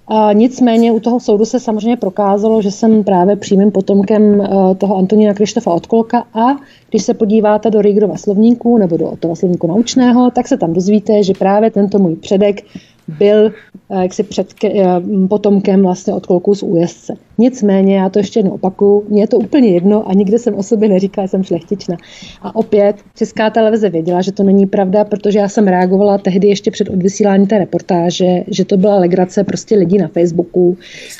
A 0.08 0.32
nicméně 0.32 0.92
u 0.92 1.00
toho 1.00 1.20
soudu 1.20 1.44
se 1.44 1.60
samozřejmě 1.60 1.96
prokázalo, 1.96 2.62
že 2.62 2.70
jsem 2.70 3.04
právě 3.04 3.36
přímým 3.36 3.70
potomkem 3.70 4.40
uh, 4.40 4.74
toho 4.74 4.96
Antonína 4.96 5.34
Krištofa 5.34 5.74
Odkolka. 5.74 6.24
A 6.34 6.56
když 6.90 7.02
se 7.02 7.14
podíváte 7.14 7.70
do 7.70 7.82
Rigrova 7.82 8.16
slovníku 8.16 8.78
nebo 8.78 8.96
do 8.96 9.12
toho 9.20 9.36
slovníku 9.36 9.66
naučného, 9.66 10.30
tak 10.30 10.48
se 10.48 10.56
tam 10.56 10.72
dozvíte, 10.72 11.22
že 11.22 11.32
právě 11.38 11.70
tento 11.70 11.98
můj 11.98 12.16
předek 12.16 12.64
byl 13.08 13.52
eh, 13.90 14.02
jaksi 14.02 14.22
před, 14.22 14.48
eh, 14.64 14.84
potomkem 15.28 15.82
vlastně 15.82 16.14
od 16.14 16.26
kloků 16.26 16.54
z 16.54 16.62
újezdce. 16.62 17.14
Nicméně, 17.38 17.96
já 17.96 18.08
to 18.08 18.18
ještě 18.18 18.38
jednou 18.38 18.52
opakuju, 18.52 19.04
mně 19.08 19.22
je 19.22 19.28
to 19.28 19.36
úplně 19.36 19.68
jedno 19.68 20.08
a 20.08 20.14
nikde 20.14 20.38
jsem 20.38 20.54
o 20.54 20.62
sobě 20.62 20.88
neříkala, 20.88 21.26
že 21.26 21.30
jsem 21.30 21.42
šlechtična. 21.44 21.96
A 22.42 22.56
opět 22.56 22.96
Česká 23.14 23.50
televize 23.50 23.90
věděla, 23.90 24.22
že 24.22 24.32
to 24.32 24.42
není 24.42 24.66
pravda, 24.66 25.04
protože 25.04 25.38
já 25.38 25.48
jsem 25.48 25.68
reagovala 25.68 26.18
tehdy 26.18 26.48
ještě 26.48 26.70
před 26.70 26.90
odvysíláním 26.90 27.46
té 27.46 27.58
reportáže, 27.58 28.44
že 28.48 28.64
to 28.64 28.76
byla 28.76 28.96
legrace 28.96 29.44
prostě 29.44 29.76
lidí 29.76 29.98
na 29.98 30.08
Facebooku, 30.08 30.76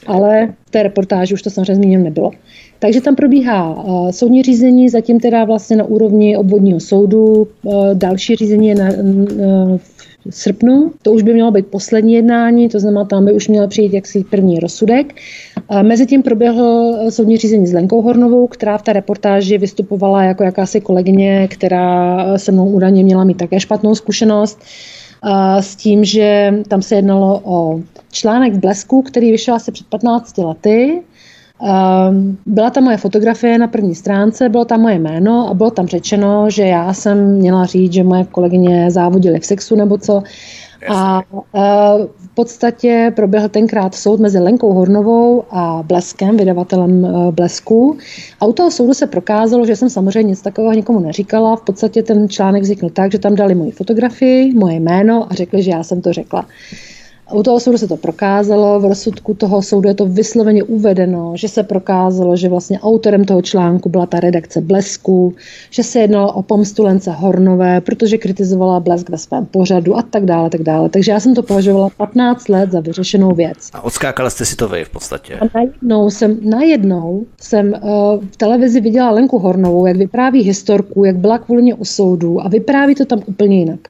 ale 0.07 0.55
v 0.67 0.71
té 0.71 0.83
reportáži 0.83 1.35
už 1.35 1.43
to 1.43 1.51
samozřejmě 1.51 1.75
zmíněno 1.75 2.05
nebylo. 2.05 2.31
Takže 2.79 3.01
tam 3.01 3.17
probíhá 3.17 3.85
uh, 3.85 4.11
soudní 4.11 4.43
řízení, 4.43 4.89
zatím 4.89 5.21
teda 5.21 5.45
vlastně 5.45 5.77
na 5.77 5.85
úrovni 5.85 6.37
obvodního 6.37 6.81
soudu. 6.81 7.49
Další 7.95 8.37
řízení 8.37 8.69
je 8.69 8.75
na, 8.75 8.89
uh, 8.91 9.79
srpnu. 10.31 10.93
To 11.03 11.13
už 11.13 11.23
by 11.23 11.35
mělo 11.35 11.51
být 11.51 11.67
poslední 11.67 12.15
jednání, 12.15 12.69
to 12.69 12.81
znamená, 12.81 13.05
tam 13.05 13.25
by 13.25 13.33
už 13.33 13.49
měl 13.49 13.69
přijít 13.69 13.93
jaksi 13.93 14.25
první 14.25 14.61
rozsudek. 14.61 15.15
Mezitím 15.83 16.23
proběhl 16.23 16.97
soudní 17.11 17.37
řízení 17.37 17.67
s 17.67 17.73
Lenkou 17.73 18.03
Hornovou, 18.03 18.47
která 18.47 18.79
v 18.79 18.83
té 18.83 18.93
reportáži 18.93 19.59
vystupovala 19.59 20.23
jako 20.23 20.43
jakási 20.43 20.81
kolegyně, 20.81 21.49
která 21.51 22.25
se 22.39 22.53
mnou 22.53 22.67
údajně 22.69 23.05
měla 23.05 23.25
mít 23.25 23.37
také 23.37 23.61
špatnou 23.61 23.95
zkušenost 23.95 24.59
s 25.61 25.77
tím, 25.77 26.05
že 26.05 26.55
tam 26.69 26.83
se 26.83 26.95
jednalo 26.95 27.41
o 27.45 27.81
článek 28.13 28.53
v 28.53 28.59
Blesku, 28.59 29.03
který 29.03 29.31
vyšel 29.31 29.55
asi 29.55 29.73
před 29.73 29.87
15 29.87 30.39
lety, 30.39 31.03
byla 32.47 32.71
tam 32.71 32.85
moje 32.85 32.97
fotografie 32.97 33.59
na 33.59 33.67
první 33.67 33.95
stránce, 33.95 34.49
bylo 34.49 34.65
tam 34.65 34.81
moje 34.81 34.99
jméno 34.99 35.49
a 35.51 35.55
bylo 35.55 35.71
tam 35.71 35.87
řečeno, 35.87 36.51
že 36.51 36.63
já 36.63 36.93
jsem 36.93 37.35
měla 37.35 37.65
říct, 37.65 37.93
že 37.93 38.05
moje 38.05 38.25
kolegyně 38.25 38.91
závodily 38.91 39.41
v 39.41 39.47
sexu 39.47 39.77
nebo 39.77 39.99
co. 39.99 40.23
A 40.89 41.21
e, 41.21 41.61
v 42.19 42.35
podstatě 42.35 43.13
proběhl 43.17 43.49
tenkrát 43.49 43.95
soud 43.95 44.21
mezi 44.21 44.39
Lenkou 44.39 44.73
Hornovou 44.73 45.45
a 45.51 45.83
Bleskem, 45.83 46.37
vydavatelem 46.37 47.05
e, 47.05 47.33
Blesku. 47.33 47.97
A 48.41 48.47
u 48.47 48.53
toho 48.53 48.71
soudu 48.71 48.95
se 48.95 49.07
prokázalo, 49.07 49.67
že 49.67 49.77
jsem 49.77 49.91
samozřejmě 49.91 50.29
nic 50.29 50.43
takového 50.43 50.75
nikomu 50.75 51.01
neříkala. 51.01 51.57
V 51.57 51.63
podstatě 51.63 52.03
ten 52.03 52.29
článek 52.29 52.63
vznikl 52.63 52.91
tak, 52.91 53.13
že 53.13 53.19
tam 53.19 53.35
dali 53.35 53.55
moji 53.55 53.71
fotografii, 53.71 54.55
moje 54.55 54.75
jméno 54.75 55.27
a 55.31 55.35
řekli, 55.35 55.63
že 55.63 55.71
já 55.71 55.83
jsem 55.83 56.03
to 56.03 56.13
řekla. 56.13 56.47
U 57.33 57.43
toho 57.43 57.61
soudu 57.61 57.79
se 57.79 57.89
to 57.89 57.97
prokázalo, 57.97 58.81
v 58.81 58.85
rozsudku 58.85 59.35
toho 59.35 59.63
soudu 59.63 59.89
je 59.89 59.95
to 59.95 60.07
vysloveně 60.07 60.63
uvedeno, 60.63 61.33
že 61.37 61.49
se 61.49 61.63
prokázalo, 61.63 62.37
že 62.37 62.49
vlastně 62.49 62.81
autorem 62.81 63.25
toho 63.25 63.43
článku 63.43 63.89
byla 63.89 64.07
ta 64.07 64.21
redakce 64.21 64.61
Blesku, 64.61 65.35
že 65.71 65.83
se 65.83 65.99
jednalo 65.99 66.33
o 66.33 66.43
pomstu 66.43 66.83
Lence 66.83 67.11
Hornové, 67.11 67.81
protože 67.81 68.19
kritizovala 68.19 68.81
Blesk 68.81 69.09
ve 69.09 69.19
svém 69.19 69.47
pořadu 69.47 69.97
a 69.97 70.03
tak 70.03 70.25
dále, 70.25 70.51
tak 70.51 70.63
dále. 70.63 70.89
Takže 70.89 71.13
já 71.13 71.21
jsem 71.21 71.35
to 71.35 71.43
považovala 71.43 71.91
15 71.97 72.49
let 72.49 72.73
za 72.73 72.81
vyřešenou 72.81 73.35
věc. 73.35 73.71
A 73.73 73.85
odskákala 73.85 74.31
jste 74.31 74.45
si 74.45 74.57
to 74.57 74.69
vy 74.69 74.85
v 74.85 74.91
podstatě. 74.91 75.35
A 75.35 75.45
najednou 75.55 76.11
jsem, 76.11 76.39
najednou 76.43 77.27
jsem 77.41 77.73
uh, 77.73 77.81
v 78.33 78.37
televizi 78.37 78.81
viděla 78.81 79.11
Lenku 79.11 79.39
Hornovou, 79.39 79.87
jak 79.87 79.97
vypráví 79.97 80.43
historku, 80.43 81.05
jak 81.05 81.17
byla 81.17 81.39
kvůli 81.39 81.63
mě 81.63 81.75
u 81.75 81.85
soudu 81.85 82.41
a 82.41 82.49
vypráví 82.49 82.95
to 82.95 83.05
tam 83.05 83.23
úplně 83.27 83.59
jinak. 83.59 83.81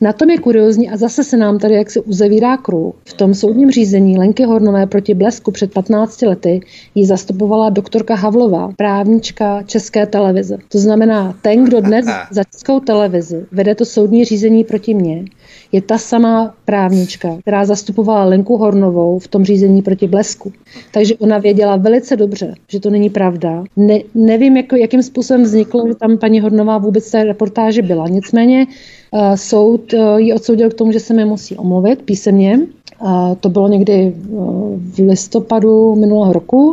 Na 0.00 0.12
tom 0.12 0.30
je 0.30 0.38
kuriozní 0.38 0.90
a 0.90 0.96
zase 0.96 1.24
se 1.24 1.36
nám 1.36 1.58
tady 1.58 1.74
jak 1.74 1.90
se 1.90 2.00
uzavírá 2.00 2.56
kruh. 2.56 2.94
V 3.04 3.12
tom 3.12 3.34
soudním 3.34 3.70
řízení 3.70 4.18
Lenky 4.18 4.44
Hornové 4.44 4.86
proti 4.86 5.14
Blesku 5.14 5.50
před 5.50 5.72
15 5.72 6.22
lety 6.22 6.60
ji 6.94 7.06
zastupovala 7.06 7.70
doktorka 7.70 8.14
Havlová, 8.14 8.72
právnička 8.76 9.62
České 9.62 10.06
televize. 10.06 10.58
To 10.68 10.78
znamená, 10.78 11.34
ten, 11.42 11.64
kdo 11.64 11.80
dnes 11.80 12.06
za 12.30 12.44
Českou 12.44 12.80
televizi 12.80 13.46
vede 13.52 13.74
to 13.74 13.84
soudní 13.84 14.24
řízení 14.24 14.64
proti 14.64 14.94
mně, 14.94 15.24
je 15.72 15.82
ta 15.82 15.98
samá 15.98 16.54
právnička, 16.64 17.36
která 17.40 17.64
zastupovala 17.64 18.24
Lenku 18.24 18.56
Hornovou 18.56 19.18
v 19.18 19.28
tom 19.28 19.44
řízení 19.44 19.82
proti 19.82 20.08
Blesku. 20.08 20.52
Takže 20.92 21.16
ona 21.16 21.38
věděla 21.38 21.76
velice 21.76 22.16
dobře, 22.16 22.54
že 22.68 22.80
to 22.80 22.90
není 22.90 23.10
pravda. 23.10 23.64
Ne, 23.76 23.98
nevím, 24.14 24.56
jak, 24.56 24.66
jakým 24.72 25.02
způsobem 25.02 25.42
vzniklo, 25.42 25.88
že 25.88 25.94
tam 25.94 26.18
paní 26.18 26.40
Hornová 26.40 26.78
vůbec 26.78 27.10
té 27.10 27.24
reportáži 27.24 27.82
byla. 27.82 28.08
Nicméně 28.08 28.66
uh, 29.10 29.34
soud 29.34 29.92
uh, 29.92 30.18
ji 30.20 30.32
odsoudil 30.32 30.70
k 30.70 30.74
tomu, 30.74 30.92
že 30.92 31.00
se 31.00 31.14
mi 31.14 31.24
musí 31.24 31.56
omluvit 31.56 32.02
písemně. 32.02 32.60
Uh, 33.02 33.34
to 33.40 33.48
bylo 33.48 33.68
někdy 33.68 34.14
uh, 34.28 34.78
v 34.78 34.98
listopadu 34.98 35.94
minulého 35.94 36.32
roku. 36.32 36.70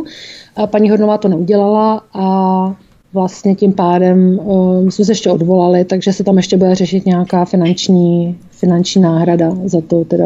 Uh, 0.58 0.66
paní 0.66 0.90
Hornová 0.90 1.18
to 1.18 1.28
neudělala 1.28 2.02
a 2.14 2.76
vlastně 3.12 3.54
tím 3.54 3.72
pádem 3.72 4.38
uh, 4.42 4.88
jsme 4.88 5.04
se 5.04 5.12
ještě 5.12 5.30
odvolali, 5.30 5.84
takže 5.84 6.12
se 6.12 6.24
tam 6.24 6.36
ještě 6.36 6.56
bude 6.56 6.74
řešit 6.74 7.06
nějaká 7.06 7.44
finanční 7.44 8.38
finanční 8.56 9.02
náhrada 9.02 9.50
za 9.64 9.80
to 9.80 10.04
teda 10.04 10.24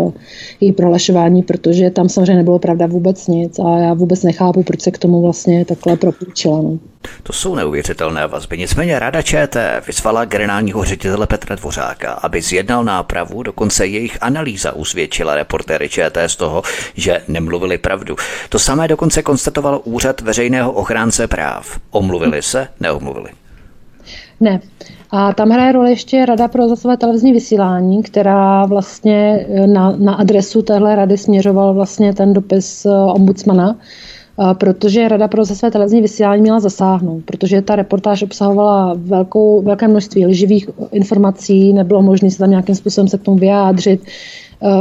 její 0.61 0.73
prohlašování, 0.73 1.43
protože 1.43 1.91
tam 1.91 2.09
samozřejmě 2.09 2.37
nebylo 2.37 2.59
pravda 2.59 2.87
vůbec 2.87 3.27
nic 3.27 3.59
a 3.59 3.79
já 3.79 3.95
vůbec 3.95 4.23
nechápu, 4.23 4.63
proč 4.63 4.81
se 4.81 4.91
k 4.91 4.99
tomu 4.99 5.23
vlastně 5.23 5.65
takhle 5.65 5.97
propůjčila. 5.97 6.63
No. 6.63 6.79
To 7.23 7.33
jsou 7.33 7.55
neuvěřitelné 7.55 8.27
vazby. 8.27 8.59
Nicméně 8.59 8.99
Rada 8.99 9.23
ČT 9.23 9.83
vyzvala 9.87 10.25
generálního 10.25 10.85
ředitele 10.85 11.27
Petra 11.27 11.57
Dvořáka, 11.57 12.13
aby 12.13 12.43
zjednal 12.43 12.85
nápravu, 12.85 13.43
dokonce 13.43 13.87
jejich 13.87 14.19
analýza 14.21 14.73
usvědčila 14.73 15.35
reportéry 15.35 15.89
ČT 15.89 16.31
z 16.31 16.37
toho, 16.37 16.63
že 16.95 17.21
nemluvili 17.29 17.79
pravdu. 17.79 18.17
To 18.49 18.59
samé 18.59 18.89
dokonce 18.89 19.23
konstatoval 19.23 19.81
úřad 19.85 20.21
veřejného 20.21 20.73
ochránce 20.73 21.29
práv. 21.29 21.81
Omluvili 21.91 22.43
se, 22.43 22.69
neomluvili. 22.81 23.31
Ne. 24.41 24.61
A 25.13 25.33
tam 25.33 25.51
hraje 25.51 25.73
roli 25.73 25.91
ještě 25.91 26.27
Rada 26.27 26.49
pro 26.49 26.69
zasové 26.69 26.97
televizní 26.97 27.33
vysílání, 27.33 28.03
která 28.03 28.67
vlastně 28.67 29.47
eh, 29.49 29.67
na, 29.67 29.97
na 29.97 30.15
adresu 30.15 30.63
téhle 30.63 30.97
rady 30.97 31.19
směřoval 31.19 31.75
vlastně 31.75 32.15
ten 32.15 32.33
dopis 32.33 32.87
eh, 32.87 32.91
ombudsmana, 32.91 33.77
eh, 33.77 34.55
protože 34.55 35.09
Rada 35.09 35.29
pro 35.29 35.45
zasové 35.45 35.73
televizní 35.73 36.03
vysílání 36.03 36.43
měla 36.43 36.61
zasáhnout, 36.61 37.25
protože 37.25 37.63
ta 37.63 37.77
reportáž 37.77 38.23
obsahovala 38.23 38.95
velkou, 38.97 39.63
velké 39.63 39.89
množství 39.89 40.27
lživých 40.27 40.71
informací, 40.93 41.73
nebylo 41.73 42.03
možné 42.03 42.31
se 42.31 42.39
tam 42.39 42.51
nějakým 42.51 42.75
způsobem 42.75 43.09
se 43.09 43.19
k 43.19 43.23
tomu 43.23 43.39
vyjádřit. 43.39 44.01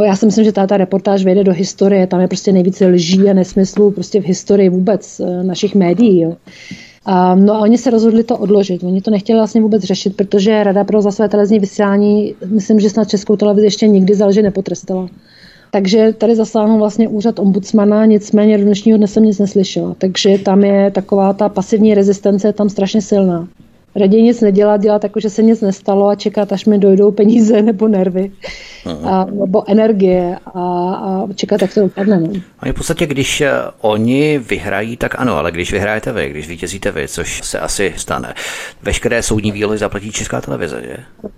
Já 0.03 0.15
si 0.15 0.25
myslím, 0.25 0.45
že 0.45 0.51
ta, 0.51 0.67
ta 0.67 0.77
reportáž 0.77 1.23
vejde 1.23 1.43
do 1.43 1.53
historie, 1.53 2.07
tam 2.07 2.21
je 2.21 2.27
prostě 2.27 2.51
nejvíce 2.51 2.87
lží 2.87 3.29
a 3.29 3.33
nesmyslů 3.33 3.91
prostě 3.91 4.21
v 4.21 4.25
historii 4.25 4.69
vůbec 4.69 5.21
našich 5.43 5.75
médií. 5.75 6.21
Jo. 6.21 6.35
No 7.35 7.53
a 7.53 7.59
oni 7.59 7.77
se 7.77 7.89
rozhodli 7.89 8.23
to 8.23 8.37
odložit. 8.37 8.83
Oni 8.83 9.01
to 9.01 9.11
nechtěli 9.11 9.39
vlastně 9.39 9.61
vůbec 9.61 9.83
řešit, 9.83 10.15
protože 10.17 10.63
Rada 10.63 10.83
pro 10.83 11.01
zasové 11.01 11.29
televizní 11.29 11.59
vysílání, 11.59 12.35
myslím, 12.45 12.79
že 12.79 12.89
snad 12.89 13.09
Českou 13.09 13.35
televizi 13.35 13.67
ještě 13.67 13.87
nikdy 13.87 14.15
za 14.15 14.25
lži 14.25 14.41
nepotrestala. 14.41 15.07
Takže 15.71 16.13
tady 16.17 16.35
zasáhnul 16.35 16.77
vlastně 16.77 17.07
úřad 17.07 17.39
ombudsmana, 17.39 18.05
nicméně 18.05 18.57
do 18.57 18.63
dnešního 18.63 18.97
dne 18.97 19.07
jsem 19.07 19.23
nic 19.23 19.39
neslyšela. 19.39 19.95
Takže 19.97 20.37
tam 20.37 20.63
je 20.63 20.91
taková 20.91 21.33
ta 21.33 21.49
pasivní 21.49 21.93
rezistence 21.93 22.53
tam 22.53 22.69
strašně 22.69 23.01
silná 23.01 23.47
raději 23.95 24.23
nic 24.23 24.41
nedělat, 24.41 24.81
dělat 24.81 25.03
jako, 25.03 25.19
že 25.19 25.29
se 25.29 25.43
nic 25.43 25.61
nestalo 25.61 26.07
a 26.07 26.15
čekat, 26.15 26.53
až 26.53 26.65
mi 26.65 26.77
dojdou 26.77 27.11
peníze 27.11 27.61
nebo 27.69 27.87
nervy 27.87 28.31
a, 29.03 29.25
nebo 29.25 29.69
energie 29.69 30.37
a, 30.45 30.61
a 30.93 31.27
čekat, 31.35 31.61
jak 31.61 31.73
to 31.73 31.81
dopadne. 31.81 32.19
No. 32.19 32.29
A 32.59 32.69
v 32.69 32.73
podstatě, 32.73 33.05
když 33.05 33.41
eh, 33.41 33.51
oni 33.81 34.37
vyhrají, 34.37 34.97
tak 34.97 35.15
ano, 35.17 35.35
ale 35.35 35.51
když 35.51 35.71
vyhrajete 35.71 36.11
vy, 36.11 36.29
když 36.29 36.47
vítězíte 36.47 36.91
vy, 36.91 37.07
což 37.07 37.41
se 37.43 37.59
asi 37.59 37.93
stane, 37.97 38.33
veškeré 38.81 39.23
soudní 39.23 39.51
výlohy 39.51 39.77
zaplatí 39.77 40.11
Česká 40.11 40.41
televize, 40.41 40.81
že? 40.81 41.29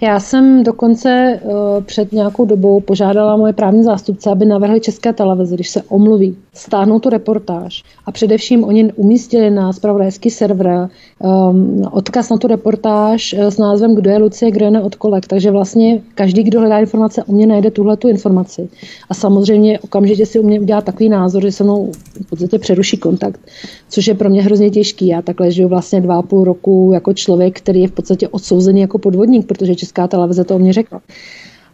Já 0.00 0.20
jsem 0.20 0.62
dokonce 0.64 1.40
uh, 1.42 1.50
před 1.84 2.12
nějakou 2.12 2.44
dobou 2.44 2.80
požádala 2.80 3.36
moje 3.36 3.52
právní 3.52 3.84
zástupce, 3.84 4.30
aby 4.30 4.44
navrhli 4.44 4.80
České 4.80 5.12
televize, 5.12 5.54
když 5.54 5.68
se 5.68 5.82
omluví, 5.88 6.36
stáhnou 6.54 6.98
tu 6.98 7.08
reportáž 7.08 7.82
a 8.06 8.12
především 8.12 8.64
oni 8.64 8.92
umístili 8.92 9.50
na 9.50 9.72
spravodajský 9.72 10.30
server 10.30 10.88
um, 11.18 11.82
odkaz 11.92 12.30
na 12.30 12.36
tu 12.36 12.46
reportáž 12.46 13.32
uh, 13.32 13.44
s 13.44 13.58
názvem 13.58 13.94
Kdo 13.94 14.10
je 14.10 14.18
Lucie, 14.18 14.50
kdo 14.50 14.64
je 14.64 14.70
neodkolek. 14.70 15.26
Takže 15.26 15.50
vlastně 15.50 16.00
každý, 16.14 16.42
kdo 16.42 16.60
hledá 16.60 16.78
informace 16.78 17.24
o 17.24 17.32
mě, 17.32 17.46
najde 17.46 17.70
tuhle 17.70 17.96
tu 17.96 18.08
informaci. 18.08 18.68
A 19.10 19.14
samozřejmě 19.14 19.78
okamžitě 19.78 20.26
si 20.26 20.38
u 20.38 20.42
mě 20.42 20.60
udělá 20.60 20.80
takový 20.80 21.08
názor, 21.08 21.42
že 21.42 21.52
se 21.52 21.64
mnou 21.64 21.92
v 22.26 22.30
podstatě 22.30 22.58
přeruší 22.58 22.96
kontakt, 22.96 23.40
což 23.88 24.06
je 24.06 24.14
pro 24.14 24.30
mě 24.30 24.42
hrozně 24.42 24.70
těžký. 24.70 25.06
Já 25.08 25.22
takhle 25.22 25.50
žiju 25.50 25.68
vlastně 25.68 26.00
dva 26.00 26.18
a 26.18 26.22
půl 26.22 26.44
roku 26.44 26.90
jako 26.94 27.12
člověk, 27.12 27.58
který 27.58 27.80
je 27.80 27.88
v 27.88 27.92
podstatě 27.92 28.28
odsouzený 28.28 28.80
jako 28.80 28.98
podvodník, 28.98 29.43
protože 29.44 29.74
Česká 29.74 30.08
televize 30.08 30.44
to 30.44 30.54
o 30.54 30.58
mě 30.58 30.72
řekla. 30.72 31.00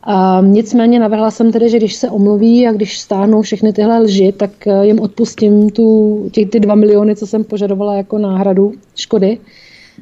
A 0.02 0.40
nicméně 0.40 0.98
navrhla 1.00 1.30
jsem 1.30 1.52
tedy, 1.52 1.68
že 1.68 1.76
když 1.76 1.94
se 1.94 2.10
omluví 2.10 2.68
a 2.68 2.72
když 2.72 2.98
stáhnou 2.98 3.42
všechny 3.42 3.72
tyhle 3.72 3.98
lži, 3.98 4.32
tak 4.36 4.66
eh, 4.66 4.86
jim 4.86 5.00
odpustím 5.00 5.70
tu, 5.70 6.28
těch 6.32 6.50
ty 6.50 6.60
dva 6.60 6.74
miliony, 6.74 7.16
co 7.16 7.26
jsem 7.26 7.44
požadovala 7.44 7.94
jako 7.94 8.18
náhradu 8.18 8.72
škody. 8.96 9.38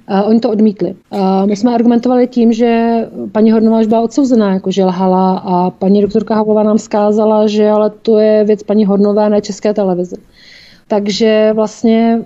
A 0.08 0.22
oni 0.22 0.40
to 0.40 0.50
odmítli. 0.50 0.94
A 1.10 1.46
my 1.46 1.56
jsme 1.56 1.74
argumentovali 1.74 2.26
tím, 2.26 2.52
že 2.52 2.98
paní 3.32 3.52
Hornová 3.52 3.80
už 3.80 3.86
byla 3.86 4.00
odsouzená, 4.00 4.52
jako 4.52 4.70
že 4.70 4.84
lhala 4.84 5.38
a 5.38 5.70
paní 5.70 6.02
doktorka 6.02 6.34
Havlová 6.34 6.62
nám 6.62 6.78
zkázala, 6.78 7.46
že 7.46 7.68
ale 7.70 7.90
to 7.90 8.18
je 8.18 8.44
věc 8.44 8.62
paní 8.62 8.84
Hornové, 8.86 9.30
ne 9.30 9.40
České 9.40 9.74
televize. 9.74 10.16
Takže 10.88 11.50
vlastně 11.54 12.24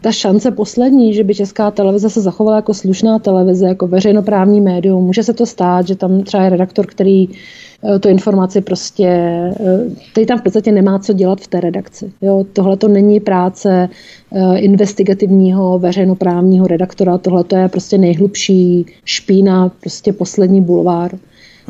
ta 0.00 0.12
šance 0.12 0.50
poslední, 0.50 1.14
že 1.14 1.24
by 1.24 1.34
česká 1.34 1.70
televize 1.70 2.10
se 2.10 2.20
zachovala 2.20 2.56
jako 2.56 2.74
slušná 2.74 3.18
televize, 3.18 3.66
jako 3.66 3.86
veřejnoprávní 3.86 4.60
médium. 4.60 5.04
Může 5.04 5.22
se 5.22 5.34
to 5.34 5.46
stát, 5.46 5.86
že 5.86 5.96
tam 5.96 6.22
třeba 6.22 6.42
je 6.42 6.50
redaktor, 6.50 6.86
který 6.86 7.28
eh, 7.28 7.98
tu 7.98 8.08
informaci 8.08 8.60
prostě, 8.60 9.06
eh, 9.06 9.80
který 10.12 10.26
tam 10.26 10.38
v 10.38 10.42
podstatě 10.42 10.72
nemá 10.72 10.98
co 10.98 11.12
dělat 11.12 11.40
v 11.40 11.48
té 11.48 11.60
redakci. 11.60 12.12
Jo, 12.22 12.44
tohle 12.52 12.76
to 12.76 12.88
není 12.88 13.20
práce 13.20 13.88
eh, 14.32 14.58
investigativního 14.58 15.78
veřejnoprávního 15.78 16.66
redaktora, 16.66 17.18
tohle 17.18 17.44
to 17.44 17.56
je 17.56 17.68
prostě 17.68 17.98
nejhlubší 17.98 18.86
špína, 19.04 19.72
prostě 19.80 20.12
poslední 20.12 20.60
bulvár. 20.60 21.18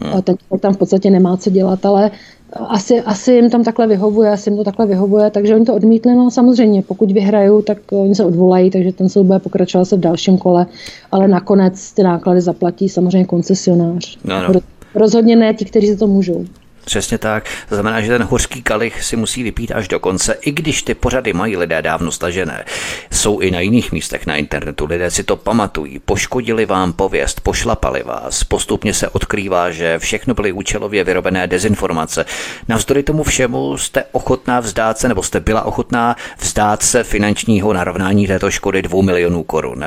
Hmm. 0.03 0.23
Ten 0.23 0.37
tam 0.61 0.75
v 0.75 0.77
podstatě 0.77 1.11
nemá 1.11 1.37
co 1.37 1.51
dělat, 1.51 1.87
ale 1.87 2.11
asi, 2.53 3.01
asi 3.01 3.33
jim 3.33 3.51
tam 3.51 3.65
takhle 3.65 3.87
vyhovuje, 3.87 4.31
asi 4.31 4.51
jim 4.51 4.57
to 4.57 4.65
takhle 4.65 4.87
vyhovuje, 4.87 5.31
takže 5.31 5.55
oni 5.55 5.65
to 5.65 5.75
odmítli. 5.75 6.15
No 6.15 6.31
samozřejmě, 6.31 6.83
pokud 6.83 7.13
vyhrajou, 7.13 7.63
tak 7.63 7.79
oni 7.91 8.15
se 8.15 8.25
odvolají, 8.25 8.71
takže 8.71 8.93
ten 8.93 9.09
soud 9.09 9.25
bude 9.25 9.39
pokračovat 9.39 9.85
se 9.85 9.97
v 9.97 10.01
dalším 10.01 10.39
kole, 10.39 10.67
ale 11.13 11.29
nakonec 11.29 11.93
ty 11.93 12.03
náklady 12.03 12.41
zaplatí 12.41 12.89
samozřejmě 12.89 13.25
koncesionář. 13.25 14.19
No, 14.25 14.53
no. 14.53 14.61
Rozhodně 14.95 15.37
ne 15.37 15.55
ti, 15.55 15.65
kteří 15.65 15.87
se 15.87 15.97
to 15.97 16.07
můžou. 16.07 16.45
Přesně 16.89 17.19
tak. 17.19 17.45
To 17.69 17.75
znamená, 17.75 18.01
že 18.01 18.09
ten 18.09 18.23
hořký 18.23 18.63
kalich 18.63 19.05
si 19.05 19.17
musí 19.17 19.43
vypít 19.43 19.73
až 19.73 19.89
do 19.89 20.01
konce, 20.01 20.39
i 20.41 20.53
když 20.53 20.83
ty 20.83 20.95
pořady 20.95 21.33
mají 21.33 21.57
lidé 21.57 21.83
dávno 21.83 22.13
stažené. 22.13 22.65
Jsou 23.11 23.39
i 23.39 23.51
na 23.51 23.61
jiných 23.61 23.93
místech 23.93 24.27
na 24.27 24.37
internetu, 24.37 24.87
lidé 24.87 25.11
si 25.11 25.25
to 25.25 25.37
pamatují, 25.37 25.99
poškodili 25.99 26.67
vám 26.67 26.93
pověst, 26.93 27.41
pošlapali 27.41 28.03
vás, 28.03 28.45
postupně 28.45 28.95
se 28.95 29.09
odkrývá, 29.09 29.71
že 29.71 29.99
všechno 29.99 30.35
byly 30.35 30.53
účelově 30.53 31.05
vyrobené 31.05 31.47
dezinformace. 31.47 32.25
Navzdory 32.69 33.03
tomu 33.03 33.23
všemu 33.23 33.79
jste 33.79 34.05
ochotná 34.13 34.61
vzdát 34.61 34.99
se, 34.99 35.09
nebo 35.09 35.23
jste 35.23 35.41
byla 35.41 35.63
ochotná 35.63 36.17
vzdát 36.39 36.83
se 36.83 37.05
finančního 37.05 37.73
narovnání 37.73 38.27
této 38.27 38.51
škody 38.51 38.83
dvou 38.83 39.03
milionů 39.03 39.43
korun. 39.43 39.85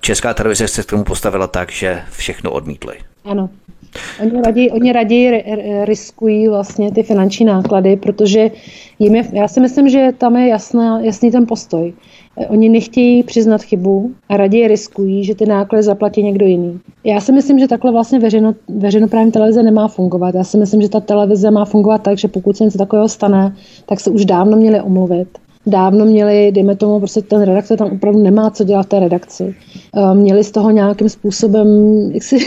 Česká 0.00 0.34
televize 0.34 0.68
se 0.68 0.82
k 0.82 0.86
tomu 0.86 1.04
postavila 1.04 1.46
tak, 1.46 1.72
že 1.72 2.02
všechno 2.10 2.50
odmítli. 2.50 2.94
Ano, 3.24 3.48
Oni 4.20 4.42
raději, 4.42 4.70
oni 4.70 4.92
raději 4.92 5.44
riskují 5.84 6.48
vlastně 6.48 6.92
ty 6.92 7.02
finanční 7.02 7.46
náklady, 7.46 7.96
protože 7.96 8.50
jim 8.98 9.14
je, 9.14 9.22
já 9.32 9.48
si 9.48 9.60
myslím, 9.60 9.88
že 9.88 10.08
tam 10.18 10.36
je 10.36 10.48
jasná, 10.48 11.00
jasný 11.00 11.30
ten 11.30 11.46
postoj. 11.46 11.92
Oni 12.48 12.68
nechtějí 12.68 13.22
přiznat 13.22 13.62
chybu 13.62 14.10
a 14.28 14.36
raději 14.36 14.68
riskují, 14.68 15.24
že 15.24 15.34
ty 15.34 15.46
náklady 15.46 15.82
zaplatí 15.82 16.22
někdo 16.22 16.46
jiný. 16.46 16.80
Já 17.04 17.20
si 17.20 17.32
myslím, 17.32 17.58
že 17.58 17.68
takhle 17.68 17.92
vlastně 17.92 18.18
veřejno, 18.18 18.54
veřejnoprávní 18.68 19.32
televize 19.32 19.62
nemá 19.62 19.88
fungovat. 19.88 20.34
Já 20.34 20.44
si 20.44 20.58
myslím, 20.58 20.82
že 20.82 20.88
ta 20.88 21.00
televize 21.00 21.50
má 21.50 21.64
fungovat 21.64 22.02
tak, 22.02 22.18
že 22.18 22.28
pokud 22.28 22.56
se 22.56 22.64
něco 22.64 22.78
takového 22.78 23.08
stane, 23.08 23.56
tak 23.86 24.00
se 24.00 24.10
už 24.10 24.24
dávno 24.24 24.56
měli 24.56 24.80
omluvit 24.80 25.28
dávno 25.66 26.04
měli, 26.04 26.52
dejme 26.52 26.76
tomu, 26.76 26.98
prostě 26.98 27.22
ten 27.22 27.42
redaktor 27.42 27.78
tam 27.78 27.90
opravdu 27.92 28.22
nemá 28.22 28.50
co 28.50 28.64
dělat 28.64 28.82
v 28.82 28.88
té 28.88 29.00
redakci. 29.00 29.54
Eh, 29.96 30.14
měli 30.14 30.44
z 30.44 30.50
toho 30.50 30.70
nějakým 30.70 31.08
způsobem 31.08 31.66
jak 32.14 32.22
si, 32.22 32.38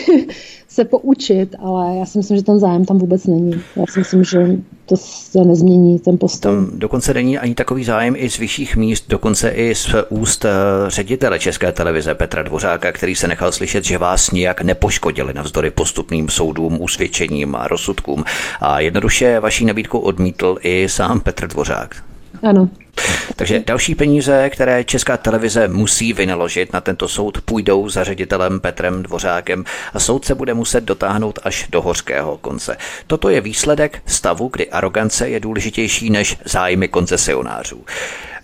se 0.74 0.86
poučit, 0.86 1.56
ale 1.60 1.98
já 1.98 2.06
si 2.06 2.18
myslím, 2.18 2.38
že 2.38 2.44
ten 2.44 2.60
zájem 2.60 2.86
tam 2.86 2.98
vůbec 2.98 3.26
není. 3.26 3.62
Já 3.76 3.86
si 3.90 4.00
myslím, 4.00 4.24
že 4.24 4.48
to 4.86 4.98
se 4.98 5.40
nezmění, 5.40 6.00
ten 6.00 6.18
postoj. 6.18 6.52
Tam 6.52 6.80
dokonce 6.80 7.14
není 7.14 7.38
ani 7.38 7.56
takový 7.56 7.84
zájem 7.84 8.16
i 8.18 8.30
z 8.30 8.38
vyšších 8.38 8.76
míst, 8.76 9.06
dokonce 9.10 9.50
i 9.50 9.76
z 9.76 9.96
úst 10.10 10.46
eh, 10.46 10.50
ředitele 10.88 11.40
České 11.40 11.72
televize 11.72 12.16
Petra 12.16 12.44
Dvořáka, 12.44 12.92
který 12.92 13.16
se 13.16 13.28
nechal 13.28 13.52
slyšet, 13.52 13.84
že 13.84 13.98
vás 13.98 14.32
nijak 14.32 14.62
nepoškodili 14.62 15.34
navzdory 15.34 15.72
postupným 15.72 16.30
soudům, 16.30 16.82
usvědčením 16.82 17.56
a 17.56 17.68
rozsudkům. 17.68 18.24
A 18.62 18.80
jednoduše 18.80 19.40
vaší 19.40 19.66
nabídku 19.66 20.00
odmítl 20.00 20.58
i 20.62 20.90
sám 20.90 21.20
Petr 21.20 21.48
Dvořák. 21.48 22.04
Ano, 22.44 22.70
takže 23.36 23.64
další 23.66 23.96
peníze, 23.96 24.50
které 24.50 24.84
Česká 24.84 25.18
televize 25.18 25.68
musí 25.68 26.14
vynaložit 26.14 26.74
na 26.74 26.82
tento 26.82 27.08
soud, 27.08 27.42
půjdou 27.42 27.90
za 27.90 28.04
ředitelem 28.04 28.60
Petrem 28.60 29.04
Dvořákem 29.04 29.66
a 29.94 30.00
soud 30.00 30.26
se 30.26 30.36
bude 30.36 30.54
muset 30.54 30.84
dotáhnout 30.84 31.40
až 31.44 31.68
do 31.70 31.82
hořkého 31.82 32.38
konce. 32.38 32.78
Toto 33.08 33.30
je 33.30 33.42
výsledek 33.42 34.02
stavu, 34.06 34.50
kdy 34.54 34.70
arogance 34.70 35.30
je 35.30 35.40
důležitější 35.40 36.10
než 36.10 36.38
zájmy 36.46 36.88
koncesionářů. 36.88 37.86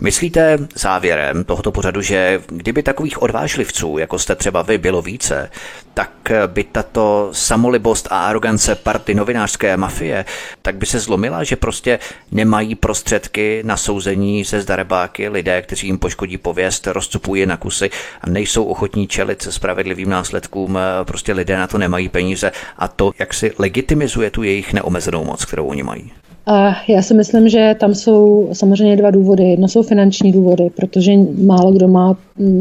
Myslíte 0.00 0.58
závěrem 0.74 1.44
tohoto 1.44 1.72
pořadu, 1.72 2.02
že 2.02 2.42
kdyby 2.46 2.82
takových 2.82 3.22
odvážlivců, 3.22 3.98
jako 3.98 4.18
jste 4.18 4.34
třeba 4.36 4.62
vy, 4.62 4.78
bylo 4.78 5.02
více, 5.02 5.50
tak 5.94 6.10
by 6.46 6.64
tato 6.64 7.28
samolibost 7.32 8.08
a 8.10 8.26
arogance 8.26 8.74
party 8.74 9.14
novinářské 9.14 9.76
mafie, 9.76 10.24
tak 10.62 10.76
by 10.76 10.86
se 10.86 10.98
zlomila, 10.98 11.44
že 11.44 11.56
prostě 11.56 11.98
nemají 12.32 12.74
prostředky 12.74 13.62
na 13.64 13.76
souzení 13.76 14.39
se 14.44 14.60
zdarebáky, 14.60 15.28
lidé, 15.28 15.62
kteří 15.62 15.86
jim 15.86 15.98
poškodí 15.98 16.38
pověst, 16.38 16.86
rozcupují 16.86 17.46
na 17.46 17.56
kusy 17.56 17.90
a 18.20 18.30
nejsou 18.30 18.64
ochotní 18.64 19.06
čelit 19.06 19.42
se 19.42 19.52
spravedlivým 19.52 20.10
následkům, 20.10 20.78
prostě 21.04 21.32
lidé 21.32 21.56
na 21.56 21.66
to 21.66 21.78
nemají 21.78 22.08
peníze 22.08 22.52
a 22.78 22.88
to, 22.88 23.12
jak 23.18 23.34
si 23.34 23.52
legitimizuje 23.58 24.30
tu 24.30 24.42
jejich 24.42 24.72
neomezenou 24.72 25.24
moc, 25.24 25.44
kterou 25.44 25.66
oni 25.66 25.82
mají. 25.82 26.12
A 26.52 26.76
já 26.88 27.02
si 27.02 27.14
myslím, 27.14 27.48
že 27.48 27.76
tam 27.80 27.94
jsou 27.94 28.48
samozřejmě 28.52 28.96
dva 28.96 29.10
důvody. 29.10 29.42
Jedno 29.50 29.68
jsou 29.68 29.82
finanční 29.82 30.32
důvody, 30.32 30.70
protože 30.76 31.12
málo 31.42 31.72
kdo 31.72 31.88
má 31.88 32.16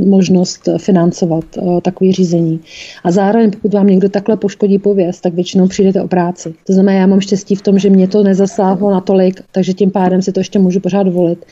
možnost 0.07 0.69
financovat 0.77 1.43
uh, 1.57 1.79
takové 1.79 2.11
řízení. 2.11 2.59
A 3.03 3.11
zároveň, 3.11 3.51
pokud 3.51 3.73
vám 3.73 3.87
někdo 3.87 4.09
takhle 4.09 4.37
poškodí 4.37 4.79
pověst, 4.79 5.21
tak 5.21 5.33
většinou 5.33 5.67
přijdete 5.67 6.01
o 6.01 6.07
práci. 6.07 6.53
To 6.67 6.73
znamená, 6.73 6.99
já 6.99 7.07
mám 7.07 7.21
štěstí 7.21 7.55
v 7.55 7.61
tom, 7.61 7.79
že 7.79 7.89
mě 7.89 8.07
to 8.07 8.23
nezasáhlo 8.23 8.91
natolik, 8.91 9.41
takže 9.51 9.73
tím 9.73 9.91
pádem 9.91 10.21
si 10.21 10.31
to 10.31 10.39
ještě 10.39 10.59
můžu 10.59 10.79
pořád 10.79 11.07
volit. 11.07 11.45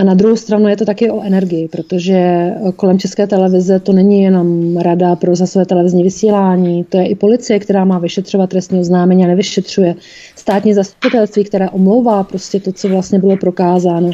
A 0.00 0.04
na 0.04 0.14
druhou 0.14 0.36
stranu 0.36 0.68
je 0.68 0.76
to 0.76 0.84
taky 0.84 1.10
o 1.10 1.22
energii, 1.22 1.68
protože 1.68 2.50
kolem 2.76 2.98
České 2.98 3.26
televize 3.26 3.80
to 3.80 3.92
není 3.92 4.22
jenom 4.22 4.76
rada 4.76 5.16
pro 5.16 5.36
zasové 5.36 5.66
televizní 5.66 6.02
vysílání, 6.02 6.84
to 6.84 6.96
je 6.96 7.06
i 7.06 7.14
policie, 7.14 7.58
která 7.58 7.84
má 7.84 7.98
vyšetřovat 7.98 8.50
trestní 8.50 8.80
oznámení 8.80 9.24
a 9.24 9.26
nevyšetřuje. 9.26 9.94
Státní 10.36 10.74
zastupitelství, 10.74 11.44
které 11.44 11.70
omlouvá 11.70 12.24
prostě 12.24 12.60
to, 12.60 12.72
co 12.72 12.88
vlastně 12.88 13.18
bylo 13.18 13.36
prokázáno. 13.36 14.10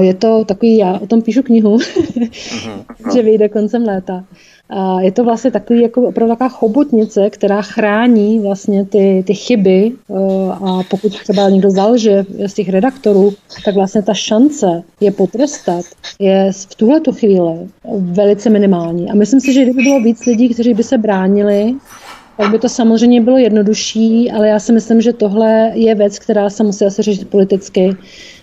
Je 0.00 0.14
to 0.14 0.44
takový, 0.44 0.76
já 0.76 0.98
o 0.98 1.06
tom 1.06 1.22
píšu 1.22 1.42
knihu, 1.42 1.78
že 3.14 3.22
vyjde 3.22 3.48
koncem 3.48 3.84
léta. 3.84 4.24
Je 5.00 5.12
to 5.12 5.24
vlastně 5.24 5.50
takový, 5.50 5.82
jako 5.82 6.02
opravdu 6.02 6.32
taková 6.32 6.48
chobotnice, 6.48 7.30
která 7.30 7.62
chrání 7.62 8.40
vlastně 8.40 8.84
ty, 8.84 9.24
ty 9.26 9.34
chyby 9.34 9.92
eh, 10.10 10.14
a 10.52 10.80
pokud 10.90 11.20
třeba 11.20 11.50
někdo 11.50 11.70
zalže 11.70 12.24
z 12.46 12.54
těch 12.54 12.68
redaktorů, 12.68 13.32
tak 13.64 13.74
vlastně 13.74 14.02
ta 14.02 14.14
šance 14.14 14.82
je 15.00 15.10
potrestat 15.10 15.84
je 16.18 16.52
v 16.52 16.74
tuhle 16.74 17.00
chvíli 17.12 17.68
velice 17.98 18.50
minimální. 18.50 19.10
A 19.10 19.14
myslím 19.14 19.40
si, 19.40 19.52
že 19.52 19.62
kdyby 19.62 19.82
bylo 19.82 20.00
víc 20.00 20.26
lidí, 20.26 20.48
kteří 20.48 20.74
by 20.74 20.82
se 20.82 20.98
bránili, 20.98 21.74
tak 22.36 22.50
by 22.50 22.58
to 22.58 22.68
samozřejmě 22.68 23.20
bylo 23.20 23.38
jednodušší, 23.38 24.30
ale 24.30 24.48
já 24.48 24.58
si 24.58 24.72
myslím, 24.72 25.00
že 25.00 25.12
tohle 25.12 25.70
je 25.74 25.94
věc, 25.94 26.18
která 26.18 26.50
se 26.50 26.62
musí 26.62 26.84
asi 26.84 27.02
řešit 27.02 27.28
politicky, 27.28 27.96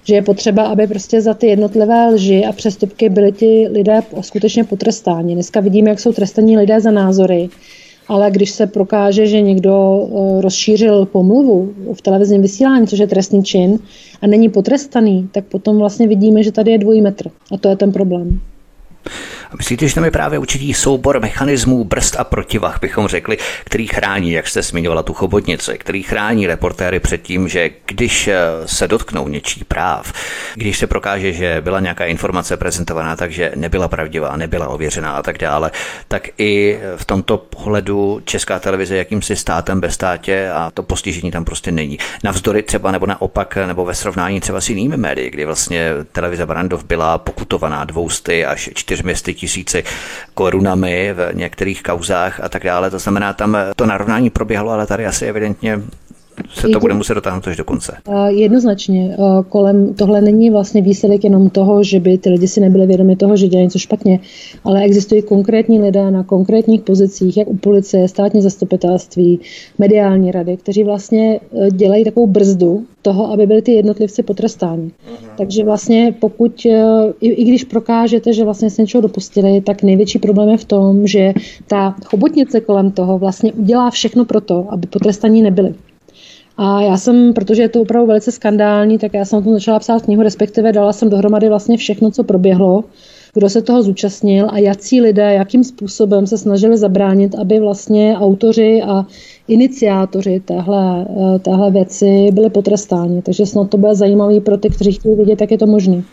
že 0.04 0.16
je 0.16 0.22
potřeba, 0.22 0.68
aby 0.68 0.88
prostě 0.88 1.22
za 1.22 1.34
ty 1.34 1.48
jednotlivé 1.48 2.10
lži 2.10 2.46
a 2.46 2.52
přestupky 2.52 3.10
byli 3.10 3.32
ti 3.32 3.68
lidé 3.72 4.02
skutečně 4.22 4.64
potrestáni. 4.64 5.34
Dneska 5.34 5.60
vidíme, 5.60 5.90
jak 5.90 6.00
jsou 6.00 6.14
trestaní 6.14 6.58
lidé 6.58 6.80
za 6.80 6.92
názory, 6.92 7.50
ale 8.08 8.32
když 8.32 8.52
se 8.52 8.68
prokáže, 8.68 9.28
že 9.28 9.42
někdo 9.42 10.02
eh, 10.02 10.42
rozšířil 10.42 11.06
pomluvu 11.06 11.74
v 11.94 12.02
televizním 12.02 12.42
vysílání, 12.42 12.88
což 12.88 13.00
je 13.00 13.08
trestný 13.08 13.44
čin, 13.44 13.80
a 14.22 14.28
není 14.28 14.50
potrestaný, 14.50 15.30
tak 15.32 15.46
potom 15.46 15.78
vlastně 15.78 16.08
vidíme, 16.08 16.44
že 16.44 16.52
tady 16.52 16.72
je 16.72 16.78
dvojí 16.78 17.02
metr. 17.02 17.30
A 17.52 17.58
to 17.58 17.70
je 17.70 17.76
ten 17.76 17.92
problém. 17.92 18.40
Myslíte, 19.58 19.88
že 19.88 19.96
tam 19.96 20.04
je 20.04 20.12
právě 20.12 20.40
určitý 20.40 20.74
soubor 20.74 21.20
mechanismů 21.20 21.84
brzd 21.84 22.16
a 22.20 22.24
protivah, 22.24 22.80
bychom 22.82 23.08
řekli, 23.08 23.38
který 23.64 23.88
chrání, 23.88 24.32
jak 24.32 24.48
jste 24.48 24.62
zmiňovala 24.62 25.04
tu 25.04 25.14
chobotnici, 25.14 25.78
který 25.78 26.04
chrání 26.04 26.48
reportéry 26.48 27.00
před 27.00 27.22
tím, 27.22 27.48
že 27.48 27.70
když 27.86 28.28
eh, 28.28 28.38
se 28.66 28.88
dotknou 28.88 29.28
něčí 29.28 29.64
práv, 29.64 30.14
když 30.56 30.78
se 30.78 30.88
prokáže, 30.88 31.34
že 31.34 31.62
byla 31.62 31.80
nějaká 31.80 32.06
informace 32.06 32.58
prezentovaná, 32.58 33.16
takže 33.16 33.52
nebyla 33.56 33.88
pravdivá, 33.88 34.38
nebyla 34.38 34.68
ověřená 34.68 35.12
a 35.12 35.24
tak 35.24 35.38
dále, 35.38 35.72
tak 36.08 36.28
i 36.38 36.80
v 36.96 37.06
tomto 37.06 37.38
pohledu 37.38 38.22
Česká 38.26 38.60
televize 38.60 38.98
jakýmsi 38.98 39.36
státem 39.36 39.82
bez 39.82 39.94
státě 39.94 40.50
a 40.54 40.72
to 40.72 40.84
postižení 40.84 41.32
tam 41.32 41.46
prostě 41.46 41.72
není. 41.72 41.98
Navzdory 42.24 42.64
třeba 42.64 42.92
nebo 42.92 43.06
naopak, 43.06 43.58
nebo 43.68 43.86
ve 43.86 43.96
srovnání 43.96 44.40
třeba 44.40 44.62
s 44.62 44.70
jinými 44.70 44.98
médii, 44.98 45.30
kdy 45.30 45.46
vlastně 45.46 45.92
televize 46.12 46.46
Brandov 46.46 46.84
byla 46.84 47.18
pokutovaná 47.18 47.86
dvousty 47.86 48.46
až 48.46 48.70
čtyřměsty 48.74 49.39
tisíci 49.40 49.84
korunami 50.34 51.14
v 51.14 51.30
některých 51.34 51.84
kauzách 51.84 52.40
a 52.40 52.50
tak 52.50 52.64
dále. 52.64 52.90
To 52.90 53.00
znamená, 53.00 53.34
tam 53.34 53.58
to 53.76 53.86
narovnání 53.86 54.30
proběhlo, 54.30 54.72
ale 54.72 54.88
tady 54.88 55.06
asi 55.06 55.26
evidentně 55.26 55.80
se 56.54 56.68
to 56.70 56.80
bude 56.80 56.94
muset 56.94 57.14
dotáhnout 57.14 57.48
až 57.48 57.58
do 57.58 57.64
konce. 57.64 57.98
Jednoznačně. 58.28 59.18
Kolem 59.50 59.94
tohle 59.94 60.22
není 60.22 60.50
vlastně 60.50 60.82
výsledek 60.82 61.24
jenom 61.24 61.50
toho, 61.50 61.84
že 61.84 62.00
by 62.00 62.18
ty 62.18 62.30
lidi 62.30 62.48
si 62.48 62.60
nebyli 62.60 62.88
vědomi 62.88 63.16
toho, 63.16 63.38
že 63.38 63.48
dělají 63.48 63.66
něco 63.66 63.80
špatně, 63.80 64.20
ale 64.64 64.82
existují 64.82 65.22
konkrétní 65.22 65.80
lidé 65.82 66.12
na 66.12 66.24
konkrétních 66.24 66.82
pozicích, 66.82 67.38
jak 67.38 67.48
u 67.48 67.58
policie, 67.58 68.08
státní 68.08 68.42
zastupitelství, 68.42 69.40
mediální 69.78 70.32
rady, 70.32 70.58
kteří 70.58 70.84
vlastně 70.84 71.40
e, 71.40 71.72
dělají 71.72 72.04
takovou 72.04 72.28
brzdu 72.28 72.84
toho, 73.02 73.32
aby 73.32 73.48
byli 73.48 73.62
ty 73.62 73.72
jednotlivci 73.72 74.24
potrestáni. 74.24 74.86
Uh-huh. 74.86 75.30
Takže 75.38 75.64
vlastně 75.64 76.16
pokud, 76.20 76.66
i, 77.22 77.30
i 77.30 77.44
když 77.44 77.64
prokážete, 77.64 78.34
že 78.34 78.44
vlastně 78.44 78.70
se 78.70 78.82
něčeho 78.82 79.02
dopustili, 79.02 79.62
tak 79.62 79.84
největší 79.84 80.20
problém 80.20 80.50
je 80.50 80.58
v 80.58 80.66
tom, 80.66 81.08
že 81.08 81.34
ta 81.68 81.96
chobotnice 82.06 82.62
kolem 82.62 82.92
toho 82.92 83.18
vlastně 83.18 83.54
udělá 83.54 83.90
všechno 83.90 84.26
pro 84.26 84.42
to, 84.42 84.68
aby 84.70 84.88
potrestaní 84.88 85.42
nebyli. 85.42 85.74
A 86.62 86.82
já 86.82 86.98
jsem, 86.98 87.34
protože 87.34 87.62
je 87.62 87.70
to 87.70 87.82
opravdu 87.82 88.08
velice 88.08 88.32
skandální, 88.32 88.98
tak 88.98 89.14
já 89.14 89.26
jsem 89.26 89.40
o 89.40 89.42
tom 89.42 89.54
začala 89.54 89.80
psát 89.80 90.02
knihu, 90.02 90.24
respektive 90.24 90.72
dala 90.72 90.94
jsem 90.94 91.10
dohromady 91.10 91.50
vlastně 91.50 91.78
všechno, 91.78 92.12
co 92.12 92.24
proběhlo, 92.24 92.84
kdo 93.34 93.50
se 93.50 93.62
toho 93.62 93.84
zúčastnil 93.84 94.48
a 94.50 94.58
jaký 94.58 95.02
lidé, 95.02 95.34
jakým 95.34 95.64
způsobem 95.64 96.28
se 96.28 96.38
snažili 96.38 96.78
zabránit, 96.78 97.36
aby 97.36 97.60
vlastně 97.60 98.18
autoři 98.18 98.82
a 98.82 99.06
iniciátoři 99.48 100.42
téhle, 100.46 101.06
eh, 101.10 101.40
téhle 101.40 101.72
věci 101.72 102.30
byli 102.32 102.50
potrestáni. 102.50 103.22
Takže 103.22 103.46
snad 103.46 103.70
to 103.70 103.78
bude 103.78 103.96
zajímavý 103.96 104.40
pro 104.40 104.58
ty, 104.58 104.70
kteří 104.70 104.92
chtějí 104.92 105.16
vidět, 105.16 105.42
jak 105.42 105.52
je 105.52 105.58
to 105.58 105.68
možné. 105.68 106.04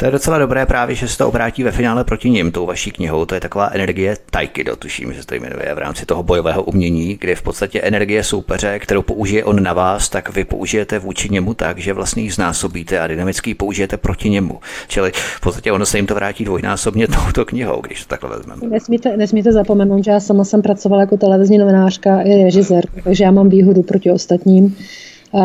To 0.00 0.06
je 0.06 0.12
docela 0.12 0.38
dobré 0.38 0.66
právě, 0.66 0.96
že 0.96 1.08
se 1.08 1.18
to 1.18 1.28
obrátí 1.28 1.62
ve 1.62 1.70
finále 1.70 2.04
proti 2.04 2.30
ním, 2.30 2.52
tou 2.52 2.66
vaší 2.66 2.90
knihou. 2.90 3.24
To 3.24 3.34
je 3.34 3.40
taková 3.40 3.70
energie 3.72 4.16
Taikido, 4.30 4.76
tuším, 4.76 5.12
že 5.12 5.20
se 5.20 5.26
to 5.26 5.34
jmenuje 5.34 5.74
v 5.74 5.78
rámci 5.78 6.06
toho 6.06 6.22
bojového 6.22 6.62
umění, 6.62 7.16
kde 7.20 7.34
v 7.34 7.42
podstatě 7.42 7.80
energie 7.80 8.24
soupeře, 8.24 8.78
kterou 8.78 9.02
použije 9.02 9.44
on 9.44 9.62
na 9.62 9.72
vás, 9.72 10.08
tak 10.08 10.34
vy 10.34 10.44
použijete 10.44 10.98
vůči 10.98 11.28
němu 11.28 11.54
tak, 11.54 11.78
že 11.78 11.92
vlastně 11.92 12.22
ji 12.22 12.30
znásobíte 12.30 13.00
a 13.00 13.06
dynamicky 13.06 13.54
použijete 13.54 13.96
proti 13.96 14.30
němu. 14.30 14.60
Čili 14.88 15.12
v 15.14 15.40
podstatě 15.40 15.72
ono 15.72 15.86
se 15.86 15.98
jim 15.98 16.06
to 16.06 16.14
vrátí 16.14 16.44
dvojnásobně 16.44 17.08
touto 17.24 17.44
knihou, 17.44 17.80
když 17.80 18.04
to 18.04 18.08
takhle 18.08 18.36
vezmeme. 18.36 18.62
Nesmíte, 18.68 19.16
nesmíte 19.16 19.52
zapomenout, 19.52 20.04
že 20.04 20.10
já 20.10 20.20
sama 20.20 20.44
jsem 20.44 20.62
pracovala 20.62 21.00
jako 21.00 21.16
televizní 21.16 21.58
novinářka 21.58 22.20
i 22.20 22.44
režisér, 22.44 22.84
takže 23.04 23.24
já 23.24 23.30
mám 23.30 23.48
výhodu 23.48 23.82
proti 23.82 24.10
ostatním 24.10 24.76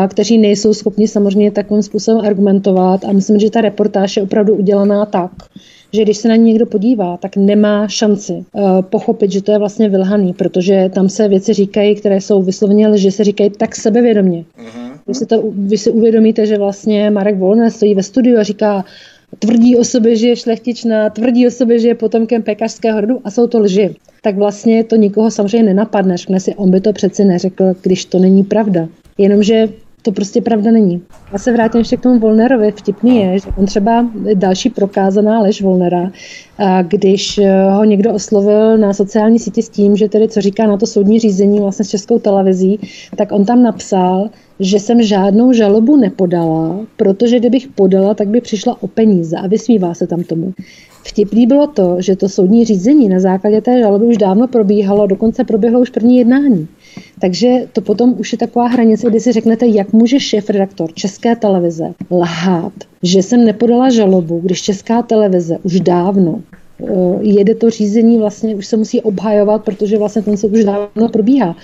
kteří 0.08 0.38
nejsou 0.38 0.74
schopni 0.74 1.08
samozřejmě 1.08 1.50
takovým 1.50 1.82
způsobem 1.82 2.26
argumentovat. 2.26 3.04
A 3.04 3.12
myslím, 3.12 3.38
že 3.38 3.50
ta 3.50 3.60
reportáž 3.60 4.16
je 4.16 4.22
opravdu 4.22 4.54
udělaná 4.54 5.06
tak, 5.06 5.30
že 5.92 6.02
když 6.02 6.16
se 6.16 6.28
na 6.28 6.36
ní 6.36 6.44
někdo 6.44 6.66
podívá, 6.66 7.16
tak 7.16 7.36
nemá 7.36 7.88
šanci 7.88 8.32
uh, 8.32 8.82
pochopit, 8.82 9.32
že 9.32 9.42
to 9.42 9.52
je 9.52 9.58
vlastně 9.58 9.88
vylhaný, 9.88 10.32
protože 10.32 10.90
tam 10.94 11.08
se 11.08 11.28
věci 11.28 11.52
říkají, 11.52 11.94
které 11.94 12.20
jsou 12.20 12.42
vysloveně 12.42 12.98
že 12.98 13.10
se 13.10 13.24
říkají 13.24 13.50
tak 13.50 13.76
sebevědomě. 13.76 14.44
Když 15.04 15.16
si, 15.16 15.26
to, 15.26 15.42
vy 15.52 15.78
si 15.78 15.90
uvědomíte, 15.90 16.46
že 16.46 16.58
vlastně 16.58 17.10
Marek 17.10 17.38
Volner 17.38 17.70
stojí 17.70 17.94
ve 17.94 18.02
studiu 18.02 18.38
a 18.38 18.42
říká, 18.42 18.84
tvrdí 19.38 19.76
o 19.76 19.84
sobě, 19.84 20.16
že 20.16 20.28
je 20.28 20.36
šlechtičná, 20.36 21.10
tvrdí 21.10 21.46
o 21.46 21.50
sobě, 21.50 21.78
že 21.78 21.88
je 21.88 21.94
potomkem 21.94 22.42
pekařského 22.42 23.00
rodu 23.00 23.20
a 23.24 23.30
jsou 23.30 23.46
to 23.46 23.60
lži. 23.60 23.94
Tak 24.22 24.36
vlastně 24.36 24.84
to 24.84 24.96
nikoho 24.96 25.30
samozřejmě 25.30 25.62
nenapadne. 25.62 26.16
Řekne 26.16 26.40
si, 26.40 26.54
on 26.54 26.70
by 26.70 26.80
to 26.80 26.92
přeci 26.92 27.24
neřekl, 27.24 27.64
když 27.82 28.04
to 28.04 28.18
není 28.18 28.44
pravda. 28.44 28.88
Jenomže 29.18 29.68
to 30.06 30.12
prostě 30.12 30.40
pravda 30.40 30.70
není. 30.70 31.02
Já 31.32 31.38
se 31.38 31.52
vrátím 31.52 31.78
ještě 31.78 31.96
k 31.96 32.00
tomu 32.00 32.18
Volnerovi. 32.18 32.72
Vtipný 32.72 33.16
je, 33.16 33.38
že 33.38 33.48
on 33.56 33.66
třeba 33.66 34.06
další 34.34 34.70
prokázaná 34.70 35.40
lež 35.40 35.62
Volnera, 35.62 36.10
když 36.82 37.38
eh, 37.38 37.70
ho 37.70 37.84
někdo 37.84 38.12
oslovil 38.12 38.78
na 38.78 38.92
sociální 38.92 39.38
síti 39.38 39.62
s 39.62 39.68
tím, 39.68 39.96
že 39.96 40.08
tedy 40.08 40.28
co 40.28 40.40
říká 40.40 40.66
na 40.66 40.76
to 40.76 40.86
soudní 40.86 41.20
řízení 41.20 41.60
vlastně 41.60 41.84
s 41.84 41.88
českou 41.88 42.18
televizí, 42.18 42.80
tak 43.16 43.32
on 43.32 43.44
tam 43.44 43.62
napsal, 43.62 44.30
že 44.60 44.80
jsem 44.80 45.02
žádnou 45.02 45.52
žalobu 45.52 45.96
nepodala, 45.96 46.80
protože 46.96 47.38
kdybych 47.38 47.68
podala, 47.68 48.14
tak 48.14 48.28
by 48.28 48.40
přišla 48.40 48.82
o 48.82 48.86
peníze 48.86 49.36
a 49.36 49.46
vysmívá 49.46 49.94
se 49.94 50.06
tam 50.06 50.22
tomu. 50.22 50.52
Vtipný 51.06 51.46
bylo 51.46 51.66
to, 51.66 51.96
že 51.98 52.16
to 52.16 52.28
soudní 52.28 52.64
řízení 52.64 53.08
na 53.08 53.20
základě 53.20 53.60
té 53.60 53.80
žaloby 53.80 54.04
už 54.04 54.16
dávno 54.16 54.48
probíhalo, 54.48 55.06
dokonce 55.06 55.44
proběhlo 55.44 55.80
už 55.80 55.90
první 55.90 56.18
jednání. 56.18 56.68
Takže 57.20 57.48
to 57.72 57.80
potom 57.80 58.14
už 58.18 58.32
je 58.32 58.38
taková 58.38 58.66
hranice, 58.66 59.10
kdy 59.10 59.20
si 59.20 59.32
řeknete, 59.32 59.66
jak 59.66 59.92
může 59.92 60.20
šéf-redaktor 60.20 60.92
České 60.94 61.36
televize 61.36 61.94
lhát, 62.10 62.72
že 63.02 63.22
jsem 63.22 63.44
nepodala 63.44 63.90
žalobu, 63.90 64.40
když 64.40 64.62
Česká 64.62 65.02
televize 65.02 65.58
už 65.62 65.80
dávno 65.80 66.42
eh, 66.42 66.86
jede 67.20 67.54
to 67.54 67.70
řízení, 67.70 68.18
vlastně 68.18 68.54
už 68.54 68.66
se 68.66 68.76
musí 68.76 69.00
obhajovat, 69.00 69.64
protože 69.64 69.98
vlastně 69.98 70.22
ten 70.22 70.36
se 70.36 70.46
už 70.46 70.64
dávno 70.64 71.08
probíhá 71.12 71.56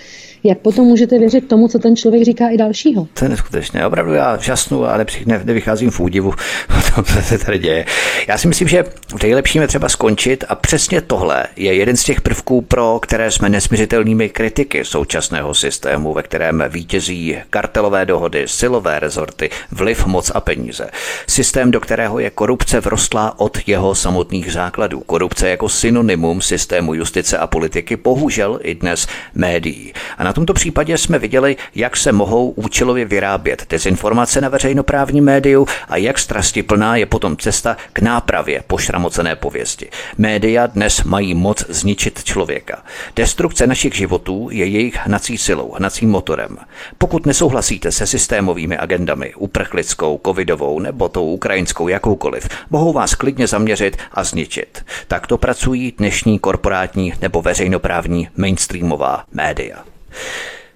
jak 0.44 0.59
potom 0.59 0.86
můžete 0.86 1.19
věřit 1.19 1.48
tomu, 1.48 1.69
co 1.69 1.78
ten 1.78 1.97
člověk 1.97 2.24
říká 2.24 2.48
i 2.48 2.56
dalšího? 2.56 3.09
To 3.14 3.24
je 3.24 3.28
neskutečné. 3.28 3.86
Opravdu 3.86 4.12
já 4.12 4.36
žasnu 4.36 4.85
a 4.85 4.97
ne, 5.27 5.40
nevycházím 5.44 5.90
v 5.90 6.01
údivu 6.01 6.32
co 7.05 7.23
se 7.23 7.39
tady 7.39 7.59
děje. 7.59 7.85
Já 8.28 8.39
si 8.39 8.48
myslím, 8.48 8.69
že 8.69 8.85
nejlepším 9.23 9.62
je 9.62 9.69
třeba 9.69 9.89
skončit 9.89 10.44
a 10.48 10.55
přesně 10.55 11.01
tohle 11.01 11.44
je 11.56 11.74
jeden 11.74 11.97
z 11.97 12.05
těch 12.05 12.20
prvků, 12.20 12.62
pro 12.62 12.98
které 13.02 13.31
jsme 13.31 13.48
nesměřitelnými 13.48 14.28
kritiky 14.28 14.85
současného 14.85 15.55
systému, 15.55 16.14
ve 16.14 16.23
kterém 16.23 16.64
vítězí 16.69 17.39
kartelové 17.51 18.06
dohody, 18.06 18.44
silové 18.47 19.01
rezorty, 19.01 19.51
vliv, 19.70 20.06
moc 20.06 20.32
a 20.35 20.40
peníze. 20.40 20.90
Systém, 21.27 21.70
do 21.70 21.81
kterého 21.81 22.19
je 22.19 22.31
korupce 22.31 22.81
vrostlá 22.81 23.40
od 23.40 23.59
jeho 23.66 23.94
samotných 23.94 24.52
základů. 24.52 25.01
Korupce 25.01 25.48
jako 25.48 25.69
synonymum 25.69 26.40
systému 26.40 26.94
justice 26.94 27.39
a 27.39 27.47
politiky, 27.47 27.97
bohužel 27.97 28.59
i 28.62 28.74
dnes 28.74 29.06
médií. 29.35 29.93
A 30.19 30.24
na 30.24 30.32
na 30.33 30.35
tomto 30.35 30.55
případě 30.55 30.99
jsme 30.99 31.19
viděli, 31.19 31.57
jak 31.75 31.97
se 31.97 32.13
mohou 32.13 32.51
účelově 32.51 33.05
vyrábět 33.05 33.67
dezinformace 33.71 34.41
na 34.41 34.49
veřejnoprávním 34.49 35.25
médiu 35.25 35.67
a 35.89 35.97
jak 35.97 36.19
strastiplná 36.19 36.97
je 36.97 37.07
potom 37.07 37.37
cesta 37.37 37.77
k 37.93 37.99
nápravě 37.99 38.63
pošramocené 38.67 39.37
pověsti. 39.37 39.89
Média 40.19 40.67
dnes 40.67 41.05
mají 41.05 41.35
moc 41.35 41.65
zničit 41.69 42.25
člověka. 42.25 42.83
Destrukce 43.17 43.67
našich 43.67 43.95
životů 43.95 44.49
je 44.53 44.67
jejich 44.67 44.97
hnací 44.97 45.39
silou, 45.39 45.73
hnacím 45.73 46.11
motorem. 46.11 46.57
Pokud 46.99 47.27
nesouhlasíte 47.27 47.93
se 47.93 48.07
systémovými 48.07 48.77
agendami, 48.79 49.35
uprchlickou, 49.35 50.21
covidovou 50.27 50.81
nebo 50.81 51.09
tou 51.09 51.27
ukrajinskou 51.27 51.89
jakoukoliv, 51.89 52.49
mohou 52.71 52.93
vás 52.93 53.15
klidně 53.15 53.47
zaměřit 53.47 53.97
a 54.13 54.25
zničit. 54.25 54.85
Takto 55.09 55.39
pracují 55.39 55.95
dnešní 55.99 56.39
korporátní 56.39 57.13
nebo 57.21 57.43
veřejnoprávní 57.43 58.29
mainstreamová 58.37 59.25
média. 59.33 59.91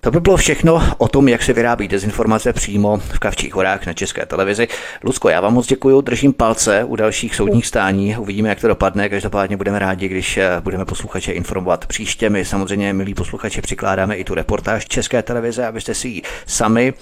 To 0.06 0.10
by 0.10 0.20
bylo 0.20 0.36
všechno 0.36 0.82
o 0.98 1.08
tom, 1.08 1.28
jak 1.28 1.42
se 1.42 1.52
vyrábí 1.52 1.88
dezinformace 1.88 2.52
přímo 2.52 2.96
v 2.96 3.18
Kavčích 3.18 3.54
horách 3.54 3.86
na 3.86 3.92
české 3.92 4.26
televizi. 4.26 4.68
Lucko, 5.04 5.28
já 5.28 5.40
vám 5.40 5.54
moc 5.54 5.66
děkuji, 5.66 6.00
držím 6.00 6.32
palce 6.32 6.84
u 6.84 6.96
dalších 6.96 7.34
soudních 7.34 7.66
stání, 7.66 8.16
uvidíme, 8.16 8.48
jak 8.48 8.60
to 8.60 8.68
dopadne. 8.68 9.08
Každopádně 9.08 9.56
budeme 9.56 9.78
rádi, 9.78 10.08
když 10.08 10.36
eh, 10.36 10.60
budeme 10.60 10.84
posluchače 10.84 11.32
informovat 11.32 11.86
příště. 11.86 12.30
My 12.30 12.44
samozřejmě, 12.44 12.92
milí 12.92 13.14
posluchači, 13.14 13.62
přikládáme 13.62 14.16
i 14.16 14.24
tu 14.24 14.34
reportáž 14.34 14.84
České 14.84 15.22
televize, 15.22 15.66
abyste 15.66 15.94
si 15.94 16.08
ji 16.08 16.22
sami 16.46 16.94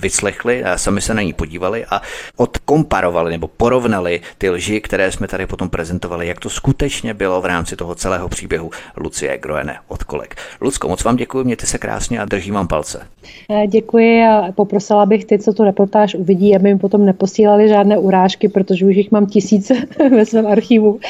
vyslechli 0.00 0.64
a 0.64 0.78
sami 0.78 1.00
se 1.00 1.14
na 1.14 1.22
ní 1.22 1.32
podívali 1.32 1.84
a 1.90 2.02
odkomparovali 2.36 3.30
nebo 3.30 3.48
porovnali 3.48 4.20
ty 4.38 4.50
lži, 4.50 4.80
které 4.80 5.12
jsme 5.12 5.28
tady 5.28 5.46
potom 5.46 5.68
prezentovali, 5.68 6.26
jak 6.26 6.40
to 6.40 6.50
skutečně 6.50 7.14
bylo 7.14 7.40
v 7.40 7.46
rámci 7.46 7.76
toho 7.76 7.94
celého 7.94 8.28
příběhu 8.28 8.70
Lucie 8.96 9.38
Groene 9.38 9.76
od 9.88 10.04
kolek. 10.04 10.36
Lucko, 10.60 10.88
moc 10.88 11.04
vám 11.04 11.16
děkuji, 11.16 11.44
mějte 11.44 11.66
se 11.66 11.78
krásně 11.78 12.20
a 12.20 12.24
držím 12.24 12.54
vám 12.54 12.68
palce. 12.68 13.06
Eh, 13.50 13.66
děkuji 13.66 14.22
a 14.22 14.52
poprosila 14.54 15.06
bych 15.06 15.24
ty, 15.24 15.38
co 15.38 15.52
tu 15.52 15.64
reportáž 15.64 16.14
uvidí, 16.14 16.56
aby 16.56 16.74
mi 16.74 16.78
potom 16.78 17.06
neposílali 17.06 17.68
žádné 17.68 17.98
urážky, 17.98 18.48
protože 18.48 18.86
už 18.86 18.96
jich 18.96 19.10
mám 19.10 19.26
tisíce 19.26 19.74
ve 20.10 20.26
svém 20.26 20.46
archivu, 20.46 21.00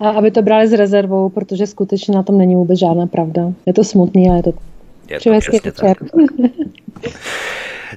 a 0.00 0.08
aby 0.08 0.30
to 0.30 0.42
brali 0.42 0.68
s 0.68 0.72
rezervou, 0.72 1.28
protože 1.28 1.66
skutečně 1.66 2.14
na 2.14 2.22
tom 2.22 2.38
není 2.38 2.54
vůbec 2.54 2.78
žádná 2.78 3.06
pravda. 3.06 3.52
Je 3.66 3.72
to 3.72 3.84
smutný, 3.84 4.28
ale 4.28 4.38
je 4.38 4.42
to 4.42 4.52
je 5.10 5.20
to 5.20 5.30
přesně 5.40 5.72
tak. 5.72 5.98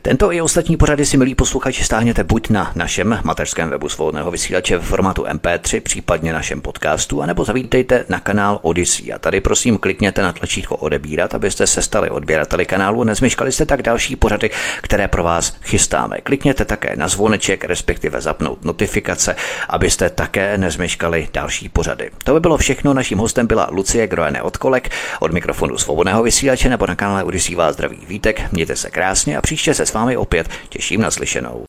Tento 0.01 0.31
i 0.31 0.41
ostatní 0.41 0.77
pořady 0.77 1.05
si, 1.05 1.17
milí 1.17 1.35
posluchači, 1.35 1.83
stáhněte 1.83 2.23
buď 2.23 2.49
na 2.49 2.71
našem 2.75 3.19
mateřském 3.23 3.69
webu 3.69 3.89
svobodného 3.89 4.31
vysílače 4.31 4.77
v 4.77 4.81
formátu 4.81 5.23
MP3, 5.23 5.81
případně 5.81 6.33
našem 6.33 6.61
podcastu, 6.61 7.21
anebo 7.21 7.43
zavítejte 7.43 8.05
na 8.09 8.19
kanál 8.19 8.59
Odyssey. 8.61 9.13
A 9.13 9.19
tady 9.19 9.41
prosím 9.41 9.77
klikněte 9.77 10.21
na 10.21 10.33
tlačítko 10.33 10.75
odebírat, 10.75 11.35
abyste 11.35 11.67
se 11.67 11.81
stali 11.81 12.09
odběrateli 12.09 12.65
kanálu 12.65 13.03
nezmeškali 13.03 13.51
jste 13.51 13.65
tak 13.65 13.81
další 13.81 14.15
pořady, 14.15 14.49
které 14.81 15.07
pro 15.07 15.23
vás 15.23 15.57
chystáme. 15.61 16.17
Klikněte 16.23 16.65
také 16.65 16.95
na 16.95 17.07
zvoneček, 17.07 17.63
respektive 17.63 18.21
zapnout 18.21 18.65
notifikace, 18.65 19.35
abyste 19.69 20.09
také 20.09 20.57
nezmeškali 20.57 21.27
další 21.33 21.69
pořady. 21.69 22.11
To 22.23 22.33
by 22.33 22.39
bylo 22.39 22.57
všechno. 22.57 22.93
Naším 22.93 23.17
hostem 23.17 23.47
byla 23.47 23.69
Lucie 23.71 24.07
Groene 24.07 24.41
od 24.41 24.57
Kolek, 24.57 24.89
od 25.19 25.31
mikrofonu 25.31 25.77
svobodného 25.77 26.23
vysílače 26.23 26.69
nebo 26.69 26.87
na 26.87 26.95
kanále 26.95 27.23
Odyssey 27.23 27.55
vás 27.55 27.73
zdraví 27.73 27.99
Vítek. 28.07 28.51
Mějte 28.51 28.75
se 28.75 28.89
krásně 28.89 29.37
a 29.37 29.41
příště 29.41 29.73
se 29.73 29.86
s 29.87 29.93
vámi 29.93 30.17
opět 30.17 30.47
těším 30.69 31.01
na 31.01 31.11
slyšenou. 31.11 31.63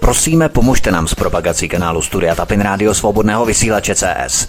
Prosíme, 0.00 0.48
pomožte 0.48 0.90
nám 0.90 1.08
s 1.08 1.14
propagací 1.14 1.68
kanálu 1.68 2.02
Studia 2.02 2.34
Tapin 2.34 2.60
Rádio 2.60 2.94
Svobodného 2.94 3.46
vysílače 3.46 3.94
CS. 3.94 4.48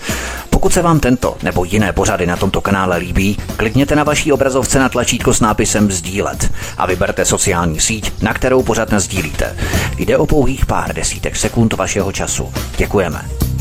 Pokud 0.49 0.73
se 0.73 0.81
vám 0.81 0.99
tento 0.99 1.37
nebo 1.43 1.63
jiné 1.63 1.93
pořady 1.93 2.25
na 2.25 2.37
tomto 2.37 2.61
kanále 2.61 2.97
líbí, 2.97 3.37
klikněte 3.57 3.95
na 3.95 4.03
vaší 4.03 4.31
obrazovce 4.31 4.79
na 4.79 4.89
tlačítko 4.89 5.33
s 5.33 5.39
nápisem 5.39 5.91
Sdílet 5.91 6.51
a 6.77 6.85
vyberte 6.85 7.25
sociální 7.25 7.79
síť, 7.79 8.21
na 8.21 8.33
kterou 8.33 8.63
pořád 8.63 8.93
sdílíte. 8.93 9.57
Jde 9.97 10.17
o 10.17 10.25
pouhých 10.25 10.65
pár 10.65 10.93
desítek 10.95 11.35
sekund 11.35 11.73
vašeho 11.73 12.11
času. 12.11 12.53
Děkujeme. 12.77 13.52